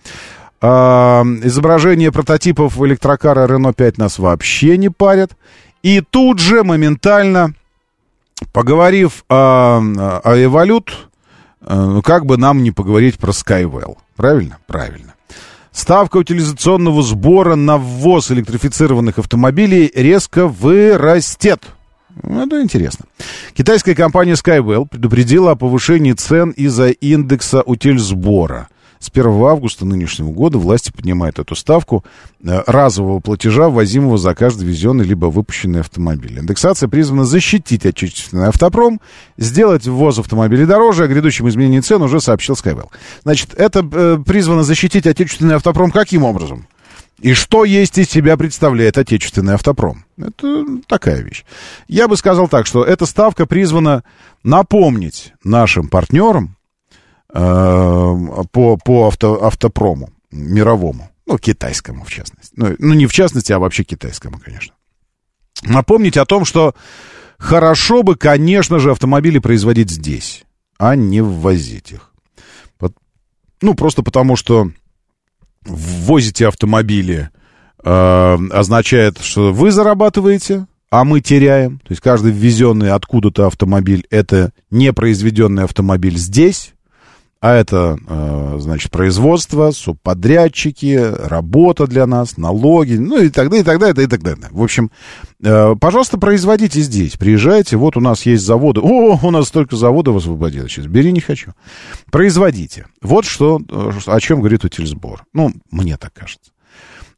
А, 0.60 1.24
изображение 1.42 2.10
прототипов 2.10 2.80
электрокара 2.80 3.46
Renault 3.46 3.74
5 3.74 3.98
нас 3.98 4.18
вообще 4.18 4.76
не 4.76 4.88
парят. 4.88 5.32
И 5.82 6.00
тут 6.00 6.40
же 6.40 6.64
моментально, 6.64 7.54
поговорив 8.52 9.24
о, 9.28 9.78
о 9.78 10.36
Evolute, 10.36 10.92
ну 11.60 12.02
как 12.02 12.26
бы 12.26 12.36
нам 12.36 12.62
не 12.62 12.72
поговорить 12.72 13.18
про 13.18 13.30
Skywell. 13.30 13.96
Правильно? 14.16 14.58
Правильно. 14.66 15.14
Ставка 15.70 16.16
утилизационного 16.16 17.02
сбора 17.02 17.54
на 17.54 17.76
ввоз 17.76 18.32
электрифицированных 18.32 19.18
автомобилей 19.18 19.92
резко 19.94 20.48
вырастет. 20.48 21.62
Ну, 22.24 22.44
это 22.44 22.60
интересно. 22.60 23.04
Китайская 23.54 23.94
компания 23.94 24.32
Skywell 24.32 24.88
предупредила 24.88 25.52
о 25.52 25.56
повышении 25.56 26.14
цен 26.14 26.50
из-за 26.50 26.88
индекса 26.88 27.62
утильсбора. 27.62 28.68
С 29.00 29.10
1 29.10 29.26
августа 29.26 29.84
нынешнего 29.84 30.30
года 30.30 30.58
власти 30.58 30.90
поднимают 30.90 31.38
эту 31.38 31.54
ставку 31.54 32.04
э, 32.42 32.62
разового 32.66 33.20
платежа, 33.20 33.68
ввозимого 33.68 34.18
за 34.18 34.34
каждый 34.34 34.66
везенный 34.66 35.04
либо 35.04 35.26
выпущенный 35.26 35.80
автомобиль. 35.80 36.38
Индексация 36.38 36.88
призвана 36.88 37.24
защитить 37.24 37.86
отечественный 37.86 38.48
автопром, 38.48 39.00
сделать 39.36 39.86
ввоз 39.86 40.18
автомобилей 40.18 40.66
дороже, 40.66 41.04
о 41.04 41.08
грядущем 41.08 41.48
изменении 41.48 41.80
цен 41.80 42.02
уже 42.02 42.20
сообщил 42.20 42.54
Skywell. 42.54 42.88
Значит, 43.22 43.54
это 43.54 43.88
э, 43.90 44.18
призвано 44.24 44.64
защитить 44.64 45.06
отечественный 45.06 45.54
автопром 45.54 45.90
каким 45.90 46.24
образом? 46.24 46.66
И 47.20 47.34
что 47.34 47.64
есть 47.64 47.98
из 47.98 48.08
себя 48.08 48.36
представляет 48.36 48.96
отечественный 48.96 49.54
автопром? 49.54 50.04
Это 50.16 50.64
такая 50.86 51.20
вещь. 51.20 51.44
Я 51.88 52.06
бы 52.06 52.16
сказал 52.16 52.46
так, 52.48 52.66
что 52.66 52.84
эта 52.84 53.06
ставка 53.06 53.44
призвана 53.44 54.04
напомнить 54.44 55.32
нашим 55.42 55.88
партнерам, 55.88 56.56
по, 57.32 58.78
по 58.84 59.08
авто, 59.08 59.44
автопрому 59.44 60.10
мировому, 60.30 61.10
ну, 61.26 61.38
китайскому, 61.38 62.04
в 62.04 62.10
частности. 62.10 62.52
Ну, 62.56 62.74
ну, 62.78 62.94
не 62.94 63.06
в 63.06 63.12
частности, 63.12 63.52
а 63.52 63.58
вообще 63.58 63.84
китайскому, 63.84 64.38
конечно. 64.38 64.74
Напомнить 65.62 66.16
о 66.16 66.24
том, 66.24 66.44
что 66.44 66.74
хорошо 67.38 68.02
бы, 68.02 68.16
конечно 68.16 68.78
же, 68.78 68.92
автомобили 68.92 69.38
производить 69.38 69.90
здесь, 69.90 70.44
а 70.78 70.96
не 70.96 71.20
ввозить 71.20 71.92
их. 71.92 72.12
Ну, 73.60 73.74
просто 73.74 74.02
потому 74.02 74.36
что 74.36 74.70
ввозите 75.64 76.46
автомобили 76.46 77.30
э, 77.82 78.38
означает, 78.52 79.18
что 79.18 79.52
вы 79.52 79.70
зарабатываете, 79.72 80.66
а 80.90 81.04
мы 81.04 81.20
теряем. 81.20 81.78
То 81.80 81.90
есть 81.90 82.00
каждый 82.00 82.32
ввезенный 82.32 82.92
откуда-то 82.92 83.46
автомобиль 83.46 84.06
это 84.10 84.52
не 84.70 84.92
произведенный 84.92 85.64
автомобиль 85.64 86.16
здесь. 86.16 86.72
А 87.40 87.54
это, 87.54 87.96
э, 88.04 88.56
значит, 88.58 88.90
производство, 88.90 89.70
субподрядчики, 89.70 90.96
работа 90.96 91.86
для 91.86 92.04
нас, 92.04 92.36
налоги, 92.36 92.94
ну 92.94 93.22
и 93.22 93.28
так 93.28 93.48
далее, 93.48 93.62
и 93.62 93.64
так 93.64 93.78
далее, 93.78 94.04
и 94.04 94.08
так 94.08 94.22
далее. 94.24 94.48
В 94.50 94.60
общем, 94.60 94.90
э, 95.44 95.76
пожалуйста, 95.80 96.18
производите 96.18 96.80
здесь, 96.80 97.16
приезжайте, 97.16 97.76
вот 97.76 97.96
у 97.96 98.00
нас 98.00 98.26
есть 98.26 98.44
заводы. 98.44 98.80
О, 98.80 99.20
у 99.22 99.30
нас 99.30 99.46
столько 99.46 99.76
заводов 99.76 100.16
освободилось 100.16 100.72
сейчас, 100.72 100.86
бери 100.86 101.12
не 101.12 101.20
хочу. 101.20 101.52
Производите. 102.10 102.86
Вот 103.02 103.24
что, 103.24 103.60
э, 103.68 103.90
о 104.06 104.20
чем 104.20 104.40
говорит 104.40 104.64
утильсбор. 104.64 105.22
Ну, 105.32 105.52
мне 105.70 105.96
так 105.96 106.12
кажется. 106.14 106.50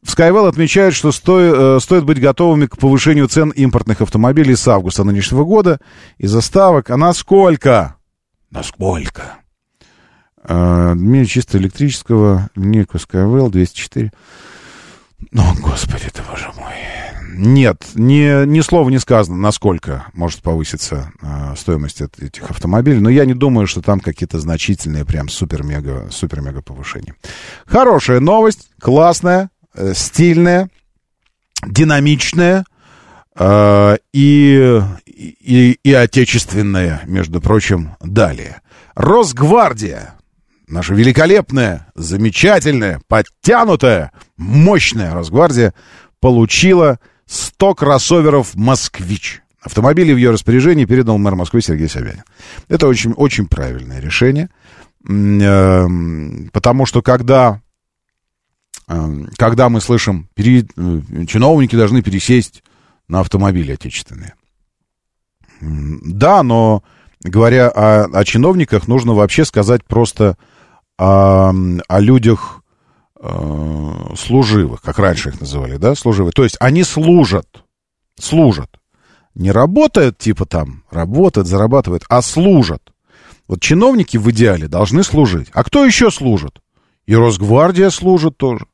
В 0.02 0.14
Skywell 0.14 0.48
отмечают, 0.48 0.94
что 0.94 1.12
стоит, 1.12 1.82
стоит 1.82 2.04
быть 2.04 2.20
готовыми 2.20 2.66
к 2.66 2.76
повышению 2.76 3.28
цен 3.28 3.50
импортных 3.50 4.02
автомобилей 4.02 4.54
с 4.54 4.68
августа 4.68 5.04
нынешнего 5.04 5.44
года 5.44 5.78
из-за 6.18 6.42
ставок. 6.42 6.90
А 6.90 6.98
насколько? 6.98 7.96
Насколько? 8.50 9.39
Мир 10.48 11.26
чисто 11.26 11.58
электрического, 11.58 12.48
линейку 12.54 12.96
Skywell 12.96 13.50
204. 13.50 14.10
Ну, 15.32 15.42
господи 15.60 16.04
ты, 16.12 16.22
боже 16.28 16.50
мой. 16.56 16.74
Нет, 17.32 17.86
ни, 17.94 18.44
ни 18.44 18.60
слова 18.60 18.90
не 18.90 18.98
сказано, 18.98 19.36
насколько 19.36 20.06
может 20.12 20.42
повыситься 20.42 21.12
э, 21.22 21.54
стоимость 21.56 22.02
от 22.02 22.18
этих 22.20 22.50
автомобилей. 22.50 23.00
Но 23.00 23.08
я 23.08 23.24
не 23.24 23.34
думаю, 23.34 23.66
что 23.66 23.80
там 23.80 24.00
какие-то 24.00 24.38
значительные, 24.38 25.04
прям 25.04 25.28
супер-мега, 25.28 26.08
супер-мега 26.10 26.60
повышения. 26.60 27.14
Хорошая 27.66 28.20
новость, 28.20 28.68
классная, 28.80 29.50
э, 29.74 29.94
стильная, 29.94 30.68
динамичная 31.64 32.64
э, 33.38 33.96
и, 34.12 34.82
и, 35.06 35.78
и 35.82 35.92
отечественная, 35.92 37.02
между 37.06 37.40
прочим, 37.40 37.96
далее. 38.00 38.60
Росгвардия 38.94 40.14
наша 40.70 40.94
великолепная, 40.94 41.88
замечательная, 41.94 43.00
подтянутая, 43.08 44.12
мощная 44.36 45.12
Росгвардия 45.12 45.74
получила 46.20 46.98
100 47.26 47.74
кроссоверов 47.74 48.54
«Москвич». 48.54 49.42
Автомобили 49.60 50.12
в 50.12 50.16
ее 50.16 50.30
распоряжении 50.30 50.86
передал 50.86 51.18
мэр 51.18 51.34
Москвы 51.34 51.60
Сергей 51.60 51.88
Собянин. 51.88 52.24
Это 52.68 52.88
очень, 52.88 53.12
очень 53.12 53.46
правильное 53.46 54.00
решение, 54.00 54.48
эм, 55.06 56.48
потому 56.52 56.86
что 56.86 57.02
когда, 57.02 57.60
эм, 58.88 59.28
когда 59.36 59.68
мы 59.68 59.82
слышим, 59.82 60.28
э, 60.34 60.62
чиновники 61.26 61.76
должны 61.76 62.02
пересесть 62.02 62.62
на 63.06 63.20
автомобили 63.20 63.72
отечественные. 63.72 64.34
Да, 65.60 66.42
но 66.42 66.82
говоря 67.22 67.68
о, 67.68 68.04
о 68.04 68.24
чиновниках, 68.24 68.88
нужно 68.88 69.12
вообще 69.12 69.44
сказать 69.44 69.84
просто 69.84 70.38
о, 71.00 71.54
о 71.88 72.00
людях 72.00 72.62
э, 73.18 74.14
служивых, 74.18 74.82
как 74.82 74.98
раньше 74.98 75.30
их 75.30 75.40
называли, 75.40 75.78
да, 75.78 75.94
служивые. 75.94 76.32
То 76.32 76.44
есть 76.44 76.56
они 76.60 76.84
служат, 76.84 77.64
служат. 78.18 78.68
Не 79.34 79.50
работают, 79.50 80.18
типа 80.18 80.44
там, 80.44 80.84
работают, 80.90 81.48
зарабатывают, 81.48 82.04
а 82.10 82.20
служат. 82.20 82.92
Вот 83.48 83.62
чиновники 83.62 84.18
в 84.18 84.30
идеале 84.30 84.68
должны 84.68 85.02
служить. 85.02 85.48
А 85.54 85.64
кто 85.64 85.86
еще 85.86 86.10
служит? 86.10 86.60
И 87.06 87.14
Росгвардия 87.16 87.88
служит 87.88 88.36
тоже. 88.36 88.66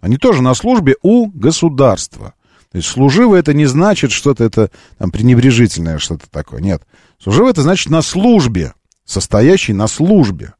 Они 0.00 0.18
тоже 0.18 0.40
на 0.40 0.54
службе 0.54 0.94
у 1.02 1.26
государства. 1.26 2.34
То 2.70 2.78
есть 2.78 2.88
служивый 2.88 3.40
это 3.40 3.54
не 3.54 3.66
значит 3.66 4.12
что-то 4.12 4.44
это 4.44 4.70
там 4.98 5.10
пренебрежительное 5.10 5.98
что-то 5.98 6.30
такое. 6.30 6.60
Нет. 6.60 6.82
Служивый 7.18 7.50
это 7.50 7.62
значит 7.62 7.90
на 7.90 8.02
службе, 8.02 8.72
состоящий 9.04 9.72
на 9.72 9.88
службе. 9.88 10.54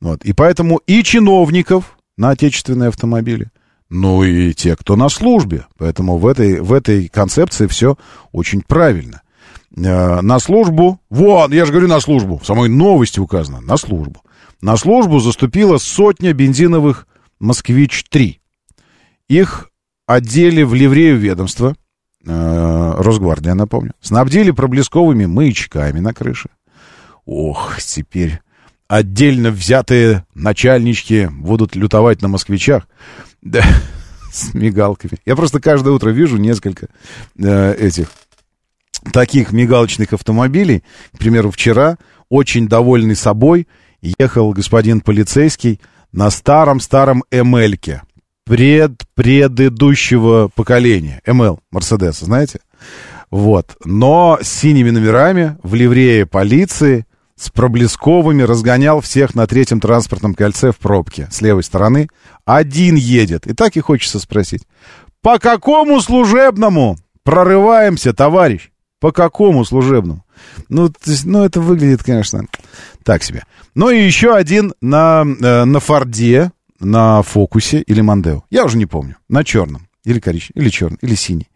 Вот. 0.00 0.24
И 0.24 0.32
поэтому 0.32 0.78
и 0.86 1.02
чиновников 1.02 1.98
на 2.16 2.30
отечественные 2.30 2.88
автомобили, 2.88 3.50
ну 3.90 4.22
и 4.22 4.52
те, 4.52 4.76
кто 4.76 4.96
на 4.96 5.08
службе. 5.08 5.66
Поэтому 5.78 6.18
в 6.18 6.26
этой, 6.26 6.60
в 6.60 6.72
этой 6.72 7.08
концепции 7.08 7.66
все 7.66 7.96
очень 8.32 8.62
правильно. 8.62 9.22
Э, 9.76 10.20
на 10.20 10.38
службу, 10.38 11.00
вон, 11.10 11.52
я 11.52 11.64
же 11.64 11.72
говорю 11.72 11.88
на 11.88 12.00
службу, 12.00 12.38
в 12.38 12.46
самой 12.46 12.68
новости 12.68 13.20
указано, 13.20 13.60
на 13.60 13.76
службу. 13.76 14.22
На 14.60 14.76
службу 14.76 15.20
заступила 15.20 15.78
сотня 15.78 16.32
бензиновых 16.32 17.06
«Москвич-3». 17.40 18.38
Их 19.28 19.70
одели 20.06 20.62
в 20.62 20.74
ливрею 20.74 21.18
ведомства, 21.18 21.76
э, 22.26 22.94
Росгвардия, 22.98 23.54
напомню, 23.54 23.92
снабдили 24.00 24.50
проблесковыми 24.50 25.26
маячками 25.26 26.00
на 26.00 26.12
крыше. 26.12 26.50
Ох, 27.24 27.80
теперь 27.80 28.40
отдельно 28.88 29.50
взятые 29.50 30.24
начальнички 30.34 31.28
будут 31.30 31.76
лютовать 31.76 32.22
на 32.22 32.28
москвичах. 32.28 32.88
Да, 33.42 33.62
с 34.32 34.54
мигалками. 34.54 35.18
Я 35.24 35.36
просто 35.36 35.60
каждое 35.60 35.90
утро 35.90 36.10
вижу 36.10 36.38
несколько 36.38 36.88
э, 37.38 37.74
этих 37.74 38.08
таких 39.12 39.52
мигалочных 39.52 40.12
автомобилей. 40.12 40.82
К 41.14 41.18
примеру, 41.18 41.50
вчера, 41.50 41.98
очень 42.28 42.68
довольный 42.68 43.16
собой, 43.16 43.68
ехал 44.00 44.52
господин 44.52 45.00
полицейский 45.00 45.80
на 46.12 46.30
старом-старом 46.30 47.22
МЛ-ке 47.30 48.02
пред 48.44 49.02
предыдущего 49.14 50.48
поколения. 50.48 51.20
МЛ, 51.26 51.60
Мерседес, 51.70 52.18
знаете? 52.20 52.60
Вот. 53.30 53.76
Но 53.84 54.38
с 54.40 54.48
синими 54.48 54.90
номерами, 54.90 55.58
в 55.62 55.74
ливрее 55.74 56.24
полиции, 56.24 57.04
с 57.38 57.50
проблесковыми, 57.50 58.42
разгонял 58.42 59.00
всех 59.00 59.34
на 59.34 59.46
третьем 59.46 59.80
транспортном 59.80 60.34
кольце 60.34 60.72
в 60.72 60.78
пробке 60.78 61.28
с 61.30 61.40
левой 61.40 61.62
стороны. 61.62 62.08
Один 62.44 62.96
едет. 62.96 63.46
И 63.46 63.54
так 63.54 63.76
и 63.76 63.80
хочется 63.80 64.18
спросить. 64.18 64.64
По 65.22 65.38
какому 65.38 66.00
служебному 66.00 66.98
прорываемся, 67.22 68.12
товарищ? 68.12 68.70
По 69.00 69.12
какому 69.12 69.64
служебному? 69.64 70.24
Ну, 70.68 70.88
то 70.88 71.10
есть, 71.10 71.24
ну, 71.24 71.44
это 71.44 71.60
выглядит, 71.60 72.02
конечно, 72.02 72.46
так 73.04 73.22
себе. 73.22 73.44
Ну 73.74 73.90
и 73.90 74.04
еще 74.04 74.34
один 74.34 74.74
на, 74.80 75.24
э, 75.40 75.64
на 75.64 75.80
Форде, 75.80 76.50
на 76.80 77.22
Фокусе 77.22 77.80
или 77.80 78.00
Мандео. 78.00 78.42
Я 78.50 78.64
уже 78.64 78.76
не 78.76 78.86
помню. 78.86 79.16
На 79.28 79.44
черном. 79.44 79.88
Или 80.04 80.20
коричневый, 80.20 80.62
или 80.62 80.70
черный, 80.70 80.98
или 81.02 81.14
синий. 81.14 81.48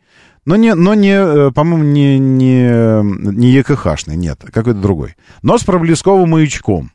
Но 0.44 0.56
не, 0.56 0.74
но 0.74 0.94
не, 0.94 1.14
э, 1.14 1.51
по-моему, 1.52 1.85
не, 1.85 2.19
не, 2.19 3.02
не 3.02 3.52
ЕКХшный, 3.52 4.16
нет, 4.16 4.40
какой-то 4.52 4.81
другой. 4.81 5.14
Но 5.43 5.56
с 5.56 5.64
проблесковым 5.64 6.31
маячком. 6.31 6.90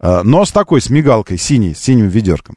Э, 0.00 0.22
Но 0.24 0.44
с 0.44 0.50
такой, 0.50 0.80
с 0.80 0.90
мигалкой, 0.90 1.38
синей, 1.38 1.74
с 1.74 1.78
синим 1.78 2.08
ведерком. 2.08 2.56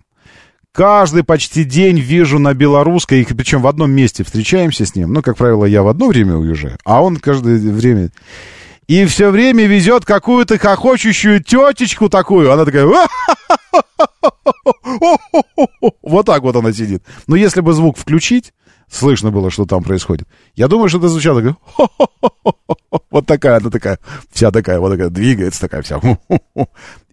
Каждый 0.74 1.24
почти 1.24 1.64
день 1.64 2.00
вижу 2.00 2.38
на 2.38 2.54
белорусской, 2.54 3.22
и 3.22 3.34
причем 3.34 3.62
в 3.62 3.68
одном 3.68 3.92
месте 3.92 4.24
встречаемся 4.26 4.86
с 4.86 4.94
ним. 4.96 5.14
Ну, 5.14 5.22
как 5.22 5.38
правило, 5.38 5.64
я 5.64 5.84
в 5.84 5.88
одно 5.88 6.08
время 6.08 6.36
уезжаю, 6.36 6.78
а 6.84 7.02
он 7.02 7.18
каждое 7.18 7.58
время... 7.58 8.10
И 8.88 9.06
все 9.06 9.32
время 9.32 9.66
везет 9.66 10.06
какую-то 10.06 10.60
хохочущую 10.60 11.44
тетечку 11.44 12.08
такую. 12.08 12.52
Она 12.52 12.66
такая... 12.66 12.88
Вот 16.04 16.26
так 16.26 16.44
вот 16.44 16.56
она 16.56 16.72
сидит. 16.72 17.04
Но 17.26 17.36
если 17.36 17.62
бы 17.62 17.74
звук 17.74 17.98
включить, 17.98 18.54
слышно 18.90 19.32
было, 19.32 19.50
что 19.50 19.66
там 19.66 19.84
происходит. 19.84 20.28
Я 20.56 20.68
думаю, 20.68 20.90
что 20.90 21.00
это 21.00 21.10
звучало 21.10 21.42
как... 21.42 21.90
Вот 23.12 23.26
такая, 23.26 23.58
она 23.58 23.70
такая, 23.70 24.00
вся 24.32 24.52
такая, 24.52 24.80
вот 24.80 24.92
такая, 24.92 25.10
двигается 25.10 25.62
такая 25.62 25.82
вся. 25.82 26.02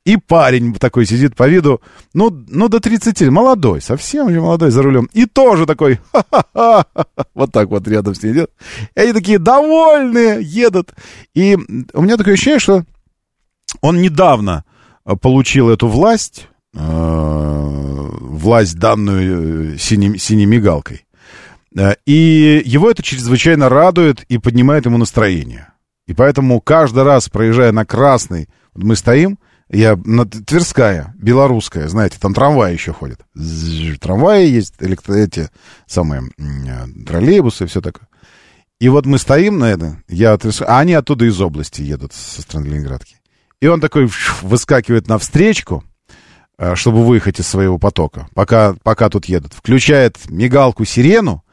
И 0.05 0.17
парень 0.17 0.75
такой 0.75 1.07
сидит 1.07 1.37
по 1.37 1.49
виду, 1.49 1.81
ну, 2.13 2.31
ну 2.49 2.69
до 2.69 2.81
30, 2.81 3.29
молодой, 3.29 3.81
совсем 3.81 4.31
же 4.31 4.41
молодой 4.41 4.71
за 4.71 4.83
рулем. 4.83 5.09
И 5.13 5.27
тоже 5.27 5.65
такой, 5.65 6.01
ха-ха-ха, 6.13 6.87
вот 7.35 7.53
так 7.53 7.69
вот 7.69 7.87
рядом 7.87 8.15
с 8.15 8.23
ней 8.23 8.33
идет. 8.33 8.51
И 8.97 9.01
они 9.01 9.13
такие 9.13 9.39
довольные, 9.39 10.43
едут. 10.43 10.93
И 11.35 11.57
у 11.93 12.03
меня 12.03 12.17
такое 12.17 12.35
ощущение, 12.35 12.59
что 12.59 12.85
он 13.81 14.03
недавно 14.03 14.65
получил 15.21 15.71
эту 15.71 15.87
власть, 15.87 16.49
э, 16.75 18.09
власть 18.21 18.79
данную 18.79 19.75
э, 19.75 19.79
синей, 19.79 20.19
синей 20.19 20.47
мигалкой. 20.47 21.07
Э, 21.77 21.95
И 22.07 22.63
его 22.65 22.91
это 22.91 23.03
чрезвычайно 23.03 23.69
радует 23.69 24.23
и 24.25 24.39
поднимает 24.39 24.87
ему 24.87 24.99
настроение. 24.99 25.69
И 26.07 26.15
поэтому 26.15 26.61
каждый 26.61 27.05
раз, 27.05 27.29
проезжая 27.29 27.73
на 27.73 27.85
красный, 27.85 28.49
вот 28.75 28.85
мы 28.85 28.97
стоим, 28.97 29.39
я 29.71 29.97
на 30.05 30.27
Тверская, 30.27 31.15
белорусская, 31.19 31.89
знаете, 31.89 32.19
там 32.21 32.35
трамваи 32.35 32.73
еще 32.73 32.93
ходят. 32.93 33.21
Трамваи 34.01 34.47
есть, 34.47 34.75
электро, 34.81 35.15
эти 35.15 35.49
самые 35.87 36.23
э, 36.39 37.05
троллейбусы 37.07 37.65
и 37.65 37.67
все 37.67 37.81
такое. 37.81 38.09
И 38.81 38.89
вот 38.89 39.07
мы 39.07 39.19
стоим 39.19 39.59
на 39.59 39.71
это, 39.71 40.03
я 40.09 40.33
от 40.33 40.45
а 40.45 40.81
они 40.81 40.93
оттуда 40.93 41.25
из 41.25 41.41
области 41.41 41.83
едут, 41.83 42.13
со 42.13 42.43
стороны 42.43 42.67
Ленинградки. 42.67 43.17
И 43.61 43.69
он 43.69 43.81
такой 43.81 44.11
выскакивает 44.43 45.07
навстречку, 45.07 45.85
э, 46.59 46.75
чтобы 46.75 47.07
выехать 47.07 47.39
из 47.41 47.47
своего 47.47 47.79
потока, 47.79 48.29
пока, 48.35 48.75
пока 48.83 49.09
тут 49.09 49.27
едут. 49.27 49.55
Включает 49.55 50.19
мигалку 50.29 50.85
сирену, 50.85 51.45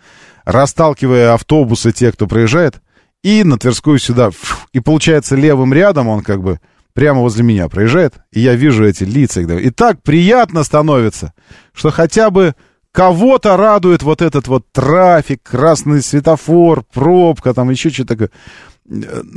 расталкивая 0.52 1.34
автобусы, 1.34 1.92
те, 1.92 2.12
кто 2.12 2.28
проезжает, 2.28 2.82
и 3.24 3.44
на 3.44 3.58
Тверскую 3.58 4.00
сюда. 4.00 4.32
И 4.74 4.80
получается 4.80 5.36
левым 5.36 5.74
рядом 5.74 6.08
он 6.08 6.24
как 6.24 6.42
бы 6.42 6.60
прямо 6.94 7.22
возле 7.22 7.44
меня 7.44 7.70
проезжает, 7.70 8.16
и 8.32 8.40
я 8.40 8.56
вижу 8.56 8.86
эти 8.86 9.04
лица. 9.04 9.42
И 9.42 9.70
так 9.70 10.02
приятно 10.02 10.64
становится, 10.64 11.34
что 11.74 11.92
хотя 11.92 12.30
бы 12.30 12.56
кого-то 12.92 13.58
радует 13.58 14.04
вот 14.04 14.22
этот 14.22 14.48
вот 14.48 14.66
трафик, 14.72 15.44
красный 15.44 16.02
светофор, 16.02 16.84
пробка, 16.94 17.54
там 17.54 17.70
еще 17.70 17.90
что-то 17.90 18.08
такое. 18.10 18.32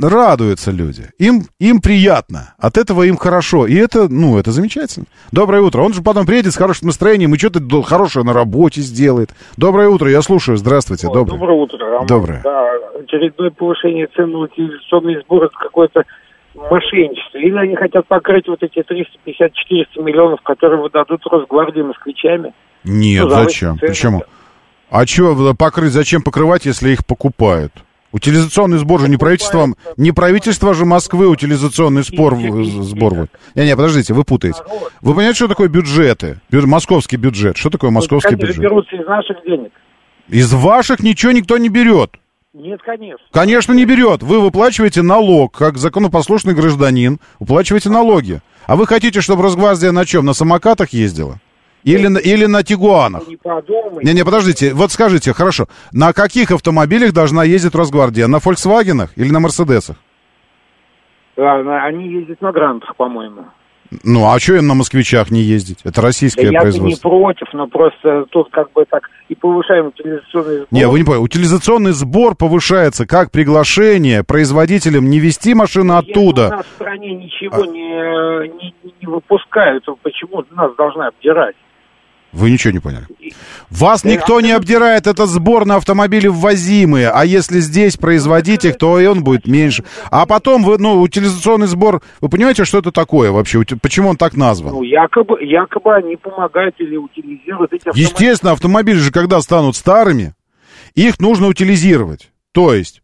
Радуются 0.01 0.71
люди. 0.71 1.09
Им, 1.19 1.43
им 1.59 1.79
приятно. 1.79 2.55
От 2.57 2.77
этого 2.77 3.03
им 3.03 3.17
хорошо. 3.17 3.67
И 3.67 3.75
это, 3.75 4.09
ну, 4.09 4.37
это 4.37 4.51
замечательно. 4.51 5.05
Доброе 5.31 5.61
утро. 5.61 5.81
Он 5.81 5.93
же 5.93 6.01
потом 6.01 6.25
приедет 6.25 6.53
с 6.53 6.57
хорошим 6.57 6.87
настроением 6.87 7.33
и 7.35 7.37
что-то 7.37 7.81
хорошее 7.83 8.25
на 8.25 8.33
работе 8.33 8.81
сделает. 8.81 9.29
Доброе 9.57 9.89
утро. 9.89 10.09
Я 10.09 10.21
слушаю. 10.21 10.57
Здравствуйте. 10.57 11.07
О, 11.07 11.13
Доброе. 11.13 11.37
Доброе 11.37 11.57
утро, 11.59 11.77
Роман. 11.85 12.07
Доброе. 12.07 12.41
Да, 12.43 12.71
очередное 13.03 13.51
повышение 13.51 14.07
цен 14.15 14.31
на 14.31 14.39
утилизационный 14.39 15.21
сбор 15.21 15.43
это 15.43 15.55
какое-то 15.55 16.03
мошенничество. 16.55 17.37
Или 17.37 17.57
они 17.57 17.75
хотят 17.75 18.07
покрыть 18.07 18.47
вот 18.47 18.63
эти 18.63 18.79
350-400 18.79 20.03
миллионов, 20.03 20.41
которые 20.41 20.81
выдадут 20.81 21.21
Росгвардии 21.27 21.81
москвичами. 21.81 22.53
Нет, 22.83 23.23
Ну, 23.25 23.29
зачем? 23.29 23.77
Почему? 23.77 24.23
А 24.89 25.05
что 25.05 25.53
покрыть, 25.55 25.91
зачем 25.91 26.21
покрывать, 26.21 26.65
если 26.65 26.89
их 26.91 27.05
покупают? 27.05 27.71
Утилизационный 28.13 28.77
сбор 28.77 29.01
же 29.01 29.09
не 29.09 29.17
правительством, 29.17 29.75
не 29.97 30.11
правительство 30.11 30.73
же 30.75 30.85
Москвы 30.85 31.27
утилизационный 31.27 32.03
спор, 32.03 32.37
сбор. 32.63 33.13
вот. 33.15 33.29
Не-не, 33.55 33.75
подождите, 33.75 34.13
вы 34.13 34.23
путаете. 34.23 34.59
Вы 35.01 35.13
понимаете, 35.13 35.35
что 35.37 35.47
такое 35.47 35.67
бюджеты? 35.67 36.39
Бю- 36.51 36.65
Московский 36.67 37.17
бюджет. 37.17 37.57
Что 37.57 37.71
такое 37.71 37.89
московский 37.89 38.35
бюджет? 38.35 38.59
берутся 38.59 38.95
из 38.95 39.05
наших 39.07 39.37
денег. 39.43 39.71
Из 40.29 40.53
ваших 40.53 40.99
ничего 41.01 41.31
никто 41.31 41.57
не 41.57 41.69
берет. 41.69 42.11
Нет, 42.53 42.81
конечно. 42.85 43.25
Конечно, 43.31 43.73
не 43.73 43.83
берет. 43.83 44.21
Вы 44.21 44.39
выплачиваете 44.39 45.01
налог, 45.01 45.51
как 45.57 45.79
законопослушный 45.79 46.53
гражданин, 46.53 47.19
уплачиваете 47.39 47.89
налоги. 47.89 48.41
А 48.67 48.75
вы 48.75 48.85
хотите, 48.85 49.21
чтобы 49.21 49.41
Росгвардия 49.41 49.91
на 49.91 50.05
чем? 50.05 50.25
На 50.25 50.33
самокатах 50.33 50.89
ездила? 50.93 51.39
Или, 51.83 52.07
на- 52.07 52.17
или 52.17 52.45
на 52.45 52.63
Тигуанах? 52.63 53.27
Не. 53.27 53.37
Не-не, 54.03 54.23
подождите, 54.23 54.73
вот 54.73 54.91
скажите, 54.91 55.33
хорошо, 55.33 55.67
на 55.91 56.13
каких 56.13 56.51
автомобилях 56.51 57.11
должна 57.13 57.43
ездить 57.43 57.75
Росгвардия? 57.75 58.27
На 58.27 58.39
Фольксвагенах 58.39 59.11
или 59.17 59.31
на 59.31 59.39
Мерседесах? 59.39 59.97
А, 61.37 61.85
Они 61.85 62.07
ездят 62.09 62.41
на 62.41 62.51
грантах, 62.51 62.95
по-моему. 62.95 63.45
Ну, 64.03 64.25
а 64.31 64.39
что 64.39 64.55
им 64.55 64.65
на 64.67 64.73
москвичах 64.73 65.29
не 65.29 65.41
ездить? 65.41 65.79
Это 65.83 65.95
Да 66.01 66.07
российское 66.07 66.43
я 66.45 66.49
не 66.51 66.57
производство. 66.57 67.09
против, 67.09 67.47
но 67.53 67.67
просто 67.67 68.25
тут 68.31 68.49
как 68.49 68.71
бы 68.71 68.85
так 68.89 69.07
и 69.29 69.35
повышаем 69.35 69.87
утилизационный 69.87 70.55
сбор. 70.55 70.67
Не, 70.71 70.87
вы 70.87 70.99
не 70.99 71.05
поняли, 71.05 71.21
утилизационный 71.21 71.91
сбор 71.91 72.33
повышается 72.35 73.05
как 73.05 73.29
приглашение 73.29 74.23
производителям 74.23 75.09
не 75.11 75.19
вести 75.19 75.53
машину 75.53 75.93
Если 75.93 76.09
у 76.11 76.11
оттуда. 76.11 76.49
нас 76.49 76.65
в 76.65 76.69
стране 76.75 77.13
ничего 77.13 77.65
не, 77.65 78.47
не, 78.63 78.73
не 79.01 79.07
выпускают, 79.07 79.85
почему 80.01 80.43
нас 80.55 80.73
должны 80.75 81.03
обдирать? 81.03 81.55
Вы 82.33 82.49
ничего 82.49 82.73
не 82.73 82.79
поняли. 82.79 83.05
Вас 83.69 84.01
Да, 84.01 84.09
никто 84.09 84.41
не 84.41 84.51
обдирает, 84.51 85.07
это 85.07 85.27
сбор 85.27 85.65
на 85.65 85.75
автомобили 85.75 86.27
ввозимые, 86.27 87.09
а 87.09 87.25
если 87.25 87.59
здесь 87.59 87.95
производить 87.95 88.65
их, 88.65 88.77
то 88.77 88.99
и 88.99 89.05
он 89.05 89.23
будет 89.23 89.47
меньше. 89.47 89.83
А 90.09 90.25
потом, 90.25 90.63
вы, 90.63 90.77
ну, 90.79 90.99
утилизационный 91.01 91.67
сбор, 91.67 92.01
вы 92.21 92.29
понимаете, 92.29 92.65
что 92.65 92.79
это 92.79 92.91
такое 92.91 93.31
вообще? 93.31 93.63
Почему 93.81 94.09
он 94.09 94.17
так 94.17 94.35
назван? 94.35 94.73
Ну, 94.73 94.83
якобы, 94.83 95.43
якобы 95.43 95.95
они 95.95 96.15
помогают 96.15 96.75
или 96.79 96.97
утилизируют 96.97 97.73
эти 97.73 97.87
автомобили. 97.87 98.03
Естественно, 98.03 98.51
автомобили 98.51 98.97
же, 98.97 99.11
когда 99.11 99.39
станут 99.39 99.75
старыми, 99.75 100.33
их 100.95 101.19
нужно 101.19 101.47
утилизировать. 101.47 102.31
То 102.51 102.73
есть 102.73 103.01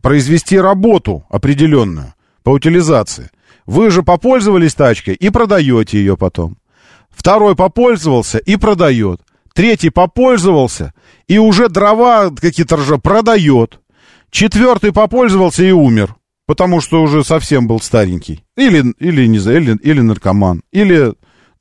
произвести 0.00 0.58
работу 0.58 1.24
определенную 1.30 2.14
по 2.42 2.50
утилизации. 2.50 3.30
Вы 3.64 3.90
же 3.90 4.02
попользовались 4.02 4.74
тачкой 4.74 5.14
и 5.14 5.30
продаете 5.30 5.98
ее 5.98 6.16
потом. 6.16 6.56
Второй 7.14 7.54
попользовался 7.54 8.38
и 8.38 8.56
продает. 8.56 9.20
Третий 9.54 9.90
попользовался 9.90 10.94
и 11.28 11.38
уже 11.38 11.68
дрова 11.68 12.30
какие-то 12.30 12.76
ржа 12.76 12.98
продает. 12.98 13.80
Четвертый 14.30 14.92
попользовался 14.92 15.62
и 15.62 15.72
умер, 15.72 16.16
потому 16.46 16.80
что 16.80 17.02
уже 17.02 17.22
совсем 17.22 17.66
был 17.66 17.80
старенький. 17.80 18.44
Или, 18.56 18.94
или 18.98 19.26
не 19.26 19.38
знаю, 19.38 19.60
или, 19.60 19.78
или 19.82 20.00
наркоман. 20.00 20.62
Или, 20.72 21.12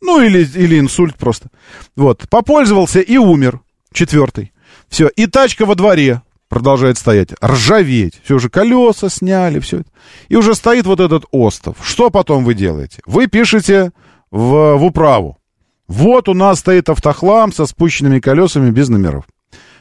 ну, 0.01 0.21
или, 0.21 0.47
или 0.55 0.79
инсульт 0.79 1.15
просто. 1.15 1.49
Вот, 1.95 2.27
попользовался 2.29 3.01
и 3.01 3.17
умер. 3.17 3.59
Четвертый. 3.93 4.53
Все, 4.87 5.09
и 5.09 5.27
тачка 5.27 5.65
во 5.65 5.75
дворе 5.75 6.21
продолжает 6.47 6.97
стоять, 6.97 7.29
ржаветь. 7.43 8.21
Все 8.23 8.35
уже 8.35 8.49
колеса 8.49 9.09
сняли, 9.09 9.59
все. 9.59 9.83
И 10.29 10.35
уже 10.35 10.55
стоит 10.55 10.85
вот 10.85 11.01
этот 11.01 11.25
остов. 11.31 11.75
Что 11.81 12.09
потом 12.09 12.45
вы 12.45 12.53
делаете? 12.53 13.01
Вы 13.05 13.27
пишете 13.27 13.91
в, 14.31 14.75
в 14.77 14.83
управу. 14.83 15.37
Вот 15.91 16.29
у 16.29 16.33
нас 16.33 16.59
стоит 16.59 16.87
автохлам 16.87 17.51
со 17.51 17.65
спущенными 17.65 18.21
колесами 18.21 18.71
без 18.71 18.87
номеров. 18.87 19.25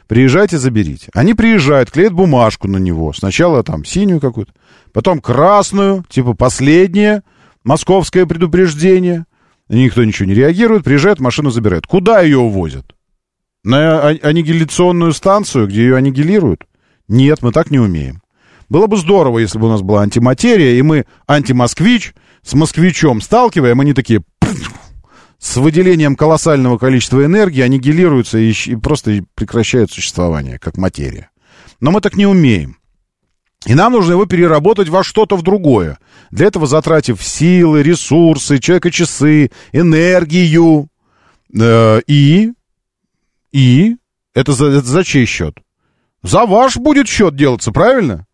Приезжайте, 0.09 0.59
заберите. 0.59 1.09
Они 1.15 1.35
приезжают, 1.35 1.93
клеят 1.93 2.13
бумажку 2.13 2.67
на 2.67 2.79
него. 2.79 3.13
Сначала 3.13 3.63
там 3.63 3.85
синюю 3.85 4.21
какую-то, 4.21 4.53
потом 4.93 5.21
красную, 5.21 6.05
типа 6.09 6.35
последнее, 6.35 7.23
московское 7.63 8.27
предупреждение. 8.27 9.25
Никто 9.69 10.03
ничего 10.03 10.27
не 10.27 10.35
реагирует, 10.35 10.83
приезжает, 10.83 11.21
машину 11.21 11.51
забирают. 11.51 11.87
Куда 11.87 12.23
ее 12.23 12.39
увозят? 12.39 12.87
На 13.63 14.09
а- 14.09 14.19
аннигиляционную 14.21 15.13
станцию, 15.13 15.69
где 15.69 15.83
ее 15.83 15.97
аннигилируют? 15.97 16.65
Нет, 17.07 17.41
мы 17.43 17.53
так 17.53 17.71
не 17.71 17.79
умеем. 17.79 18.21
Было 18.69 18.89
бы 18.89 18.97
здорово, 18.97 19.39
если 19.39 19.61
бы 19.61 19.69
у 19.69 19.71
нас 19.71 19.83
была 19.83 20.03
антиматерия, 20.03 20.73
и 20.77 20.83
мы 20.83 21.05
антимосквич 21.29 22.15
с 22.43 22.55
москвичом 22.55 23.21
сталкиваем, 23.21 23.79
они 23.79 23.95
такие 23.95 24.23
с 25.41 25.57
выделением 25.57 26.17
колоссального 26.17 26.77
количества 26.77 27.25
энергии 27.25 27.63
аннигилируются 27.63 28.39
и, 28.39 28.53
и 28.53 28.77
просто 28.77 29.25
прекращают 29.35 29.91
существование, 29.91 30.59
как 30.59 30.77
материя. 30.77 31.31
Но 31.81 31.91
мы 31.91 32.03
так 32.03 32.15
не 32.15 32.27
умеем. 32.27 32.77
И 33.67 33.75
нам 33.75 33.93
нужно 33.93 34.13
его 34.13 34.27
переработать 34.27 34.89
во 34.89 35.03
что-то 35.03 35.37
в 35.37 35.43
другое. 35.43 35.99
Для 36.31 36.47
этого 36.47 36.67
затратив 36.67 37.23
силы, 37.23 37.83
ресурсы, 37.83 38.59
человека-часы, 38.59 39.51
энергию. 39.73 40.89
Э, 41.59 42.01
и... 42.07 42.53
И... 43.53 43.97
Это 44.33 44.53
за, 44.53 44.67
это 44.67 44.87
за 44.87 45.05
чей 45.05 45.27
счет? 45.27 45.59
За 46.23 46.47
ваш 46.47 46.77
будет 46.77 47.09
счет 47.09 47.35
делаться, 47.35 47.73
правильно? 47.73 48.27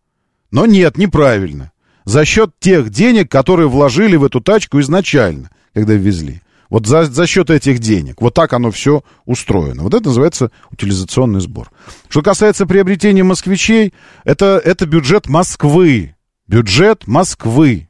Но 0.51 0.65
нет, 0.65 0.97
неправильно. 0.97 1.71
За 2.05 2.23
счет 2.23 2.51
тех 2.59 2.89
денег, 2.89 3.31
которые 3.31 3.67
вложили 3.67 4.15
в 4.15 4.23
эту 4.23 4.41
тачку 4.41 4.79
изначально, 4.79 5.49
когда 5.73 5.93
везли. 5.93 6.41
Вот 6.69 6.85
за, 6.85 7.05
за 7.05 7.27
счет 7.27 7.49
этих 7.49 7.79
денег. 7.79 8.21
Вот 8.21 8.33
так 8.33 8.53
оно 8.53 8.71
все 8.71 9.03
устроено. 9.25 9.83
Вот 9.83 9.93
это 9.93 10.07
называется 10.07 10.51
утилизационный 10.71 11.39
сбор. 11.39 11.71
Что 12.09 12.21
касается 12.21 12.65
приобретения 12.65 13.23
москвичей, 13.23 13.93
это, 14.23 14.61
это 14.63 14.85
бюджет 14.85 15.27
Москвы. 15.27 16.15
Бюджет 16.47 17.07
Москвы. 17.07 17.89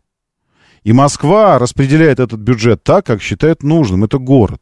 И 0.83 0.93
Москва 0.93 1.59
распределяет 1.59 2.19
этот 2.19 2.39
бюджет 2.39 2.83
так, 2.83 3.05
как 3.05 3.21
считает 3.21 3.63
нужным. 3.63 4.03
Это 4.03 4.19
город. 4.19 4.61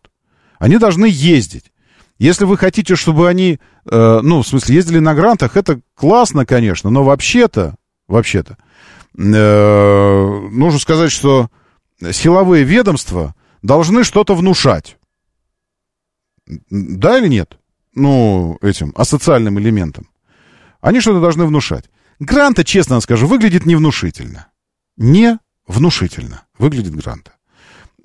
Они 0.60 0.78
должны 0.78 1.06
ездить. 1.08 1.72
Если 2.18 2.46
вы 2.46 2.58
хотите, 2.58 2.96
чтобы 2.96 3.28
они, 3.28 3.60
э, 3.90 4.20
ну, 4.24 4.42
в 4.42 4.48
смысле, 4.48 4.76
ездили 4.76 5.00
на 5.00 5.14
грантах, 5.14 5.58
это 5.58 5.82
классно, 5.96 6.46
конечно, 6.46 6.90
но 6.90 7.04
вообще-то, 7.04 7.76
вообще-то, 8.08 8.58
э, 9.18 10.50
нужно 10.52 10.80
сказать, 10.80 11.12
что 11.12 11.50
силовые 12.12 12.64
ведомства 12.64 13.36
должны 13.66 14.04
что-то 14.04 14.36
внушать. 14.36 14.98
Да 16.70 17.18
или 17.18 17.28
нет? 17.28 17.58
Ну, 17.96 18.58
этим 18.62 18.94
асоциальным 18.96 19.60
элементам. 19.60 20.08
Они 20.82 21.00
что-то 21.02 21.20
должны 21.22 21.46
внушать. 21.46 21.86
Гранта, 22.20 22.64
честно 22.64 23.00
скажу, 23.02 23.28
выглядит 23.28 23.66
невнушительно. 23.66 24.48
Не 24.98 25.40
внушительно 25.68 26.44
выглядит 26.60 26.96
Гранта. 26.96 27.32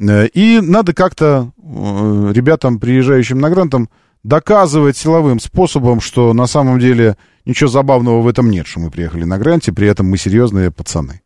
Э, 0.01 0.27
И 0.29 0.61
надо 0.61 0.95
как-то 0.95 1.53
э, 1.59 2.33
ребятам, 2.33 2.81
приезжающим 2.81 3.39
на 3.39 3.51
Грантом, 3.51 3.91
доказывать 4.23 4.97
силовым 4.97 5.41
способом, 5.41 6.01
что 6.01 6.33
на 6.33 6.47
самом 6.47 6.79
деле 6.79 7.17
ничего 7.45 7.69
забавного 7.69 8.23
в 8.23 8.29
этом 8.29 8.51
нет, 8.51 8.67
что 8.67 8.81
мы 8.81 8.91
приехали 8.91 9.25
на 9.25 9.39
Гранте, 9.39 9.73
при 9.73 9.87
этом 9.89 10.09
мы 10.09 10.17
серьезные 10.17 10.71
пацаны. 10.71 11.21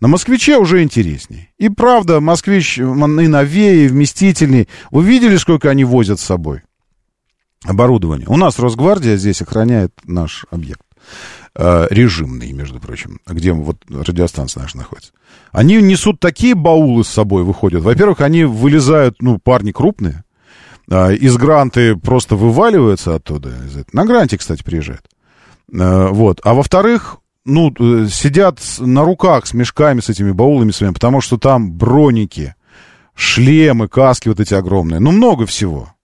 На 0.00 0.08
москвиче 0.08 0.58
уже 0.58 0.82
интересней. 0.82 1.50
И 1.58 1.68
правда, 1.68 2.20
москвич 2.20 2.78
и 2.78 2.82
новее, 2.82 3.86
и 3.86 3.88
вместительней. 3.88 4.68
Вы 4.90 5.04
видели, 5.04 5.36
сколько 5.36 5.70
они 5.70 5.84
возят 5.84 6.20
с 6.20 6.24
собой? 6.24 6.62
Оборудование. 7.64 8.28
У 8.28 8.36
нас 8.36 8.58
Росгвардия 8.58 9.16
здесь 9.16 9.40
охраняет 9.40 9.92
наш 10.04 10.44
объект. 10.50 10.82
Э, 11.56 11.86
режимный, 11.88 12.52
между 12.52 12.80
прочим, 12.80 13.20
где 13.26 13.52
вот 13.52 13.78
радиостанция 13.88 14.62
наша 14.62 14.76
находится. 14.76 15.12
Они 15.52 15.76
несут 15.76 16.18
такие 16.18 16.56
баулы 16.56 17.04
с 17.04 17.08
собой, 17.08 17.44
выходят. 17.44 17.82
Во-первых, 17.82 18.20
они 18.22 18.44
вылезают, 18.44 19.22
ну, 19.22 19.38
парни 19.38 19.70
крупные. 19.70 20.24
А, 20.90 21.12
из 21.12 21.36
гранты 21.36 21.94
просто 21.94 22.34
вываливаются 22.34 23.14
оттуда. 23.14 23.54
На 23.92 24.04
гранте, 24.04 24.36
кстати, 24.36 24.64
приезжают. 24.64 25.06
Э, 25.72 26.08
Вот. 26.08 26.40
А 26.42 26.54
во-вторых, 26.54 27.18
ну, 27.44 27.72
э, 27.78 28.08
сидят 28.08 28.60
на 28.78 29.04
руках 29.04 29.46
с 29.46 29.54
мешками, 29.54 30.00
с 30.00 30.08
этими 30.08 30.32
баулами 30.32 30.70
своими, 30.70 30.94
потому 30.94 31.20
что 31.20 31.38
там 31.38 31.72
броники, 31.72 32.54
шлемы, 33.14 33.88
каски 33.88 34.28
вот 34.28 34.40
эти 34.40 34.54
огромные. 34.54 35.00
Ну, 35.00 35.12
много 35.12 35.46
всего. 35.46 35.94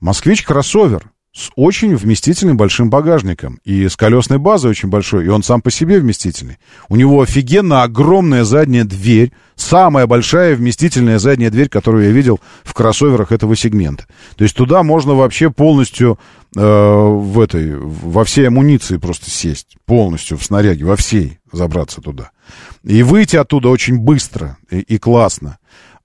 Москвич 0.00 0.42
кроссовер 0.42 1.10
с 1.36 1.50
очень 1.54 1.94
вместительным 1.94 2.56
большим 2.56 2.88
багажником. 2.88 3.60
И 3.62 3.88
с 3.88 3.96
колесной 3.96 4.38
базой 4.38 4.70
очень 4.70 4.88
большой. 4.88 5.26
И 5.26 5.28
он 5.28 5.42
сам 5.42 5.60
по 5.60 5.70
себе 5.70 6.00
вместительный. 6.00 6.56
У 6.88 6.96
него 6.96 7.20
офигенно 7.20 7.82
огромная 7.82 8.44
задняя 8.44 8.84
дверь. 8.84 9.32
Самая 9.54 10.06
большая 10.06 10.56
вместительная 10.56 11.18
задняя 11.18 11.50
дверь, 11.50 11.68
которую 11.68 12.06
я 12.06 12.10
видел 12.10 12.40
в 12.64 12.72
кроссоверах 12.72 13.32
этого 13.32 13.54
сегмента. 13.54 14.06
То 14.36 14.44
есть 14.44 14.56
туда 14.56 14.82
можно 14.82 15.14
вообще 15.14 15.50
полностью 15.50 16.18
в 16.62 17.40
этой, 17.40 17.76
во 17.76 18.24
всей 18.24 18.48
амуниции 18.48 18.96
просто 18.96 19.30
сесть. 19.30 19.76
Полностью 19.84 20.38
в 20.38 20.44
снаряге, 20.44 20.84
во 20.84 20.96
всей 20.96 21.38
забраться 21.52 22.00
туда. 22.00 22.30
И 22.82 23.02
выйти 23.02 23.36
оттуда 23.36 23.68
очень 23.68 23.98
быстро 23.98 24.56
и, 24.70 24.80
и 24.80 24.98
классно. 24.98 25.58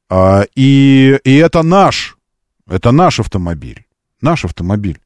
А, 0.09 0.45
и, 0.55 1.17
и 1.23 1.35
это 1.35 1.63
наш. 1.63 2.17
Это 2.67 2.91
наш 2.91 3.19
автомобиль. 3.19 3.85
Наш 4.19 4.45
автомобиль. 4.45 4.99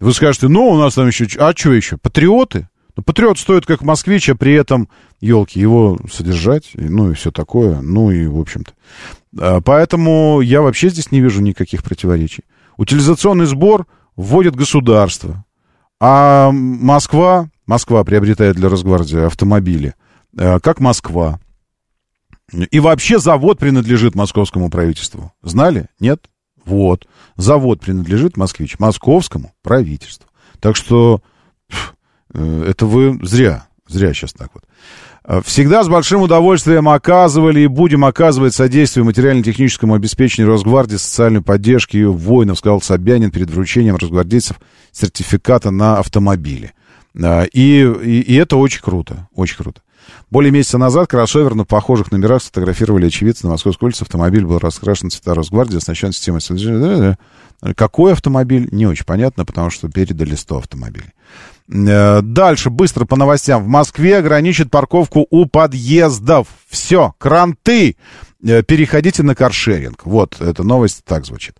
Вы 0.00 0.12
скажете, 0.12 0.48
ну, 0.48 0.68
у 0.68 0.76
нас 0.76 0.94
там 0.94 1.06
еще... 1.06 1.26
А 1.38 1.52
что 1.56 1.72
еще? 1.72 1.96
Патриоты? 1.96 2.68
Ну, 2.96 3.02
патриот 3.02 3.38
стоит 3.38 3.66
как 3.66 3.82
москвич, 3.82 4.28
а 4.28 4.36
при 4.36 4.52
этом, 4.52 4.88
елки, 5.20 5.58
его 5.58 5.98
содержать, 6.12 6.70
ну, 6.74 7.10
и 7.10 7.14
все 7.14 7.30
такое. 7.30 7.80
Ну, 7.80 8.10
и, 8.10 8.26
в 8.26 8.38
общем-то. 8.38 8.72
А, 9.40 9.60
Поэтому 9.60 10.40
я 10.42 10.60
вообще 10.60 10.90
здесь 10.90 11.10
не 11.10 11.20
вижу 11.20 11.40
никаких 11.40 11.82
противоречий. 11.82 12.44
Утилизационный 12.76 13.46
сбор 13.46 13.86
вводит 14.16 14.56
государство. 14.56 15.44
А 16.00 16.50
Москва, 16.50 17.48
Москва 17.66 18.04
приобретает 18.04 18.56
для 18.56 18.68
Росгвардии 18.68 19.24
автомобили, 19.26 19.94
э, 20.36 20.58
как 20.60 20.80
Москва. 20.80 21.40
И 22.52 22.78
вообще 22.78 23.18
завод 23.18 23.58
принадлежит 23.58 24.14
московскому 24.14 24.70
правительству. 24.70 25.32
Знали? 25.42 25.86
Нет? 25.98 26.28
Вот. 26.64 27.06
Завод 27.36 27.80
принадлежит 27.80 28.36
«Москвич», 28.36 28.78
московскому 28.78 29.52
правительству. 29.62 30.28
Так 30.60 30.76
что 30.76 31.20
э, 32.32 32.64
это 32.68 32.86
вы 32.86 33.18
зря, 33.22 33.66
зря 33.86 34.12
сейчас 34.14 34.32
так 34.32 34.50
вот. 34.54 34.64
Э, 35.26 35.40
Всегда 35.44 35.82
с 35.82 35.88
большим 35.88 36.22
удовольствием 36.22 36.88
оказывали 36.88 37.60
и 37.60 37.66
будем 37.66 38.04
оказывать 38.04 38.54
содействие 38.54 39.04
материально-техническому 39.04 39.94
обеспечению 39.94 40.52
Росгвардии, 40.52 40.96
социальной 40.96 41.42
поддержки 41.42 41.96
ее 41.96 42.12
воинов, 42.12 42.58
сказал 42.58 42.80
Собянин 42.80 43.30
перед 43.30 43.50
вручением 43.50 43.96
росгвардейцев 43.96 44.60
сертификата 44.92 45.70
на 45.70 45.98
автомобили. 45.98 46.72
Э, 47.14 47.46
И, 47.52 47.80
и, 47.80 48.20
и 48.20 48.34
это 48.34 48.56
очень 48.56 48.82
круто, 48.82 49.28
очень 49.34 49.56
круто. 49.56 49.80
Более 50.30 50.50
месяца 50.52 50.76
назад 50.76 51.08
кроссовер 51.08 51.54
на 51.54 51.64
похожих 51.64 52.12
номерах 52.12 52.42
сфотографировали 52.42 53.06
очевидцы 53.06 53.46
на 53.46 53.52
Московской 53.52 53.86
улице. 53.86 54.02
Автомобиль 54.02 54.44
был 54.44 54.58
раскрашен 54.58 55.10
цвета 55.10 55.34
Росгвардии, 55.34 55.78
оснащен 55.78 56.12
системой... 56.12 56.42
слежения. 56.42 57.18
Какой 57.76 58.12
автомобиль, 58.12 58.68
не 58.72 58.86
очень 58.86 59.06
понятно, 59.06 59.46
потому 59.46 59.70
что 59.70 59.88
передали 59.88 60.34
100 60.34 60.58
автомобилей. 60.58 61.14
Э, 61.72 62.20
Дальше, 62.22 62.70
быстро 62.70 63.04
по 63.04 63.16
новостям. 63.16 63.64
В 63.64 63.68
Москве 63.68 64.18
ограничат 64.18 64.70
парковку 64.70 65.26
у 65.30 65.46
подъездов. 65.46 66.48
Все, 66.68 67.14
кранты. 67.18 67.96
Э, 68.44 68.62
Переходите 68.62 69.22
на 69.22 69.34
каршеринг. 69.34 70.04
Вот, 70.04 70.40
эта 70.40 70.62
новость 70.62 71.04
так 71.04 71.24
звучит. 71.24 71.56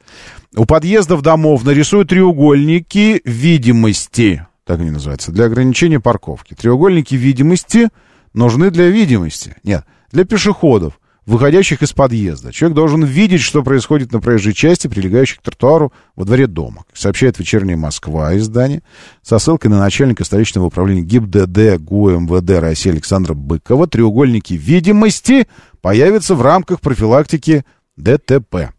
У 0.57 0.67
подъездов 0.67 1.23
домов 1.23 1.65
нарисуют 1.65 2.11
треугольники 2.11 3.23
видимости. 3.25 4.47
Так 4.65 4.81
они 4.81 4.91
называются. 4.91 5.33
Для 5.33 5.47
ограничения 5.47 6.01
парковки. 6.01 6.55
Треугольники 6.55 7.15
видимости 7.15 7.89
нужны 8.33 8.71
для 8.71 8.89
видимости. 8.89 9.57
Нет, 9.63 9.85
для 10.13 10.25
пешеходов, 10.25 11.01
выходящих 11.27 11.83
из 11.83 11.93
подъезда. 11.93 12.53
Человек 12.53 12.77
должен 12.77 13.05
видеть, 13.05 13.41
что 13.41 13.63
происходит 13.63 14.13
на 14.13 14.21
проезжей 14.21 14.53
части, 14.53 14.89
прилегающей 14.89 15.39
к 15.39 15.43
тротуару 15.43 15.93
во 16.17 16.25
дворе 16.25 16.47
дома. 16.47 16.85
Сообщает 16.93 17.39
вечерняя 17.39 17.77
Москва 17.77 18.37
издание, 18.37 18.83
со 19.23 19.39
ссылкой 19.39 19.71
на 19.71 19.79
начальника 19.79 20.25
столичного 20.25 20.67
управления 20.67 21.03
ГИБДД 21.03 21.83
ГУ 21.83 22.11
МВД 22.11 22.61
России 22.61 22.91
Александра 22.91 23.35
Быкова, 23.35 23.87
треугольники 23.87 24.55
видимости 24.55 25.49
появятся 25.81 26.35
в 26.35 26.43
рамках 26.43 26.81
профилактики 26.81 27.65
ДТП. 27.97 28.73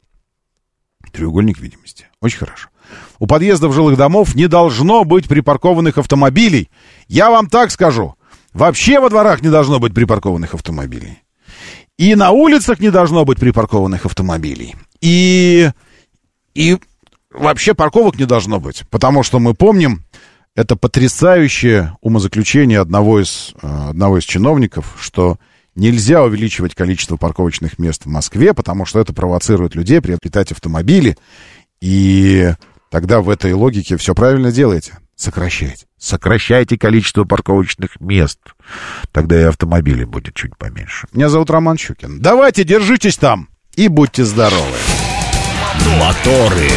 Треугольник 1.11 1.59
видимости. 1.59 2.07
Очень 2.21 2.39
хорошо. 2.39 2.69
У 3.19 3.27
подъездов 3.27 3.73
жилых 3.73 3.97
домов 3.97 4.35
не 4.35 4.47
должно 4.47 5.05
быть 5.05 5.27
припаркованных 5.27 5.97
автомобилей. 5.97 6.69
Я 7.07 7.31
вам 7.31 7.47
так 7.47 7.71
скажу. 7.71 8.15
Вообще 8.53 8.99
во 8.99 9.09
дворах 9.09 9.41
не 9.41 9.49
должно 9.49 9.79
быть 9.79 9.93
припаркованных 9.93 10.53
автомобилей. 10.53 11.24
И 11.97 12.15
на 12.15 12.31
улицах 12.31 12.79
не 12.79 12.91
должно 12.91 13.23
быть 13.23 13.39
припаркованных 13.39 14.05
автомобилей. 14.05 14.75
И, 15.01 15.69
и 16.53 16.77
вообще 17.31 17.73
парковок 17.73 18.17
не 18.17 18.25
должно 18.25 18.59
быть. 18.59 18.83
Потому 18.89 19.23
что 19.23 19.39
мы 19.39 19.53
помним, 19.53 20.03
это 20.55 20.75
потрясающее 20.75 21.95
умозаключение 22.01 22.79
одного 22.79 23.21
из, 23.21 23.53
э, 23.61 23.89
одного 23.89 24.17
из 24.17 24.23
чиновников, 24.23 24.97
что 24.99 25.37
нельзя 25.75 26.23
увеличивать 26.23 26.75
количество 26.75 27.17
парковочных 27.17 27.79
мест 27.79 28.05
в 28.05 28.09
Москве, 28.09 28.53
потому 28.53 28.85
что 28.85 28.99
это 28.99 29.13
провоцирует 29.13 29.75
людей 29.75 30.01
приобретать 30.01 30.51
автомобили. 30.51 31.17
И 31.81 32.53
тогда 32.89 33.21
в 33.21 33.29
этой 33.29 33.53
логике 33.53 33.97
все 33.97 34.15
правильно 34.15 34.51
делаете. 34.51 34.97
Сокращайте. 35.15 35.85
Сокращайте 35.97 36.77
количество 36.77 37.23
парковочных 37.23 37.99
мест. 37.99 38.39
Тогда 39.11 39.39
и 39.39 39.43
автомобилей 39.43 40.05
будет 40.05 40.35
чуть 40.35 40.57
поменьше. 40.57 41.07
Меня 41.13 41.29
зовут 41.29 41.49
Роман 41.49 41.77
Щукин. 41.77 42.21
Давайте, 42.21 42.63
держитесь 42.63 43.17
там 43.17 43.49
и 43.75 43.87
будьте 43.87 44.25
здоровы. 44.25 44.77
Моторы. 45.99 46.69